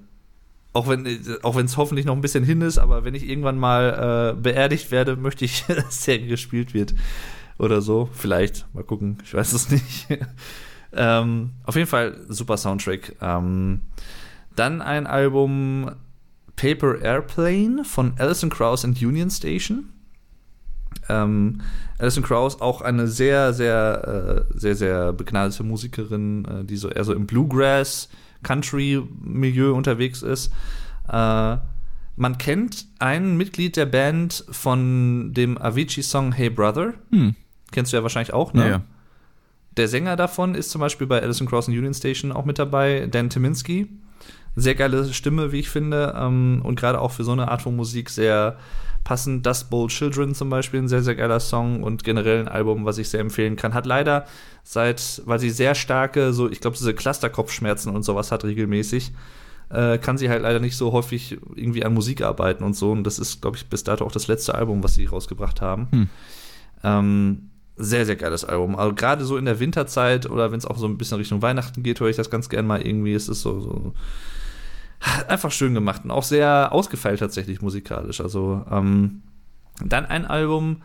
[0.74, 1.08] auch wenn
[1.44, 4.92] auch es hoffentlich noch ein bisschen hin ist, aber wenn ich irgendwann mal äh, beerdigt
[4.92, 6.94] werde, möchte ich, dass der gespielt wird
[7.58, 8.10] oder so.
[8.12, 10.08] Vielleicht, mal gucken, ich weiß es nicht.
[10.94, 13.16] ähm, auf jeden Fall super Soundtrack.
[13.22, 13.82] Ähm,
[14.56, 15.92] dann ein Album
[16.56, 19.90] Paper Airplane von Alison Krauss and Union Station.
[21.10, 21.62] Ähm,
[21.98, 27.04] Alison Krauss auch eine sehr, sehr, äh, sehr, sehr begnadete Musikerin, äh, die so eher
[27.04, 28.10] so im Bluegrass,
[28.44, 30.54] Country-Milieu unterwegs ist.
[31.08, 31.58] Äh,
[32.16, 36.94] man kennt ein Mitglied der Band von dem Avicii-Song Hey Brother.
[37.12, 37.36] Hm.
[37.72, 38.62] Kennst du ja wahrscheinlich auch, ne?
[38.62, 38.82] Ja, ja.
[39.78, 43.08] Der Sänger davon ist zum Beispiel bei Alison Krauss und Union Station auch mit dabei,
[43.10, 43.90] Dan Timinski.
[44.56, 46.14] Sehr geile Stimme, wie ich finde.
[46.16, 48.58] Ähm, und gerade auch für so eine Art von Musik sehr
[49.04, 49.46] passend.
[49.46, 52.98] Dust Bowl Children zum Beispiel, ein sehr, sehr geiler Song und generell ein Album, was
[52.98, 53.74] ich sehr empfehlen kann.
[53.74, 54.26] Hat leider
[54.64, 59.12] seit, weil sie sehr starke, so, ich glaube, diese Clusterkopfschmerzen und sowas hat regelmäßig,
[59.70, 62.92] äh, kann sie halt leider nicht so häufig irgendwie an Musik arbeiten und so.
[62.92, 65.88] Und das ist, glaube ich, bis dato auch das letzte Album, was sie rausgebracht haben.
[65.92, 66.10] Hm.
[66.84, 68.76] Ähm, sehr, sehr geiles Album.
[68.76, 71.82] Also gerade so in der Winterzeit oder wenn es auch so ein bisschen Richtung Weihnachten
[71.82, 73.14] geht, höre ich das ganz gern mal irgendwie.
[73.14, 73.94] Es ist so, so
[75.28, 78.22] einfach schön gemacht und auch sehr ausgefeilt tatsächlich musikalisch.
[78.22, 79.22] Also ähm,
[79.84, 80.82] dann ein Album,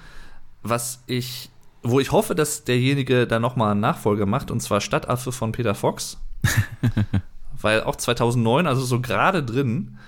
[0.63, 1.51] was ich,
[1.83, 5.75] wo ich hoffe, dass derjenige da nochmal einen Nachfolger macht, und zwar Stadtaffe von Peter
[5.75, 6.19] Fox.
[7.61, 9.99] Weil auch 2009, also so gerade drin,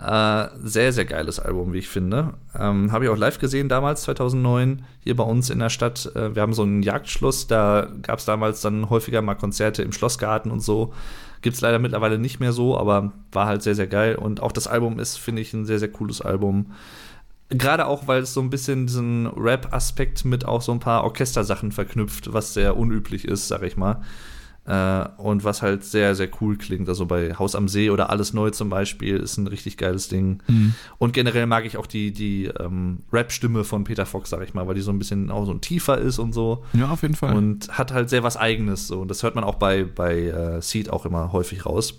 [0.00, 2.34] äh, sehr, sehr geiles Album, wie ich finde.
[2.56, 6.10] Ähm, Habe ich auch live gesehen damals, 2009, hier bei uns in der Stadt.
[6.14, 9.92] Äh, wir haben so ein Jagdschloss, da gab es damals dann häufiger mal Konzerte im
[9.92, 10.92] Schlossgarten und so.
[11.42, 14.16] Gibt es leider mittlerweile nicht mehr so, aber war halt sehr, sehr geil.
[14.16, 16.72] Und auch das Album ist, finde ich, ein sehr, sehr cooles Album.
[17.50, 21.72] Gerade auch, weil es so ein bisschen diesen Rap-Aspekt mit auch so ein paar Orchestersachen
[21.72, 24.02] verknüpft, was sehr unüblich ist, sag ich mal.
[24.68, 26.90] Äh, und was halt sehr, sehr cool klingt.
[26.90, 30.42] Also bei Haus am See oder Alles Neu zum Beispiel ist ein richtig geiles Ding.
[30.46, 30.74] Mhm.
[30.98, 34.66] Und generell mag ich auch die, die ähm, Rap-Stimme von Peter Fox, sag ich mal,
[34.66, 36.64] weil die so ein bisschen auch so ein tiefer ist und so.
[36.74, 37.34] Ja, auf jeden Fall.
[37.34, 38.88] Und hat halt sehr was Eigenes.
[38.88, 39.00] So.
[39.00, 41.94] Und das hört man auch bei, bei äh, Seed auch immer häufig raus.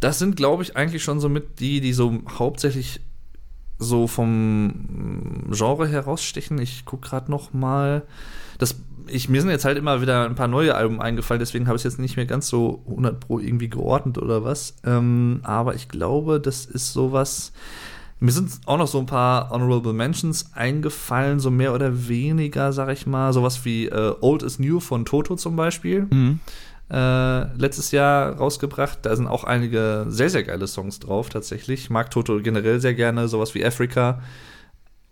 [0.00, 3.00] Das sind, glaube ich, eigentlich schon so mit die, die so hauptsächlich
[3.78, 6.58] so vom Genre herausstechen.
[6.58, 8.04] Ich gucke gerade noch mal.
[8.58, 8.76] Das,
[9.08, 11.80] ich, mir sind jetzt halt immer wieder ein paar neue Alben eingefallen, deswegen habe ich
[11.80, 14.76] es jetzt nicht mehr ganz so 100 pro irgendwie geordnet oder was.
[14.84, 17.52] Ähm, aber ich glaube, das ist sowas.
[18.20, 22.90] Mir sind auch noch so ein paar Honorable Mentions eingefallen, so mehr oder weniger, sag
[22.90, 23.32] ich mal.
[23.32, 26.06] Sowas wie äh, Old is New von Toto zum Beispiel.
[26.10, 26.40] Mhm.
[26.90, 29.00] Äh, letztes Jahr rausgebracht.
[29.02, 31.84] Da sind auch einige sehr, sehr geile Songs drauf, tatsächlich.
[31.84, 34.22] Ich mag Toto generell sehr gerne, sowas wie Africa.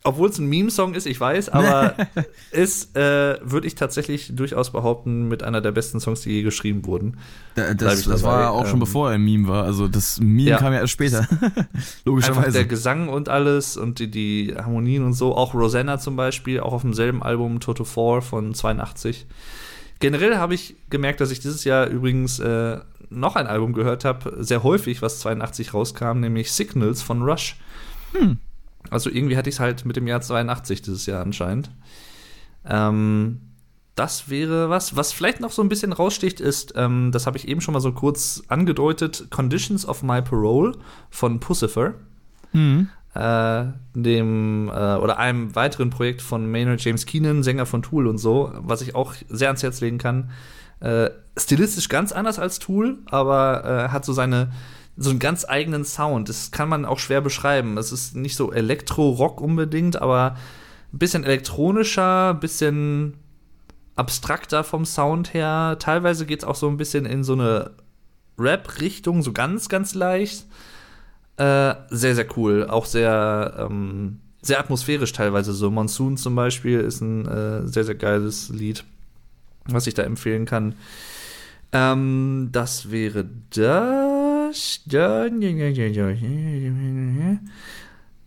[0.04, 1.94] Obwohl es ein Meme-Song ist, ich weiß, aber
[2.50, 6.84] ist, äh, würde ich tatsächlich durchaus behaupten, mit einer der besten Songs, die je geschrieben
[6.86, 7.18] wurden.
[7.54, 9.62] Da, das, das war auch schon Ähm, bevor er ein Meme war.
[9.64, 10.58] Also das Meme Ja.
[10.58, 11.20] kam ja erst später.
[11.30, 11.66] Einfach der
[12.04, 12.66] Logischerweise.
[12.66, 15.36] Gesang und alles und die, die Harmonien und so.
[15.36, 19.26] Auch Rosanna zum Beispiel, auch auf demselben Album Toto 4 von 82.
[20.00, 24.42] Generell habe ich gemerkt, dass ich dieses Jahr übrigens äh, noch ein Album gehört habe,
[24.42, 27.56] sehr häufig, was 82 rauskam, nämlich Signals von Rush.
[28.12, 28.38] Hm.
[28.90, 31.70] Also irgendwie hatte ich es halt mit dem Jahr 82 dieses Jahr anscheinend.
[32.66, 33.40] Ähm,
[33.94, 34.96] das wäre was.
[34.96, 37.80] Was vielleicht noch so ein bisschen raussticht, ist, ähm, das habe ich eben schon mal
[37.80, 40.72] so kurz angedeutet, Conditions of My Parole
[41.10, 41.94] von Pucifer
[42.54, 42.88] Mhm.
[43.14, 48.18] äh, dem äh, oder einem weiteren Projekt von Maynard James Keenan, Sänger von Tool und
[48.18, 50.30] so, was ich auch sehr ans Herz legen kann.
[50.80, 54.52] Äh, stilistisch ganz anders als Tool, aber äh, hat so seine
[54.96, 56.28] so einen ganz eigenen Sound.
[56.28, 57.78] Das kann man auch schwer beschreiben.
[57.78, 60.36] Es ist nicht so Elektro-Rock unbedingt, aber
[60.92, 63.14] ein bisschen elektronischer, ein bisschen
[63.96, 65.76] abstrakter vom Sound her.
[65.78, 67.70] Teilweise geht es auch so ein bisschen in so eine
[68.38, 70.46] Rap-Richtung, so ganz, ganz leicht.
[71.36, 72.66] Äh, sehr, sehr cool.
[72.68, 75.52] Auch sehr, ähm, sehr atmosphärisch teilweise.
[75.54, 78.84] So Monsoon zum Beispiel ist ein äh, sehr, sehr geiles Lied,
[79.64, 80.74] was ich da empfehlen kann.
[81.72, 84.21] Ähm, das wäre das.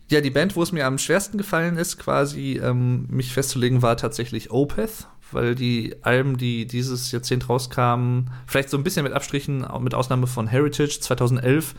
[0.08, 3.96] Ja, die Band, wo es mir am schwersten gefallen ist, quasi ähm, mich festzulegen, war
[3.96, 9.66] tatsächlich Opeth weil die Alben, die dieses Jahrzehnt rauskamen, vielleicht so ein bisschen mit Abstrichen,
[9.80, 11.74] mit Ausnahme von Heritage 2011,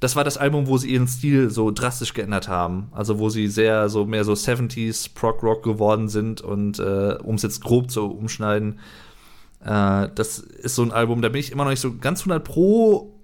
[0.00, 2.86] das war das Album, wo sie ihren Stil so drastisch geändert haben.
[2.92, 7.34] Also wo sie sehr so mehr so 70s Prog Rock geworden sind und äh, um
[7.34, 8.78] es jetzt grob zu umschneiden,
[9.64, 12.44] äh, das ist so ein Album, da bin ich immer noch nicht so ganz 100
[12.44, 13.17] pro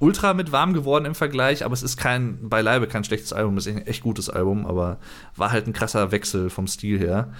[0.00, 3.66] ultra mit warm geworden im Vergleich, aber es ist kein, beileibe kein schlechtes Album, es
[3.66, 4.98] ist ein echt gutes Album, aber
[5.36, 7.32] war halt ein krasser Wechsel vom Stil her.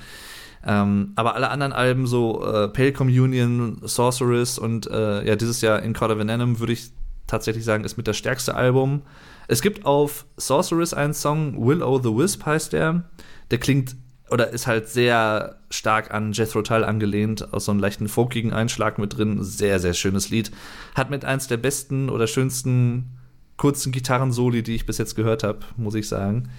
[0.66, 5.82] Ähm, aber alle anderen Alben, so äh, Pale Communion, Sorceress und äh, ja, dieses Jahr
[5.82, 6.90] In Court of Venom, würde ich
[7.28, 9.02] tatsächlich sagen, ist mit das stärkste Album.
[9.46, 13.04] Es gibt auf Sorceress einen Song, Will O' the Wisp heißt der.
[13.50, 13.94] Der klingt
[14.30, 18.98] oder ist halt sehr stark an Jethro Tull angelehnt, aus so einem leichten folkigen Einschlag
[18.98, 19.42] mit drin.
[19.42, 20.50] Sehr, sehr schönes Lied.
[20.94, 23.18] Hat mit eins der besten oder schönsten
[23.56, 26.50] kurzen Gitarrensoli, die ich bis jetzt gehört habe, muss ich sagen.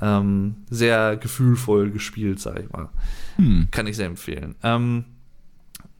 [0.00, 2.88] Ähm, sehr gefühlvoll gespielt, sag ich mal.
[3.36, 3.68] Hm.
[3.70, 4.54] Kann ich sehr empfehlen.
[4.62, 5.04] Ähm,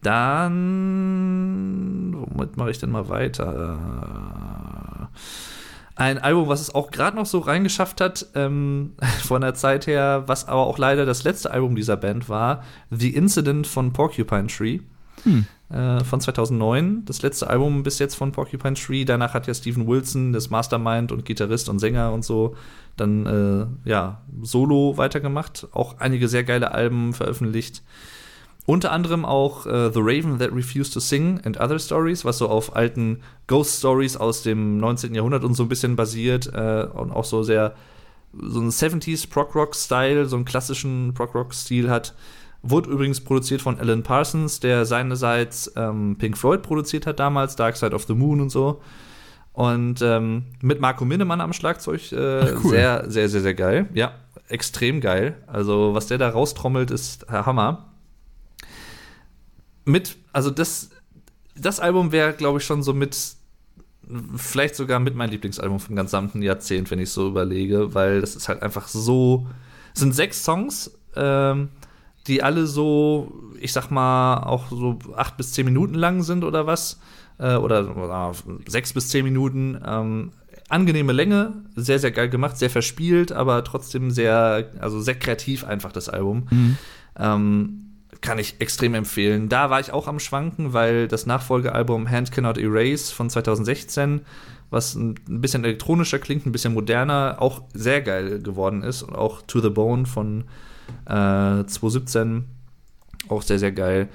[0.02, 5.10] dann, womit mache ich denn mal weiter?
[6.00, 10.22] Ein Album, was es auch gerade noch so reingeschafft hat, ähm, von der Zeit her,
[10.24, 14.80] was aber auch leider das letzte Album dieser Band war, The Incident von Porcupine Tree.
[15.24, 15.44] Hm.
[15.68, 19.04] Äh, von 2009, das letzte Album bis jetzt von Porcupine Tree.
[19.04, 22.56] Danach hat ja Steven Wilson, das Mastermind und Gitarrist und Sänger und so,
[22.96, 23.26] dann
[23.84, 25.68] äh, ja solo weitergemacht.
[25.72, 27.82] Auch einige sehr geile Alben veröffentlicht.
[28.66, 32.48] Unter anderem auch äh, The Raven That Refused to Sing and Other Stories, was so
[32.48, 35.14] auf alten Ghost Stories aus dem 19.
[35.14, 37.74] Jahrhundert und so ein bisschen basiert äh, und auch so sehr
[38.32, 42.14] so ein 70s Prog Rock Style, so einen klassischen Prog Rock Stil hat.
[42.62, 47.76] Wurde übrigens produziert von Alan Parsons, der seinerseits ähm, Pink Floyd produziert hat damals, Dark
[47.76, 48.82] Side of the Moon und so.
[49.52, 52.70] Und ähm, mit Marco Minnemann am Schlagzeug äh, Ach, cool.
[52.70, 53.88] sehr, sehr, sehr, sehr geil.
[53.94, 54.12] Ja,
[54.48, 55.36] extrem geil.
[55.46, 57.89] Also, was der da raustrommelt, ist Hammer
[59.84, 60.90] mit, also das,
[61.56, 63.16] das Album wäre, glaube ich, schon so mit,
[64.36, 68.48] vielleicht sogar mit mein Lieblingsalbum vom gesamten Jahrzehnt, wenn ich so überlege, weil das ist
[68.48, 69.46] halt einfach so,
[69.94, 71.68] es sind sechs Songs, ähm,
[72.26, 76.66] die alle so, ich sag mal, auch so acht bis zehn Minuten lang sind oder
[76.66, 77.00] was,
[77.38, 78.32] äh, oder, oder
[78.66, 79.80] sechs bis zehn Minuten.
[79.84, 80.32] Ähm,
[80.68, 85.92] angenehme Länge, sehr, sehr geil gemacht, sehr verspielt, aber trotzdem sehr, also sehr kreativ einfach
[85.92, 86.46] das Album.
[86.50, 86.76] Mhm.
[87.18, 87.89] Ähm,
[88.30, 89.48] kann ich extrem empfehlen.
[89.48, 94.20] Da war ich auch am Schwanken, weil das Nachfolgealbum Hand Cannot Erase von 2016,
[94.70, 99.02] was ein bisschen elektronischer klingt, ein bisschen moderner, auch sehr geil geworden ist.
[99.02, 100.44] Und auch To the Bone von
[101.06, 102.44] äh, 2017,
[103.28, 104.08] auch sehr, sehr geil.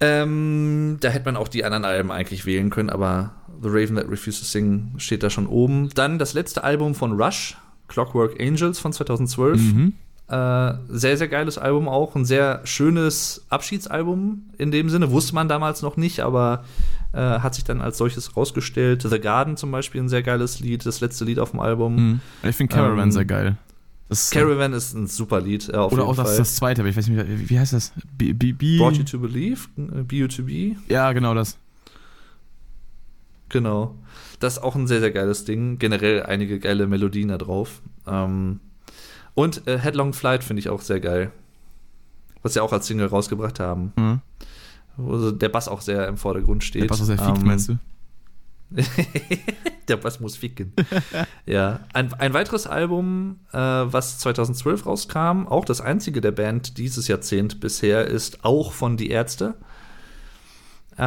[0.00, 3.30] Ähm, da hätte man auch die anderen Alben eigentlich wählen können, aber
[3.62, 5.90] The Raven That Refuses to Sing steht da schon oben.
[5.94, 9.60] Dann das letzte Album von Rush, Clockwork Angels von 2012.
[9.60, 9.92] Mhm.
[10.28, 12.14] Äh, sehr, sehr geiles Album auch.
[12.14, 15.10] Ein sehr schönes Abschiedsalbum in dem Sinne.
[15.10, 16.64] Wusste man damals noch nicht, aber
[17.12, 19.02] äh, hat sich dann als solches rausgestellt.
[19.02, 21.96] The Garden zum Beispiel ein sehr geiles Lied, das letzte Lied auf dem Album.
[21.96, 22.20] Mhm.
[22.42, 23.56] Ich finde Caravan ähm, sehr geil.
[24.10, 25.70] Das, Caravan ist ein super Lied.
[25.70, 27.92] Äh, oder auch das, das, zweite, aber ich weiß nicht, wie, wie heißt das?
[28.16, 29.68] Be, be, be Brought You to Believe?
[29.78, 30.76] Äh, You to Be?
[30.88, 31.56] Ja, genau das.
[33.48, 33.94] Genau.
[34.40, 35.78] Das ist auch ein sehr, sehr geiles Ding.
[35.78, 37.80] Generell einige geile Melodien da drauf.
[38.06, 38.60] Ähm,
[39.38, 41.30] und äh, Headlong Flight finde ich auch sehr geil.
[42.42, 43.92] Was sie auch als Single rausgebracht haben.
[43.94, 44.20] Mhm.
[44.96, 46.82] Wo der Bass auch sehr im Vordergrund steht.
[46.82, 47.78] Der Bass, was er fickt, ähm, meinst du?
[49.88, 50.72] der Bass muss ficken.
[51.46, 51.78] ja.
[51.92, 57.60] Ein, ein weiteres Album, äh, was 2012 rauskam, auch das einzige der Band dieses Jahrzehnt
[57.60, 59.54] bisher, ist auch von Die Ärzte.
[60.96, 61.02] Äh,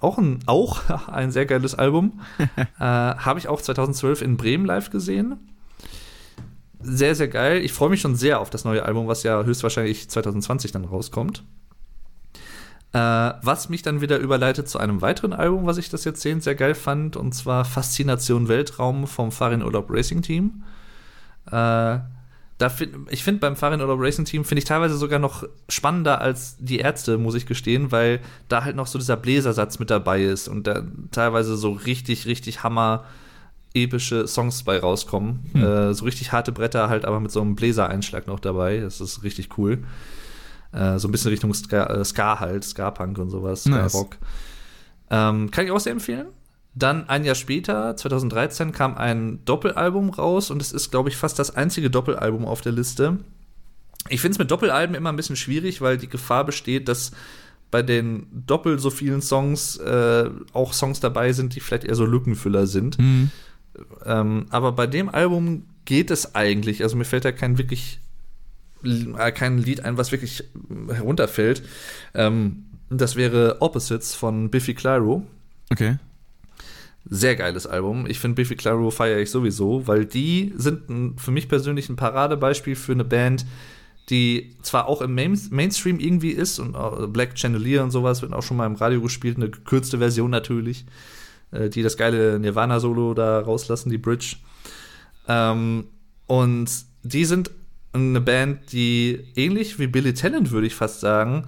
[0.00, 2.22] auch, ein, auch ein sehr geiles Album.
[2.38, 5.53] äh, Habe ich auch 2012 in Bremen live gesehen
[6.84, 7.62] sehr, sehr geil.
[7.64, 11.42] Ich freue mich schon sehr auf das neue Album, was ja höchstwahrscheinlich 2020 dann rauskommt.
[12.92, 12.98] Äh,
[13.42, 16.76] was mich dann wieder überleitet zu einem weiteren Album, was ich das Jahrzehnt sehr geil
[16.76, 20.62] fand, und zwar Faszination Weltraum vom Farin Urlaub Racing Team.
[21.46, 21.98] Äh,
[22.58, 26.20] da find, ich finde beim Farin Urlaub Racing Team finde ich teilweise sogar noch spannender
[26.20, 30.22] als die Ärzte, muss ich gestehen, weil da halt noch so dieser Bläsersatz mit dabei
[30.22, 33.04] ist und da teilweise so richtig, richtig Hammer
[33.74, 35.50] epische Songs bei rauskommen.
[35.52, 35.62] Hm.
[35.62, 38.78] Äh, so richtig harte Bretter halt, aber mit so einem Bläsereinschlag noch dabei.
[38.78, 39.84] Das ist richtig cool.
[40.72, 44.16] Äh, so ein bisschen Richtung Ska, äh, Ska halt, Ska-Punk und sowas, Ska-Rock.
[45.10, 46.28] Ähm, kann ich auch sehr empfehlen.
[46.74, 51.38] Dann ein Jahr später, 2013, kam ein Doppelalbum raus und es ist, glaube ich, fast
[51.38, 53.18] das einzige Doppelalbum auf der Liste.
[54.08, 57.12] Ich finde es mit Doppelalben immer ein bisschen schwierig, weil die Gefahr besteht, dass
[57.70, 62.04] bei den doppelt so vielen Songs äh, auch Songs dabei sind, die vielleicht eher so
[62.04, 62.98] Lückenfüller sind.
[62.98, 63.30] Mhm.
[64.04, 66.82] Ähm, aber bei dem Album geht es eigentlich.
[66.82, 68.00] Also mir fällt da kein wirklich
[68.84, 70.44] äh, kein Lied ein, was wirklich
[70.88, 71.62] herunterfällt.
[72.14, 75.26] Ähm, das wäre Opposites von Biffy Clyro.
[75.70, 75.96] Okay.
[77.06, 78.06] Sehr geiles Album.
[78.06, 81.96] Ich finde Biffy Clyro feiere ich sowieso, weil die sind ein, für mich persönlich ein
[81.96, 83.44] Paradebeispiel für eine Band,
[84.10, 86.72] die zwar auch im Main Mainstream irgendwie ist und
[87.12, 90.82] Black Chandelier und sowas wird auch schon mal im Radio gespielt, eine gekürzte Version natürlich,
[90.82, 91.13] äh,
[91.70, 94.36] die das geile Nirvana-Solo da rauslassen, die Bridge.
[95.28, 95.86] Ähm,
[96.26, 96.70] und
[97.02, 97.50] die sind
[97.92, 101.46] eine Band, die ähnlich wie Billy Talent, würde ich fast sagen,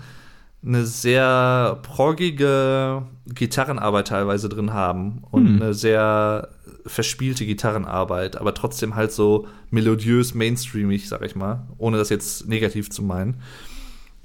[0.65, 5.63] eine sehr proggige Gitarrenarbeit teilweise drin haben und hm.
[5.63, 6.49] eine sehr
[6.87, 12.91] verspielte Gitarrenarbeit, aber trotzdem halt so melodiös, mainstreamig, sag ich mal, ohne das jetzt negativ
[12.91, 13.37] zu meinen.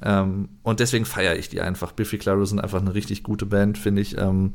[0.02, 1.92] Ähm, und deswegen feiere ich die einfach.
[1.92, 4.18] Biffy Clyro sind einfach eine richtig gute Band, finde ich.
[4.18, 4.54] Ähm,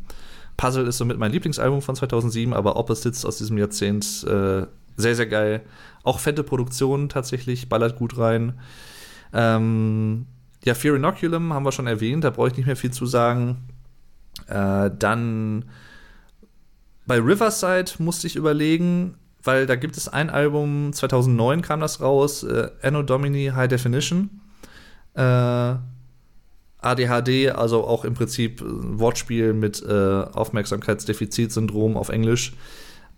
[0.56, 5.26] Puzzle ist somit mein Lieblingsalbum von 2007, aber Opposites aus diesem Jahrzehnt äh, sehr, sehr
[5.26, 5.62] geil.
[6.02, 8.54] Auch fette Produktion tatsächlich, ballert gut rein.
[9.32, 10.26] Ähm,
[10.64, 13.68] ja, Fear Inoculum haben wir schon erwähnt, da brauche ich nicht mehr viel zu sagen.
[14.48, 15.64] Äh, dann
[17.06, 22.42] bei Riverside musste ich überlegen, weil da gibt es ein Album, 2009 kam das raus,
[22.42, 24.40] äh, Anno Domini High Definition.
[25.14, 25.74] Äh,
[26.86, 32.54] ADHD, also auch im Prinzip ein Wortspiel mit äh, Aufmerksamkeitsdefizitsyndrom auf Englisch.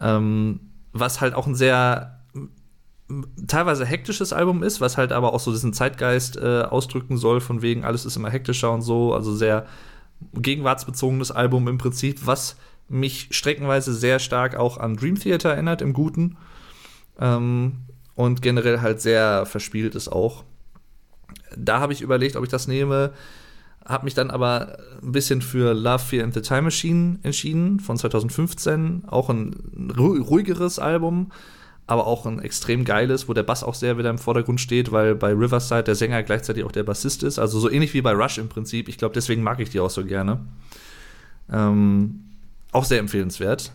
[0.01, 0.61] Ähm,
[0.93, 2.19] was halt auch ein sehr
[3.47, 7.63] teilweise hektisches Album ist, was halt aber auch so diesen Zeitgeist äh, ausdrücken soll, von
[7.63, 9.67] wegen alles ist immer hektischer und so, also sehr
[10.35, 12.57] gegenwartsbezogenes Album im Prinzip, was
[12.89, 16.37] mich streckenweise sehr stark auch an Dream Theater erinnert, im Guten.
[17.19, 17.79] Ähm,
[18.15, 20.45] und generell halt sehr verspielt ist auch.
[21.57, 23.13] Da habe ich überlegt, ob ich das nehme,
[23.89, 27.97] habe mich dann aber ein bisschen für Love, Fear and the Time Machine entschieden, von
[27.97, 29.05] 2015.
[29.07, 29.57] Auch ein
[29.99, 31.33] ruhigeres Album,
[31.87, 35.15] aber auch ein extrem geiles, wo der Bass auch sehr wieder im Vordergrund steht, weil
[35.15, 37.39] bei Riverside der Sänger gleichzeitig auch der Bassist ist.
[37.39, 38.89] Also so ähnlich wie bei Rush im Prinzip.
[38.89, 40.39] Ich glaube, deswegen mag ich die auch so gerne.
[41.51, 42.25] Ähm,
[42.73, 43.73] auch sehr empfehlenswert.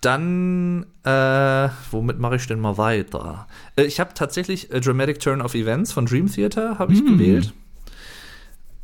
[0.00, 3.48] Dann, äh, womit mache ich denn mal weiter?
[3.74, 7.06] Äh, ich habe tatsächlich A Dramatic Turn of Events von Dream Theater habe ich mm.
[7.06, 7.54] gewählt,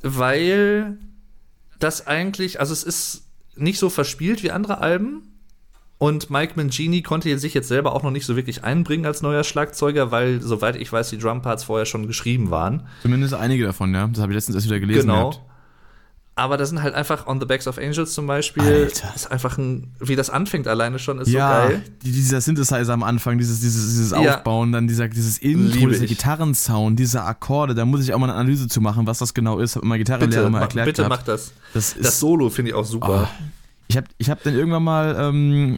[0.03, 0.99] weil
[1.79, 3.25] das eigentlich, also es ist
[3.57, 5.29] nicht so verspielt wie andere Alben.
[5.99, 9.45] Und Mike Mangini konnte sich jetzt selber auch noch nicht so wirklich einbringen als neuer
[9.45, 12.89] Schlagzeuger, weil, soweit ich weiß, die Drumparts vorher schon geschrieben waren.
[13.03, 14.09] Zumindest einige davon, ja.
[14.09, 15.03] Das habe ich letztens erst wieder gelesen.
[15.03, 15.31] Genau.
[15.31, 15.52] Gehabt.
[16.35, 18.62] Aber da sind halt einfach On the Backs of Angels zum Beispiel.
[18.62, 19.12] Alter.
[19.15, 21.83] Ist einfach ein, wie das anfängt alleine schon, ist ja, so geil.
[22.02, 24.78] Dieser Synthesizer am Anfang, dieses, dieses, dieses Aufbauen, ja.
[24.78, 28.67] dann dieser, dieses Intro, dieser Gitarrensound, diese Akkorde, da muss ich auch mal eine Analyse
[28.67, 29.77] zu machen, was das genau ist.
[29.77, 30.86] Hab immer Gitarrenlehrer mal erklärt.
[30.86, 31.20] Bitte gehabt.
[31.20, 31.52] mach das.
[31.75, 33.28] Das, das Solo finde ich auch super.
[33.31, 33.44] Oh.
[33.89, 35.77] Ich habe ich hab dann irgendwann mal ähm,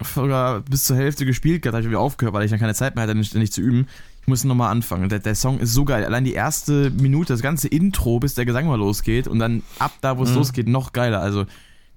[0.71, 3.03] bis zur Hälfte gespielt gehabt, habe ich wieder aufgehört, weil ich dann keine Zeit mehr
[3.03, 3.89] hatte, nicht, nicht zu üben.
[4.25, 5.11] Ich muss nochmal anfangen.
[5.11, 6.03] Der, der, Song ist so geil.
[6.03, 9.93] Allein die erste Minute, das ganze Intro, bis der Gesang mal losgeht und dann ab
[10.01, 10.37] da, wo es mhm.
[10.37, 11.21] losgeht, noch geiler.
[11.21, 11.45] Also,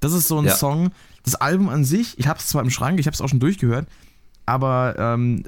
[0.02, 0.54] das ist so ein ja.
[0.54, 0.92] Song.
[1.24, 3.40] Das Album an sich, ich habe es zwar im Schrank, ich habe es auch schon
[3.40, 3.88] durchgehört,
[4.46, 5.44] aber ähm,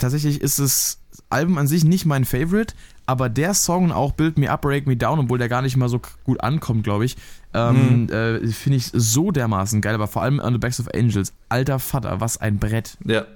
[0.00, 0.98] tatsächlich ist das
[1.28, 2.74] Album an sich nicht mein Favorite,
[3.06, 5.88] aber der Song auch Build Me Up, Break Me Down, obwohl der gar nicht mal
[5.88, 7.16] so gut ankommt, glaube ich,
[7.54, 8.08] ähm, mhm.
[8.12, 9.94] äh, finde ich so dermaßen geil.
[9.94, 12.96] Aber vor allem On the Backs of Angels, alter Vater, was ein Brett.
[13.04, 13.26] Ja,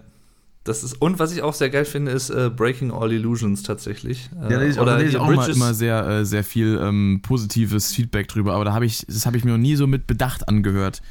[0.65, 4.31] das ist, und was ich auch sehr geil finde, ist äh, Breaking All Illusions tatsächlich.
[4.34, 8.28] Äh, ja, da oder ich auch mal immer sehr, äh, sehr viel ähm, positives Feedback
[8.28, 11.02] drüber, aber da habe ich, das habe ich mir noch nie so mit Bedacht angehört.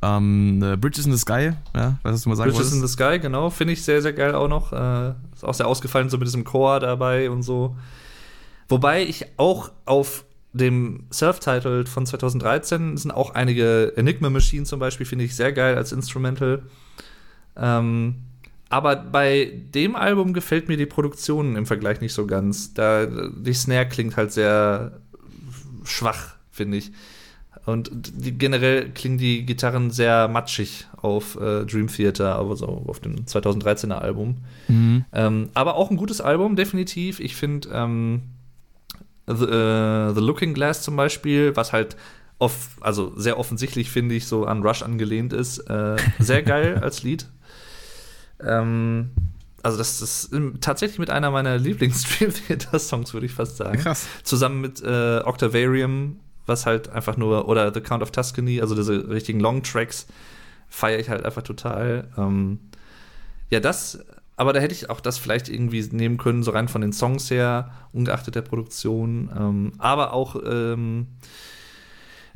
[0.00, 2.74] Ähm, äh, Bridges in the Sky, ja, was du mal sagen Bridges wolltest?
[2.74, 4.72] in the Sky, genau, finde ich sehr, sehr geil auch noch.
[4.72, 7.76] Äh, ist auch sehr ausgefallen, so mit diesem Chor dabei und so.
[8.68, 15.04] Wobei ich auch auf dem Self-Titled von 2013 sind auch einige Enigma Machine zum Beispiel,
[15.04, 16.62] finde ich sehr geil als Instrumental.
[17.56, 18.16] Ähm,
[18.70, 22.72] aber bei dem Album gefällt mir die Produktion im Vergleich nicht so ganz.
[22.72, 25.00] Da, die Snare klingt halt sehr
[25.84, 26.92] schwach, finde ich.
[27.66, 33.24] Und die, generell klingen die Gitarren sehr matschig auf äh, Dream Theater, also auf dem
[33.26, 34.36] 2013er Album.
[34.68, 35.04] Mhm.
[35.12, 37.18] Ähm, aber auch ein gutes Album, definitiv.
[37.18, 38.22] Ich finde ähm,
[39.26, 41.96] The, uh, The, Looking Glass zum Beispiel, was halt
[42.38, 47.02] off, also sehr offensichtlich, finde ich, so an Rush angelehnt ist, äh, sehr geil als
[47.02, 47.26] Lied.
[48.44, 49.10] Ähm,
[49.62, 53.78] also das ist tatsächlich mit einer meiner Lieblings-Dream Theater-Songs, würde ich fast sagen.
[53.78, 54.06] Krass.
[54.22, 59.08] Zusammen mit äh, Octavarium, was halt einfach nur, oder The Count of Tuscany, also diese
[59.08, 60.06] richtigen Long-Tracks,
[60.68, 62.08] feiere ich halt einfach total.
[62.16, 62.60] Ähm,
[63.50, 63.98] ja, das,
[64.36, 67.30] aber da hätte ich auch das vielleicht irgendwie nehmen können, so rein von den Songs
[67.30, 69.30] her, ungeachtet der Produktion.
[69.36, 71.08] Ähm, aber auch, ähm,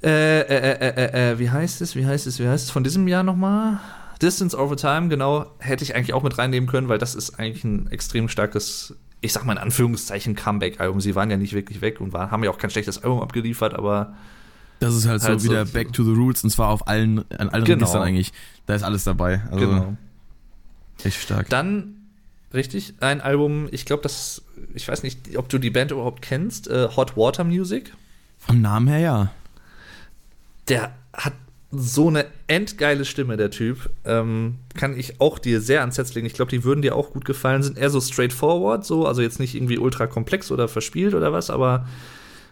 [0.03, 3.09] äh, äh, äh, äh, wie heißt es, wie heißt es, wie heißt es von diesem
[3.09, 3.81] Jahr nochmal?
[4.21, 7.65] Distance Over Time, genau, hätte ich eigentlich auch mit reinnehmen können, weil das ist eigentlich
[7.65, 8.95] ein extrem starkes
[9.25, 11.01] ich sag mal in Anführungszeichen, Comeback-Album.
[11.01, 13.75] Sie waren ja nicht wirklich weg und waren, haben ja auch kein schlechtes Album abgeliefert,
[13.75, 14.15] aber.
[14.81, 17.25] Das ist halt, halt so wieder so, Back to the Roots und zwar auf allen,
[17.31, 17.79] an allen genau.
[17.79, 18.33] Registern eigentlich.
[18.67, 19.43] Da ist alles dabei.
[19.51, 19.97] Also genau.
[21.03, 21.49] Echt stark.
[21.49, 21.95] Dann,
[22.53, 24.43] richtig, ein Album, ich glaube, das,
[24.75, 27.95] ich weiß nicht, ob du die Band überhaupt kennst, äh, Hot Water Music.
[28.39, 29.33] Vom Namen her ja.
[30.69, 31.33] Der hat
[31.77, 33.91] so eine endgeile Stimme, der Typ.
[34.05, 36.27] Ähm, kann ich auch dir sehr ans Herz legen.
[36.27, 37.63] Ich glaube, die würden dir auch gut gefallen.
[37.63, 41.51] Sind eher so straightforward, so, also jetzt nicht irgendwie ultra komplex oder verspielt oder was,
[41.51, 41.87] aber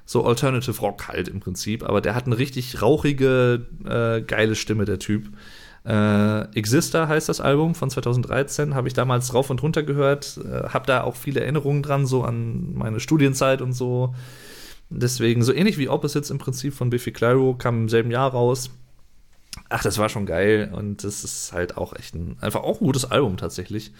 [0.04, 1.82] so Alternative Rock halt im Prinzip.
[1.82, 5.28] Aber der hat eine richtig rauchige, äh, geile Stimme, der Typ.
[5.84, 10.68] Äh, Exister heißt das Album von 2013, habe ich damals rauf und runter gehört, äh,
[10.68, 14.14] habe da auch viele Erinnerungen dran, so an meine Studienzeit und so.
[14.90, 18.70] Deswegen, so ähnlich wie Opposites im Prinzip von Biffy Clyro, kam im selben Jahr raus.
[19.68, 22.86] Ach, das war schon geil und das ist halt auch echt ein, einfach auch ein
[22.86, 23.92] gutes Album tatsächlich.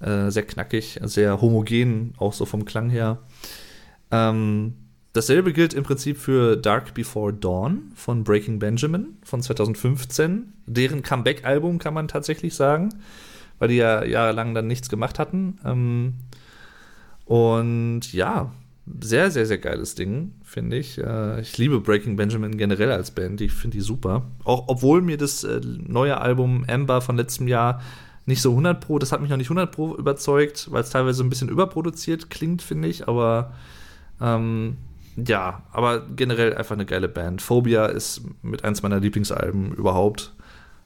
[0.00, 3.18] Äh, sehr knackig, sehr homogen, auch so vom Klang her.
[4.10, 4.74] Ähm,
[5.12, 10.52] dasselbe gilt im Prinzip für Dark Before Dawn von Breaking Benjamin von 2015.
[10.66, 12.90] Deren Comeback-Album kann man tatsächlich sagen,
[13.58, 15.58] weil die ja jahrelang dann nichts gemacht hatten.
[15.64, 16.14] Ähm,
[17.24, 18.52] und ja,
[18.86, 20.98] sehr, sehr, sehr geiles Ding, finde ich.
[20.98, 23.40] Äh, ich liebe Breaking Benjamin generell als Band.
[23.40, 24.26] Ich finde die super.
[24.44, 27.80] Auch obwohl mir das äh, neue Album Amber von letztem Jahr
[28.26, 31.22] nicht so 100 Pro, das hat mich noch nicht 100 Pro überzeugt, weil es teilweise
[31.22, 33.08] ein bisschen überproduziert klingt, finde ich.
[33.08, 33.52] Aber
[34.20, 34.76] ähm,
[35.16, 37.42] ja, aber generell einfach eine geile Band.
[37.42, 40.34] Phobia ist mit eins meiner Lieblingsalben überhaupt,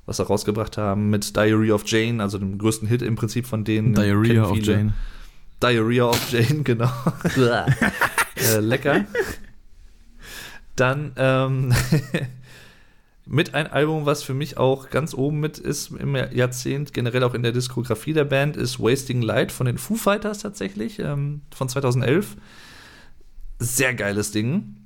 [0.06, 1.10] was sie rausgebracht haben.
[1.10, 3.94] Mit Diary of Jane, also dem größten Hit im Prinzip von denen.
[3.94, 4.92] Diarrhea of Jane.
[5.62, 6.90] Diarrhea of Jane, genau.
[7.36, 9.04] äh, lecker.
[10.76, 11.74] Dann ähm,
[13.26, 17.34] mit ein Album, was für mich auch ganz oben mit ist im Jahrzehnt, generell auch
[17.34, 21.68] in der Diskografie der Band, ist Wasting Light von den Foo Fighters tatsächlich, ähm, von
[21.68, 22.36] 2011.
[23.58, 24.76] Sehr geiles Ding.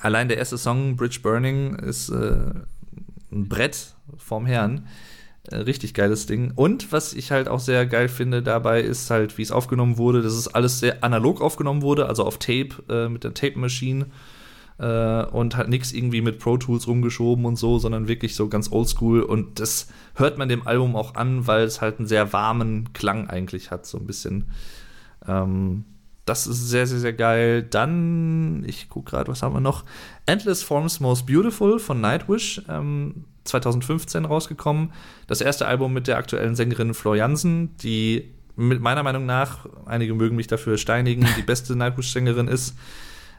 [0.00, 2.50] Allein der erste Song, Bridge Burning, ist äh,
[3.30, 4.78] ein Brett vorm Herrn.
[4.78, 5.09] Äh,
[5.50, 6.52] richtig geiles Ding.
[6.54, 10.22] Und was ich halt auch sehr geil finde dabei, ist halt, wie es aufgenommen wurde,
[10.22, 14.06] dass es alles sehr analog aufgenommen wurde, also auf Tape, äh, mit der Tape-Machine.
[14.78, 18.72] Äh, und halt nichts irgendwie mit Pro Tools rumgeschoben und so, sondern wirklich so ganz
[18.72, 19.22] oldschool.
[19.22, 23.28] Und das hört man dem Album auch an, weil es halt einen sehr warmen Klang
[23.28, 24.46] eigentlich hat, so ein bisschen.
[25.26, 25.84] Ähm,
[26.24, 27.62] das ist sehr, sehr, sehr geil.
[27.62, 29.84] Dann, ich gucke gerade, was haben wir noch?
[30.26, 32.62] Endless Forms Most Beautiful von Nightwish.
[32.68, 34.92] Ähm, 2015 rausgekommen.
[35.26, 40.14] Das erste Album mit der aktuellen Sängerin Flor Jansen, die mit meiner Meinung nach, einige
[40.14, 42.76] mögen mich dafür steinigen, die beste Nightwish-Sängerin ist,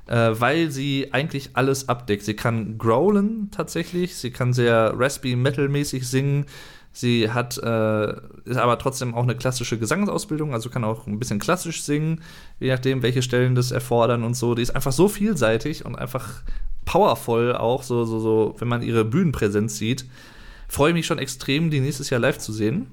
[0.08, 2.24] äh, weil sie eigentlich alles abdeckt.
[2.24, 6.46] Sie kann growlen tatsächlich, sie kann sehr raspy metal-mäßig singen.
[6.94, 8.12] Sie hat äh,
[8.44, 12.22] ist aber trotzdem auch eine klassische Gesangsausbildung, also kann auch ein bisschen klassisch singen,
[12.60, 14.56] je nachdem, welche Stellen das erfordern und so.
[14.56, 16.44] Die ist einfach so vielseitig und einfach
[16.86, 20.06] powervoll auch, so, so, so, wenn man ihre Bühnenpräsenz sieht.
[20.68, 22.88] Freue ich mich schon extrem, die nächstes Jahr live zu sehen.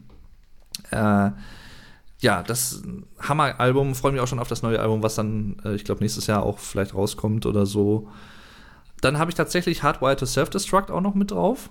[0.90, 1.30] Äh,
[2.20, 2.82] ja, das
[3.20, 6.26] Hammer-Album, freue mich auch schon auf das neue Album, was dann, äh, ich glaube, nächstes
[6.26, 8.08] Jahr auch vielleicht rauskommt oder so.
[9.00, 11.70] Dann habe ich tatsächlich Hardwired to Self-Destruct auch noch mit drauf.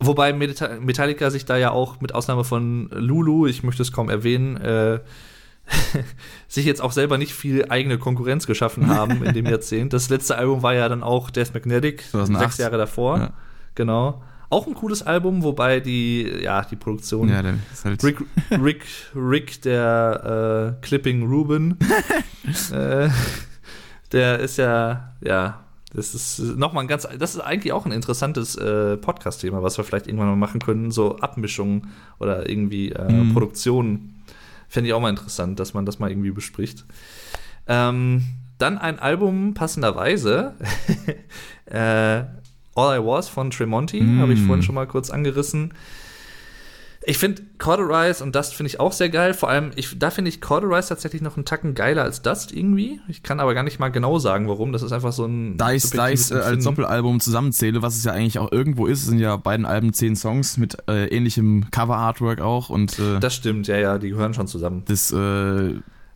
[0.00, 4.56] Wobei Metallica sich da ja auch mit Ausnahme von Lulu, ich möchte es kaum erwähnen,
[4.56, 5.00] äh,
[6.48, 9.92] sich jetzt auch selber nicht viel eigene Konkurrenz geschaffen haben in dem Jahrzehnt.
[9.92, 12.42] Das letzte Album war ja dann auch Death Magnetic, 2008.
[12.42, 13.18] sechs Jahre davor.
[13.18, 13.32] Ja.
[13.74, 14.22] Genau.
[14.50, 17.28] Auch ein cooles Album, wobei die, ja, die Produktion.
[17.28, 18.18] Ja, der halt Rick,
[18.50, 21.78] Rick, Rick der äh, Clipping Ruben,
[22.72, 23.08] äh,
[24.12, 25.63] der ist ja, ja,
[25.94, 29.84] das ist nochmal ein ganz, das ist eigentlich auch ein interessantes äh, Podcast-Thema, was wir
[29.84, 33.32] vielleicht irgendwann mal machen können, so Abmischungen oder irgendwie äh, mhm.
[33.32, 34.14] Produktionen
[34.74, 36.84] Fände ich auch mal interessant, dass man das mal irgendwie bespricht.
[37.68, 38.24] Ähm,
[38.58, 40.54] dann ein Album passenderweise.
[41.66, 42.24] äh,
[42.76, 44.20] All I Was von Tremonti, mm.
[44.20, 45.74] habe ich vorhin schon mal kurz angerissen.
[47.06, 49.34] Ich finde Cauterize und Dust finde ich auch sehr geil.
[49.34, 53.00] Vor allem, ich, da finde ich Cauterize tatsächlich noch einen Tacken geiler als Dust irgendwie.
[53.08, 54.72] Ich kann aber gar nicht mal genau sagen, warum.
[54.72, 55.58] Das ist einfach so ein.
[55.58, 59.18] Da ich es äh, als Doppelalbum zusammenzähle, was es ja eigentlich auch irgendwo ist, sind
[59.18, 62.70] ja beiden Alben zehn Songs mit äh, ähnlichem Cover-Artwork auch.
[62.70, 64.82] Und, äh, das stimmt, ja, ja, die gehören schon zusammen.
[64.86, 65.74] Das, äh,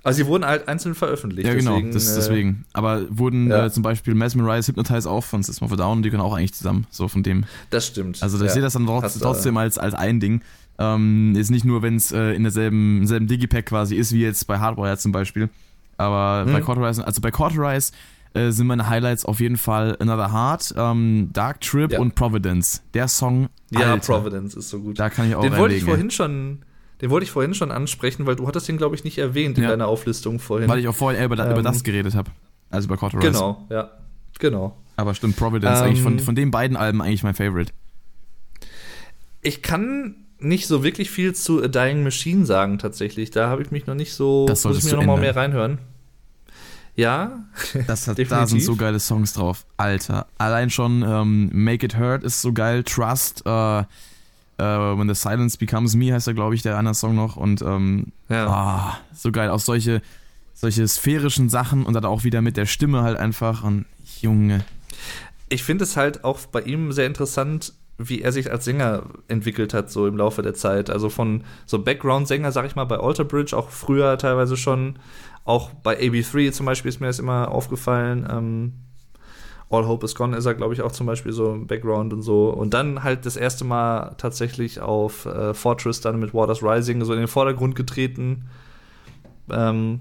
[0.08, 1.46] also sie wurden halt einzeln veröffentlicht.
[1.46, 2.64] Ja, genau, deswegen, das, äh, deswegen.
[2.72, 3.66] Aber wurden ja.
[3.66, 6.54] äh, zum Beispiel Mesmerize, Hypnotize auch von System of a Down, die können auch eigentlich
[6.54, 7.44] zusammen, so von dem.
[7.68, 8.22] Das stimmt.
[8.22, 8.48] Also ich ja.
[8.48, 10.40] sehe das dann trotzdem als, als ein Ding.
[10.78, 14.46] Ähm, ist nicht nur, wenn es äh, in derselben selben Digipack quasi ist, wie jetzt
[14.46, 15.48] bei Hardwire zum Beispiel.
[15.96, 16.52] Aber hm.
[16.52, 17.92] bei Cauterize, also bei Cauterize
[18.34, 21.98] äh, sind meine Highlights auf jeden Fall Another Heart, ähm, Dark Trip ja.
[21.98, 22.82] und Providence.
[22.94, 23.48] Der Song.
[23.70, 24.98] Ja, Alter, Providence ist so gut.
[24.98, 26.60] Da kann ich auch Den wollte ich vorhin schon.
[27.00, 29.64] Den wollte ich vorhin schon ansprechen, weil du hattest den, glaube ich, nicht erwähnt in
[29.64, 29.70] Ja.
[29.70, 30.68] deiner Auflistung vorhin.
[30.68, 32.30] Weil ich auch vorhin über, über Ähm, das geredet habe.
[32.70, 33.30] Also über Cauterize.
[33.30, 33.90] genau, ja.
[34.40, 34.76] Genau.
[34.96, 37.72] Aber stimmt, Providence, Ähm, eigentlich von, von den beiden Alben eigentlich mein Favorite.
[39.42, 43.30] Ich kann nicht so wirklich viel zu A Dying Machine sagen, tatsächlich.
[43.30, 44.46] Da habe ich mich noch nicht so.
[44.46, 45.20] Das muss ich mir du noch mal ändern.
[45.20, 45.78] mehr reinhören.
[46.98, 47.44] Ja,
[47.86, 49.64] Das hat, da sind so geile Songs drauf.
[49.76, 50.26] Alter.
[50.36, 52.82] Allein schon ähm, Make It Hurt ist so geil.
[52.82, 53.84] Trust, äh, äh,
[54.58, 57.36] When the Silence Becomes Me heißt er, glaube ich, der andere Song noch.
[57.36, 58.46] Und ähm, ja.
[58.48, 59.50] ah, so geil.
[59.50, 60.02] Auch solche,
[60.54, 63.62] solche sphärischen Sachen und dann auch wieder mit der Stimme halt einfach.
[63.62, 63.84] Und
[64.20, 64.64] Junge.
[65.48, 69.74] Ich finde es halt auch bei ihm sehr interessant, wie er sich als Sänger entwickelt
[69.74, 70.88] hat, so im Laufe der Zeit.
[70.88, 75.00] Also von so Background-Sänger, sag ich mal, bei Alter Bridge, auch früher teilweise schon.
[75.44, 78.26] Auch bei AB3 zum Beispiel ist mir das immer aufgefallen.
[78.30, 78.72] Ähm,
[79.70, 82.22] All Hope is Gone ist er, glaube ich, auch zum Beispiel so im Background und
[82.22, 82.50] so.
[82.50, 87.12] Und dann halt das erste Mal tatsächlich auf äh, Fortress dann mit Waters Rising so
[87.12, 88.48] in den Vordergrund getreten.
[89.50, 90.00] Ähm,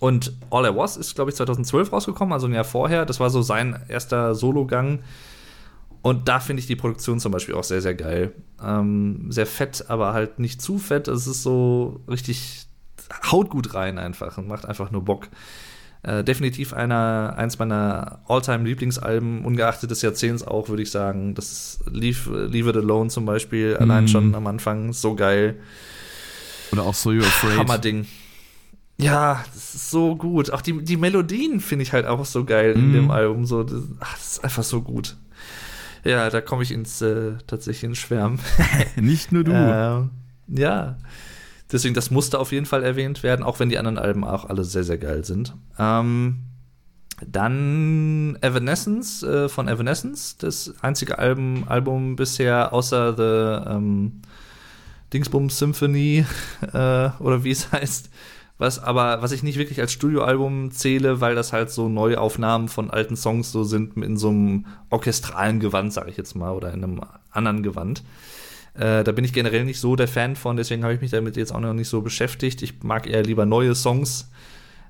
[0.00, 3.04] und All I Was ist, glaube ich, 2012 rausgekommen, also ein Jahr vorher.
[3.04, 5.00] Das war so sein erster Sologang.
[6.04, 8.32] Und da finde ich die Produktion zum Beispiel auch sehr, sehr geil.
[8.62, 11.08] Ähm, sehr fett, aber halt nicht zu fett.
[11.08, 12.66] Es ist so richtig,
[13.32, 15.28] haut gut rein einfach und macht einfach nur Bock.
[16.02, 21.34] Äh, definitiv einer, eins meiner All-Time-Lieblingsalben, ungeachtet des Jahrzehnts auch, würde ich sagen.
[21.34, 24.08] Das Leave, Leave It Alone zum Beispiel, allein Mm.
[24.08, 25.56] schon am Anfang, so geil.
[26.72, 27.56] Oder auch So You're Afraid.
[27.56, 28.06] Hammerding.
[28.98, 30.50] Ja, das ist so gut.
[30.50, 32.92] Auch die, die Melodien finde ich halt auch so geil in Mm.
[32.92, 33.46] dem Album.
[33.46, 35.16] So, das, ach, das ist einfach so gut.
[36.04, 38.38] Ja, da komme ich ins äh, tatsächlich ins Schwärmen.
[38.96, 39.52] Nicht nur du.
[39.52, 40.10] Ähm,
[40.48, 40.96] ja.
[41.72, 44.64] Deswegen, das musste auf jeden Fall erwähnt werden, auch wenn die anderen Alben auch alle
[44.64, 45.54] sehr, sehr geil sind.
[45.78, 46.44] Ähm,
[47.26, 54.22] dann Evanescence äh, von Evanescence, das einzige Album, Album bisher außer The ähm,
[55.12, 56.26] Dingsbums Symphony
[56.72, 58.10] äh, oder wie es heißt,
[58.64, 62.90] was aber was ich nicht wirklich als Studioalbum zähle, weil das halt so Neuaufnahmen von
[62.90, 66.82] alten Songs so sind in so einem orchestralen Gewand, sage ich jetzt mal, oder in
[66.82, 68.02] einem anderen Gewand.
[68.74, 71.36] Äh, da bin ich generell nicht so der Fan von, deswegen habe ich mich damit
[71.36, 72.62] jetzt auch noch nicht so beschäftigt.
[72.62, 74.30] Ich mag eher lieber neue Songs.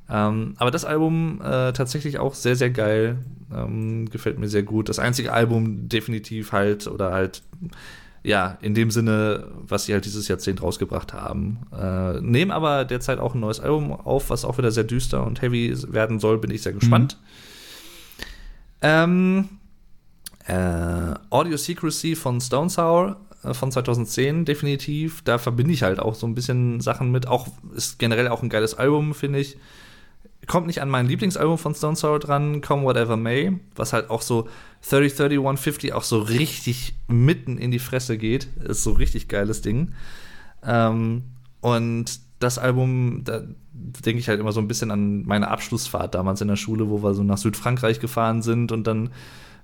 [0.09, 3.19] Ähm, aber das Album äh, tatsächlich auch sehr, sehr geil.
[3.53, 4.89] Ähm, gefällt mir sehr gut.
[4.89, 7.43] Das einzige Album definitiv halt, oder halt,
[8.25, 11.59] ja, in dem Sinne, was sie halt dieses Jahrzehnt rausgebracht haben.
[11.79, 15.43] Äh, nehmen aber derzeit auch ein neues Album auf, was auch wieder sehr düster und
[15.43, 17.19] heavy werden soll, bin ich sehr gespannt.
[18.81, 19.51] Ähm,
[20.47, 25.23] äh, Audio Secrecy von Stone Sour äh, von 2010 definitiv.
[25.23, 27.29] Da verbinde ich halt auch so ein bisschen Sachen mit.
[27.29, 29.59] Auch ist generell auch ein geiles Album, finde ich.
[30.47, 34.23] Kommt nicht an mein Lieblingsalbum von Stone Sour dran, Come Whatever May, was halt auch
[34.23, 34.49] so
[34.89, 38.49] 30, 30, 150 auch so richtig mitten in die Fresse geht.
[38.63, 39.93] Ist so richtig geiles Ding.
[40.63, 41.25] Ähm,
[41.61, 43.43] und das Album, da
[43.73, 47.03] denke ich halt immer so ein bisschen an meine Abschlussfahrt damals in der Schule, wo
[47.03, 49.11] wir so nach Südfrankreich gefahren sind und dann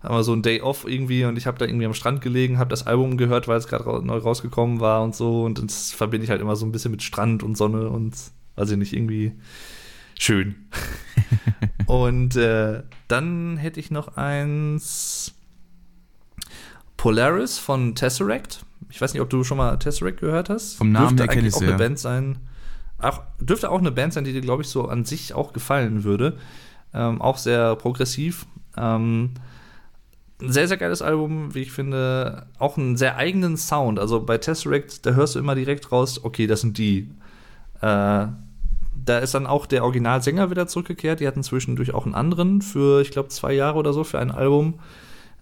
[0.02, 2.58] haben wir so ein Day off irgendwie und ich habe da irgendwie am Strand gelegen,
[2.58, 5.92] habe das Album gehört, weil es gerade ra neu rausgekommen war und so und das
[5.92, 8.14] verbinde ich halt immer so ein bisschen mit Strand und Sonne und
[8.56, 9.32] weiß ich nicht, irgendwie
[10.20, 10.54] schön.
[11.86, 15.34] und äh, dann hätte ich noch eins
[16.96, 18.64] Polaris von Tesseract.
[18.90, 20.74] Ich weiß nicht, ob du schon mal Tesseract gehört hast.
[20.74, 21.76] Vom Namen Dürfte her ich auch eine.
[21.76, 22.38] Band sein.
[22.98, 26.04] Auch, dürfte auch eine Band sein, die dir, glaube ich, so an sich auch gefallen
[26.04, 26.36] würde.
[26.92, 28.46] Ähm, auch sehr progressiv.
[28.76, 29.30] Ähm,
[30.42, 32.46] ein sehr, sehr geiles Album, wie ich finde.
[32.58, 33.98] Auch einen sehr eigenen Sound.
[33.98, 37.10] Also bei Tesseract, da hörst du immer direkt raus, okay, das sind die.
[37.80, 38.26] Äh,
[39.04, 41.20] da ist dann auch der Originalsänger wieder zurückgekehrt.
[41.20, 44.30] Die hatten zwischendurch auch einen anderen für, ich glaube, zwei Jahre oder so für ein
[44.30, 44.80] Album.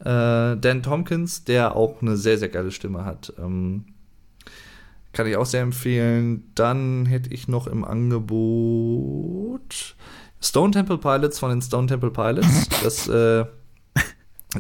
[0.01, 3.33] Äh, Dan Tompkins, der auch eine sehr, sehr geile Stimme hat.
[3.39, 3.85] Ähm,
[5.13, 6.51] kann ich auch sehr empfehlen.
[6.55, 9.17] Dann hätte ich noch im Angebot
[10.41, 12.69] Stone Temple Pilots von den Stone Temple Pilots.
[12.83, 13.45] Das, äh,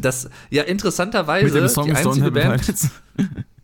[0.00, 2.90] das ja interessanterweise die einzige Band.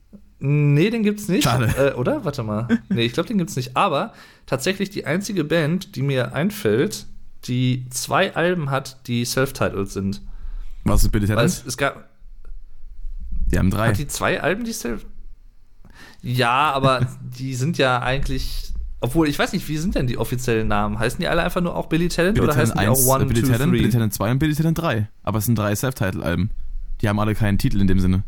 [0.46, 1.44] Nee, den gibt's nicht.
[1.44, 1.74] Schade.
[1.78, 2.26] Äh, oder?
[2.26, 2.68] Warte mal.
[2.90, 3.78] Nee, ich glaube, den gibt's nicht.
[3.78, 4.12] Aber
[4.44, 7.06] tatsächlich die einzige Band, die mir einfällt,
[7.44, 10.20] die zwei Alben hat, die self-titled sind.
[10.84, 12.10] Was ist bitte es, es gab.
[13.46, 13.88] Die haben drei.
[13.88, 15.06] Hat die zwei Alben, die self.
[16.20, 18.74] Ja, aber die sind ja eigentlich.
[19.00, 20.98] Obwohl, ich weiß nicht, wie sind denn die offiziellen Namen?
[20.98, 23.14] Heißen die alle einfach nur auch Billy Talent Billy oder heißen Talent die 1, auch
[23.14, 23.92] One, Billy Two, Talent, Billy Three?
[23.92, 25.08] Talent 2 und Billy Talent 3.
[25.22, 26.50] Aber es sind drei Self-Title-Alben.
[27.00, 28.24] Die haben alle keinen Titel in dem Sinne.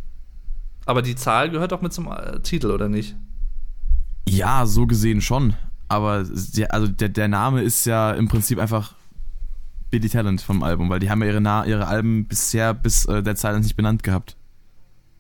[0.86, 3.16] Aber die Zahl gehört doch mit zum äh, Titel, oder nicht?
[4.28, 5.54] Ja, so gesehen schon.
[5.88, 6.24] Aber
[6.70, 8.94] also der, der Name ist ja im Prinzip einfach
[9.90, 13.36] Billy Talent vom Album, weil die haben ja ihre, ihre Alben bisher bis äh, der
[13.36, 14.36] Silence nicht benannt gehabt.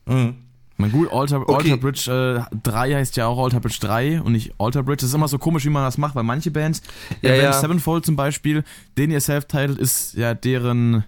[0.06, 0.36] Mhm.
[0.78, 1.54] Na gut, Alter, okay.
[1.54, 5.00] Alter Bridge äh, 3 heißt ja auch Alter Bridge 3 und nicht Alter Bridge.
[5.00, 6.82] Das ist immer so komisch, wie man das macht, weil manche Bands,
[7.22, 7.52] ja, äh, ja.
[7.52, 8.62] Sevenfold zum Beispiel,
[8.98, 11.04] den ihr Self-Titled ist ja deren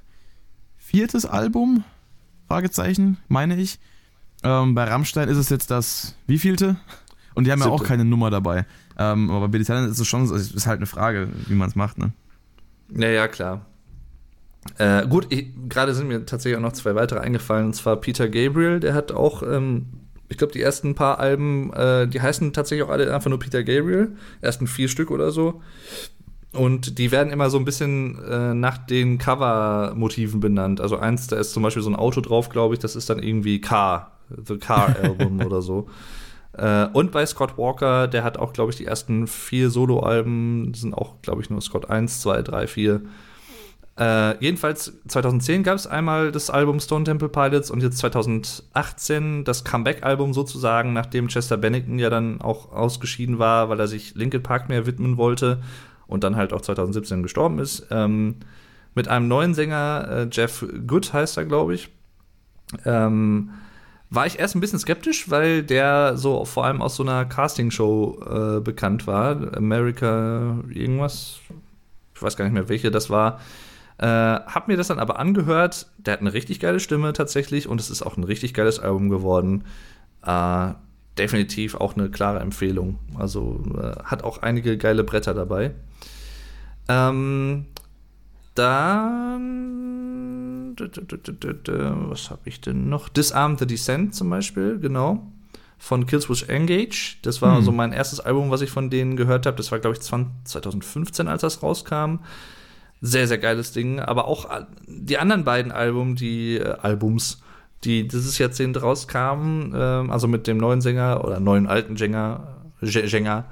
[0.76, 1.84] viertes Album,
[2.46, 3.78] Fragezeichen, meine ich.
[4.42, 6.76] Ähm, bei Rammstein ist es jetzt das wievielte?
[7.34, 7.74] Und die haben Siebte.
[7.76, 8.66] ja auch keine Nummer dabei.
[8.98, 11.98] Ähm, aber bei Italien ist es schon, ist halt eine Frage, wie man es macht,
[11.98, 12.12] ne?
[12.94, 13.66] Ja, ja, klar.
[14.76, 15.28] Äh, gut,
[15.68, 17.66] gerade sind mir tatsächlich auch noch zwei weitere eingefallen.
[17.66, 19.86] Und zwar Peter Gabriel, der hat auch, ähm,
[20.28, 23.62] ich glaube, die ersten paar Alben, äh, die heißen tatsächlich auch alle einfach nur Peter
[23.62, 24.16] Gabriel.
[24.40, 25.62] Ersten vier Stück oder so.
[26.52, 30.80] Und die werden immer so ein bisschen äh, nach den Cover-Motiven benannt.
[30.80, 33.22] Also eins, da ist zum Beispiel so ein Auto drauf, glaube ich, das ist dann
[33.22, 35.88] irgendwie Car, The Car Album oder so.
[36.52, 40.94] Äh, und bei Scott Walker, der hat auch, glaube ich, die ersten vier Solo-Alben, sind
[40.94, 43.02] auch, glaube ich, nur Scott 1, 2, 3, 4
[43.98, 49.64] äh, jedenfalls 2010 gab es einmal das Album Stone Temple Pilots und jetzt 2018 das
[49.64, 54.68] Comeback-Album sozusagen, nachdem Chester Bennington ja dann auch ausgeschieden war, weil er sich Linkin Park
[54.68, 55.60] mehr widmen wollte
[56.06, 57.88] und dann halt auch 2017 gestorben ist.
[57.90, 58.36] Ähm,
[58.94, 61.88] mit einem neuen Sänger, äh, Jeff Good heißt er, glaube ich.
[62.84, 63.50] Ähm,
[64.10, 68.56] war ich erst ein bisschen skeptisch, weil der so vor allem aus so einer Castingshow
[68.58, 69.56] äh, bekannt war.
[69.56, 71.40] America irgendwas.
[72.14, 73.40] Ich weiß gar nicht mehr, welche das war.
[73.98, 75.88] Äh, hab mir das dann aber angehört.
[75.98, 79.08] Der hat eine richtig geile Stimme tatsächlich und es ist auch ein richtig geiles Album
[79.10, 79.64] geworden.
[80.24, 80.72] Äh,
[81.18, 82.98] definitiv auch eine klare Empfehlung.
[83.18, 85.72] Also äh, hat auch einige geile Bretter dabei.
[86.88, 87.66] Ähm,
[88.54, 90.07] dann.
[90.80, 93.08] Was habe ich denn noch?
[93.08, 95.26] Disarm the Descent zum Beispiel, genau.
[95.78, 97.18] Von Killswitch Engage.
[97.22, 97.64] Das war hm.
[97.64, 99.56] so mein erstes Album, was ich von denen gehört habe.
[99.56, 102.20] Das war, glaube ich, 2015, als das rauskam.
[103.00, 104.00] Sehr, sehr geiles Ding.
[104.00, 107.42] Aber auch äh, die anderen beiden Album, die äh, Albums,
[107.84, 109.76] die dieses Jahrzehnt rauskamen, äh,
[110.10, 113.44] also mit dem neuen Sänger oder neuen alten Sänger, Sänger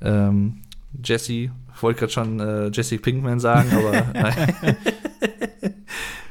[0.00, 0.62] ähm,
[1.04, 3.92] Jesse, ich wollte gerade schon äh, Jesse Pinkman sagen, aber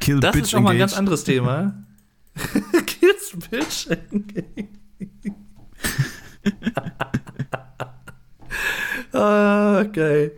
[0.06, 1.74] Kill das Bitch ist nochmal ein ganz anderes Thema.
[2.85, 3.88] Kills Bitch
[9.14, 10.34] ah, geil.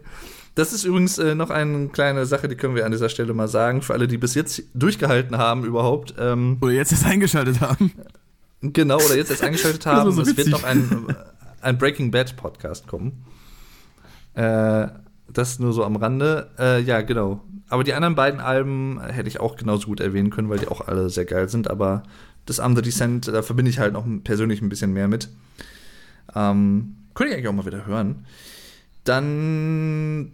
[0.56, 3.50] Das ist übrigens äh, noch eine kleine Sache, die können wir an dieser Stelle mal
[3.50, 6.14] sagen, für alle, die bis jetzt durchgehalten haben überhaupt.
[6.18, 7.92] Ähm, oder jetzt erst eingeschaltet haben.
[8.62, 10.14] Genau, oder jetzt erst eingeschaltet haben.
[10.14, 11.14] So es wird noch ein,
[11.60, 13.26] ein Breaking Bad Podcast kommen.
[14.34, 14.88] Äh,
[15.28, 16.52] das nur so am Rande.
[16.58, 17.44] Äh, ja, genau.
[17.70, 20.88] Aber die anderen beiden Alben hätte ich auch genauso gut erwähnen können, weil die auch
[20.88, 21.70] alle sehr geil sind.
[21.70, 22.04] Aber
[22.46, 25.30] das Under Descent, da verbinde ich halt noch persönlich ein bisschen mehr mit.
[26.34, 28.26] Ähm, könnte ich eigentlich auch mal wieder hören.
[29.04, 30.34] Dann,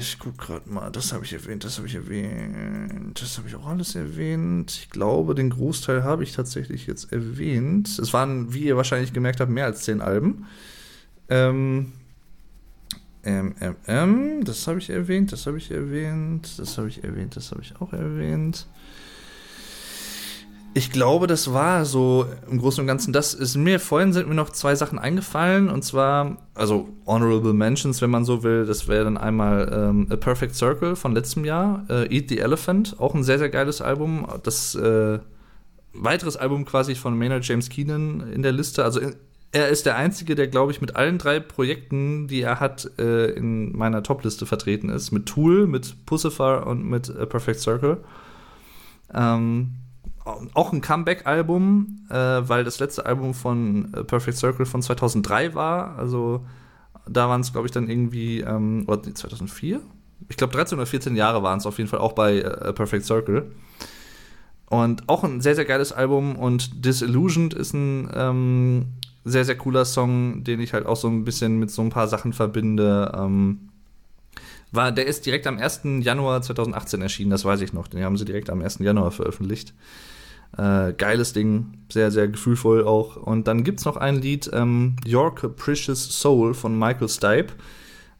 [0.00, 3.54] ich guck gerade mal, das habe ich erwähnt, das habe ich erwähnt, das habe ich
[3.54, 4.72] auch alles erwähnt.
[4.72, 8.00] Ich glaube, den Großteil habe ich tatsächlich jetzt erwähnt.
[8.00, 10.46] Es waren, wie ihr wahrscheinlich gemerkt habt, mehr als zehn Alben.
[11.28, 11.92] Ähm,
[13.24, 17.62] ähm das habe ich erwähnt, das habe ich erwähnt, das habe ich erwähnt, das habe
[17.62, 18.66] ich auch erwähnt.
[20.74, 23.12] Ich glaube, das war so im Großen und Ganzen.
[23.12, 28.00] Das ist mir vorhin sind mir noch zwei Sachen eingefallen und zwar also honorable Mentions,
[28.00, 28.64] wenn man so will.
[28.64, 32.96] Das wäre dann einmal ähm, A Perfect Circle von letztem Jahr, äh, Eat the Elephant,
[33.00, 34.26] auch ein sehr sehr geiles Album.
[34.44, 35.18] Das äh,
[35.94, 38.84] weiteres Album quasi von Maynard James Keenan in der Liste.
[38.84, 39.00] Also
[39.52, 43.30] er ist der einzige, der glaube ich mit allen drei Projekten, die er hat, äh,
[43.30, 45.10] in meiner Topliste vertreten ist.
[45.10, 47.98] Mit Tool, mit Pussifer und mit A Perfect Circle.
[49.14, 49.74] Ähm,
[50.52, 55.96] auch ein Comeback-Album, äh, weil das letzte Album von äh, Perfect Circle von 2003 war.
[55.96, 56.44] Also
[57.08, 59.80] da waren es, glaube ich, dann irgendwie, ähm, oder 2004?
[60.28, 63.06] Ich glaube, 13 oder 14 Jahre waren es auf jeden Fall auch bei äh, Perfect
[63.06, 63.50] Circle.
[64.66, 66.36] Und auch ein sehr, sehr geiles Album.
[66.36, 68.86] Und Disillusioned ist ein ähm,
[69.24, 72.08] sehr, sehr cooler Song, den ich halt auch so ein bisschen mit so ein paar
[72.08, 73.12] Sachen verbinde.
[73.16, 73.68] Ähm,
[74.70, 75.80] war, der ist direkt am 1.
[76.00, 77.88] Januar 2018 erschienen, das weiß ich noch.
[77.88, 78.78] Den haben sie direkt am 1.
[78.80, 79.74] Januar veröffentlicht.
[80.56, 83.16] Äh, geiles Ding, sehr, sehr gefühlvoll auch.
[83.16, 87.54] Und dann gibt es noch ein Lied, ähm, Your Capricious Soul von Michael Stipe,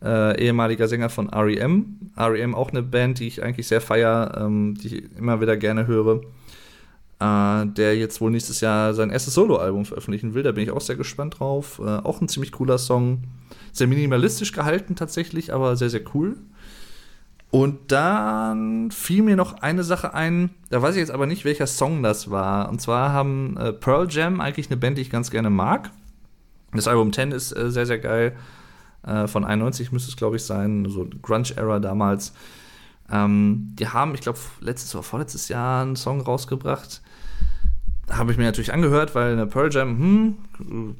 [0.02, 2.12] äh, ehemaliger Sänger von REM.
[2.16, 5.86] REM auch eine Band, die ich eigentlich sehr feier, ähm, die ich immer wieder gerne
[5.86, 6.20] höre.
[7.20, 10.44] Äh, der jetzt wohl nächstes Jahr sein erstes Soloalbum veröffentlichen will.
[10.44, 11.80] Da bin ich auch sehr gespannt drauf.
[11.84, 13.24] Äh, auch ein ziemlich cooler Song.
[13.72, 16.36] Sehr minimalistisch gehalten tatsächlich, aber sehr, sehr cool.
[17.50, 21.66] Und dann fiel mir noch eine Sache ein, da weiß ich jetzt aber nicht, welcher
[21.66, 22.68] Song das war.
[22.68, 25.90] Und zwar haben äh, Pearl Jam, eigentlich eine Band, die ich ganz gerne mag.
[26.72, 28.36] Das Album 10 ist äh, sehr, sehr geil.
[29.06, 30.86] Äh, von 91 müsste es, glaube ich, sein.
[30.88, 32.34] So Grunge-Era damals.
[33.10, 37.02] Ähm, die haben, ich glaube, letztes oder vorletztes Jahr einen Song rausgebracht.
[38.10, 40.96] habe ich mir natürlich angehört, weil eine Pearl Jam, hm,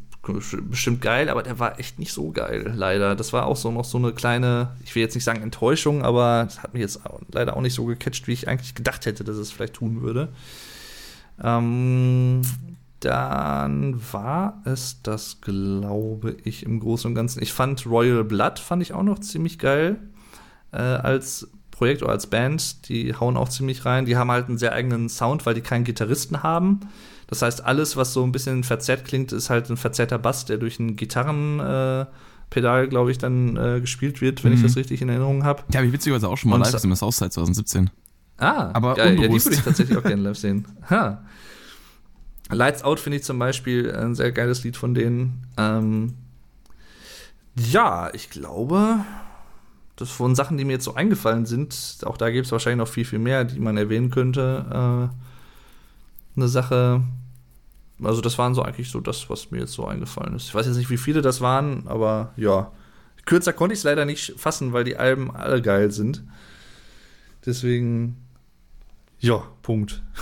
[0.68, 3.14] bestimmt geil, aber der war echt nicht so geil, leider.
[3.14, 6.46] Das war auch so noch so eine kleine, ich will jetzt nicht sagen Enttäuschung, aber
[6.46, 7.00] es hat mich jetzt
[7.32, 10.28] leider auch nicht so gecatcht, wie ich eigentlich gedacht hätte, dass es vielleicht tun würde.
[11.42, 12.42] Ähm,
[13.00, 17.42] dann war es das, glaube ich, im Großen und Ganzen.
[17.42, 19.98] Ich fand Royal Blood, fand ich auch noch ziemlich geil
[20.72, 21.48] äh, als
[21.78, 22.88] Projekt oder als Band.
[22.88, 24.04] Die hauen auch ziemlich rein.
[24.04, 26.80] Die haben halt einen sehr eigenen Sound, weil die keinen Gitarristen haben.
[27.28, 30.58] Das heißt, alles, was so ein bisschen verzerrt klingt, ist halt ein verzerrter Bass, der
[30.58, 34.56] durch ein Gitarrenpedal, äh, glaube ich, dann äh, gespielt wird, wenn mhm.
[34.56, 35.62] ich das richtig in Erinnerung habe.
[35.70, 37.90] Ja, habe ich witzigerweise auch schon mal und live im Southside 2017.
[38.38, 39.14] Ah, aber geil.
[39.14, 40.66] Ja, die würde ich tatsächlich auch gerne live sehen.
[40.90, 41.22] Ha.
[42.50, 45.46] Lights Out finde ich zum Beispiel ein sehr geiles Lied von denen.
[45.58, 46.14] Ähm,
[47.54, 49.04] ja, ich glaube,
[49.98, 52.92] das von Sachen, die mir jetzt so eingefallen sind, auch da gibt es wahrscheinlich noch
[52.92, 55.10] viel, viel mehr, die man erwähnen könnte.
[55.10, 57.02] Äh, eine Sache,
[58.02, 60.46] also das waren so eigentlich so das, was mir jetzt so eingefallen ist.
[60.46, 62.70] Ich weiß jetzt nicht, wie viele das waren, aber ja.
[63.24, 66.22] Kürzer konnte ich es leider nicht fassen, weil die Alben alle geil sind.
[67.44, 68.16] Deswegen,
[69.18, 70.02] ja, Punkt.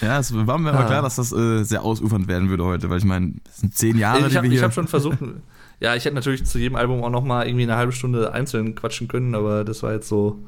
[0.00, 0.86] Ja, es war mir aber ah.
[0.86, 3.98] klar, dass das äh, sehr ausufernd werden würde heute, weil ich meine, es sind zehn
[3.98, 4.58] Jahre, ich hab, die wir hier...
[4.60, 5.18] Ich habe schon versucht,
[5.80, 8.74] ja, ich hätte natürlich zu jedem Album auch noch mal irgendwie eine halbe Stunde einzeln
[8.74, 10.38] quatschen können, aber das war jetzt so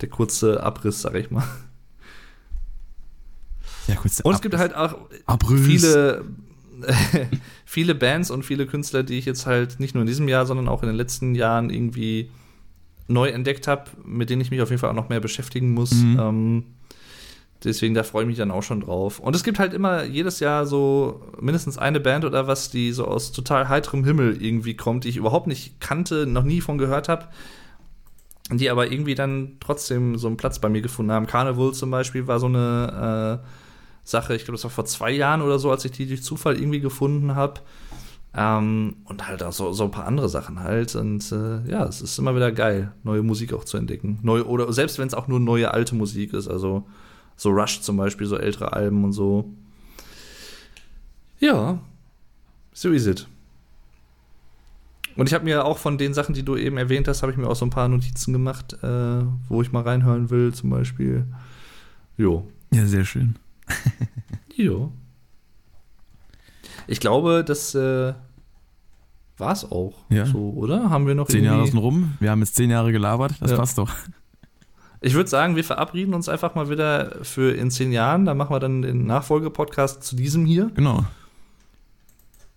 [0.00, 1.44] der kurze Abriss, sag ich mal.
[3.88, 5.60] Ja, kurz Und es gibt halt auch Abriss.
[5.60, 6.24] viele
[7.64, 10.68] viele Bands und viele Künstler, die ich jetzt halt nicht nur in diesem Jahr, sondern
[10.68, 12.30] auch in den letzten Jahren irgendwie
[13.08, 15.92] neu entdeckt habe, mit denen ich mich auf jeden Fall auch noch mehr beschäftigen muss.
[15.92, 16.18] Mhm.
[16.20, 16.64] Ähm,
[17.64, 19.18] Deswegen, da freue ich mich dann auch schon drauf.
[19.18, 23.04] Und es gibt halt immer jedes Jahr so mindestens eine Band oder was, die so
[23.04, 27.08] aus total heiterem Himmel irgendwie kommt, die ich überhaupt nicht kannte, noch nie von gehört
[27.08, 27.26] habe.
[28.52, 31.26] Die aber irgendwie dann trotzdem so einen Platz bei mir gefunden haben.
[31.26, 33.48] Carnival zum Beispiel war so eine äh,
[34.04, 36.56] Sache, ich glaube, das war vor zwei Jahren oder so, als ich die durch Zufall
[36.56, 37.60] irgendwie gefunden habe.
[38.34, 40.94] Ähm, und halt auch so, so ein paar andere Sachen halt.
[40.94, 44.20] Und äh, ja, es ist immer wieder geil, neue Musik auch zu entdecken.
[44.22, 46.46] Neu, oder selbst wenn es auch nur neue alte Musik ist.
[46.46, 46.86] Also
[47.38, 49.48] so Rush zum Beispiel, so ältere Alben und so.
[51.38, 51.78] Ja,
[52.74, 53.26] so is it.
[55.16, 57.38] Und ich habe mir auch von den Sachen, die du eben erwähnt hast, habe ich
[57.38, 61.26] mir auch so ein paar Notizen gemacht, äh, wo ich mal reinhören will, zum Beispiel.
[62.16, 62.46] Jo.
[62.72, 63.36] Ja, sehr schön.
[64.54, 64.92] jo.
[66.88, 68.14] Ich glaube, das äh,
[69.36, 69.94] war es auch.
[70.08, 70.26] Ja.
[70.26, 70.90] So, oder?
[70.90, 72.14] Haben wir noch Zehn Jahre sind rum.
[72.18, 73.34] Wir haben jetzt zehn Jahre gelabert.
[73.40, 73.56] Das ja.
[73.56, 73.92] passt doch.
[75.00, 78.24] Ich würde sagen, wir verabreden uns einfach mal wieder für in zehn Jahren.
[78.24, 80.70] Da machen wir dann den Nachfolgepodcast zu diesem hier.
[80.74, 81.04] Genau.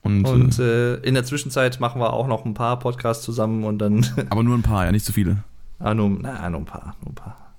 [0.04, 3.78] Und, und äh, in der Zwischenzeit machen wir auch noch ein paar Podcasts zusammen und
[3.78, 4.06] dann.
[4.30, 5.44] Aber nur ein paar, ja, nicht zu viele.
[5.78, 7.54] Ah, nur, na, nur ein paar, nur ein paar.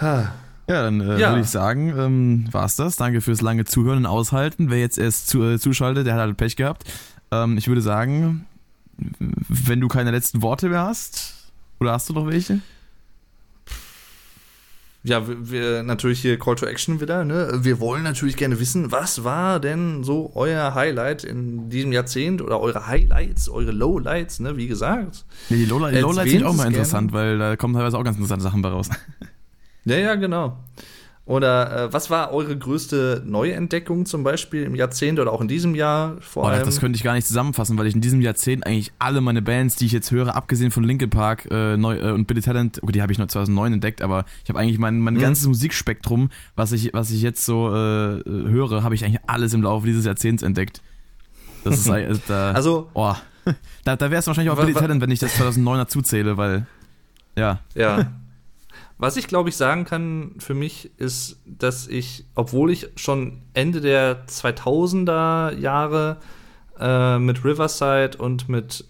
[0.68, 1.30] ja, dann äh, ja.
[1.30, 2.96] würde ich sagen, ähm, war's das.
[2.96, 4.70] Danke fürs lange Zuhören und Aushalten.
[4.70, 6.84] Wer jetzt erst zu, äh, zuschaltet, der hat halt Pech gehabt.
[7.30, 8.46] Ähm, ich würde sagen,
[9.48, 12.60] wenn du keine letzten Worte mehr hast, oder hast du noch welche?
[15.08, 17.24] Ja, wir natürlich hier Call to Action wieder.
[17.24, 17.60] Ne?
[17.62, 22.60] Wir wollen natürlich gerne wissen, was war denn so euer Highlight in diesem Jahrzehnt oder
[22.60, 24.56] eure Highlights, eure Lowlights, ne?
[24.56, 25.24] Wie gesagt.
[25.48, 27.26] Ja, die, Lowlights, die Lowlights sind auch mal interessant, gerne.
[27.26, 28.88] weil da kommen teilweise auch ganz interessante Sachen bei raus.
[29.84, 30.58] Ja, ja, genau.
[31.28, 35.74] Oder äh, was war eure größte Neuentdeckung zum Beispiel im Jahrzehnt oder auch in diesem
[35.74, 36.64] Jahr vor oh, allem?
[36.64, 39.76] Das könnte ich gar nicht zusammenfassen, weil ich in diesem Jahrzehnt eigentlich alle meine Bands,
[39.76, 42.92] die ich jetzt höre, abgesehen von Linkin Park äh, neu, äh, und Billy Talent, okay,
[42.92, 45.18] die habe ich noch 2009 entdeckt, aber ich habe eigentlich mein, mein mhm.
[45.18, 49.60] ganzes Musikspektrum, was ich, was ich jetzt so äh, höre, habe ich eigentlich alles im
[49.60, 50.80] Laufe dieses Jahrzehnts entdeckt.
[51.62, 53.14] Das ist äh, da, also, oh,
[53.84, 56.66] da, da wäre es wahrscheinlich auch Billy Talent, wenn ich das 2009er zuzähle, weil
[57.36, 57.60] ja.
[57.74, 58.12] Ja.
[58.98, 63.80] Was ich glaube ich sagen kann für mich ist, dass ich, obwohl ich schon Ende
[63.80, 66.18] der 2000er Jahre
[66.80, 68.84] äh, mit Riverside und mit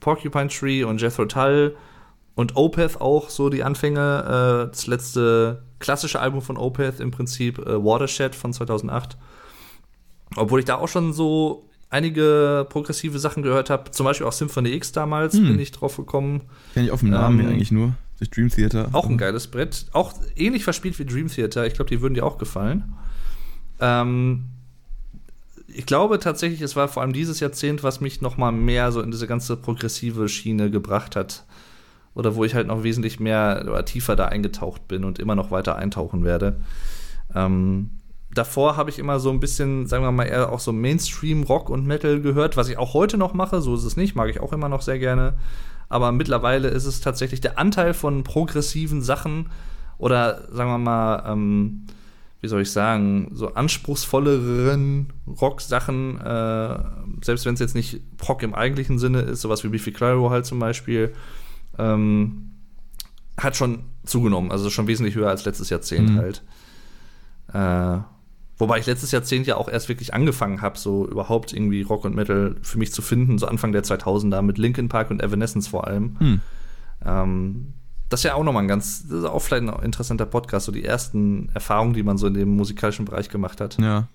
[0.00, 1.76] Porcupine Tree und Jethro Tull
[2.34, 7.58] und Opeth auch so die Anfänge, äh, das letzte klassische Album von Opeth im Prinzip,
[7.58, 9.16] äh, Watershed von 2008.
[10.36, 14.72] Obwohl ich da auch schon so einige progressive Sachen gehört habe, zum Beispiel auch Symphony
[14.74, 15.48] X damals, hm.
[15.48, 16.42] bin ich drauf gekommen.
[16.74, 17.94] Kenn ich auf dem Namen ähm, eigentlich nur.
[18.18, 18.88] Das Dream Theater.
[18.92, 19.86] Auch ein geiles Brett.
[19.92, 21.66] Auch ähnlich verspielt wie Dream Theater.
[21.66, 22.92] Ich glaube, die würden dir auch gefallen.
[23.80, 24.46] Ähm,
[25.68, 29.00] ich glaube tatsächlich, es war vor allem dieses Jahrzehnt, was mich noch mal mehr so
[29.00, 31.44] in diese ganze progressive Schiene gebracht hat.
[32.14, 35.52] Oder wo ich halt noch wesentlich mehr oder tiefer da eingetaucht bin und immer noch
[35.52, 36.60] weiter eintauchen werde.
[37.34, 37.90] Ähm,
[38.32, 41.70] davor habe ich immer so ein bisschen, sagen wir mal, eher auch so Mainstream Rock
[41.70, 43.60] und Metal gehört, was ich auch heute noch mache.
[43.60, 45.34] So ist es nicht, mag ich auch immer noch sehr gerne
[45.88, 49.50] aber mittlerweile ist es tatsächlich der Anteil von progressiven Sachen
[49.96, 51.86] oder sagen wir mal, ähm,
[52.40, 56.78] wie soll ich sagen, so anspruchsvolleren Rock-Sachen, äh,
[57.22, 60.46] selbst wenn es jetzt nicht Rock im eigentlichen Sinne ist, sowas wie Biffy Clyro halt
[60.46, 61.14] zum Beispiel,
[61.78, 62.52] ähm,
[63.36, 66.18] hat schon zugenommen, also schon wesentlich höher als letztes Jahrzehnt mhm.
[66.18, 66.42] halt.
[67.52, 68.02] Äh,
[68.58, 72.14] wobei ich letztes Jahrzehnt ja auch erst wirklich angefangen habe, so überhaupt irgendwie Rock und
[72.14, 75.86] Metal für mich zu finden, so Anfang der 2000er mit Linkin Park und Evanescence vor
[75.86, 76.16] allem.
[76.18, 76.40] Mhm.
[77.04, 77.72] Ähm,
[78.08, 80.72] das ist ja auch nochmal ein ganz, das ist auch vielleicht ein interessanter Podcast, so
[80.72, 83.78] die ersten Erfahrungen, die man so in dem musikalischen Bereich gemacht hat.
[83.78, 84.08] Ja.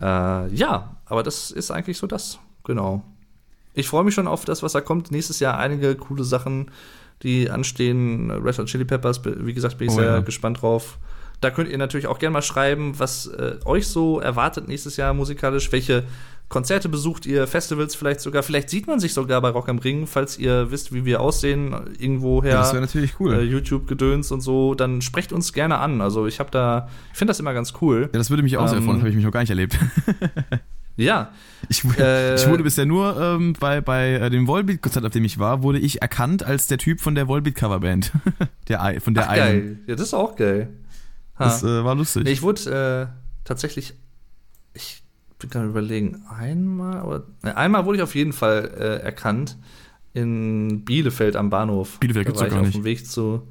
[0.00, 3.02] Äh, ja, aber das ist eigentlich so das, genau.
[3.74, 5.10] Ich freue mich schon auf das, was da kommt.
[5.10, 6.70] Nächstes Jahr einige coole Sachen,
[7.22, 8.30] die anstehen.
[8.30, 10.20] Red Hot Chili Peppers, wie gesagt, bin ich oh, sehr ja.
[10.20, 10.98] gespannt drauf.
[11.40, 15.14] Da könnt ihr natürlich auch gerne mal schreiben, was äh, euch so erwartet nächstes Jahr
[15.14, 16.04] musikalisch, welche
[16.50, 18.42] Konzerte besucht ihr, Festivals vielleicht sogar.
[18.42, 21.72] Vielleicht sieht man sich sogar bei Rock am Ring, falls ihr wisst, wie wir aussehen,
[21.96, 22.50] irgendwoher.
[22.50, 23.34] Ja, das wäre natürlich cool.
[23.34, 24.74] Äh, YouTube-Gedöns und so.
[24.74, 26.00] Dann sprecht uns gerne an.
[26.00, 28.10] Also ich habe da, ich finde das immer ganz cool.
[28.12, 28.98] Ja, das würde mich auch ähm, sehr freuen.
[28.98, 29.78] Habe ich mich noch gar nicht erlebt.
[30.96, 31.30] ja.
[31.68, 35.38] Ich, äh, ich, wurde bisher nur ähm, bei, bei äh, dem Volbeat-Konzert, auf dem ich
[35.38, 38.10] war, wurde ich erkannt als der Typ von der Volbeat-Coverband.
[38.68, 39.78] der, von der Ach, geil.
[39.86, 40.68] Ja, das ist auch geil.
[41.40, 41.44] Ha.
[41.44, 42.24] Das äh, war lustig.
[42.24, 43.94] Nee, ich wurde äh, tatsächlich,
[44.74, 45.02] ich
[45.38, 49.56] bin gerade überlegen, einmal, oder, ne, einmal wurde ich auf jeden Fall äh, erkannt
[50.12, 51.98] in Bielefeld am Bahnhof.
[51.98, 52.68] Bielefeld gibt es gar nicht.
[52.68, 53.48] Auf dem Weg zu,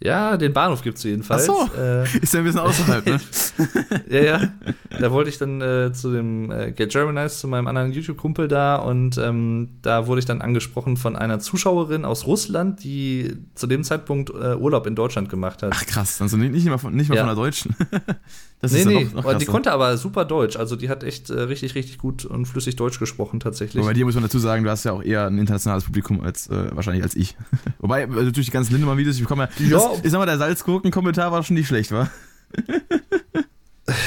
[0.00, 1.48] ja, den Bahnhof gibt es jedenfalls.
[1.48, 1.80] Ach so.
[1.80, 3.20] Äh, ist ja ein bisschen außerhalb, ne?
[4.10, 4.52] ja, ja.
[5.00, 8.76] Da wollte ich dann äh, zu dem äh, Get Germanized, zu meinem anderen YouTube-Kumpel da
[8.76, 13.82] und ähm, da wurde ich dann angesprochen von einer Zuschauerin aus Russland, die zu dem
[13.82, 15.72] Zeitpunkt äh, Urlaub in Deutschland gemacht hat.
[15.74, 17.22] Ach krass, also nicht, nicht mal von, nicht mal ja.
[17.22, 17.74] von einer Deutschen.
[18.64, 20.56] das nee, ist nee, noch, noch die konnte aber super Deutsch.
[20.56, 23.80] Also die hat echt äh, richtig, richtig gut und flüssig Deutsch gesprochen tatsächlich.
[23.82, 26.20] Aber bei dir muss man dazu sagen, du hast ja auch eher ein internationales Publikum
[26.20, 27.36] als äh, wahrscheinlich als ich.
[27.78, 31.30] Wobei, also natürlich die ganzen Lindemann-Videos, ich bekomme ja, ja ich sag mal, der Salzgurken-Kommentar
[31.30, 32.08] war schon nicht schlecht, wa?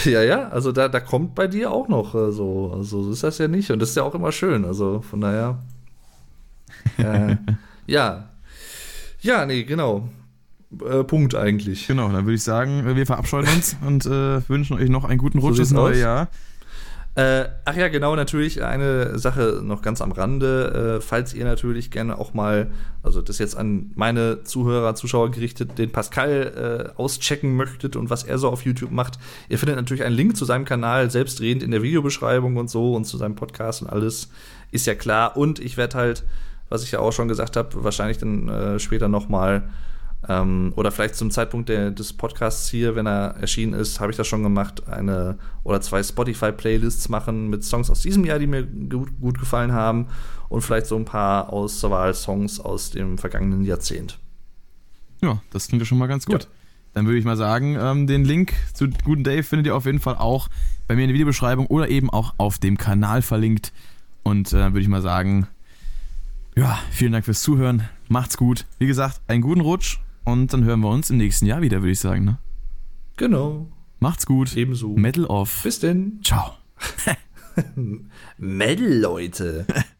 [0.06, 2.74] Ja, ja, also da, da kommt bei dir auch noch äh, so.
[2.76, 3.69] Also so ist das ja nicht.
[3.72, 4.66] Und das ist ja auch immer schön.
[4.66, 5.60] Also von daher.
[6.98, 7.36] Äh,
[7.86, 8.30] ja.
[9.22, 10.10] Ja, nee, genau.
[10.72, 11.88] Äh, Punkt eigentlich.
[11.88, 15.40] Genau, dann würde ich sagen, wir verabscheuen uns und äh, wünschen euch noch einen guten
[15.40, 16.30] Rutsch so ins neue Jahr.
[17.18, 21.00] Äh, ach ja, genau, natürlich eine Sache noch ganz am Rande.
[21.00, 22.70] Äh, falls ihr natürlich gerne auch mal,
[23.02, 28.24] also das jetzt an meine Zuhörer, Zuschauer gerichtet, den Pascal äh, auschecken möchtet und was
[28.24, 29.18] er so auf YouTube macht,
[29.50, 33.06] ihr findet natürlich einen Link zu seinem Kanal selbstredend in der Videobeschreibung und so und
[33.06, 34.30] zu seinem Podcast und alles
[34.72, 35.38] ist ja klar.
[35.38, 36.24] Und ich werde halt,
[36.70, 39.64] was ich ja auch schon gesagt habe, wahrscheinlich dann äh, später noch mal
[40.28, 44.18] ähm, oder vielleicht zum Zeitpunkt der, des Podcasts hier, wenn er erschienen ist, habe ich
[44.18, 48.64] das schon gemacht, eine oder zwei Spotify-Playlists machen mit Songs aus diesem Jahr, die mir
[48.64, 50.08] gut, gut gefallen haben
[50.50, 54.20] und vielleicht so ein paar Auswahl-Songs aus dem vergangenen Jahrzehnt.
[55.22, 56.44] Ja, das klingt ja schon mal ganz gut.
[56.44, 56.50] Ja.
[56.94, 60.00] Dann würde ich mal sagen, ähm, den Link zu Guten Dave findet ihr auf jeden
[60.00, 60.48] Fall auch
[60.88, 63.72] bei mir in der Videobeschreibung oder eben auch auf dem Kanal verlinkt.
[64.24, 65.48] Und äh, dann würde ich mal sagen,
[66.56, 67.88] ja, vielen Dank fürs Zuhören.
[68.08, 68.66] Macht's gut.
[68.80, 71.92] Wie gesagt, einen guten Rutsch und dann hören wir uns im nächsten Jahr wieder, würde
[71.92, 72.26] ich sagen.
[72.26, 72.38] Ne?
[73.16, 73.72] Genau.
[74.00, 74.56] Macht's gut.
[74.58, 74.90] Ebenso.
[74.90, 75.64] Metal off.
[75.64, 76.20] Bis denn.
[76.22, 76.52] Ciao.
[78.38, 79.66] Metal, Leute.